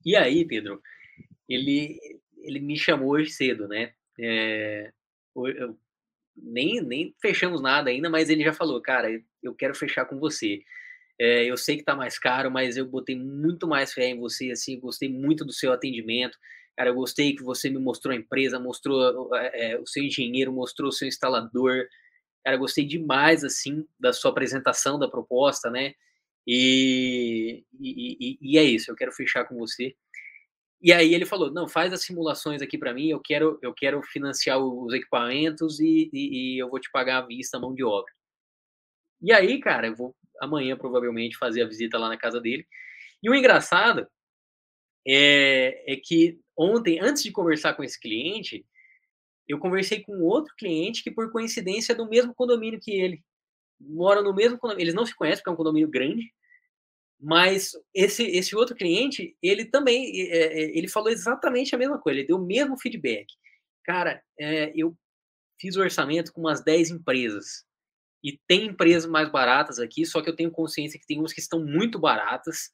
E 0.05 0.15
aí, 0.15 0.45
Pedro, 0.45 0.81
ele, 1.49 1.99
ele 2.39 2.61
me 2.61 2.77
chamou 2.77 3.11
hoje 3.11 3.33
cedo, 3.33 3.67
né? 3.67 3.95
É, 4.21 4.93
eu, 5.35 5.77
nem, 6.37 6.81
nem 6.81 7.15
fechamos 7.21 7.61
nada 7.61 7.91
ainda, 7.91 8.09
mas 8.09 8.31
ele 8.31 8.45
já 8.45 8.53
falou, 8.53 8.81
cara, 8.81 9.09
eu 9.43 9.55
quero 9.57 9.75
fechar 9.75 10.05
com 10.05 10.21
você. 10.21 10.63
É, 11.19 11.45
eu 11.47 11.57
sei 11.57 11.77
que 11.77 11.83
está 11.83 11.97
mais 11.97 12.19
caro, 12.19 12.51
mas 12.51 12.77
eu 12.77 12.87
botei 12.87 13.17
muito 13.17 13.67
mais 13.67 13.93
fé 13.93 14.09
em 14.09 14.19
você, 14.19 14.51
assim, 14.51 14.79
gostei 14.79 15.09
muito 15.09 15.45
do 15.45 15.53
seu 15.53 15.73
atendimento. 15.73 16.39
Cara, 16.77 16.91
eu 16.91 16.95
gostei 16.95 17.35
que 17.35 17.43
você 17.43 17.71
me 17.71 17.79
mostrou 17.79 18.13
a 18.13 18.17
empresa, 18.17 18.61
mostrou 18.61 19.35
é, 19.35 19.79
o 19.79 19.87
seu 19.87 20.05
engenheiro, 20.05 20.53
mostrou 20.53 20.91
o 20.91 20.93
seu 20.93 21.09
instalador. 21.09 21.87
Cara, 22.45 22.57
eu 22.57 22.61
gostei 22.61 22.85
demais, 22.87 23.45
assim, 23.45 23.87
da 23.99 24.13
sua 24.13 24.31
apresentação 24.31 24.99
da 24.99 25.09
proposta, 25.09 25.71
né? 25.71 25.95
E, 26.47 27.65
e, 27.81 28.39
e, 28.41 28.59
é 28.59 28.63
isso, 28.65 28.91
eu 28.91 28.97
quero 28.97 29.13
fechar 29.13 29.45
com 29.47 29.57
você. 29.57 29.95
E 30.83 30.93
aí 30.93 31.15
ele 31.15 31.27
falou, 31.27 31.51
não, 31.53 31.69
faz 31.69 31.93
as 31.93 32.03
simulações 32.05 32.63
aqui 32.63 32.79
para 32.79 32.95
mim, 32.95 33.09
eu 33.11 33.21
quero, 33.21 33.59
eu 33.63 33.75
quero 33.75 34.03
financiar 34.03 34.59
os 34.59 34.93
equipamentos 34.95 35.81
e, 35.81 36.11
e, 36.13 36.57
e 36.57 36.59
eu 36.59 36.69
vou 36.71 36.81
te 36.81 36.91
pagar 36.91 37.19
à 37.19 37.27
vista 37.27 37.59
mão 37.59 37.75
de 37.75 37.85
obra. 37.85 38.13
E 39.21 39.33
aí, 39.33 39.59
cara, 39.61 39.87
eu 39.89 39.97
vou 39.97 40.15
amanhã 40.41 40.77
provavelmente 40.77 41.37
fazer 41.37 41.63
a 41.63 41.69
visita 41.69 41.99
lá 41.99 42.09
na 42.09 42.17
casa 42.17 42.41
dele. 42.41 42.67
E 43.23 43.31
o 43.31 43.35
engraçado 43.35 44.07
é, 45.07 45.93
é 45.93 45.97
que 45.97 46.39
ontem, 46.57 46.99
antes 47.01 47.23
de 47.23 47.31
conversar 47.31 47.75
com 47.75 47.85
esse 47.85 47.99
cliente, 47.99 48.65
eu 49.49 49.59
conversei 49.59 50.01
com 50.01 50.21
outro 50.23 50.55
cliente 50.57 51.03
que, 51.03 51.11
por 51.11 51.31
coincidência, 51.31 51.93
é 51.93 51.97
do 51.97 52.09
mesmo 52.09 52.35
condomínio 52.35 52.81
que 52.81 52.91
ele. 52.91 53.23
Mora 53.79 54.23
no 54.23 54.35
mesmo 54.35 54.59
condomínio. 54.59 54.85
Eles 54.85 54.95
não 54.95 55.07
se 55.07 55.15
conhecem, 55.15 55.39
porque 55.39 55.51
é 55.51 55.53
um 55.53 55.57
condomínio 55.57 55.89
grande. 55.89 56.33
Mas 57.19 57.73
esse, 57.95 58.25
esse 58.25 58.55
outro 58.57 58.75
cliente, 58.75 59.37
ele 59.41 59.65
também, 59.65 60.21
é, 60.21 60.37
é, 60.37 60.79
ele 60.79 60.89
falou 60.89 61.09
exatamente 61.09 61.75
a 61.75 61.79
mesma 61.79 61.99
coisa. 61.99 62.19
Ele 62.19 62.27
deu 62.27 62.37
o 62.37 62.45
mesmo 62.45 62.79
feedback. 62.79 63.27
Cara, 63.85 64.23
é, 64.39 64.73
eu 64.75 64.97
fiz 65.61 65.77
o 65.77 65.81
orçamento 65.81 66.33
com 66.33 66.41
umas 66.41 66.63
10 66.63 66.91
empresas. 66.91 67.65
E 68.23 68.39
tem 68.47 68.67
empresas 68.67 69.09
mais 69.09 69.29
baratas 69.29 69.79
aqui, 69.79 70.05
só 70.05 70.21
que 70.21 70.29
eu 70.29 70.37
tenho 70.37 70.51
consciência 70.51 70.99
que 70.99 71.07
tem 71.07 71.19
umas 71.19 71.33
que 71.33 71.41
estão 71.41 71.65
muito 71.65 71.99
baratas. 71.99 72.71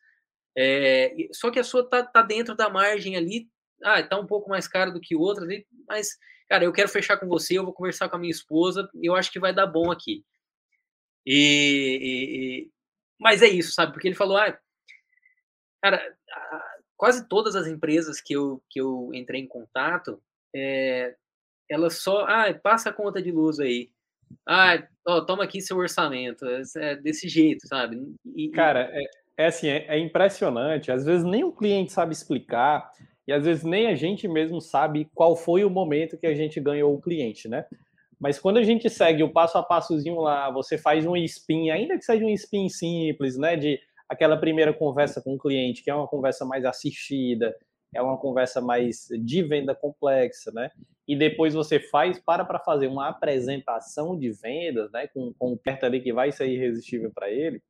É, 0.57 1.15
só 1.33 1.51
que 1.51 1.59
a 1.59 1.65
sua 1.65 1.89
tá, 1.89 2.05
tá 2.05 2.23
dentro 2.23 2.55
da 2.55 2.69
margem 2.69 3.17
ali, 3.17 3.49
ah, 3.83 4.03
tá 4.03 4.19
um 4.19 4.27
pouco 4.27 4.49
mais 4.49 4.69
caro 4.69 4.93
do 4.93 5.01
que 5.01 5.17
outras, 5.17 5.49
mas, 5.89 6.19
cara, 6.49 6.65
eu 6.65 6.73
quero 6.73 6.89
fechar 6.89 7.17
com 7.17 7.27
você, 7.27 7.59
eu 7.59 7.65
vou 7.65 7.73
conversar 7.73 8.09
com 8.09 8.17
a 8.17 8.19
minha 8.19 8.31
esposa, 8.31 8.89
eu 9.03 9.15
acho 9.15 9.31
que 9.33 9.41
vai 9.41 9.55
dar 9.55 9.67
bom 9.67 9.91
aqui. 9.91 10.25
E, 11.27 11.99
e 12.03 12.71
mas 13.19 13.43
é 13.43 13.49
isso, 13.49 13.73
sabe? 13.73 13.93
Porque 13.93 14.09
ele 14.09 14.17
falou, 14.17 14.37
ah, 14.37 14.59
cara, 15.81 16.17
quase 16.97 17.27
todas 17.29 17.57
as 17.57 17.67
empresas 17.67 18.21
que 18.21 18.35
eu, 18.35 18.63
que 18.69 18.81
eu 18.81 19.11
entrei 19.15 19.41
em 19.41 19.47
contato, 19.47 20.23
é, 20.55 21.17
elas 21.69 21.99
só, 21.99 22.25
ah, 22.27 22.53
passa 22.55 22.91
a 22.91 22.93
conta 22.93 23.23
de 23.23 23.33
luz 23.33 23.59
aí. 23.59 23.91
Ah, 24.47 24.83
ó, 25.07 25.21
toma 25.21 25.45
aqui 25.45 25.61
seu 25.61 25.77
orçamento. 25.77 26.45
É 26.77 26.97
desse 26.97 27.29
jeito, 27.29 27.67
sabe? 27.67 28.01
E, 28.37 28.49
Cara, 28.51 28.91
é, 28.93 29.03
é 29.37 29.47
assim, 29.47 29.69
é, 29.69 29.87
é, 29.89 29.99
impressionante. 29.99 30.91
Às 30.91 31.05
vezes 31.05 31.25
nem 31.25 31.45
o 31.45 31.53
cliente 31.53 31.93
sabe 31.93 32.13
explicar 32.13 32.91
e 33.27 33.33
às 33.33 33.45
vezes 33.45 33.65
nem 33.65 33.87
a 33.87 33.95
gente 33.95 34.27
mesmo 34.27 34.61
sabe 34.61 35.09
qual 35.15 35.37
foi 35.37 35.65
o 35.65 35.71
momento 35.71 36.19
que 36.19 36.27
a 36.27 36.35
gente 36.35 36.61
ganhou 36.61 36.95
o 36.95 37.01
cliente, 37.01 37.49
né? 37.49 37.65
Mas 38.19 38.39
quando 38.39 38.59
a 38.59 38.63
gente 38.63 38.89
segue 38.89 39.23
o 39.23 39.33
passo 39.33 39.59
a 39.59 39.63
passozinho 39.63 40.21
lá, 40.21 40.51
você 40.51 40.79
faz 40.79 41.05
um 41.05 41.17
spin, 41.17 41.71
ainda 41.71 41.99
que 41.99 42.05
seja 42.05 42.25
um 42.25 42.31
spin 42.31 42.69
simples, 42.69 43.37
né? 43.37 43.57
De 43.57 43.81
aquela 44.09 44.37
primeira 44.37 44.73
conversa 44.73 45.21
com 45.21 45.35
o 45.35 45.39
cliente, 45.39 45.83
que 45.83 45.91
é 45.91 45.95
uma 45.95 46.07
conversa 46.07 46.45
mais 46.45 46.65
assistida, 46.65 47.55
é 47.95 48.01
uma 48.01 48.17
conversa 48.17 48.61
mais 48.61 49.09
de 49.11 49.43
venda 49.43 49.75
complexa, 49.75 50.53
né? 50.53 50.71
E 51.07 51.17
depois 51.17 51.55
você 51.55 51.81
faz, 51.81 52.19
para 52.19 52.45
para 52.45 52.59
fazer 52.59 52.87
uma 52.87 53.09
apresentação 53.09 54.17
de 54.17 54.31
vendas, 54.31 54.91
né? 54.93 55.09
Com, 55.09 55.33
com 55.35 55.53
um 55.53 55.57
perto 55.57 55.85
ali 55.85 56.01
que 56.01 56.13
vai 56.13 56.31
ser 56.31 56.49
irresistível 56.49 57.11
para 57.13 57.31
ele. 57.31 57.63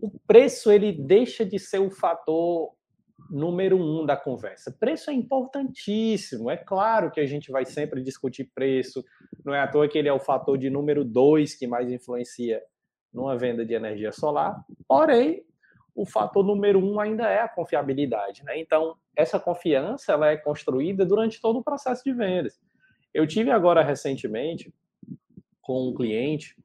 O 0.00 0.10
preço, 0.26 0.70
ele 0.70 0.92
deixa 0.92 1.44
de 1.44 1.58
ser 1.58 1.78
o 1.78 1.90
fator 1.90 2.72
número 3.30 3.76
um 3.76 4.04
da 4.04 4.16
conversa. 4.16 4.74
Preço 4.78 5.10
é 5.10 5.14
importantíssimo. 5.14 6.50
É 6.50 6.56
claro 6.56 7.10
que 7.10 7.20
a 7.20 7.26
gente 7.26 7.50
vai 7.50 7.64
sempre 7.64 8.02
discutir 8.02 8.50
preço. 8.54 9.04
Não 9.44 9.54
é 9.54 9.60
à 9.60 9.68
toa 9.68 9.88
que 9.88 9.96
ele 9.96 10.08
é 10.08 10.12
o 10.12 10.20
fator 10.20 10.58
de 10.58 10.68
número 10.68 11.04
dois 11.04 11.54
que 11.54 11.66
mais 11.66 11.90
influencia 11.90 12.60
numa 13.12 13.36
venda 13.36 13.64
de 13.64 13.74
energia 13.74 14.12
solar. 14.12 14.62
Porém, 14.86 15.44
o 16.00 16.06
fator 16.06 16.42
número 16.42 16.82
um 16.82 16.98
ainda 16.98 17.28
é 17.28 17.40
a 17.40 17.48
confiabilidade. 17.48 18.42
Né? 18.42 18.58
Então, 18.58 18.96
essa 19.14 19.38
confiança 19.38 20.12
ela 20.12 20.30
é 20.30 20.36
construída 20.36 21.04
durante 21.04 21.38
todo 21.42 21.58
o 21.58 21.62
processo 21.62 22.02
de 22.02 22.10
vendas. 22.14 22.58
Eu 23.12 23.26
tive 23.26 23.50
agora 23.50 23.82
recentemente 23.82 24.72
com 25.60 25.88
um 25.88 25.94
cliente 25.94 26.56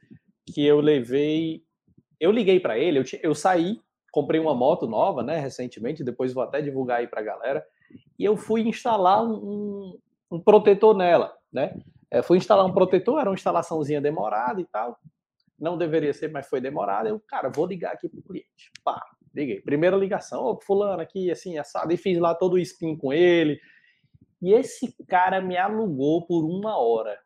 que 0.45 0.65
eu 0.65 0.79
levei, 0.79 1.61
eu 2.17 2.31
liguei 2.31 2.61
para 2.61 2.79
ele, 2.79 2.99
eu, 2.99 3.03
eu 3.21 3.35
saí, 3.35 3.81
comprei 4.09 4.39
uma 4.39 4.55
moto 4.55 4.87
nova, 4.87 5.21
né, 5.21 5.37
recentemente, 5.37 6.01
depois 6.01 6.33
vou 6.33 6.43
até 6.43 6.61
divulgar 6.61 6.99
aí 6.99 7.07
para 7.07 7.19
a 7.19 7.23
galera, 7.23 7.65
e 8.17 8.23
eu 8.23 8.37
fui 8.37 8.61
instalar 8.61 9.21
um, 9.21 9.99
um 10.31 10.39
protetor 10.39 10.95
nela, 10.95 11.35
né? 11.51 11.77
É, 12.09 12.21
fui 12.21 12.37
instalar 12.37 12.65
um 12.65 12.73
protetor, 12.73 13.19
era 13.19 13.29
uma 13.29 13.35
instalaçãozinha 13.35 13.99
demorada 13.99 14.61
e 14.61 14.65
tal, 14.65 14.97
não 15.59 15.77
deveria 15.77 16.13
ser, 16.13 16.31
mas 16.31 16.47
foi 16.47 16.61
demorada. 16.61 17.09
Eu, 17.09 17.19
cara, 17.19 17.49
vou 17.49 17.65
ligar 17.65 17.93
aqui 17.93 18.07
para 18.07 18.19
o 18.19 18.23
cliente. 18.23 18.71
Pá, 18.83 19.01
liguei. 19.35 19.61
Primeira 19.61 19.97
ligação, 19.97 20.43
ô, 20.43 20.59
fulano 20.61 21.01
aqui, 21.01 21.29
assim, 21.29 21.57
assado, 21.57 21.91
e 21.93 21.97
fiz 21.97 22.17
lá 22.17 22.33
todo 22.33 22.53
o 22.53 22.59
spin 22.59 22.95
com 22.95 23.11
ele. 23.11 23.59
E 24.41 24.53
esse 24.53 24.95
cara 25.07 25.41
me 25.41 25.57
alugou 25.57 26.25
por 26.25 26.45
uma 26.45 26.77
hora. 26.77 27.19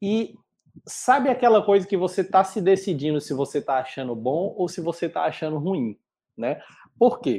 E 0.00 0.34
sabe 0.86 1.28
aquela 1.28 1.64
coisa 1.64 1.86
que 1.86 1.96
você 1.96 2.24
tá 2.24 2.42
se 2.42 2.60
decidindo 2.60 3.20
se 3.20 3.34
você 3.34 3.60
tá 3.60 3.78
achando 3.78 4.16
bom 4.16 4.54
ou 4.56 4.68
se 4.68 4.80
você 4.80 5.08
tá 5.08 5.24
achando 5.24 5.58
ruim, 5.58 5.98
né? 6.36 6.60
Por 6.98 7.20
quê? 7.20 7.38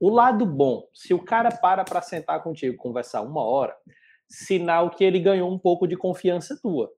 O 0.00 0.08
lado 0.08 0.46
bom, 0.46 0.88
se 0.94 1.12
o 1.12 1.22
cara 1.22 1.50
para 1.50 1.84
para 1.84 2.00
sentar 2.00 2.42
contigo 2.42 2.76
conversar 2.76 3.22
uma 3.22 3.42
hora, 3.42 3.76
sinal 4.28 4.90
que 4.90 5.02
ele 5.02 5.18
ganhou 5.18 5.52
um 5.52 5.58
pouco 5.58 5.86
de 5.86 5.96
confiança 5.96 6.58
tua, 6.60 6.90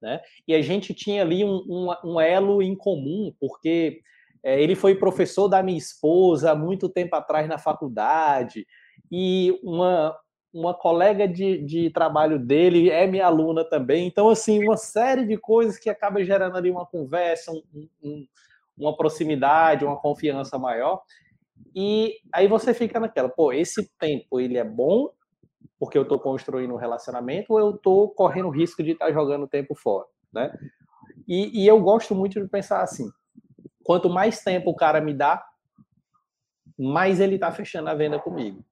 né? 0.00 0.20
E 0.46 0.54
a 0.54 0.60
gente 0.60 0.92
tinha 0.92 1.22
ali 1.22 1.44
um, 1.44 1.62
um, 1.68 2.12
um 2.12 2.20
elo 2.20 2.60
em 2.60 2.74
comum, 2.74 3.32
porque 3.38 4.02
É, 4.42 4.60
ele 4.60 4.74
foi 4.74 4.94
professor 4.94 5.48
da 5.48 5.62
minha 5.62 5.78
esposa 5.78 6.52
há 6.52 6.54
muito 6.54 6.88
tempo 6.88 7.14
atrás 7.14 7.48
na 7.48 7.58
faculdade, 7.58 8.66
e 9.10 9.58
uma, 9.62 10.16
uma 10.52 10.74
colega 10.74 11.26
de, 11.26 11.58
de 11.64 11.90
trabalho 11.90 12.38
dele 12.38 12.90
é 12.90 13.06
minha 13.06 13.26
aluna 13.26 13.64
também. 13.64 14.06
Então, 14.06 14.28
assim, 14.28 14.62
uma 14.62 14.76
série 14.76 15.26
de 15.26 15.36
coisas 15.36 15.78
que 15.78 15.90
acaba 15.90 16.24
gerando 16.24 16.56
ali 16.56 16.70
uma 16.70 16.86
conversa, 16.86 17.50
um, 17.50 17.62
um, 18.02 18.26
uma 18.78 18.96
proximidade, 18.96 19.84
uma 19.84 19.96
confiança 19.96 20.58
maior. 20.58 21.02
E 21.74 22.16
aí 22.32 22.48
você 22.48 22.72
fica 22.72 22.98
naquela, 22.98 23.28
pô, 23.28 23.52
esse 23.52 23.90
tempo 23.98 24.40
ele 24.40 24.56
é 24.56 24.64
bom 24.64 25.10
porque 25.78 25.96
eu 25.96 26.02
estou 26.02 26.18
construindo 26.18 26.74
um 26.74 26.76
relacionamento 26.76 27.54
ou 27.54 27.58
eu 27.58 27.70
estou 27.70 28.10
correndo 28.10 28.48
o 28.48 28.52
risco 28.52 28.82
de 28.82 28.90
estar 28.90 29.06
tá 29.06 29.12
jogando 29.12 29.48
tempo 29.48 29.74
fora, 29.74 30.06
né? 30.30 30.52
E, 31.26 31.62
e 31.62 31.66
eu 31.66 31.80
gosto 31.80 32.14
muito 32.14 32.40
de 32.40 32.46
pensar 32.48 32.82
assim, 32.82 33.10
quanto 33.84 34.08
mais 34.08 34.42
tempo 34.42 34.70
o 34.70 34.76
cara 34.76 35.00
me 35.00 35.14
dá, 35.14 35.44
mais 36.78 37.20
ele 37.20 37.34
está 37.34 37.50
fechando 37.52 37.88
a 37.88 37.94
venda 37.94 38.18
comigo. 38.18 38.64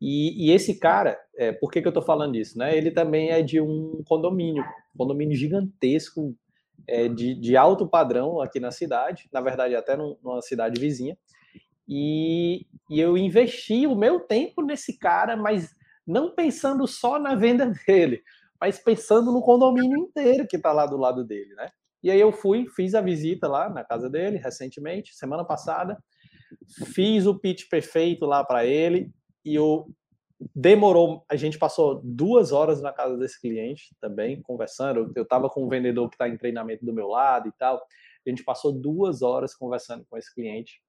E, 0.00 0.46
e 0.46 0.52
esse 0.52 0.78
cara, 0.78 1.18
é, 1.36 1.52
por 1.52 1.70
que, 1.70 1.82
que 1.82 1.86
eu 1.86 1.90
estou 1.90 2.02
falando 2.02 2.36
isso? 2.36 2.58
Né? 2.58 2.76
Ele 2.76 2.90
também 2.90 3.30
é 3.30 3.42
de 3.42 3.60
um 3.60 4.02
condomínio, 4.06 4.64
condomínio 4.96 5.36
gigantesco, 5.36 6.34
é, 6.88 7.08
de, 7.08 7.34
de 7.34 7.56
alto 7.56 7.86
padrão 7.86 8.40
aqui 8.40 8.58
na 8.58 8.70
cidade, 8.70 9.28
na 9.32 9.40
verdade 9.40 9.76
até 9.76 9.96
numa 9.96 10.40
cidade 10.40 10.80
vizinha. 10.80 11.16
E, 11.86 12.66
e 12.88 13.00
eu 13.00 13.18
investi 13.18 13.86
o 13.86 13.96
meu 13.96 14.20
tempo 14.20 14.62
nesse 14.62 14.98
cara, 14.98 15.36
mas 15.36 15.74
não 16.06 16.34
pensando 16.34 16.86
só 16.86 17.18
na 17.18 17.34
venda 17.34 17.66
dele, 17.86 18.22
mas 18.60 18.78
pensando 18.78 19.32
no 19.32 19.42
condomínio 19.42 19.98
inteiro 19.98 20.46
que 20.46 20.56
está 20.56 20.72
lá 20.72 20.86
do 20.86 20.96
lado 20.96 21.24
dele, 21.24 21.54
né? 21.54 21.70
E 22.02 22.10
aí 22.10 22.20
eu 22.20 22.32
fui, 22.32 22.66
fiz 22.74 22.94
a 22.94 23.00
visita 23.00 23.46
lá 23.46 23.68
na 23.68 23.84
casa 23.84 24.08
dele 24.08 24.38
recentemente, 24.38 25.14
semana 25.14 25.44
passada, 25.44 26.02
fiz 26.94 27.26
o 27.26 27.38
pitch 27.38 27.68
perfeito 27.68 28.24
lá 28.24 28.44
para 28.44 28.64
ele 28.64 29.10
e 29.44 29.54
eu 29.54 29.86
demorou, 30.54 31.22
a 31.28 31.36
gente 31.36 31.58
passou 31.58 32.00
duas 32.02 32.52
horas 32.52 32.80
na 32.80 32.92
casa 32.92 33.16
desse 33.16 33.40
cliente 33.40 33.94
também, 34.00 34.40
conversando. 34.40 35.12
Eu 35.14 35.22
estava 35.22 35.50
com 35.50 35.64
um 35.64 35.68
vendedor 35.68 36.08
que 36.08 36.14
está 36.14 36.28
em 36.28 36.36
treinamento 36.36 36.84
do 36.84 36.92
meu 36.92 37.08
lado 37.08 37.48
e 37.48 37.52
tal. 37.52 37.76
A 38.26 38.30
gente 38.30 38.42
passou 38.42 38.72
duas 38.72 39.22
horas 39.22 39.54
conversando 39.54 40.04
com 40.08 40.16
esse 40.16 40.34
cliente 40.34 40.80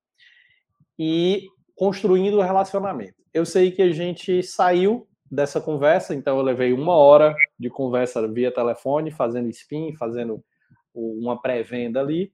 e 0.98 1.48
construindo 1.76 2.38
o 2.38 2.42
relacionamento. 2.42 3.22
Eu 3.34 3.46
sei 3.46 3.72
que 3.72 3.82
a 3.82 3.92
gente 3.92 4.44
saiu 4.44 5.08
dessa 5.30 5.62
conversa, 5.62 6.14
então 6.14 6.38
eu 6.38 6.44
levei 6.44 6.74
uma 6.74 6.96
hora 6.96 7.34
de 7.58 7.70
conversa 7.70 8.28
via 8.28 8.54
telefone, 8.54 9.12
fazendo 9.12 9.50
spin, 9.50 9.96
fazendo 9.96 10.44
uma 10.94 11.42
pré-venda 11.42 12.00
ali. 12.00 12.32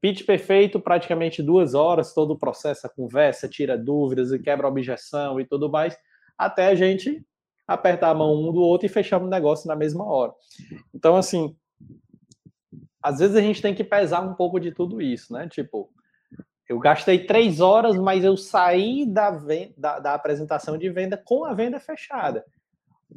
Pitch 0.00 0.24
perfeito, 0.24 0.80
praticamente 0.80 1.42
duas 1.42 1.74
horas, 1.74 2.14
todo 2.14 2.32
o 2.32 2.38
processo, 2.38 2.86
a 2.86 2.90
conversa, 2.90 3.48
tira 3.48 3.76
dúvidas 3.76 4.32
e 4.32 4.38
quebra 4.38 4.66
objeção 4.66 5.38
e 5.38 5.44
tudo 5.44 5.70
mais, 5.70 5.96
até 6.38 6.68
a 6.68 6.74
gente 6.74 7.24
apertar 7.66 8.10
a 8.10 8.14
mão 8.14 8.34
um 8.34 8.52
do 8.52 8.60
outro 8.60 8.86
e 8.86 8.88
fechar 8.88 9.22
o 9.22 9.28
negócio 9.28 9.68
na 9.68 9.76
mesma 9.76 10.04
hora. 10.04 10.32
Então, 10.94 11.16
assim, 11.16 11.54
às 13.02 13.18
vezes 13.18 13.36
a 13.36 13.40
gente 13.40 13.62
tem 13.62 13.74
que 13.74 13.84
pesar 13.84 14.22
um 14.22 14.34
pouco 14.34 14.58
de 14.58 14.72
tudo 14.72 15.00
isso, 15.00 15.32
né? 15.32 15.48
Tipo, 15.48 15.90
eu 16.68 16.78
gastei 16.78 17.26
três 17.26 17.60
horas, 17.60 17.96
mas 17.96 18.24
eu 18.24 18.36
saí 18.36 19.04
da, 19.06 19.30
venda, 19.30 19.74
da, 19.76 19.98
da 19.98 20.14
apresentação 20.14 20.78
de 20.78 20.88
venda 20.90 21.16
com 21.16 21.44
a 21.44 21.52
venda 21.52 21.78
fechada 21.78 22.44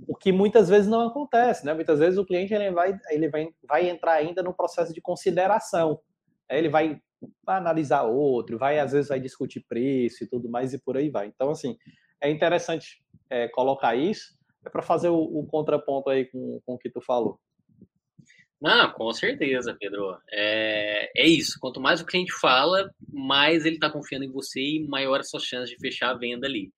o 0.07 0.15
que 0.15 0.32
muitas 0.32 0.70
vezes 0.70 0.88
não 0.88 1.07
acontece, 1.07 1.65
né? 1.65 1.74
Muitas 1.74 1.99
vezes 1.99 2.18
o 2.18 2.26
cliente 2.26 2.53
ele 2.53 2.72
vai, 2.72 2.98
ele 3.10 3.30
vai, 3.30 3.49
vai 3.68 3.90
entrar 3.90 4.14
ainda 4.14 4.41
no 4.41 4.53
processo 4.53 4.94
de 4.94 5.02
consideração. 5.02 5.99
Ele 6.49 6.70
vai, 6.70 6.99
vai 7.44 7.57
analisar 7.57 8.03
outro, 8.03 8.57
vai 8.57 8.80
às 8.80 8.91
vezes 8.91 9.10
vai 9.10 9.20
discutir 9.20 9.65
preço 9.68 10.24
e 10.24 10.28
tudo 10.28 10.49
mais 10.49 10.74
e 10.74 10.80
por 10.80 10.98
aí 10.98 11.10
vai. 11.10 11.28
Então 11.28 11.49
assim 11.49 11.78
é 12.22 12.30
interessante 12.30 13.03
é, 13.30 13.48
colocar 13.48 13.95
isso 13.95 14.38
é 14.65 14.70
para 14.70 14.82
fazer 14.82 15.10
o, 15.10 15.20
o, 15.20 15.45
contraponto 15.45 16.10
aí 16.10 16.26
com, 16.26 16.61
com 16.65 16.74
o 16.76 16.78
que 16.78 16.90
tu 16.90 17.02
falou. 17.02 17.40
Não, 18.61 18.90
com 18.94 19.11
certeza, 19.11 19.76
Pedro. 19.78 20.18
É, 20.32 21.11
é 21.22 21.28
isso. 21.28 21.57
Quanto 21.60 21.82
mais 21.82 21.99
o 21.99 22.06
cliente 22.06 22.32
fala, 22.32 22.90
mais 23.11 23.65
ele 23.65 23.76
está 23.76 23.90
confiando 23.90 24.24
em 24.24 24.32
você 24.32 24.61
e 24.61 24.88
maior 24.88 25.20
a 25.20 25.24
sua 25.24 25.41
chance 25.41 25.70
de 25.70 25.78
fechar 25.78 26.11
a 26.11 26.18
venda 26.18 26.48
ali. 26.48 26.72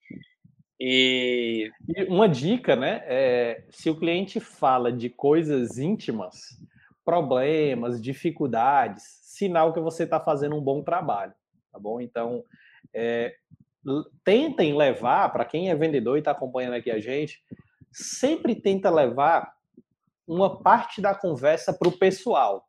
E... 0.79 1.71
e 1.87 2.03
uma 2.05 2.27
dica, 2.27 2.75
né? 2.75 3.01
É, 3.05 3.63
se 3.69 3.89
o 3.89 3.95
cliente 3.95 4.39
fala 4.39 4.91
de 4.91 5.09
coisas 5.09 5.77
íntimas, 5.77 6.59
problemas, 7.03 8.01
dificuldades, 8.01 9.03
sinal 9.21 9.73
que 9.73 9.79
você 9.79 10.03
está 10.03 10.19
fazendo 10.19 10.55
um 10.55 10.61
bom 10.61 10.81
trabalho, 10.81 11.33
tá 11.71 11.79
bom? 11.79 12.01
Então, 12.01 12.43
é, 12.93 13.35
tentem 14.23 14.75
levar, 14.75 15.29
para 15.31 15.45
quem 15.45 15.69
é 15.69 15.75
vendedor 15.75 16.15
e 16.15 16.19
está 16.19 16.31
acompanhando 16.31 16.73
aqui 16.73 16.89
a 16.89 16.99
gente, 16.99 17.41
sempre 17.91 18.55
tenta 18.55 18.89
levar 18.89 19.53
uma 20.27 20.61
parte 20.61 21.01
da 21.01 21.13
conversa 21.13 21.71
para 21.71 21.87
o 21.87 21.97
pessoal, 21.97 22.67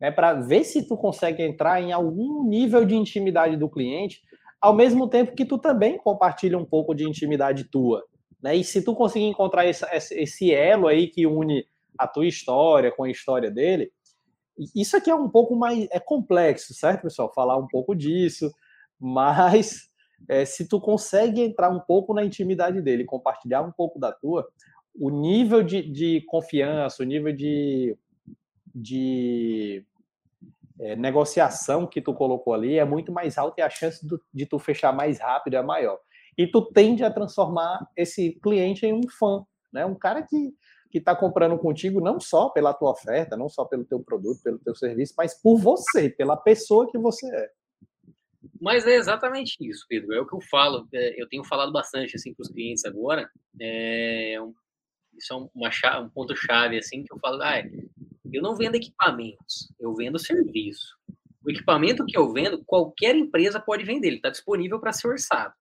né? 0.00 0.10
Para 0.10 0.34
ver 0.34 0.64
se 0.64 0.86
tu 0.86 0.96
consegue 0.96 1.42
entrar 1.42 1.80
em 1.80 1.92
algum 1.92 2.44
nível 2.44 2.84
de 2.84 2.96
intimidade 2.96 3.56
do 3.56 3.68
cliente 3.68 4.22
ao 4.60 4.74
mesmo 4.74 5.08
tempo 5.08 5.34
que 5.34 5.44
tu 5.44 5.58
também 5.58 5.96
compartilha 5.96 6.58
um 6.58 6.64
pouco 6.64 6.94
de 6.94 7.08
intimidade 7.08 7.64
tua. 7.64 8.04
Né? 8.42 8.56
E 8.56 8.64
se 8.64 8.82
tu 8.82 8.94
conseguir 8.94 9.26
encontrar 9.26 9.66
esse, 9.66 9.84
esse 10.12 10.52
elo 10.52 10.86
aí 10.86 11.08
que 11.08 11.26
une 11.26 11.66
a 11.98 12.06
tua 12.06 12.26
história 12.26 12.92
com 12.92 13.04
a 13.04 13.10
história 13.10 13.50
dele, 13.50 13.92
isso 14.74 14.96
aqui 14.96 15.10
é 15.10 15.14
um 15.14 15.28
pouco 15.28 15.56
mais 15.56 15.88
é 15.90 15.98
complexo, 15.98 16.74
certo, 16.74 17.02
pessoal? 17.02 17.32
Falar 17.34 17.56
um 17.56 17.66
pouco 17.66 17.94
disso, 17.94 18.52
mas 19.00 19.90
é, 20.28 20.44
se 20.44 20.68
tu 20.68 20.80
consegue 20.80 21.40
entrar 21.40 21.70
um 21.70 21.80
pouco 21.80 22.12
na 22.12 22.24
intimidade 22.24 22.80
dele, 22.82 23.04
compartilhar 23.04 23.62
um 23.62 23.72
pouco 23.72 23.98
da 23.98 24.12
tua, 24.12 24.46
o 24.94 25.08
nível 25.08 25.62
de, 25.62 25.82
de 25.82 26.20
confiança, 26.22 27.02
o 27.02 27.06
nível 27.06 27.32
de, 27.32 27.96
de 28.74 29.84
é, 30.80 30.96
negociação 30.96 31.86
que 31.86 32.00
tu 32.00 32.14
colocou 32.14 32.54
ali 32.54 32.78
é 32.78 32.84
muito 32.84 33.12
mais 33.12 33.38
alta 33.38 33.60
e 33.60 33.62
a 33.62 33.70
chance 33.70 34.06
do, 34.06 34.20
de 34.32 34.46
tu 34.46 34.58
fechar 34.58 34.92
mais 34.92 35.20
rápido 35.20 35.54
é 35.54 35.62
maior. 35.62 35.98
E 36.36 36.46
tu 36.46 36.62
tende 36.72 37.04
a 37.04 37.10
transformar 37.10 37.86
esse 37.96 38.38
cliente 38.42 38.86
em 38.86 38.92
um 38.92 39.08
fã, 39.08 39.44
né? 39.72 39.84
Um 39.84 39.94
cara 39.94 40.22
que 40.22 40.54
que 40.90 40.98
está 40.98 41.14
comprando 41.14 41.56
contigo 41.56 42.00
não 42.00 42.18
só 42.18 42.48
pela 42.48 42.74
tua 42.74 42.90
oferta, 42.90 43.36
não 43.36 43.48
só 43.48 43.64
pelo 43.64 43.84
teu 43.84 44.02
produto, 44.02 44.42
pelo 44.42 44.58
teu 44.58 44.74
serviço, 44.74 45.14
mas 45.16 45.40
por 45.40 45.56
você, 45.56 46.10
pela 46.10 46.36
pessoa 46.36 46.90
que 46.90 46.98
você 46.98 47.26
é. 47.32 47.48
Mas 48.60 48.86
é 48.86 48.96
exatamente 48.96 49.56
isso, 49.60 49.86
Pedro. 49.88 50.12
É 50.12 50.20
o 50.20 50.26
que 50.26 50.34
eu 50.34 50.40
falo. 50.40 50.88
É, 50.92 51.20
eu 51.20 51.28
tenho 51.28 51.44
falado 51.44 51.72
bastante 51.72 52.16
assim 52.16 52.34
para 52.34 52.42
os 52.42 52.48
clientes 52.48 52.84
agora. 52.84 53.30
É, 53.60 54.36
isso 55.16 55.32
é 55.32 55.48
uma 55.54 55.70
chave, 55.70 56.06
um 56.06 56.10
ponto 56.10 56.34
chave 56.34 56.76
assim 56.76 57.04
que 57.04 57.12
eu 57.12 57.18
falo. 57.18 57.40
Ah, 57.42 57.62
eu 58.32 58.42
não 58.42 58.56
vendo 58.56 58.76
equipamentos, 58.76 59.72
eu 59.78 59.94
vendo 59.94 60.18
serviço. 60.18 60.96
O 61.44 61.50
equipamento 61.50 62.04
que 62.04 62.16
eu 62.16 62.32
vendo, 62.32 62.62
qualquer 62.64 63.16
empresa 63.16 63.58
pode 63.58 63.84
vender, 63.84 64.08
ele 64.08 64.16
está 64.16 64.28
disponível 64.28 64.78
para 64.78 64.92
ser 64.92 65.08
orçado. 65.08 65.54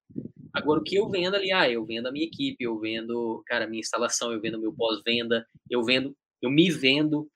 Agora, 0.54 0.80
o 0.80 0.84
que 0.84 0.96
eu 0.96 1.10
vendo 1.10 1.36
ali, 1.36 1.52
ah, 1.52 1.70
eu 1.70 1.86
vendo 1.86 2.08
a 2.08 2.12
minha 2.12 2.26
equipe, 2.26 2.64
eu 2.64 2.78
vendo, 2.80 3.42
cara, 3.46 3.66
a 3.66 3.68
minha 3.68 3.80
instalação, 3.80 4.32
eu 4.32 4.42
vendo 4.42 4.60
meu 4.60 4.74
pós-venda, 4.74 5.48
eu 5.70 5.84
vendo, 5.84 6.16
eu 6.42 6.50
me 6.50 6.70
vendo. 6.70 7.30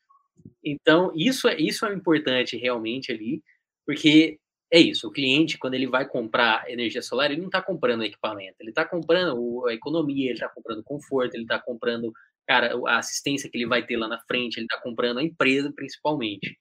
Então, 0.64 1.12
isso 1.16 1.48
é, 1.48 1.60
isso 1.60 1.86
é 1.86 1.94
importante 1.94 2.58
realmente 2.58 3.12
ali, 3.12 3.42
porque 3.86 4.40
é 4.74 4.80
isso, 4.80 5.08
o 5.08 5.12
cliente, 5.12 5.58
quando 5.58 5.76
ele 5.76 5.86
vai 5.86 6.08
comprar 6.08 6.68
energia 6.70 7.02
solar, 7.02 7.30
ele 7.30 7.40
não 7.40 7.46
está 7.46 7.62
comprando 7.62 8.04
equipamento, 8.04 8.56
ele 8.60 8.72
está 8.72 8.84
comprando 8.84 9.68
a 9.68 9.74
economia, 9.74 10.26
ele 10.26 10.34
está 10.34 10.50
comprando 10.50 10.84
conforto, 10.84 11.36
ele 11.36 11.44
está 11.44 11.60
comprando 11.60 12.12
cara, 12.48 12.76
a 12.88 12.98
assistência 12.98 13.50
que 13.50 13.58
ele 13.58 13.68
vai 13.68 13.86
ter 13.86 13.98
lá 13.98 14.08
na 14.08 14.20
frente, 14.22 14.58
ele 14.58 14.66
está 14.66 14.80
comprando 14.82 15.20
a 15.20 15.24
empresa 15.24 15.72
principalmente. 15.74 16.58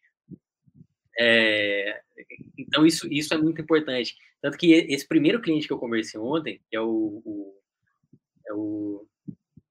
É, 1.19 2.01
então 2.57 2.87
isso, 2.87 3.07
isso 3.13 3.35
é 3.35 3.39
muito 3.39 3.61
importante. 3.61 4.15
Tanto 4.41 4.59
que 4.59 4.73
esse 4.73 5.07
primeiro 5.07 5.41
cliente 5.41 5.67
que 5.67 5.73
eu 5.73 5.79
conversei 5.79 6.19
ontem, 6.19 6.61
que 6.71 6.77
é 6.77 6.81
o, 6.81 7.23
o, 7.25 7.61
é 8.49 8.55
o 8.55 9.07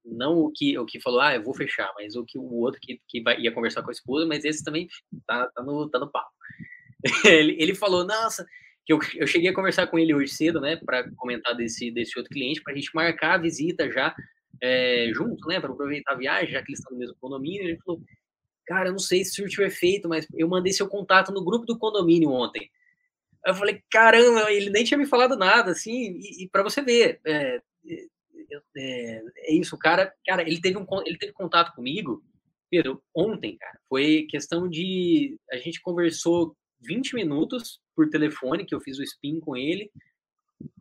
não 0.05 0.37
o 0.39 0.51
que, 0.51 0.77
o 0.77 0.85
que 0.85 0.99
falou, 0.99 1.21
ah, 1.21 1.35
eu 1.35 1.43
vou 1.43 1.53
fechar, 1.53 1.91
mas 1.95 2.15
o 2.15 2.25
que 2.25 2.37
o 2.37 2.53
outro 2.55 2.79
que, 2.81 3.01
que 3.07 3.21
vai, 3.21 3.39
ia 3.39 3.51
conversar 3.51 3.81
com 3.81 3.89
a 3.89 3.93
esposa, 3.93 4.25
mas 4.25 4.43
esse 4.43 4.63
também 4.63 4.87
tá, 5.25 5.47
tá, 5.47 5.63
no, 5.63 5.89
tá 5.89 5.99
no 5.99 6.11
papo. 6.11 6.31
ele, 7.25 7.55
ele 7.59 7.73
falou, 7.73 8.05
nossa, 8.05 8.45
que 8.85 8.93
eu, 8.93 8.99
eu 9.15 9.25
cheguei 9.25 9.49
a 9.49 9.55
conversar 9.55 9.87
com 9.87 9.97
ele 9.97 10.13
hoje 10.13 10.33
cedo, 10.33 10.59
né, 10.59 10.75
para 10.75 11.09
comentar 11.15 11.55
desse, 11.55 11.91
desse 11.91 12.17
outro 12.17 12.31
cliente, 12.31 12.61
para 12.61 12.73
a 12.73 12.75
gente 12.75 12.93
marcar 12.93 13.35
a 13.35 13.37
visita 13.37 13.89
já 13.89 14.15
é, 14.61 15.09
junto, 15.13 15.47
né, 15.47 15.59
para 15.59 15.71
aproveitar 15.71 16.13
a 16.13 16.17
viagem, 16.17 16.51
já 16.51 16.61
que 16.61 16.69
eles 16.69 16.79
estão 16.79 16.93
no 16.93 16.99
mesmo 16.99 17.15
condomínio. 17.19 17.63
Ele 17.63 17.79
falou: 17.83 18.01
Cara, 18.65 18.89
eu 18.89 18.93
não 18.93 18.99
sei 18.99 19.23
se 19.25 19.33
surtiu 19.33 19.65
efeito, 19.65 20.07
mas 20.07 20.27
eu 20.33 20.47
mandei 20.47 20.71
seu 20.71 20.87
contato 20.87 21.31
no 21.31 21.43
grupo 21.43 21.65
do 21.65 21.77
condomínio 21.77 22.29
ontem. 22.29 22.69
Eu 23.45 23.55
falei: 23.55 23.81
Caramba, 23.89 24.51
ele 24.51 24.69
nem 24.69 24.83
tinha 24.83 24.97
me 24.97 25.05
falado 25.05 25.35
nada, 25.35 25.71
assim, 25.71 26.13
e, 26.19 26.43
e 26.43 26.49
para 26.49 26.63
você 26.63 26.81
ver, 26.81 27.19
é, 27.25 27.61
é, 28.77 29.23
é, 29.37 29.53
isso, 29.53 29.75
o 29.75 29.79
cara, 29.79 30.13
cara, 30.25 30.43
ele 30.43 30.61
teve, 30.61 30.77
um, 30.77 30.85
ele 31.05 31.17
teve 31.17 31.33
contato 31.33 31.73
comigo, 31.73 32.23
Pedro, 32.69 33.03
ontem, 33.15 33.57
cara, 33.57 33.79
foi 33.89 34.27
questão 34.29 34.69
de. 34.69 35.37
A 35.51 35.57
gente 35.57 35.81
conversou 35.81 36.55
20 36.81 37.15
minutos 37.15 37.81
por 37.95 38.09
telefone, 38.09 38.65
que 38.65 38.73
eu 38.73 38.79
fiz 38.79 38.97
o 38.99 39.03
spin 39.03 39.39
com 39.39 39.57
ele, 39.57 39.91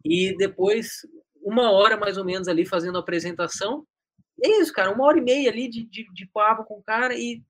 e 0.05 0.37
depois, 0.37 1.07
uma 1.43 1.71
hora 1.71 1.97
mais 1.97 2.17
ou 2.17 2.25
menos 2.25 2.49
ali 2.49 2.67
fazendo 2.67 2.97
a 2.97 3.01
apresentação. 3.01 3.87
E 4.39 4.49
é 4.49 4.61
isso, 4.61 4.73
cara, 4.73 4.93
uma 4.93 5.05
hora 5.05 5.19
e 5.19 5.23
meia 5.23 5.51
ali 5.51 5.69
de, 5.69 5.85
de, 5.85 6.07
de 6.13 6.27
papo 6.27 6.65
com 6.65 6.79
o 6.79 6.83
cara, 6.83 7.15
e 7.15 7.43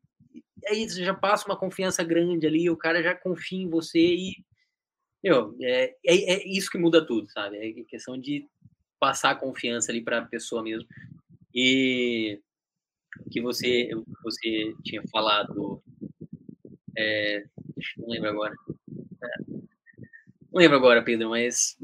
aí 0.67 0.89
você 0.89 1.05
já 1.05 1.15
passa 1.15 1.47
uma 1.47 1.57
confiança 1.57 2.03
grande 2.03 2.47
ali, 2.47 2.69
o 2.69 2.77
cara 2.77 3.03
já 3.03 3.15
confia 3.15 3.63
em 3.63 3.69
você 3.69 3.99
e. 3.99 4.45
Meu, 5.23 5.55
é, 5.61 5.95
é, 6.07 6.33
é 6.33 6.49
isso 6.49 6.71
que 6.71 6.79
muda 6.79 7.07
tudo, 7.07 7.31
sabe? 7.31 7.59
É 7.59 7.85
questão 7.85 8.19
de 8.19 8.49
passar 8.99 9.31
a 9.31 9.35
confiança 9.35 9.93
ali 9.93 10.03
para 10.03 10.19
a 10.19 10.27
pessoa 10.27 10.63
mesmo. 10.63 10.89
E 11.55 12.41
que 13.31 13.41
você, 13.41 13.91
você 14.23 14.75
tinha 14.85 15.03
falado. 15.11 15.83
É, 16.97 17.45
não 17.99 18.09
lembro 18.09 18.31
agora. 18.31 18.55
É, 19.23 19.43
não 19.49 20.61
lembro 20.61 20.77
agora, 20.77 21.03
Pedro, 21.03 21.31
mas. 21.31 21.77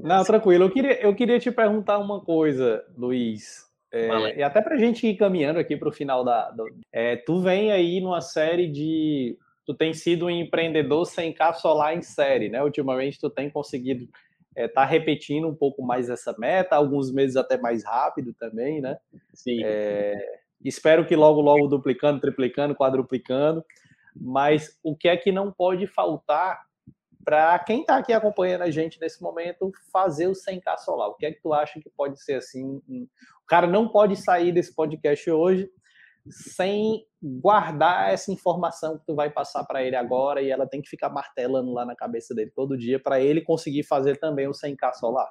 Não, 0.00 0.24
tranquilo. 0.24 0.64
Eu 0.64 0.70
queria, 0.70 1.00
eu 1.00 1.14
queria 1.14 1.38
te 1.38 1.50
perguntar 1.50 1.98
uma 1.98 2.20
coisa, 2.20 2.84
Luiz. 2.96 3.64
É, 3.92 4.38
e 4.38 4.42
até 4.42 4.60
para 4.60 4.74
a 4.74 4.78
gente 4.78 5.06
ir 5.06 5.16
caminhando 5.16 5.58
aqui 5.58 5.76
para 5.76 5.88
o 5.88 5.92
final 5.92 6.24
da. 6.24 6.50
Do, 6.50 6.66
é, 6.92 7.16
tu 7.16 7.40
vem 7.40 7.70
aí 7.70 8.00
numa 8.00 8.20
série 8.20 8.66
de. 8.66 9.38
Tu 9.64 9.72
tem 9.72 9.94
sido 9.94 10.26
um 10.26 10.30
empreendedor 10.30 11.06
sem 11.06 11.32
capsular 11.32 11.96
em 11.96 12.02
série, 12.02 12.48
né? 12.48 12.62
Ultimamente 12.62 13.20
tu 13.20 13.30
tem 13.30 13.48
conseguido 13.48 14.02
estar 14.02 14.12
é, 14.56 14.68
tá 14.68 14.84
repetindo 14.84 15.46
um 15.46 15.54
pouco 15.54 15.80
mais 15.82 16.10
essa 16.10 16.34
meta, 16.38 16.76
alguns 16.76 17.12
meses 17.12 17.36
até 17.36 17.56
mais 17.56 17.84
rápido 17.84 18.34
também, 18.34 18.80
né? 18.80 18.96
Sim. 19.32 19.62
É, 19.64 20.40
espero 20.64 21.06
que 21.06 21.14
logo, 21.14 21.40
logo 21.40 21.68
duplicando, 21.68 22.20
triplicando, 22.20 22.74
quadruplicando. 22.74 23.64
Mas 24.14 24.78
o 24.82 24.96
que 24.96 25.08
é 25.08 25.16
que 25.16 25.32
não 25.32 25.52
pode 25.52 25.86
faltar 25.86 26.60
para 27.24 27.58
quem 27.60 27.80
está 27.80 27.96
aqui 27.96 28.12
acompanhando 28.12 28.62
a 28.62 28.70
gente 28.70 29.00
nesse 29.00 29.22
momento 29.22 29.72
fazer 29.92 30.26
o 30.26 30.32
100k 30.32 30.78
solar? 30.78 31.08
O 31.08 31.14
que 31.14 31.26
é 31.26 31.32
que 31.32 31.40
tu 31.40 31.52
acha 31.52 31.80
que 31.80 31.90
pode 31.90 32.22
ser 32.22 32.34
assim? 32.34 32.82
O 32.88 33.46
cara 33.46 33.66
não 33.66 33.88
pode 33.88 34.16
sair 34.16 34.52
desse 34.52 34.74
podcast 34.74 35.30
hoje 35.30 35.70
sem 36.28 37.06
guardar 37.22 38.12
essa 38.12 38.32
informação 38.32 38.98
que 38.98 39.06
tu 39.06 39.14
vai 39.14 39.30
passar 39.30 39.64
para 39.64 39.82
ele 39.82 39.96
agora 39.96 40.40
e 40.40 40.50
ela 40.50 40.66
tem 40.66 40.80
que 40.80 40.88
ficar 40.88 41.10
martelando 41.10 41.72
lá 41.72 41.84
na 41.84 41.94
cabeça 41.94 42.34
dele 42.34 42.50
todo 42.50 42.78
dia 42.78 42.98
para 42.98 43.20
ele 43.20 43.40
conseguir 43.40 43.82
fazer 43.82 44.18
também 44.18 44.46
o 44.46 44.52
100k 44.52 44.94
solar. 44.94 45.30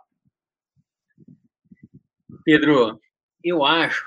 Pedro, 2.44 3.00
eu 3.44 3.64
acho, 3.64 4.06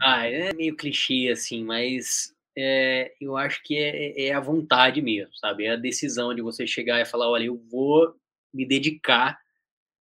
ah, 0.00 0.26
é 0.26 0.52
meio 0.52 0.76
clichê 0.76 1.30
assim, 1.32 1.64
mas 1.64 2.35
é, 2.56 3.14
eu 3.20 3.36
acho 3.36 3.62
que 3.62 3.76
é, 3.76 4.28
é, 4.28 4.32
a 4.32 4.40
vontade 4.40 5.02
mesmo, 5.02 5.36
sabe? 5.36 5.66
É 5.66 5.72
a 5.72 5.76
decisão 5.76 6.34
de 6.34 6.40
você 6.40 6.66
chegar 6.66 7.00
e 7.00 7.04
falar, 7.04 7.28
olha, 7.28 7.44
eu 7.44 7.56
vou 7.70 8.14
me 8.52 8.64
dedicar, 8.64 9.38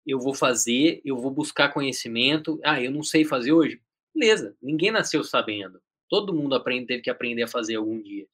eu 0.06 0.18
vou 0.18 0.34
fazer, 0.34 1.00
eu 1.04 1.16
vou 1.16 1.30
buscar 1.30 1.72
conhecimento. 1.72 2.60
Ah, 2.64 2.80
eu 2.80 2.90
não 2.90 3.02
sei 3.02 3.24
fazer 3.24 3.52
hoje? 3.52 3.80
Beleza, 4.14 4.56
ninguém 4.60 4.90
nasceu 4.90 5.22
sabendo. 5.22 5.80
Todo 6.08 6.34
mundo 6.34 6.54
aprende, 6.54 6.86
teve 6.86 7.02
que 7.02 7.10
aprender 7.10 7.44
a 7.44 7.48
fazer 7.48 7.76
algum 7.76 8.02
dia. 8.02 8.26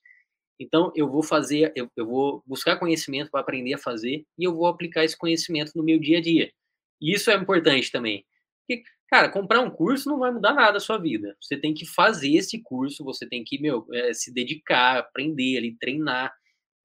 Então, 0.59 0.93
eu 0.97 1.09
vou 1.09 1.23
fazer, 1.23 1.73
eu, 1.77 1.89
eu 1.97 2.07
vou 2.07 2.43
buscar 2.47 2.79
conhecimento 2.79 3.31
para 3.31 3.41
aprender 3.41 3.75
a 3.75 3.79
fazer 3.79 4.25
e 4.37 4.45
eu 4.45 4.55
vou 4.55 4.67
aplicar 4.67 5.05
esse 5.05 5.17
conhecimento 5.17 5.73
no 5.77 5.85
meu 5.85 6.01
dia 6.01 6.19
a 6.19 6.21
dia. 6.21 6.51
E 7.01 7.13
isso 7.13 7.31
é 7.31 7.35
importante 7.37 7.93
também. 7.93 8.25
Porque, 8.67 8.83
Cara, 9.09 9.31
comprar 9.31 9.61
um 9.61 9.71
curso 9.71 10.09
não 10.09 10.19
vai 10.19 10.31
mudar 10.31 10.53
nada 10.53 10.77
a 10.77 10.81
sua 10.81 10.99
vida. 10.99 11.37
Você 11.41 11.57
tem 11.57 11.73
que 11.73 11.87
fazer 11.87 12.35
esse 12.35 12.63
curso, 12.63 13.05
você 13.05 13.27
tem 13.27 13.43
que, 13.43 13.59
meu, 13.59 13.87
é, 13.93 14.13
se 14.13 14.33
dedicar, 14.33 14.99
aprender 14.99 15.57
ali, 15.57 15.77
treinar. 15.79 16.35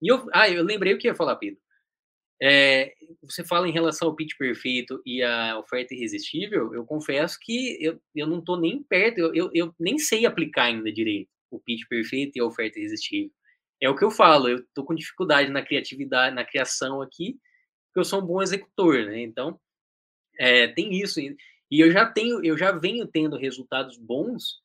E 0.01 0.11
eu, 0.11 0.25
ah, 0.33 0.49
eu 0.49 0.63
lembrei 0.63 0.93
o 0.93 0.97
que 0.97 1.07
ia 1.07 1.15
falar, 1.15 1.35
Pedro. 1.35 1.59
É, 2.41 2.93
você 3.21 3.43
fala 3.43 3.67
em 3.67 3.71
relação 3.71 4.07
ao 4.07 4.15
pitch 4.15 4.37
perfeito 4.37 5.01
e 5.05 5.21
a 5.23 5.57
oferta 5.59 5.93
irresistível, 5.93 6.73
eu 6.73 6.85
confesso 6.85 7.37
que 7.41 7.77
eu, 7.81 8.01
eu 8.13 8.27
não 8.27 8.39
estou 8.39 8.59
nem 8.59 8.83
perto, 8.83 9.19
eu, 9.19 9.33
eu, 9.33 9.49
eu, 9.53 9.75
nem 9.79 9.97
sei 9.97 10.25
aplicar 10.25 10.63
ainda 10.65 10.91
direito 10.91 11.29
o 11.49 11.59
pitch 11.59 11.87
perfeito 11.87 12.35
e 12.35 12.41
a 12.41 12.45
oferta 12.45 12.79
irresistível. 12.79 13.31
É 13.81 13.89
o 13.89 13.95
que 13.95 14.03
eu 14.03 14.11
falo, 14.11 14.49
eu 14.49 14.57
estou 14.59 14.85
com 14.85 14.95
dificuldade 14.95 15.51
na 15.51 15.61
criatividade, 15.61 16.35
na 16.35 16.43
criação 16.45 17.01
aqui, 17.01 17.37
porque 17.87 17.99
eu 17.99 18.05
sou 18.05 18.21
um 18.21 18.25
bom 18.25 18.41
executor, 18.41 19.05
né? 19.05 19.21
Então, 19.21 19.59
é, 20.39 20.67
tem 20.67 20.99
isso. 20.99 21.19
E 21.73 21.79
eu 21.79 21.91
já 21.91 22.05
tenho, 22.05 22.45
eu 22.45 22.55
já 22.55 22.71
venho 22.71 23.07
tendo 23.07 23.35
resultados 23.35 23.97
bons 23.97 24.61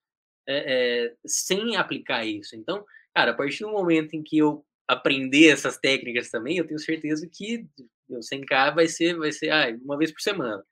é, 0.46 1.06
é, 1.06 1.14
sem 1.26 1.74
aplicar 1.74 2.26
isso. 2.26 2.54
Então, 2.54 2.84
cara, 3.14 3.30
a 3.30 3.34
partir 3.34 3.64
do 3.64 3.70
momento 3.70 4.12
em 4.12 4.22
que 4.22 4.36
eu 4.36 4.62
aprender 4.86 5.48
essas 5.48 5.78
técnicas 5.78 6.28
também, 6.28 6.58
eu 6.58 6.66
tenho 6.66 6.78
certeza 6.78 7.26
que 7.26 7.64
o 8.10 8.18
100k 8.18 8.74
vai 8.74 8.88
ser, 8.88 9.16
vai 9.16 9.32
ser 9.32 9.48
ah, 9.48 9.74
uma 9.82 9.96
vez 9.96 10.12
por 10.12 10.20
semana. 10.20 10.62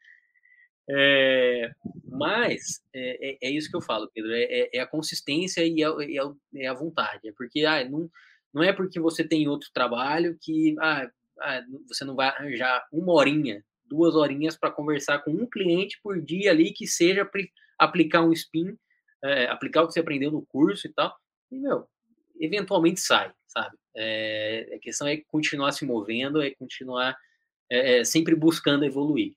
É, 0.90 1.70
mas 2.04 2.82
é, 2.94 3.30
é, 3.30 3.38
é, 3.44 3.50
isso 3.50 3.70
que 3.70 3.76
eu 3.76 3.80
falo, 3.80 4.10
Pedro, 4.12 4.30
é, 4.34 4.42
é, 4.42 4.70
é 4.74 4.80
a 4.80 4.86
consistência 4.86 5.64
e 5.64 5.82
é, 5.82 6.66
a 6.66 6.74
vontade. 6.74 7.30
É 7.30 7.32
porque 7.32 7.64
ah, 7.64 7.82
não, 7.88 8.10
não 8.52 8.62
é 8.62 8.74
porque 8.74 9.00
você 9.00 9.26
tem 9.26 9.48
outro 9.48 9.70
trabalho 9.72 10.36
que 10.38 10.76
ah, 10.80 11.10
ah, 11.40 11.64
você 11.88 12.04
não 12.04 12.14
vai 12.14 12.28
arranjar 12.28 12.86
uma 12.92 13.14
horinha 13.14 13.64
duas 13.88 14.14
horinhas 14.14 14.56
para 14.56 14.70
conversar 14.70 15.20
com 15.20 15.30
um 15.30 15.46
cliente 15.46 15.98
por 16.02 16.20
dia 16.20 16.50
ali 16.50 16.72
que 16.72 16.86
seja 16.86 17.28
aplicar 17.78 18.22
um 18.22 18.32
spin, 18.32 18.76
é, 19.22 19.46
aplicar 19.46 19.82
o 19.82 19.86
que 19.86 19.94
você 19.94 20.00
aprendeu 20.00 20.30
no 20.30 20.44
curso 20.46 20.86
e 20.86 20.92
tal. 20.92 21.14
E, 21.50 21.58
meu, 21.58 21.86
eventualmente 22.38 23.00
sai, 23.00 23.32
sabe? 23.46 23.76
É, 23.94 24.74
a 24.74 24.78
questão 24.78 25.06
é 25.06 25.16
continuar 25.28 25.72
se 25.72 25.84
movendo, 25.86 26.42
é 26.42 26.50
continuar 26.50 27.16
é, 27.70 28.00
é, 28.00 28.04
sempre 28.04 28.34
buscando 28.34 28.84
evoluir. 28.84 29.34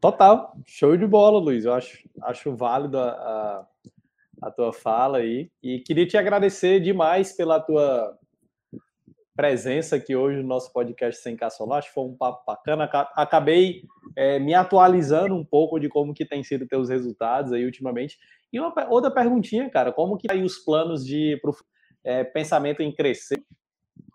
Total, 0.00 0.56
show 0.66 0.96
de 0.96 1.06
bola, 1.06 1.38
Luiz. 1.38 1.64
Eu 1.64 1.72
acho, 1.72 2.08
acho 2.22 2.54
válido 2.54 2.98
a, 2.98 3.10
a, 3.10 3.66
a 4.42 4.50
tua 4.50 4.72
fala 4.72 5.18
aí. 5.18 5.50
E 5.62 5.80
queria 5.80 6.06
te 6.06 6.16
agradecer 6.16 6.80
demais 6.80 7.32
pela 7.32 7.58
tua 7.58 8.16
presença 9.36 9.96
aqui 9.96 10.16
hoje 10.16 10.40
no 10.40 10.48
nosso 10.48 10.72
podcast 10.72 11.22
Sem 11.22 11.36
Caçolar. 11.36 11.78
Acho 11.78 11.88
que 11.88 11.94
foi 11.94 12.04
um 12.04 12.16
papo 12.16 12.42
bacana. 12.46 12.84
Acabei 13.14 13.82
é, 14.16 14.38
me 14.38 14.54
atualizando 14.54 15.34
um 15.34 15.44
pouco 15.44 15.78
de 15.78 15.88
como 15.88 16.14
que 16.14 16.24
tem 16.24 16.42
sido 16.42 16.66
teus 16.66 16.88
resultados 16.88 17.52
aí 17.52 17.64
ultimamente. 17.64 18.18
E 18.50 18.58
uma 18.58 18.72
outra 18.88 19.10
perguntinha, 19.10 19.68
cara, 19.68 19.92
como 19.92 20.16
que 20.16 20.26
tá 20.26 20.34
aí 20.34 20.42
os 20.42 20.56
planos 20.58 21.04
de 21.04 21.38
pro, 21.42 21.54
é, 22.02 22.24
pensamento 22.24 22.82
em 22.82 22.90
crescer? 22.90 23.44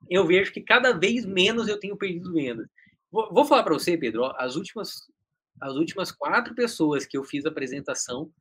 Eu 0.09 0.25
vejo 0.25 0.51
que 0.51 0.61
cada 0.61 0.91
vez 0.91 1.25
menos 1.25 1.67
eu 1.67 1.79
tenho 1.79 1.95
perdido 1.95 2.33
vendas. 2.33 2.67
Vou, 3.11 3.31
vou 3.31 3.45
falar 3.45 3.63
para 3.63 3.73
você, 3.73 3.95
Pedro, 3.95 4.25
as 4.37 4.55
últimas 4.55 5.07
as 5.61 5.75
últimas 5.75 6.11
quatro 6.11 6.55
pessoas 6.55 7.05
que 7.05 7.15
eu 7.15 7.23
fiz 7.23 7.45
a 7.45 7.49
apresentação, 7.49 8.31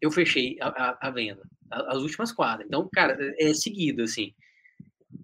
eu 0.00 0.08
fechei 0.08 0.56
a, 0.60 0.68
a, 0.68 1.08
a 1.08 1.10
venda. 1.10 1.42
As 1.68 1.98
últimas 1.98 2.30
quatro. 2.30 2.64
Então, 2.64 2.88
cara, 2.92 3.18
é 3.38 3.52
seguido, 3.52 4.04
assim. 4.04 4.32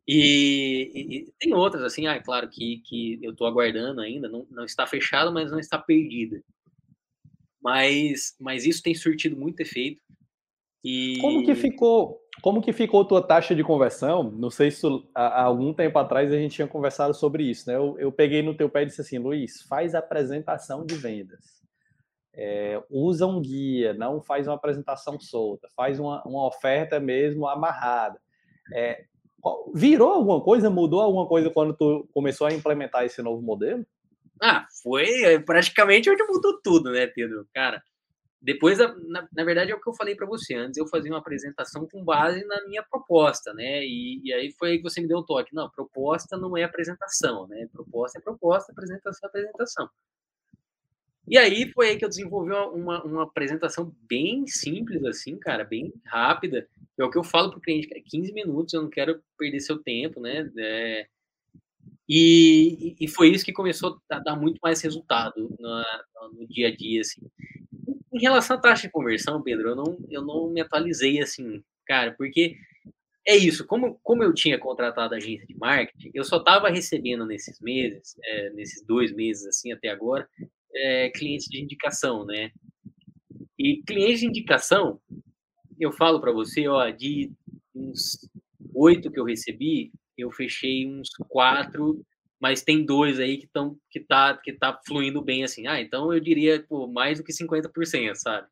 E, 0.07 0.91
e, 0.95 1.33
tem 1.39 1.55
outras, 1.55 1.83
assim, 1.83 2.07
ah, 2.07 2.15
é 2.15 2.21
claro 2.21 2.49
que, 2.49 2.79
que 2.85 3.19
eu 3.23 3.33
estou 3.33 3.47
aguardando 3.47 4.01
ainda, 4.01 4.29
não, 4.29 4.47
não 4.51 4.65
está 4.65 4.87
fechado, 4.87 5.33
mas 5.33 5.51
não 5.51 5.59
está 5.59 5.79
perdida. 5.79 6.43
Mas, 7.63 8.37
mas 8.39 8.67
isso 8.67 8.83
tem 8.83 8.95
surtido 8.95 9.37
muito 9.37 9.61
efeito. 9.61 10.01
E... 10.85 11.19
Como 11.19 11.45
que 11.45 11.55
ficou, 11.55 12.21
como 12.43 12.61
que 12.61 12.73
ficou 12.73 13.05
tua 13.07 13.23
taxa 13.23 13.55
de 13.55 13.65
conversão? 13.65 14.31
Não 14.31 14.51
sei 14.51 14.71
se 14.71 14.87
há 15.15 15.43
algum 15.43 15.73
tempo 15.73 15.99
atrás 15.99 16.31
a 16.31 16.37
gente 16.37 16.57
tinha 16.57 16.69
conversado 16.69 17.15
sobre 17.15 17.45
isso, 17.45 17.69
né? 17.69 17.77
Eu, 17.77 17.99
eu 17.99 18.13
peguei 18.13 18.43
no 18.43 18.55
teu 18.55 18.69
pé 18.69 18.83
e 18.83 18.87
disse 18.87 19.01
assim, 19.01 19.19
Luiz, 19.19 19.63
faz 19.63 19.95
apresentação 19.95 20.85
de 20.85 20.95
vendas. 20.95 21.65
É, 22.35 22.83
usa 22.91 23.27
um 23.27 23.41
guia, 23.41 23.95
não 23.95 24.21
faz 24.21 24.47
uma 24.47 24.57
apresentação 24.57 25.19
solta, 25.19 25.69
faz 25.75 25.99
uma, 25.99 26.23
uma 26.25 26.47
oferta 26.47 27.01
mesmo 27.01 27.47
amarrada. 27.47 28.21
É, 28.75 29.05
Virou 29.75 30.11
alguma 30.11 30.41
coisa? 30.41 30.71
Mudou 30.71 31.01
alguma 31.01 31.27
coisa 31.27 31.51
quando 31.51 31.75
tu 31.75 32.09
começou 32.13 32.47
a 32.47 32.53
implementar 32.53 33.05
esse 33.05 33.21
novo 33.23 33.43
modelo? 33.43 33.85
Ah, 34.41 34.67
foi 34.83 35.07
é, 35.23 35.39
praticamente 35.39 36.11
onde 36.11 36.23
mudou 36.25 36.61
tudo, 36.63 36.91
né, 36.91 37.07
Pedro? 37.07 37.47
Cara, 37.55 37.83
depois, 38.45 38.79
na, 38.79 39.27
na 39.33 39.45
verdade, 39.45 39.73
é 39.73 39.75
o 39.75 39.81
que 39.81 39.89
eu 39.89 39.95
falei 39.95 40.15
para 40.15 40.27
você. 40.27 40.55
Antes 40.55 40.77
eu 40.77 40.87
fazia 40.87 41.11
uma 41.11 41.19
apresentação 41.19 41.89
com 41.91 42.05
base 42.05 42.45
na 42.45 42.63
minha 42.67 42.83
proposta, 42.83 43.55
né? 43.55 43.83
E, 43.83 44.21
e, 44.23 44.33
aí 44.35 44.53
foi 44.53 44.73
aí 44.73 44.77
que 44.77 44.83
você 44.83 45.01
me 45.01 45.09
deu 45.09 45.19
o 45.19 45.25
toque. 45.25 45.55
Não, 45.55 45.71
proposta 45.71 46.37
não 46.37 46.55
é 46.55 46.63
apresentação, 46.63 47.47
né? 47.47 47.67
Proposta 47.73 48.19
é 48.19 48.21
proposta, 48.21 48.71
apresentação 48.71 49.27
é 49.27 49.29
apresentação. 49.29 49.89
E 51.27 51.39
aí 51.39 51.73
foi 51.73 51.89
aí 51.89 51.97
que 51.97 52.05
eu 52.05 52.09
desenvolvi 52.09 52.53
uma, 52.53 53.03
uma 53.03 53.23
apresentação 53.23 53.95
bem 54.07 54.47
simples, 54.47 55.03
assim, 55.07 55.39
cara, 55.39 55.65
bem 55.65 55.91
rápida. 56.05 56.69
É 56.99 57.05
o 57.05 57.11
que 57.11 57.19
eu 57.19 57.25
falo 57.25 57.51
para 57.51 57.59
o 57.59 57.63
cliente, 57.63 57.89
15 57.89 58.33
minutos, 58.33 58.75
eu 58.75 58.83
não 58.83 58.91
quero 58.91 59.21
perder 59.39 59.61
seu 59.61 59.79
tempo, 59.79 60.21
né? 60.21 60.51
É, 60.57 61.07
e, 62.09 62.97
e 63.01 63.09
foi 63.09 63.31
isso 63.31 63.45
que 63.45 63.53
começou 63.53 63.99
a 64.11 64.19
dar 64.19 64.37
muito 64.37 64.59
mais 64.63 64.81
resultado 64.83 65.55
no, 65.59 65.85
no 66.35 66.47
dia 66.47 66.69
a 66.69 66.77
dia, 66.77 67.01
assim. 67.01 67.23
Em 68.13 68.21
relação 68.21 68.57
à 68.57 68.61
taxa 68.61 68.87
de 68.87 68.93
conversão, 68.93 69.43
Pedro, 69.43 69.71
eu 69.71 69.77
não, 69.77 69.99
eu 70.11 70.23
não 70.23 70.49
me 70.49 70.61
atualizei, 70.61 71.21
assim, 71.21 71.63
cara, 71.87 72.13
porque 72.13 72.57
é 73.27 73.37
isso. 73.37 73.67
Como, 73.67 73.99
como 74.03 74.23
eu 74.23 74.35
tinha 74.35 74.59
contratado 74.59 75.15
a 75.15 75.17
agência 75.17 75.47
de 75.47 75.57
marketing, 75.57 76.11
eu 76.15 76.25
só 76.25 76.37
estava 76.37 76.69
recebendo 76.69 77.25
nesses 77.25 77.61
meses, 77.61 78.17
é, 78.23 78.51
nesses 78.51 78.85
dois 78.85 79.13
meses 79.13 79.47
assim 79.47 79.73
até 79.73 79.89
agora, 79.89 80.29
é, 80.75 81.11
clientes 81.11 81.47
de 81.49 81.61
indicação, 81.61 82.25
né? 82.27 82.51
E 83.59 83.83
clientes 83.87 84.21
de 84.21 84.27
indicação, 84.27 85.01
eu 85.85 85.93
falo 85.93 86.21
para 86.21 86.33
você, 86.33 86.67
ó, 86.69 86.89
de 86.91 87.31
uns 87.75 88.29
oito 88.75 89.11
que 89.11 89.19
eu 89.19 89.25
recebi, 89.25 89.93
eu 90.17 90.31
fechei 90.31 90.87
uns 90.87 91.11
quatro, 91.29 92.05
mas 92.41 92.63
tem 92.63 92.85
dois 92.85 93.19
aí 93.21 93.39
que 93.39 93.47
estão 93.47 93.79
que 93.91 94.01
tá 94.01 94.37
que 94.37 94.53
tá 94.53 94.81
fluindo 94.87 95.23
bem 95.23 95.45
assim. 95.45 95.67
Ah, 95.67 95.81
então 95.81 96.13
eu 96.13 96.21
diria 96.21 96.63
pô, 96.69 96.87
mais 96.87 97.19
do 97.19 97.25
que 97.25 97.33
50%, 97.33 98.15
sabe? 98.15 98.49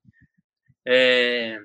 É, 0.86 1.60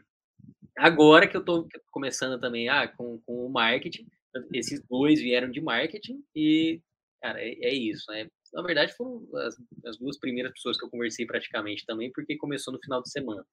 agora 0.78 1.28
que 1.28 1.36
eu 1.36 1.42
estou 1.42 1.68
começando 1.92 2.40
também 2.40 2.70
ah, 2.70 2.88
com, 2.88 3.20
com 3.26 3.46
o 3.46 3.50
marketing, 3.50 4.08
esses 4.54 4.82
dois 4.88 5.20
vieram 5.20 5.50
de 5.50 5.62
marketing 5.62 6.24
e, 6.36 6.82
cara, 7.22 7.42
é, 7.42 7.58
é 7.62 7.74
isso, 7.74 8.12
né? 8.12 8.30
Na 8.54 8.62
verdade, 8.62 8.94
foram 8.96 9.28
as, 9.38 9.56
as, 9.86 9.98
duas 9.98 10.18
primeiras 10.18 10.54
pessoas 10.54 10.78
que 10.78 10.86
eu 10.86 10.90
conversei 10.90 11.26
praticamente 11.26 11.86
também, 11.86 12.12
porque 12.12 12.38
começou 12.38 12.74
no 12.74 12.80
final 12.80 13.02
de 13.02 13.10
semana. 13.10 13.46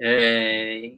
É, 0.00 0.92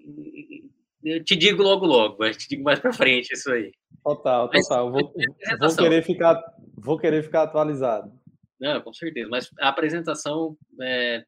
eu 1.04 1.22
te 1.24 1.36
digo 1.36 1.62
logo, 1.62 1.86
logo, 1.86 2.16
mas 2.18 2.36
te 2.36 2.48
digo 2.48 2.64
mais 2.64 2.80
para 2.80 2.92
frente 2.92 3.32
isso 3.32 3.50
aí. 3.50 3.72
Total, 4.02 4.48
total. 4.48 4.90
Mas, 4.90 5.02
vou, 5.02 5.12
vou, 5.60 5.76
querer 5.76 6.02
ficar, 6.02 6.54
vou 6.76 6.98
querer 6.98 7.22
ficar 7.22 7.42
atualizado. 7.42 8.12
Não, 8.58 8.80
com 8.80 8.92
certeza. 8.92 9.28
Mas 9.28 9.50
a 9.60 9.68
apresentação 9.68 10.56
é, 10.80 11.24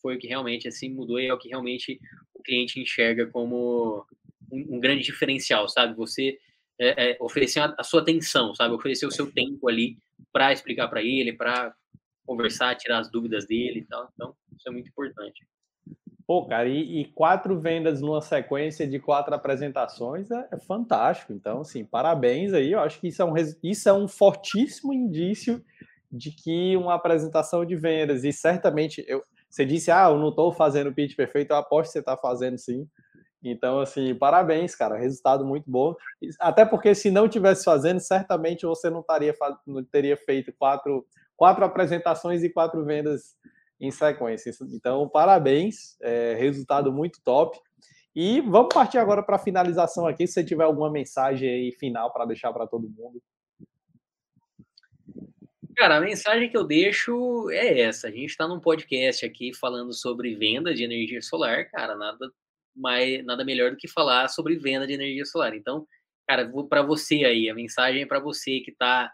foi 0.00 0.16
o 0.16 0.18
que 0.18 0.26
realmente 0.26 0.66
assim 0.66 0.90
mudou 0.90 1.20
e 1.20 1.26
é 1.26 1.34
o 1.34 1.38
que 1.38 1.48
realmente 1.48 2.00
o 2.34 2.42
cliente 2.42 2.80
enxerga 2.80 3.26
como 3.26 4.06
um, 4.50 4.76
um 4.76 4.80
grande 4.80 5.02
diferencial, 5.02 5.68
sabe? 5.68 5.94
Você 5.94 6.38
é, 6.78 7.12
é, 7.12 7.16
oferecer 7.20 7.60
a, 7.60 7.74
a, 7.78 7.84
sua 7.84 8.00
atenção, 8.00 8.54
sabe? 8.54 8.74
Oferecer 8.74 9.06
o 9.06 9.10
seu 9.10 9.30
tempo 9.30 9.68
ali 9.68 9.98
para 10.32 10.52
explicar 10.52 10.88
para 10.88 11.02
ele, 11.02 11.32
para 11.32 11.74
conversar, 12.26 12.74
tirar 12.76 12.98
as 12.98 13.10
dúvidas 13.10 13.46
dele 13.46 13.80
e 13.80 13.84
tal. 13.84 14.10
Então, 14.14 14.34
isso 14.56 14.68
é 14.68 14.72
muito 14.72 14.88
importante. 14.88 15.46
Pô, 16.26 16.46
cara, 16.46 16.68
e, 16.68 17.00
e, 17.00 17.04
quatro 17.06 17.58
vendas 17.58 18.00
numa 18.00 18.20
sequência 18.20 18.86
de 18.86 18.98
quatro 18.98 19.34
apresentações 19.34 20.30
é, 20.30 20.48
é, 20.52 20.58
fantástico. 20.58 21.32
Então, 21.32 21.62
assim, 21.62 21.84
parabéns 21.84 22.52
aí. 22.52 22.72
Eu 22.72 22.80
acho 22.80 23.00
que 23.00 23.08
isso 23.08 23.22
é, 23.22 23.24
um, 23.24 23.34
isso 23.62 23.88
é 23.88 23.92
um 23.92 24.06
fortíssimo 24.06 24.92
indício 24.92 25.62
de 26.10 26.30
que 26.30 26.76
uma 26.76 26.94
apresentação 26.94 27.64
de 27.64 27.74
vendas, 27.74 28.22
e 28.22 28.32
certamente, 28.32 29.02
eu, 29.08 29.22
você 29.48 29.64
disse, 29.64 29.90
ah, 29.90 30.08
eu 30.10 30.18
não 30.18 30.28
estou 30.28 30.52
fazendo 30.52 30.90
o 30.90 30.94
pitch 30.94 31.16
perfeito, 31.16 31.50
eu 31.52 31.56
aposto 31.56 31.88
que 31.88 31.92
você 31.92 31.98
está 32.00 32.16
fazendo 32.16 32.58
sim. 32.58 32.86
Então, 33.42 33.80
assim, 33.80 34.14
parabéns, 34.14 34.74
cara, 34.74 34.96
resultado 34.96 35.44
muito 35.44 35.68
bom. 35.68 35.94
Até 36.38 36.64
porque 36.64 36.94
se 36.94 37.10
não 37.10 37.28
tivesse 37.28 37.64
fazendo, 37.64 37.98
certamente 37.98 38.64
você 38.64 38.88
não, 38.88 39.02
taria, 39.02 39.34
não 39.66 39.82
teria 39.82 40.16
feito 40.16 40.52
quatro, 40.56 41.04
quatro 41.36 41.64
apresentações 41.64 42.44
e 42.44 42.50
quatro 42.50 42.84
vendas 42.84 43.34
em 43.82 43.90
sequência. 43.90 44.52
Então, 44.72 45.08
parabéns, 45.08 45.96
é, 46.00 46.34
resultado 46.38 46.92
muito 46.92 47.20
top. 47.24 47.58
E 48.14 48.40
vamos 48.42 48.72
partir 48.72 48.98
agora 48.98 49.24
para 49.24 49.36
a 49.36 49.40
finalização 49.40 50.06
aqui, 50.06 50.24
se 50.24 50.34
você 50.34 50.44
tiver 50.44 50.62
alguma 50.62 50.90
mensagem 50.90 51.48
aí 51.48 51.72
final 51.72 52.12
para 52.12 52.24
deixar 52.24 52.52
para 52.52 52.66
todo 52.66 52.88
mundo. 52.88 53.20
Cara, 55.76 55.96
a 55.96 56.00
mensagem 56.00 56.48
que 56.48 56.56
eu 56.56 56.62
deixo 56.62 57.50
é 57.50 57.80
essa. 57.80 58.06
A 58.06 58.10
gente 58.10 58.30
está 58.30 58.46
num 58.46 58.60
podcast 58.60 59.26
aqui 59.26 59.52
falando 59.52 59.92
sobre 59.92 60.36
venda 60.36 60.72
de 60.72 60.84
energia 60.84 61.20
solar, 61.20 61.68
cara, 61.70 61.96
nada 61.96 62.30
mais, 62.76 63.24
nada 63.24 63.44
melhor 63.44 63.72
do 63.72 63.76
que 63.76 63.88
falar 63.88 64.28
sobre 64.28 64.56
venda 64.56 64.86
de 64.86 64.92
energia 64.92 65.24
solar. 65.24 65.56
Então, 65.56 65.84
cara, 66.28 66.48
para 66.68 66.82
você 66.82 67.24
aí, 67.24 67.50
a 67.50 67.54
mensagem 67.54 68.02
é 68.02 68.06
para 68.06 68.20
você 68.20 68.60
que 68.60 68.70
está 68.70 69.10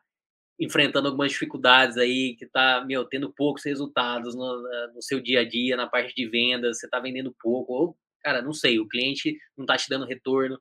enfrentando 0.58 1.06
algumas 1.08 1.30
dificuldades 1.30 1.96
aí, 1.96 2.34
que 2.36 2.44
está, 2.44 2.84
tendo 3.10 3.32
poucos 3.32 3.64
resultados 3.64 4.34
no, 4.34 4.92
no, 4.94 5.02
seu 5.02 5.20
dia 5.20 5.40
a 5.40 5.48
dia, 5.48 5.76
na 5.76 5.86
parte 5.86 6.14
de 6.14 6.28
vendas, 6.28 6.78
você 6.78 6.86
está 6.86 6.98
vendendo 6.98 7.34
pouco, 7.40 7.72
ou, 7.72 7.96
cara, 8.22 8.42
não 8.42 8.52
sei, 8.52 8.80
o 8.80 8.88
cliente 8.88 9.38
não 9.56 9.64
está 9.64 9.76
te 9.76 9.88
dando 9.88 10.06
retorno. 10.06 10.60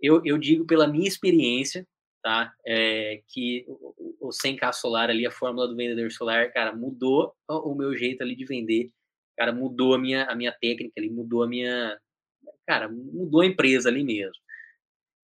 Eu, 0.00 0.22
eu 0.24 0.36
digo 0.38 0.66
pela 0.66 0.88
minha 0.88 1.06
experiência, 1.06 1.86
tá? 2.22 2.52
É, 2.66 3.22
que 3.28 3.64
o, 3.68 4.28
o 4.28 4.30
100K 4.30 4.72
solar 4.72 5.08
ali, 5.08 5.24
a 5.24 5.30
fórmula 5.30 5.68
do 5.68 5.76
vendedor 5.76 6.10
solar, 6.10 6.52
cara, 6.52 6.74
mudou 6.74 7.32
o 7.48 7.74
meu 7.74 7.96
jeito 7.96 8.22
ali 8.22 8.34
de 8.34 8.44
vender, 8.44 8.90
cara, 9.36 9.52
mudou 9.52 9.94
a 9.94 9.98
minha, 9.98 10.24
a 10.24 10.34
minha 10.34 10.52
técnica 10.52 10.94
ali, 10.98 11.08
mudou 11.08 11.44
a 11.44 11.48
minha, 11.48 11.96
cara, 12.66 12.88
mudou 12.88 13.42
a 13.42 13.46
empresa 13.46 13.88
ali 13.88 14.02
mesmo. 14.02 14.34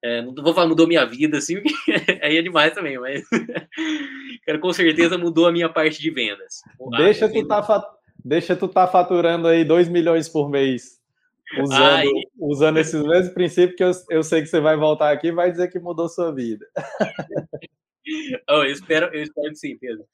É, 0.02 0.20
não 0.20 0.34
vou 0.34 0.52
falar 0.52 0.66
mudou 0.66 0.88
minha 0.88 1.04
vida, 1.04 1.38
assim, 1.38 1.62
aí 2.20 2.36
é 2.36 2.42
demais 2.42 2.74
também, 2.74 2.98
mas 2.98 3.22
cara, 4.44 4.58
com 4.58 4.72
certeza 4.72 5.16
mudou 5.16 5.46
a 5.46 5.52
minha 5.52 5.68
parte 5.68 6.00
de 6.00 6.10
vendas. 6.10 6.60
Deixa 6.96 7.28
tu, 7.28 7.46
tá 7.46 7.62
fat... 7.62 7.84
Deixa 8.24 8.56
tu 8.56 8.66
tá 8.66 8.88
faturando 8.88 9.46
aí 9.46 9.64
2 9.64 9.88
milhões 9.88 10.28
por 10.28 10.50
mês, 10.50 11.00
usando, 11.56 12.10
usando 12.40 12.78
esses 12.78 13.00
mesmos 13.00 13.32
princípios 13.32 13.76
que 13.76 13.84
eu, 13.84 14.16
eu 14.18 14.22
sei 14.24 14.42
que 14.42 14.48
você 14.48 14.58
vai 14.58 14.76
voltar 14.76 15.12
aqui 15.12 15.28
e 15.28 15.32
vai 15.32 15.52
dizer 15.52 15.70
que 15.70 15.78
mudou 15.78 16.08
sua 16.08 16.34
vida. 16.34 16.66
oh, 18.50 18.64
eu, 18.64 18.72
espero, 18.72 19.06
eu 19.14 19.22
espero 19.22 19.50
que 19.50 19.56
sim, 19.56 19.76
Pedro. 19.78 20.04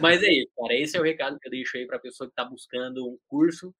Mas 0.00 0.22
é 0.22 0.28
isso, 0.30 0.50
cara. 0.58 0.74
Esse 0.74 0.96
é 0.96 1.00
o 1.00 1.04
recado 1.04 1.38
que 1.38 1.48
eu 1.48 1.50
deixo 1.50 1.76
aí 1.76 1.86
para 1.86 1.96
a 1.96 2.00
pessoa 2.00 2.28
que 2.28 2.32
está 2.32 2.44
buscando 2.44 3.06
um 3.06 3.18
curso. 3.28 3.74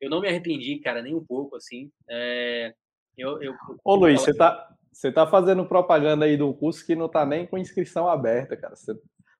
Eu 0.00 0.10
não 0.10 0.20
me 0.20 0.28
arrependi, 0.28 0.78
cara, 0.78 1.02
nem 1.02 1.14
um 1.14 1.24
pouco, 1.24 1.56
assim. 1.56 1.90
É, 2.08 2.74
eu, 3.18 3.42
eu, 3.42 3.54
Ô, 3.84 3.94
Luiz, 3.94 4.20
você 4.20 4.34
tá, 4.34 4.68
você 4.92 5.12
tá 5.12 5.26
fazendo 5.26 5.66
propaganda 5.66 6.24
aí 6.24 6.36
de 6.36 6.42
um 6.42 6.52
curso 6.52 6.84
que 6.84 6.94
não 6.94 7.08
tá 7.08 7.26
nem 7.26 7.46
com 7.46 7.58
inscrição 7.58 8.08
aberta, 8.08 8.56
cara. 8.56 8.74
Você, 8.74 8.94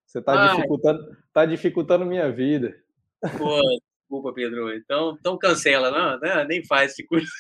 você 0.07 0.23
tá, 0.23 0.33
ah, 0.33 0.55
dificultando, 0.55 1.17
tá 1.33 1.47
dificultando 1.47 2.07
minha 2.07 2.31
vida. 2.31 2.75
Pô, 3.37 3.61
desculpa, 4.01 4.33
Pedro. 4.33 4.75
Então, 4.75 5.17
então 5.19 5.39
cancela, 5.39 5.91
não, 5.91 6.19
não 6.19 6.45
nem 6.47 6.65
faz 6.65 6.93
esse 6.93 7.07
curso. 7.07 7.31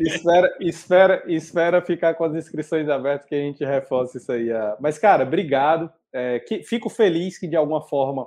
espera, 0.00 0.56
espera, 0.60 1.22
espera 1.26 1.82
ficar 1.82 2.14
com 2.14 2.24
as 2.24 2.34
inscrições 2.34 2.88
abertas 2.88 3.28
que 3.28 3.34
a 3.34 3.40
gente 3.40 3.64
reforça 3.64 4.18
isso 4.18 4.32
aí. 4.32 4.50
Ah. 4.50 4.76
Mas, 4.80 4.98
cara, 4.98 5.24
obrigado. 5.24 5.90
É, 6.12 6.40
que, 6.40 6.62
fico 6.62 6.88
feliz 6.88 7.38
que 7.38 7.46
de 7.46 7.56
alguma 7.56 7.82
forma 7.82 8.26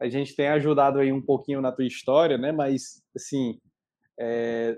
a 0.00 0.08
gente 0.08 0.34
tenha 0.34 0.54
ajudado 0.54 0.98
aí 0.98 1.12
um 1.12 1.20
pouquinho 1.20 1.60
na 1.60 1.72
tua 1.72 1.84
história, 1.84 2.38
né? 2.38 2.52
Mas, 2.52 3.02
assim, 3.14 3.60
é, 4.18 4.76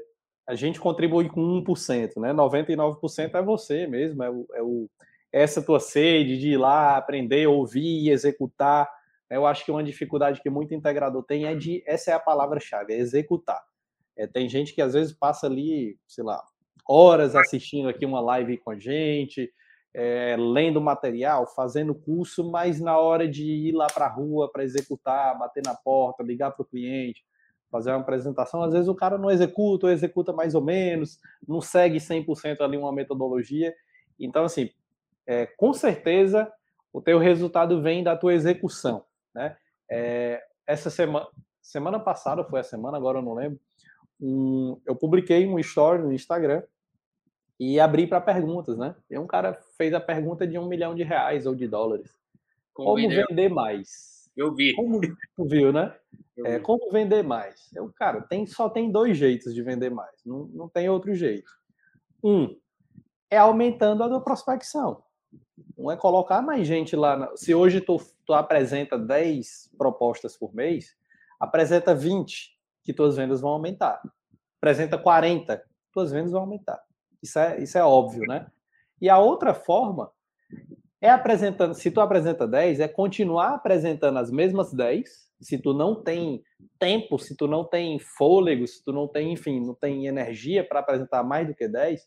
a 0.50 0.56
gente 0.56 0.80
contribui 0.80 1.28
com 1.28 1.62
1%, 1.62 2.20
né? 2.20 2.32
99% 2.32 3.34
é 3.34 3.40
você 3.42 3.86
mesmo, 3.86 4.20
é, 4.24 4.28
o, 4.28 4.46
é 4.52 4.60
o, 4.60 4.90
essa 5.32 5.62
tua 5.62 5.78
sede 5.78 6.36
de 6.38 6.48
ir 6.48 6.56
lá, 6.56 6.96
aprender, 6.96 7.46
ouvir, 7.46 8.10
executar. 8.10 8.90
Eu 9.30 9.46
acho 9.46 9.64
que 9.64 9.70
uma 9.70 9.84
dificuldade 9.84 10.42
que 10.42 10.50
muito 10.50 10.74
integrador 10.74 11.22
tem 11.22 11.44
é 11.44 11.54
de, 11.54 11.84
essa 11.86 12.10
é 12.10 12.14
a 12.14 12.18
palavra-chave, 12.18 12.92
é 12.92 12.98
executar. 12.98 13.62
É, 14.16 14.26
tem 14.26 14.48
gente 14.48 14.74
que 14.74 14.82
às 14.82 14.92
vezes 14.92 15.12
passa 15.12 15.46
ali, 15.46 15.96
sei 16.08 16.24
lá, 16.24 16.42
horas 16.84 17.36
assistindo 17.36 17.88
aqui 17.88 18.04
uma 18.04 18.20
live 18.20 18.58
com 18.58 18.72
a 18.72 18.76
gente, 18.76 19.52
é, 19.94 20.34
lendo 20.36 20.80
material, 20.80 21.46
fazendo 21.46 21.94
curso, 21.94 22.50
mas 22.50 22.80
na 22.80 22.98
hora 22.98 23.28
de 23.28 23.44
ir 23.44 23.72
lá 23.72 23.86
para 23.86 24.06
a 24.06 24.12
rua 24.12 24.50
para 24.50 24.64
executar, 24.64 25.38
bater 25.38 25.62
na 25.64 25.76
porta, 25.76 26.24
ligar 26.24 26.50
para 26.50 26.62
o 26.62 26.66
cliente, 26.66 27.22
fazer 27.70 27.90
uma 27.90 28.00
apresentação, 28.00 28.62
às 28.62 28.72
vezes 28.72 28.88
o 28.88 28.94
cara 28.94 29.16
não 29.16 29.30
executa 29.30 29.86
ou 29.86 29.92
executa 29.92 30.32
mais 30.32 30.54
ou 30.54 30.62
menos, 30.62 31.20
não 31.46 31.60
segue 31.60 31.98
100% 31.98 32.60
ali 32.60 32.76
uma 32.76 32.92
metodologia. 32.92 33.74
Então, 34.18 34.44
assim, 34.44 34.70
é, 35.26 35.46
com 35.46 35.72
certeza 35.72 36.50
o 36.92 37.00
teu 37.00 37.18
resultado 37.18 37.80
vem 37.80 38.02
da 38.02 38.16
tua 38.16 38.34
execução, 38.34 39.04
né? 39.34 39.56
É, 39.88 40.42
essa 40.66 40.90
semana, 40.90 41.26
semana 41.60 42.00
passada, 42.00 42.44
foi 42.44 42.60
a 42.60 42.64
semana, 42.64 42.96
agora 42.96 43.18
eu 43.18 43.22
não 43.22 43.34
lembro, 43.34 43.60
um, 44.20 44.80
eu 44.84 44.94
publiquei 44.94 45.46
um 45.46 45.58
story 45.58 46.02
no 46.02 46.12
Instagram 46.12 46.62
e 47.58 47.78
abri 47.78 48.06
para 48.06 48.20
perguntas, 48.20 48.76
né? 48.76 48.94
E 49.08 49.18
um 49.18 49.26
cara 49.26 49.54
fez 49.76 49.94
a 49.94 50.00
pergunta 50.00 50.46
de 50.46 50.58
um 50.58 50.66
milhão 50.66 50.94
de 50.94 51.02
reais 51.02 51.46
ou 51.46 51.54
de 51.54 51.68
dólares. 51.68 52.10
Como, 52.72 52.90
Como 52.90 53.08
vender 53.08 53.48
mais? 53.48 54.19
Eu 54.36 54.54
vi. 54.54 54.74
Como, 54.74 55.00
tu 55.00 55.44
viu, 55.44 55.72
né? 55.72 55.94
É, 56.44 56.58
como 56.58 56.90
vender 56.90 57.22
mais? 57.22 57.70
Eu, 57.74 57.92
cara, 57.92 58.22
tem, 58.22 58.46
só 58.46 58.68
tem 58.68 58.90
dois 58.90 59.16
jeitos 59.16 59.54
de 59.54 59.62
vender 59.62 59.90
mais. 59.90 60.24
Não, 60.24 60.46
não 60.46 60.68
tem 60.68 60.88
outro 60.88 61.14
jeito. 61.14 61.50
Um 62.22 62.56
é 63.30 63.38
aumentando 63.38 64.02
a 64.02 64.08
tua 64.08 64.20
prospecção. 64.20 65.02
Um 65.76 65.90
é 65.90 65.96
colocar 65.96 66.42
mais 66.42 66.66
gente 66.66 66.96
lá. 66.96 67.16
Na... 67.16 67.36
Se 67.36 67.54
hoje 67.54 67.80
tu, 67.80 68.00
tu 68.26 68.32
apresenta 68.32 68.98
10 68.98 69.70
propostas 69.76 70.36
por 70.36 70.54
mês, 70.54 70.96
apresenta 71.38 71.94
20 71.94 72.58
que 72.82 72.92
tuas 72.92 73.16
vendas 73.16 73.40
vão 73.40 73.50
aumentar. 73.50 74.00
Apresenta 74.58 74.98
40, 74.98 75.62
tuas 75.92 76.10
vendas 76.10 76.32
vão 76.32 76.42
aumentar. 76.42 76.82
Isso 77.22 77.38
é, 77.38 77.62
isso 77.62 77.78
é 77.78 77.84
óbvio, 77.84 78.22
né? 78.26 78.46
E 79.00 79.08
a 79.08 79.18
outra 79.18 79.54
forma 79.54 80.10
é 81.00 81.08
apresentando, 81.08 81.74
se 81.74 81.90
tu 81.90 82.00
apresenta 82.00 82.46
10, 82.46 82.80
é 82.80 82.88
continuar 82.88 83.54
apresentando 83.54 84.18
as 84.18 84.30
mesmas 84.30 84.72
10. 84.72 85.30
Se 85.40 85.56
tu 85.58 85.72
não 85.72 86.02
tem 86.02 86.42
tempo, 86.78 87.18
se 87.18 87.34
tu 87.34 87.48
não 87.48 87.64
tem 87.64 87.98
fôlego, 87.98 88.66
se 88.66 88.84
tu 88.84 88.92
não 88.92 89.08
tem, 89.08 89.32
enfim, 89.32 89.60
não 89.60 89.74
tem 89.74 90.06
energia 90.06 90.62
para 90.62 90.80
apresentar 90.80 91.22
mais 91.22 91.46
do 91.46 91.54
que 91.54 91.66
10, 91.66 92.06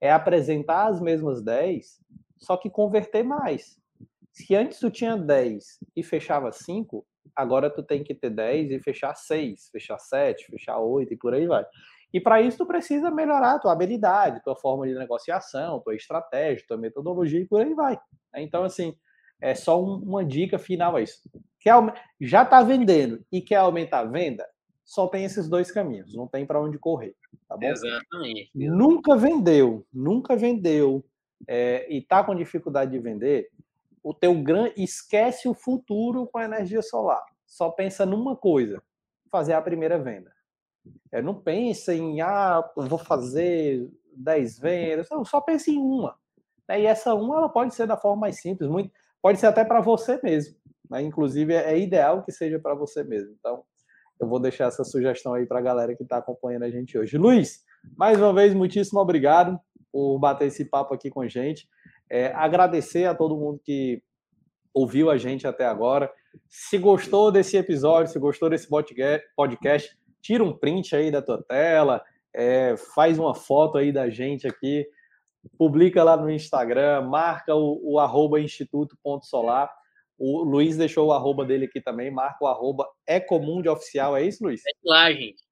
é 0.00 0.12
apresentar 0.12 0.86
as 0.86 1.00
mesmas 1.00 1.42
10, 1.42 1.98
só 2.38 2.56
que 2.56 2.70
converter 2.70 3.24
mais. 3.24 3.78
Se 4.32 4.54
antes 4.54 4.78
tu 4.78 4.90
tinha 4.90 5.16
10 5.16 5.80
e 5.96 6.02
fechava 6.04 6.52
5, 6.52 7.04
agora 7.34 7.68
tu 7.68 7.82
tem 7.82 8.04
que 8.04 8.14
ter 8.14 8.30
10 8.30 8.70
e 8.70 8.80
fechar 8.80 9.14
6, 9.14 9.70
fechar 9.72 9.98
7, 9.98 10.46
fechar 10.46 10.78
8 10.78 11.12
e 11.12 11.16
por 11.16 11.34
aí 11.34 11.46
vai. 11.48 11.64
E 12.12 12.20
para 12.20 12.40
isso 12.40 12.58
tu 12.58 12.66
precisa 12.66 13.10
melhorar 13.10 13.54
a 13.54 13.58
tua 13.58 13.72
habilidade, 13.72 14.42
tua 14.42 14.56
forma 14.56 14.86
de 14.86 14.94
negociação, 14.94 15.80
tua 15.80 15.94
estratégia, 15.94 16.64
tua 16.66 16.76
metodologia 16.76 17.40
e 17.40 17.46
por 17.46 17.60
aí 17.60 17.72
vai. 17.74 17.98
Então, 18.36 18.64
assim, 18.64 18.94
é 19.40 19.54
só 19.54 19.82
um, 19.82 19.96
uma 19.96 20.24
dica 20.24 20.58
final 20.58 20.96
a 20.96 21.00
isso. 21.00 21.20
Quer, 21.60 21.74
já 22.20 22.42
está 22.42 22.62
vendendo 22.62 23.24
e 23.30 23.40
quer 23.40 23.56
aumentar 23.56 24.00
a 24.00 24.04
venda? 24.04 24.46
Só 24.84 25.06
tem 25.06 25.24
esses 25.24 25.48
dois 25.48 25.70
caminhos, 25.70 26.14
não 26.14 26.26
tem 26.26 26.44
para 26.44 26.60
onde 26.60 26.78
correr, 26.78 27.14
tá 27.48 27.56
bom? 27.56 27.66
Exatamente. 27.66 28.50
Nunca 28.54 29.16
vendeu, 29.16 29.86
nunca 29.92 30.34
vendeu 30.34 31.04
é, 31.46 31.86
e 31.88 31.98
está 31.98 32.24
com 32.24 32.34
dificuldade 32.34 32.90
de 32.90 32.98
vender, 32.98 33.50
o 34.02 34.12
teu 34.12 34.34
grande 34.42 34.82
esquece 34.82 35.48
o 35.48 35.54
futuro 35.54 36.26
com 36.26 36.38
a 36.38 36.44
energia 36.44 36.82
solar. 36.82 37.22
Só 37.46 37.70
pensa 37.70 38.04
numa 38.04 38.36
coisa: 38.36 38.82
fazer 39.30 39.52
a 39.52 39.62
primeira 39.62 39.98
venda. 39.98 40.32
É, 41.12 41.20
não 41.20 41.34
pensa 41.34 41.94
em 41.94 42.20
ah, 42.20 42.62
vou 42.76 42.98
fazer 42.98 43.88
10 44.16 44.58
vendas, 44.58 45.08
não, 45.10 45.24
só 45.24 45.40
pense 45.40 45.70
em 45.70 45.78
uma. 45.78 46.16
Né? 46.68 46.82
E 46.82 46.86
essa 46.86 47.14
uma 47.14 47.36
ela 47.36 47.48
pode 47.48 47.74
ser 47.74 47.86
da 47.86 47.96
forma 47.96 48.20
mais 48.20 48.40
simples, 48.40 48.70
muito, 48.70 48.90
pode 49.22 49.38
ser 49.38 49.46
até 49.46 49.64
para 49.64 49.80
você 49.80 50.20
mesmo. 50.22 50.56
Né? 50.90 51.02
Inclusive, 51.02 51.54
é 51.54 51.78
ideal 51.78 52.22
que 52.22 52.32
seja 52.32 52.58
para 52.58 52.74
você 52.74 53.04
mesmo. 53.04 53.34
Então, 53.38 53.62
eu 54.20 54.28
vou 54.28 54.38
deixar 54.38 54.66
essa 54.66 54.84
sugestão 54.84 55.34
aí 55.34 55.46
para 55.46 55.58
a 55.58 55.62
galera 55.62 55.96
que 55.96 56.02
está 56.02 56.18
acompanhando 56.18 56.64
a 56.64 56.70
gente 56.70 56.98
hoje. 56.98 57.16
Luiz, 57.16 57.64
mais 57.96 58.18
uma 58.18 58.34
vez, 58.34 58.52
muitíssimo 58.52 59.00
obrigado 59.00 59.58
por 59.90 60.18
bater 60.18 60.48
esse 60.48 60.64
papo 60.64 60.94
aqui 60.94 61.10
com 61.10 61.22
a 61.22 61.28
gente. 61.28 61.66
É, 62.10 62.26
agradecer 62.34 63.06
a 63.06 63.14
todo 63.14 63.36
mundo 63.36 63.60
que 63.64 64.02
ouviu 64.74 65.10
a 65.10 65.16
gente 65.16 65.46
até 65.46 65.64
agora. 65.64 66.12
Se 66.48 66.78
gostou 66.78 67.32
desse 67.32 67.56
episódio, 67.56 68.12
se 68.12 68.18
gostou 68.18 68.50
desse 68.50 68.68
podcast, 68.68 69.98
tira 70.20 70.44
um 70.44 70.56
print 70.56 70.94
aí 70.94 71.10
da 71.10 71.22
tua 71.22 71.42
tela, 71.42 72.02
é, 72.34 72.76
faz 72.94 73.18
uma 73.18 73.34
foto 73.34 73.78
aí 73.78 73.92
da 73.92 74.08
gente 74.08 74.46
aqui, 74.46 74.86
publica 75.58 76.02
lá 76.04 76.16
no 76.16 76.30
Instagram, 76.30 77.02
marca 77.02 77.54
o, 77.54 77.80
o 77.82 77.98
arroba 77.98 78.40
instituto.solar. 78.40 79.70
O 80.18 80.42
Luiz 80.42 80.76
deixou 80.76 81.08
o 81.08 81.12
arroba 81.12 81.46
dele 81.46 81.64
aqui 81.64 81.80
também, 81.80 82.10
marca 82.10 82.44
o 82.44 82.46
arroba 82.46 82.86
é 83.06 83.18
comum 83.18 83.62
de 83.62 83.68
oficial, 83.68 84.16
é 84.16 84.22
isso, 84.22 84.44
Luiz? 84.44 84.60
É 84.66 84.70
lá, 84.84 85.10
gente. 85.10 85.42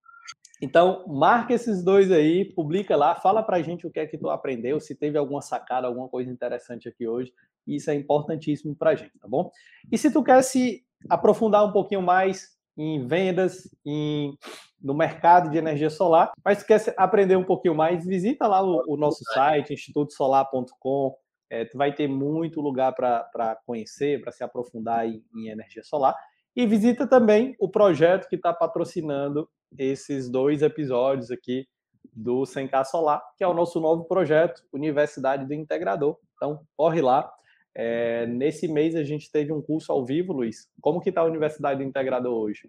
Então, 0.61 1.07
marca 1.07 1.55
esses 1.55 1.85
dois 1.85 2.11
aí, 2.11 2.45
publica 2.45 2.97
lá, 2.97 3.15
fala 3.15 3.43
pra 3.43 3.63
gente 3.63 3.87
o 3.87 3.91
que 3.91 4.01
é 4.01 4.07
que 4.07 4.19
tu 4.19 4.29
aprendeu, 4.29 4.81
se 4.81 4.95
teve 4.95 5.17
alguma 5.17 5.41
sacada, 5.41 5.87
alguma 5.87 6.09
coisa 6.09 6.31
interessante 6.31 6.89
aqui 6.89 7.07
hoje. 7.07 7.33
Isso 7.67 7.91
é 7.91 7.95
importantíssimo 7.95 8.75
pra 8.75 8.95
gente, 8.95 9.17
tá 9.19 9.29
bom? 9.29 9.51
E 9.91 9.97
se 9.97 10.13
tu 10.13 10.23
quer 10.23 10.43
se 10.43 10.85
aprofundar 11.09 11.65
um 11.65 11.73
pouquinho 11.73 12.03
mais 12.03 12.58
em 12.79 13.05
vendas, 13.05 13.69
em, 13.85 14.39
no 14.81 14.95
mercado 14.95 15.51
de 15.51 15.59
energia 15.59 15.91
solar, 15.91 16.31
mas 16.45 16.63
quer 16.63 16.81
aprender 16.97 17.37
um 17.37 17.45
pouquinho 17.45 17.75
mais, 17.75 18.07
visita 18.07 18.47
lá 18.47 18.63
o, 18.63 18.85
o 18.87 18.97
nosso 18.97 19.25
site, 19.35 19.75
institutosolar.com. 19.75 21.17
É, 21.51 21.65
tu 21.65 21.77
vai 21.77 21.93
ter 21.93 22.07
muito 22.07 22.61
lugar 22.61 22.95
para 22.95 23.59
conhecer, 23.67 24.21
para 24.21 24.31
se 24.31 24.45
aprofundar 24.45 25.09
em, 25.09 25.25
em, 25.35 25.49
energia 25.49 25.83
solar. 25.83 26.15
E 26.55 26.67
visita 26.67 27.07
também 27.07 27.57
o 27.59 27.69
projeto 27.69 28.29
que 28.29 28.37
está 28.37 28.53
patrocinando 28.53 29.49
esses 29.77 30.31
dois 30.31 30.63
episódios 30.63 31.31
aqui 31.31 31.67
do 32.13 32.43
100K 32.43 32.85
Solar, 32.85 33.23
que 33.37 33.45
é 33.45 33.49
o 33.49 33.55
nosso 33.55 33.81
novo 33.81 34.05
projeto, 34.05 34.63
Universidade 34.73 35.47
do 35.47 35.55
Integrador. 35.55 36.17
Então, 36.37 36.61
corre 36.77 37.01
lá, 37.01 37.31
é, 37.75 38.27
nesse 38.27 38.67
mês 38.67 38.97
a 38.97 39.05
gente 39.05 39.31
teve 39.31 39.53
um 39.53 39.63
curso 39.63 39.93
ao 39.93 40.05
vivo, 40.05 40.33
Luiz. 40.33 40.69
Como 40.81 41.01
que 41.01 41.11
está 41.11 41.21
a 41.21 41.27
Universidade 41.27 41.83
do 41.83 41.89
Integrador 41.89 42.35
hoje? 42.35 42.69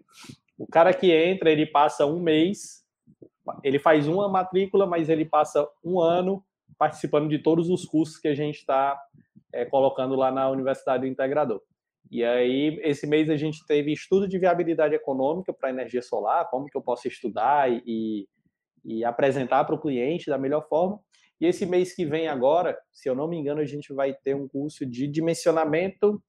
O 0.58 0.66
cara 0.66 0.92
que 0.92 1.10
entra, 1.10 1.50
ele 1.50 1.66
passa 1.66 2.06
um 2.06 2.20
mês, 2.20 2.84
ele 3.64 3.78
faz 3.78 4.06
uma 4.06 4.28
matrícula, 4.28 4.86
mas 4.86 5.08
ele 5.08 5.24
passa 5.24 5.66
um 5.84 6.00
ano 6.00 6.44
participando 6.78 7.28
de 7.28 7.38
todos 7.38 7.68
os 7.68 7.84
cursos 7.84 8.18
que 8.18 8.28
a 8.28 8.34
gente 8.34 8.56
está 8.56 9.00
é, 9.52 9.64
colocando 9.64 10.14
lá 10.14 10.30
na 10.30 10.48
Universidade 10.48 11.02
do 11.02 11.06
Integrador. 11.06 11.60
E 12.10 12.24
aí, 12.24 12.80
esse 12.82 13.06
mês 13.06 13.30
a 13.30 13.36
gente 13.36 13.64
teve 13.66 13.92
estudo 13.92 14.26
de 14.26 14.38
viabilidade 14.38 14.94
econômica 14.94 15.52
para 15.52 15.70
energia 15.70 16.02
solar, 16.02 16.48
como 16.50 16.66
que 16.66 16.76
eu 16.76 16.82
posso 16.82 17.06
estudar 17.06 17.70
e, 17.70 18.28
e 18.84 19.04
apresentar 19.04 19.64
para 19.64 19.74
o 19.74 19.80
cliente 19.80 20.28
da 20.28 20.36
melhor 20.36 20.66
forma. 20.68 21.00
E 21.40 21.46
esse 21.46 21.64
mês 21.64 21.94
que 21.94 22.04
vem 22.04 22.28
agora, 22.28 22.78
se 22.92 23.08
eu 23.08 23.14
não 23.14 23.26
me 23.26 23.36
engano, 23.36 23.60
a 23.60 23.64
gente 23.64 23.92
vai 23.92 24.12
ter 24.12 24.34
um 24.34 24.46
curso 24.46 24.84
de 24.84 25.06
dimensionamento 25.06 26.22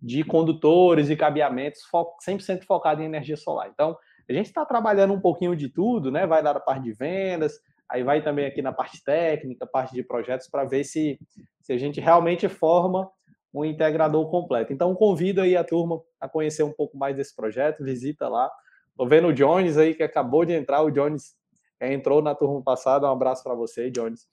de 0.00 0.24
condutores 0.24 1.10
e 1.10 1.16
cabeamentos 1.16 1.80
100% 2.26 2.64
focado 2.64 3.02
em 3.02 3.06
energia 3.06 3.36
solar. 3.36 3.68
Então, 3.72 3.96
a 4.28 4.32
gente 4.32 4.46
está 4.46 4.64
trabalhando 4.64 5.12
um 5.12 5.20
pouquinho 5.20 5.54
de 5.54 5.68
tudo, 5.68 6.10
né? 6.10 6.26
Vai 6.26 6.42
lá 6.42 6.54
na 6.54 6.60
parte 6.60 6.84
de 6.84 6.92
vendas, 6.92 7.60
aí 7.88 8.02
vai 8.02 8.22
também 8.22 8.46
aqui 8.46 8.62
na 8.62 8.72
parte 8.72 9.02
técnica, 9.04 9.66
parte 9.66 9.94
de 9.94 10.02
projetos, 10.02 10.48
para 10.48 10.64
ver 10.64 10.84
se, 10.84 11.18
se 11.60 11.72
a 11.72 11.78
gente 11.78 12.00
realmente 12.00 12.48
forma 12.48 13.10
um 13.54 13.64
integrador 13.64 14.30
completo. 14.30 14.72
Então, 14.72 14.94
convido 14.94 15.40
aí 15.40 15.56
a 15.56 15.64
turma 15.64 16.00
a 16.20 16.28
conhecer 16.28 16.62
um 16.62 16.72
pouco 16.72 16.96
mais 16.96 17.16
desse 17.16 17.34
projeto, 17.34 17.84
visita 17.84 18.28
lá. 18.28 18.50
Estou 18.90 19.08
vendo 19.08 19.28
o 19.28 19.32
Jones 19.32 19.78
aí, 19.78 19.94
que 19.94 20.02
acabou 20.02 20.44
de 20.44 20.52
entrar, 20.52 20.82
o 20.82 20.90
Jones 20.90 21.34
é, 21.80 21.92
entrou 21.92 22.22
na 22.22 22.34
turma 22.34 22.62
passada. 22.62 23.08
Um 23.08 23.12
abraço 23.12 23.42
para 23.42 23.54
você, 23.54 23.90
Jones. 23.90 24.26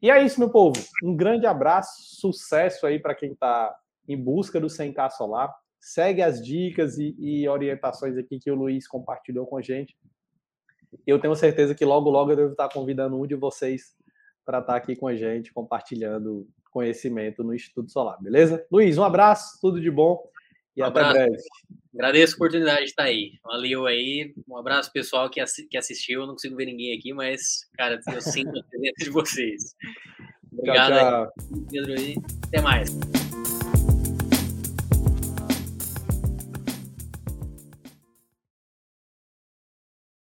E 0.00 0.10
é 0.10 0.22
isso, 0.22 0.38
meu 0.38 0.50
povo. 0.50 0.78
Um 1.02 1.16
grande 1.16 1.46
abraço, 1.46 2.20
sucesso 2.20 2.86
aí 2.86 2.98
para 2.98 3.14
quem 3.14 3.32
está 3.32 3.74
em 4.06 4.16
busca 4.16 4.60
do 4.60 4.66
100K 4.66 5.10
solar. 5.10 5.54
Segue 5.80 6.22
as 6.22 6.44
dicas 6.44 6.98
e, 6.98 7.14
e, 7.18 7.48
orientações 7.48 8.16
aqui 8.16 8.38
que 8.38 8.50
o 8.50 8.54
Luiz 8.54 8.86
compartilhou 8.86 9.46
com 9.46 9.56
a 9.56 9.62
gente. 9.62 9.96
Eu 11.06 11.20
tenho 11.20 11.34
certeza 11.34 11.74
que 11.74 11.84
logo, 11.84 12.10
logo 12.10 12.32
eu 12.32 12.36
devo 12.36 12.50
estar 12.52 12.68
convidando 12.68 13.20
um 13.20 13.26
de 13.26 13.34
vocês 13.34 13.94
para 14.44 14.58
estar 14.60 14.76
aqui 14.76 14.96
com 14.96 15.08
a 15.08 15.14
gente, 15.14 15.52
compartilhando 15.52 16.48
conhecimento 16.70 17.42
no 17.42 17.54
Instituto 17.54 17.90
Solar, 17.90 18.22
beleza? 18.22 18.64
Luiz, 18.70 18.98
um 18.98 19.04
abraço, 19.04 19.58
tudo 19.60 19.80
de 19.80 19.90
bom 19.90 20.22
e 20.76 20.82
um 20.82 20.84
até 20.84 21.00
abraço. 21.00 21.14
breve. 21.14 21.42
Agradeço 21.94 22.34
a 22.34 22.36
oportunidade 22.36 22.80
de 22.80 22.90
estar 22.90 23.04
aí. 23.04 23.32
Valeu 23.42 23.86
aí. 23.86 24.34
Um 24.46 24.58
abraço 24.58 24.92
pessoal 24.92 25.30
que, 25.30 25.40
assi 25.40 25.66
que 25.66 25.78
assistiu. 25.78 26.20
Eu 26.20 26.26
não 26.26 26.34
consigo 26.34 26.54
ver 26.54 26.66
ninguém 26.66 26.96
aqui, 26.96 27.12
mas, 27.14 27.68
cara, 27.76 27.98
eu 28.12 28.20
sinto 28.20 28.50
a 28.50 28.62
presença 28.64 29.04
de 29.04 29.10
vocês. 29.10 29.74
Obrigado, 30.52 30.92
tchau, 30.92 30.98
tchau. 30.98 31.32
Aí, 31.54 31.66
Pedro. 31.70 31.92
Aí. 31.94 32.14
Até 32.48 32.60
mais. 32.60 33.25